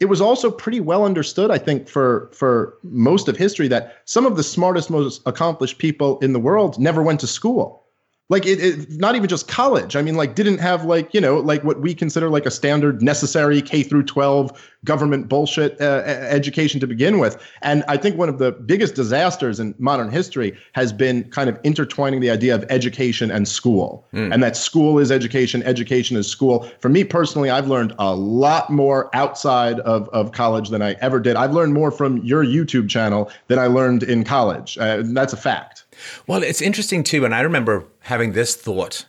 It 0.00 0.06
was 0.06 0.20
also 0.20 0.50
pretty 0.50 0.80
well 0.80 1.04
understood, 1.04 1.50
I 1.50 1.58
think, 1.58 1.88
for 1.88 2.30
for 2.32 2.76
most 2.82 3.28
of 3.28 3.36
history 3.36 3.68
that 3.68 4.02
some 4.04 4.26
of 4.26 4.36
the 4.36 4.42
smartest, 4.42 4.90
most 4.90 5.22
accomplished 5.26 5.78
people 5.78 6.18
in 6.18 6.32
the 6.32 6.40
world 6.40 6.78
never 6.78 7.02
went 7.02 7.20
to 7.20 7.26
school 7.26 7.83
like 8.30 8.46
it, 8.46 8.58
it, 8.60 8.90
not 8.92 9.16
even 9.16 9.28
just 9.28 9.48
college. 9.48 9.96
I 9.96 10.02
mean 10.02 10.14
like 10.14 10.34
didn't 10.34 10.58
have 10.58 10.84
like 10.84 11.12
you 11.12 11.20
know 11.20 11.38
like 11.40 11.62
what 11.62 11.80
we 11.80 11.94
consider 11.94 12.30
like 12.30 12.46
a 12.46 12.50
standard 12.50 13.02
necessary 13.02 13.60
k 13.60 13.82
through 13.82 14.04
12 14.04 14.70
government 14.84 15.28
bullshit 15.28 15.80
uh, 15.80 16.02
education 16.04 16.80
to 16.80 16.86
begin 16.86 17.18
with. 17.18 17.42
And 17.60 17.84
i 17.86 17.96
think 17.96 18.16
one 18.16 18.30
of 18.30 18.38
the 18.38 18.52
biggest 18.52 18.94
disasters 18.94 19.60
in 19.60 19.74
modern 19.78 20.10
history 20.10 20.56
has 20.72 20.92
been 20.92 21.24
kind 21.30 21.50
of 21.50 21.58
intertwining 21.64 22.20
the 22.20 22.30
idea 22.30 22.54
of 22.54 22.64
education 22.70 23.30
and 23.30 23.46
school. 23.46 24.06
Mm. 24.14 24.32
and 24.32 24.42
that 24.42 24.56
school 24.56 24.98
is 24.98 25.10
education 25.10 25.62
education 25.62 26.16
is 26.16 26.26
school. 26.26 26.70
For 26.80 26.88
me 26.88 27.04
personally 27.04 27.50
i've 27.50 27.68
learned 27.68 27.94
a 27.98 28.14
lot 28.14 28.70
more 28.70 29.14
outside 29.14 29.80
of, 29.80 30.08
of 30.10 30.32
college 30.32 30.70
than 30.70 30.80
i 30.80 30.92
ever 31.02 31.20
did. 31.20 31.36
I've 31.36 31.52
learned 31.52 31.74
more 31.74 31.90
from 31.90 32.18
your 32.18 32.42
youtube 32.42 32.88
channel 32.88 33.30
than 33.48 33.58
i 33.58 33.66
learned 33.66 34.02
in 34.02 34.24
college. 34.24 34.78
Uh, 34.78 35.02
that's 35.04 35.34
a 35.34 35.36
fact 35.36 35.83
well, 36.26 36.42
it's 36.42 36.62
interesting 36.62 37.02
too, 37.02 37.24
and 37.24 37.34
I 37.34 37.40
remember 37.40 37.84
having 38.00 38.32
this 38.32 38.54
thought 38.56 39.06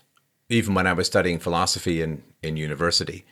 even 0.49 0.75
when 0.75 0.87
I 0.87 0.93
was 0.93 1.07
studying 1.07 1.39
philosophy 1.39 2.01
in, 2.01 2.21
in 2.43 2.57
university 2.57 3.25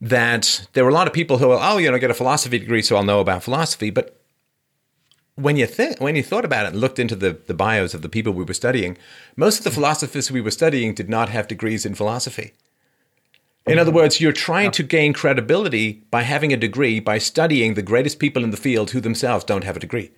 that 0.00 0.66
there 0.72 0.84
were 0.84 0.90
a 0.90 0.94
lot 0.94 1.06
of 1.06 1.12
people 1.12 1.38
who 1.38 1.48
were, 1.48 1.58
oh, 1.60 1.78
you 1.78 1.90
know, 1.90 1.98
get 1.98 2.10
a 2.10 2.14
philosophy 2.14 2.58
degree, 2.58 2.82
so 2.82 2.96
I'll 2.96 3.02
know 3.02 3.20
about 3.20 3.42
philosophy. 3.42 3.90
But 3.90 4.16
when 5.34 5.56
you 5.56 5.66
think 5.66 6.00
when 6.00 6.16
you 6.16 6.22
thought 6.22 6.44
about 6.44 6.66
it 6.66 6.72
and 6.72 6.80
looked 6.80 6.98
into 6.98 7.16
the, 7.16 7.38
the 7.46 7.54
bios 7.54 7.94
of 7.94 8.02
the 8.02 8.08
people 8.08 8.32
we 8.32 8.44
were 8.44 8.54
studying, 8.54 8.96
most 9.36 9.58
of 9.58 9.64
the 9.64 9.70
philosophers 9.70 10.30
we 10.30 10.40
were 10.40 10.50
studying 10.50 10.94
did 10.94 11.08
not 11.08 11.28
have 11.28 11.48
degrees 11.48 11.84
in 11.84 11.94
philosophy. 11.94 12.52
In 13.66 13.78
other 13.78 13.92
words, 13.92 14.20
you're 14.20 14.32
trying 14.32 14.70
to 14.72 14.82
gain 14.82 15.12
credibility 15.12 16.02
by 16.10 16.22
having 16.22 16.52
a 16.52 16.56
degree 16.56 16.98
by 16.98 17.18
studying 17.18 17.74
the 17.74 17.82
greatest 17.82 18.18
people 18.18 18.42
in 18.42 18.50
the 18.50 18.56
field 18.56 18.90
who 18.90 19.00
themselves 19.00 19.44
don't 19.44 19.64
have 19.64 19.76
a 19.76 19.80
degree. 19.80 20.10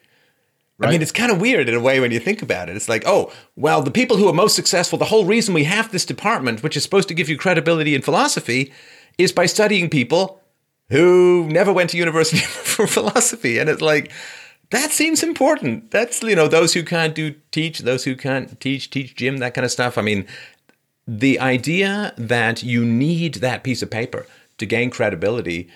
Right. 0.83 0.89
I 0.89 0.93
mean, 0.93 1.03
it's 1.03 1.13
kind 1.13 1.31
of 1.31 1.41
weird 1.41 1.69
in 1.69 1.75
a 1.75 1.81
way 1.81 2.01
when 2.01 2.11
you 2.11 2.19
think 2.19 2.43
about 2.43 2.69
it. 2.69 2.75
It's 2.75 2.89
like, 2.89 3.05
oh, 3.07 3.33
well, 3.55 3.83
the 3.83 3.91
people 3.91 4.17
who 4.17 4.29
are 4.29 4.33
most 4.33 4.57
successful, 4.57 4.99
the 4.99 5.05
whole 5.05 5.25
reason 5.25 5.55
we 5.55 5.65
have 5.65 5.93
this 5.93 6.05
department, 6.05 6.63
which 6.63 6.77
is 6.77 6.83
supposed 6.83 7.07
to 7.09 7.15
give 7.15 7.29
you 7.29 7.39
credibility 7.39 7.95
in 7.95 8.03
philosophy, 8.03 8.73
is 9.17 9.31
by 9.31 9.47
studying 9.47 9.89
people 9.89 10.41
who 10.91 11.47
never 11.49 11.73
went 11.73 11.91
to 11.91 11.97
university 11.97 12.39
for 12.75 12.89
philosophy. 12.89 13.59
And 13.59 13.71
it's 13.71 13.81
like, 13.81 14.11
That 14.71 14.91
seems 14.91 15.23
important. 15.23 15.91
That's 15.91 16.23
you 16.23 16.35
know 16.35 16.49
those 16.49 16.73
who 16.73 16.83
can't 16.83 17.15
do 17.15 17.35
teach, 17.51 17.81
those 17.81 18.05
who 18.05 18.17
can't 18.17 18.59
teach 18.59 18.91
teach 18.91 19.15
gym 19.15 19.37
that 19.39 19.55
kind 19.55 19.65
of 19.65 19.71
stuff. 19.71 19.99
I 19.99 20.03
mean, 20.03 20.27
the 21.07 21.39
idea 21.39 22.15
that 22.17 22.63
you 22.63 22.85
need 22.85 23.35
that 23.37 23.63
piece 23.63 23.83
of 23.83 23.91
paper 23.91 24.27
to 24.59 24.67
gain 24.67 24.91
credibility 24.91 25.69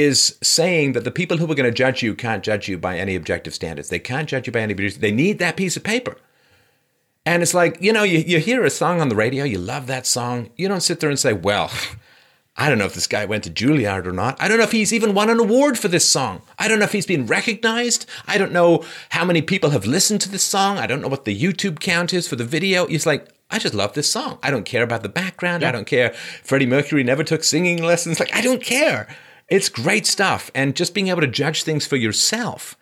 is 0.00 0.38
saying 0.42 0.92
that 0.92 1.04
the 1.04 1.10
people 1.10 1.36
who 1.36 1.44
are 1.50 1.54
going 1.54 1.70
to 1.70 1.70
judge 1.70 2.02
you 2.02 2.14
can't 2.14 2.42
judge 2.42 2.68
you 2.68 2.78
by 2.78 2.98
any 2.98 3.14
objective 3.14 3.54
standards. 3.54 3.88
They 3.88 3.98
can't 3.98 4.28
judge 4.28 4.46
you 4.46 4.52
by 4.52 4.60
any. 4.60 4.74
They 4.74 5.12
need 5.12 5.38
that 5.38 5.56
piece 5.56 5.76
of 5.76 5.82
paper. 5.82 6.16
And 7.26 7.42
it's 7.42 7.54
like, 7.54 7.78
you 7.80 7.92
know, 7.92 8.02
you, 8.02 8.18
you 8.18 8.38
hear 8.38 8.64
a 8.64 8.70
song 8.70 9.00
on 9.00 9.08
the 9.08 9.16
radio, 9.16 9.44
you 9.44 9.58
love 9.58 9.86
that 9.86 10.06
song. 10.06 10.50
You 10.56 10.68
don't 10.68 10.82
sit 10.82 11.00
there 11.00 11.08
and 11.08 11.18
say, 11.18 11.32
well, 11.32 11.70
I 12.56 12.68
don't 12.68 12.78
know 12.78 12.84
if 12.84 12.94
this 12.94 13.08
guy 13.08 13.24
went 13.24 13.44
to 13.44 13.50
Juilliard 13.50 14.06
or 14.06 14.12
not. 14.12 14.40
I 14.40 14.46
don't 14.46 14.58
know 14.58 14.64
if 14.64 14.72
he's 14.72 14.92
even 14.92 15.14
won 15.14 15.28
an 15.28 15.40
award 15.40 15.76
for 15.76 15.88
this 15.88 16.08
song. 16.08 16.42
I 16.58 16.68
don't 16.68 16.78
know 16.78 16.84
if 16.84 16.92
he's 16.92 17.06
been 17.06 17.26
recognized. 17.26 18.06
I 18.28 18.38
don't 18.38 18.52
know 18.52 18.84
how 19.10 19.24
many 19.24 19.42
people 19.42 19.70
have 19.70 19.86
listened 19.86 20.20
to 20.20 20.28
this 20.28 20.44
song. 20.44 20.78
I 20.78 20.86
don't 20.86 21.00
know 21.00 21.08
what 21.08 21.24
the 21.24 21.38
YouTube 21.38 21.80
count 21.80 22.12
is 22.12 22.28
for 22.28 22.36
the 22.36 22.44
video. 22.44 22.84
It's 22.86 23.06
like, 23.06 23.28
I 23.50 23.58
just 23.58 23.74
love 23.74 23.94
this 23.94 24.10
song. 24.10 24.38
I 24.42 24.50
don't 24.50 24.64
care 24.64 24.84
about 24.84 25.02
the 25.02 25.08
background. 25.08 25.62
Yeah. 25.62 25.70
I 25.70 25.72
don't 25.72 25.86
care. 25.86 26.10
Freddie 26.44 26.66
Mercury 26.66 27.02
never 27.02 27.24
took 27.24 27.42
singing 27.42 27.82
lessons. 27.82 28.20
Like, 28.20 28.34
I 28.34 28.40
don't 28.40 28.62
care. 28.62 29.08
It's 29.48 29.68
great 29.68 30.06
stuff. 30.06 30.50
And 30.54 30.74
just 30.74 30.94
being 30.94 31.08
able 31.08 31.20
to 31.20 31.26
judge 31.26 31.62
things 31.62 31.86
for 31.86 31.96
yourself 31.96 32.76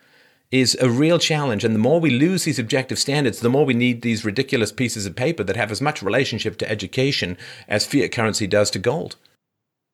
is 0.51 0.77
a 0.79 0.89
real 0.89 1.17
challenge. 1.17 1.63
And 1.63 1.73
the 1.73 1.79
more 1.79 1.99
we 1.99 2.11
lose 2.11 2.43
these 2.43 2.59
objective 2.59 2.99
standards, 2.99 3.39
the 3.39 3.49
more 3.49 3.65
we 3.65 3.73
need 3.73 4.03
these 4.03 4.23
ridiculous 4.23 4.71
pieces 4.71 5.05
of 5.05 5.15
paper 5.15 5.43
that 5.43 5.55
have 5.55 5.71
as 5.71 5.81
much 5.81 6.03
relationship 6.03 6.57
to 6.59 6.69
education 6.69 7.37
as 7.67 7.87
fiat 7.87 8.11
currency 8.11 8.45
does 8.45 8.69
to 8.71 8.79
gold. 8.79 9.15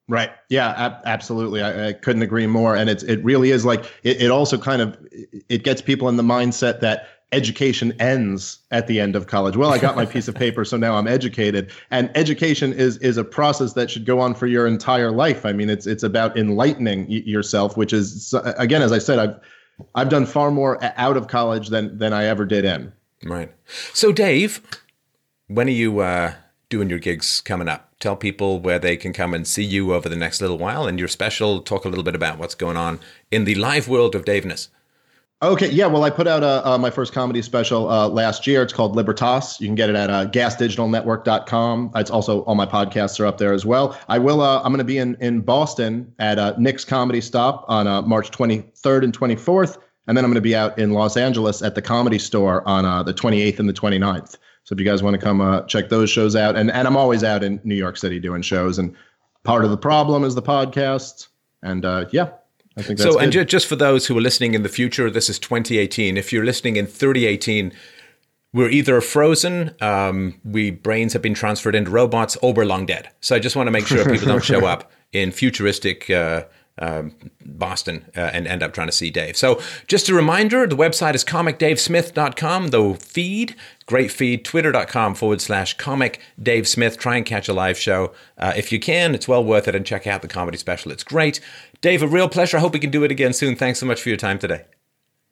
Right. 0.10 0.32
Yeah. 0.50 0.74
Ab- 0.76 1.02
absolutely. 1.06 1.62
I, 1.62 1.90
I, 1.90 1.94
couldn't 1.94 2.24
agree 2.24 2.48
more. 2.48 2.76
And 2.76 2.90
it's 2.90 3.04
it 3.04 3.24
really 3.24 3.52
is 3.52 3.64
like 3.64 3.86
it, 4.04 4.24
it 4.24 4.32
also 4.32 4.58
kind 4.58 4.82
of 4.82 4.98
it 5.48 5.64
gets 5.64 5.82
people 5.82 6.10
in 6.10 6.18
the 6.18 6.24
mindset 6.24 6.80
that 6.82 7.08
education 7.32 7.94
ends 8.00 8.60
at 8.72 8.88
the 8.88 9.00
end 9.00 9.16
of 9.16 9.28
college. 9.28 9.56
Well, 9.56 9.72
I 9.72 9.78
got 9.78 9.96
my 9.96 10.06
piece 10.14 10.28
of 10.28 10.36
paper, 10.36 10.66
so 10.66 10.78
now 10.78 10.96
I'm 10.96 11.08
educated. 11.08 11.72
And 11.92 12.10
education 12.16 12.74
is 12.74 12.98
is 12.98 13.18
a 13.18 13.24
process 13.24 13.74
that 13.74 13.92
should 13.92 14.06
go 14.06 14.20
on 14.20 14.34
for 14.34 14.48
your 14.48 14.66
entire 14.66 15.12
life. 15.12 15.46
I 15.46 15.54
mean, 15.54 15.70
it's 15.70 15.88
it's 15.88 16.04
about 16.04 16.38
enlightening 16.38 17.08
y- 17.08 17.24
yourself, 17.26 17.78
which 17.78 17.94
is 17.94 18.34
again, 18.58 18.82
as 18.82 18.92
I 18.92 19.00
said, 19.00 19.20
I've 19.20 19.40
I've 19.96 20.10
done 20.10 20.26
far 20.26 20.52
more 20.52 20.80
out 20.82 21.18
of 21.18 21.28
college 21.28 21.70
than 21.70 21.98
than 21.98 22.14
I 22.14 22.26
ever 22.26 22.46
did 22.46 22.66
in. 22.66 22.92
Right. 23.24 23.52
So, 23.94 24.12
Dave, 24.12 24.62
when 25.48 25.68
are 25.68 25.72
you 25.72 26.00
uh, 26.00 26.34
doing 26.70 26.90
your 26.90 27.00
gigs 27.00 27.42
coming 27.42 27.68
up? 27.68 27.94
Tell 28.00 28.16
people 28.16 28.62
where 28.62 28.80
they 28.80 28.96
can 28.96 29.12
come 29.12 29.34
and 29.34 29.46
see 29.46 29.64
you 29.64 29.94
over 29.94 30.08
the 30.08 30.16
next 30.16 30.40
little 30.42 30.58
while, 30.58 30.88
and 30.88 30.98
your 30.98 31.10
special. 31.10 31.62
Talk 31.62 31.86
a 31.86 31.90
little 31.90 32.04
bit 32.04 32.16
about 32.16 32.40
what's 32.40 32.56
going 32.56 32.78
on 32.78 33.00
in 33.30 33.44
the 33.44 33.56
live 33.56 33.88
world 33.88 34.16
of 34.16 34.26
Daveness. 34.26 34.70
Okay, 35.42 35.70
yeah. 35.70 35.86
Well, 35.86 36.04
I 36.04 36.10
put 36.10 36.28
out 36.28 36.44
uh, 36.44 36.62
uh, 36.66 36.78
my 36.78 36.90
first 36.90 37.14
comedy 37.14 37.42
special 37.42 37.90
uh, 37.90 38.10
last 38.10 38.46
year. 38.46 38.62
It's 38.62 38.74
called 38.74 38.98
Libertas. 38.98 39.62
You 39.62 39.68
can 39.68 39.76
get 39.76 39.90
it 39.90 39.96
at 39.96 40.10
uh, 40.10 40.26
gasdigitalnetwork.com. 40.26 41.92
It's 41.96 42.12
also 42.12 42.42
all 42.42 42.56
my 42.56 42.66
podcasts 42.66 43.22
are 43.22 43.26
up 43.26 43.38
there 43.38 43.54
as 43.54 43.66
well. 43.66 43.98
I 44.10 44.20
will. 44.20 44.42
Uh, 44.42 44.58
I'm 44.58 44.74
going 44.74 44.80
to 44.80 44.84
be 44.84 44.98
in 44.98 45.16
in 45.22 45.40
Boston 45.40 46.14
at 46.20 46.40
uh, 46.40 46.56
Nick's 46.58 46.84
Comedy 46.84 47.22
Stop 47.22 47.64
on 47.70 47.88
uh, 47.88 48.02
March 48.02 48.32
23rd 48.32 49.06
and 49.06 49.18
24th, 49.18 49.78
and 50.08 50.18
then 50.18 50.26
I'm 50.26 50.30
going 50.30 50.36
to 50.36 50.42
be 50.42 50.58
out 50.58 50.78
in 50.78 50.92
Los 50.92 51.16
Angeles 51.16 51.62
at 51.62 51.74
the 51.74 51.82
Comedy 51.82 52.20
Store 52.20 52.68
on 52.68 53.06
the 53.06 53.14
28th 53.14 53.60
and 53.60 53.70
the 53.70 53.74
29th. 53.74 54.36
So 54.66 54.74
if 54.74 54.80
you 54.80 54.86
guys 54.86 55.02
want 55.02 55.14
to 55.14 55.22
come 55.22 55.66
check 55.68 55.88
those 55.88 56.10
shows 56.10 56.36
out, 56.36 56.58
and 56.58 56.70
and 56.70 56.86
I'm 56.86 56.98
always 56.98 57.24
out 57.24 57.46
in 57.46 57.62
New 57.64 57.76
York 57.76 57.96
City 57.96 58.20
doing 58.20 58.42
shows, 58.42 58.78
and 58.78 58.94
part 59.46 59.64
of 59.64 59.72
the 59.72 59.78
problem 59.78 60.26
is 60.26 60.36
the 60.36 60.42
podcast, 60.42 61.30
and 61.64 61.86
yeah, 62.12 62.32
I 62.80 62.82
think 62.82 63.00
so. 63.00 63.14
Good. 63.14 63.24
And 63.24 63.32
ju- 63.32 63.46
just 63.46 63.68
for 63.68 63.76
those 63.76 64.08
who 64.08 64.18
are 64.18 64.22
listening 64.22 64.54
in 64.54 64.64
the 64.64 64.70
future, 64.70 65.10
this 65.12 65.30
is 65.30 65.38
2018. 65.40 66.18
If 66.18 66.32
you're 66.34 66.46
listening 66.46 66.78
in 66.78 66.88
3018, 66.88 67.74
we're 68.54 68.70
either 68.70 69.00
frozen, 69.02 69.76
um, 69.82 70.40
we 70.44 70.72
brains 70.72 71.14
have 71.14 71.22
been 71.22 71.36
transferred 71.36 71.76
into 71.76 71.92
robots, 71.92 72.36
or 72.38 72.54
we're 72.54 72.66
long 72.66 72.86
dead. 72.86 73.10
So 73.22 73.36
I 73.36 73.40
just 73.40 73.56
want 73.56 73.68
to 73.68 73.72
make 73.72 73.86
sure 73.86 74.04
people 74.10 74.28
don't 74.28 74.44
show 74.44 74.66
up 74.74 74.92
in 75.12 75.32
futuristic. 75.32 76.10
Uh, 76.10 76.46
um, 76.82 77.14
Boston 77.46 78.06
uh, 78.16 78.22
and 78.22 78.48
end 78.48 78.64
up 78.64 78.74
trying 78.74 78.88
to 78.88 78.94
see 78.94 79.10
Dave. 79.10 79.36
So, 79.36 79.62
just 79.88 80.08
a 80.10 80.14
reminder 80.14 80.66
the 80.66 80.78
website 80.78 81.14
is 81.14 81.26
comicdavesmith.com. 81.26 82.68
The 82.70 82.94
feed, 82.96 83.56
great 83.86 84.12
feed, 84.12 84.46
twitter.com 84.46 85.16
forward 85.16 85.42
slash 85.42 85.76
comic 85.78 86.22
Dave 86.42 86.68
Smith. 86.68 86.98
Try 86.98 87.18
and 87.18 87.26
catch 87.26 87.50
a 87.50 87.54
live 87.54 87.78
show. 87.78 88.14
Uh, 88.38 88.54
if 88.56 88.72
you 88.72 88.80
can, 88.80 89.14
it's 89.14 89.28
well 89.28 89.44
worth 89.44 89.68
it. 89.68 89.76
And 89.76 89.86
check 89.86 90.08
out 90.08 90.22
the 90.22 90.28
comedy 90.28 90.58
special. 90.58 90.92
It's 90.92 91.04
great. 91.04 91.42
Dave, 91.82 92.04
a 92.04 92.08
real 92.08 92.28
pleasure. 92.28 92.58
I 92.58 92.60
hope 92.60 92.74
we 92.74 92.80
can 92.80 92.92
do 92.92 93.04
it 93.04 93.12
again 93.12 93.34
soon. 93.34 93.56
Thanks 93.56 93.80
so 93.80 93.86
much 93.86 94.02
for 94.02 94.10
your 94.10 94.18
time 94.18 94.40
today. 94.40 94.66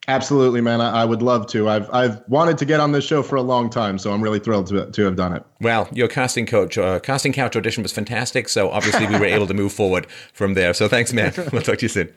Absolutely, 0.10 0.62
man. 0.62 0.80
I, 0.80 1.02
I, 1.02 1.06
would 1.06 1.22
love 1.22 1.48
to. 1.48 1.68
I've 1.68 1.94
I've 1.94 2.22
wanted 2.30 2.58
to 2.60 2.66
get 2.66 2.80
on 2.80 2.94
this 2.94 3.06
show 3.06 3.22
for 3.22 3.36
a 3.36 3.42
long 3.42 3.70
time, 3.70 3.98
so 3.98 4.14
I'm 4.14 4.22
really 4.22 4.40
thrilled 4.40 4.68
to, 4.68 4.90
to 4.90 5.04
have 5.04 5.18
done 5.18 5.34
it. 5.34 5.44
Well, 5.60 5.90
your 5.92 6.08
casting 6.08 6.46
coach, 6.46 6.78
uh, 6.78 7.00
casting 7.00 7.34
couch 7.34 7.58
audition 7.58 7.84
was 7.84 7.92
fantastic. 7.92 8.48
So 8.48 8.70
obviously 8.70 9.06
we 9.08 9.20
were 9.20 9.26
able 9.36 9.48
to 9.48 9.54
move 9.54 9.74
forward 9.74 10.08
from 10.32 10.54
there. 10.54 10.74
So 10.74 10.88
thanks, 10.88 11.12
man. 11.12 11.34
We'll 11.52 11.62
talk 11.62 11.80
to 11.80 11.86
you 11.86 11.90
soon. 11.90 12.06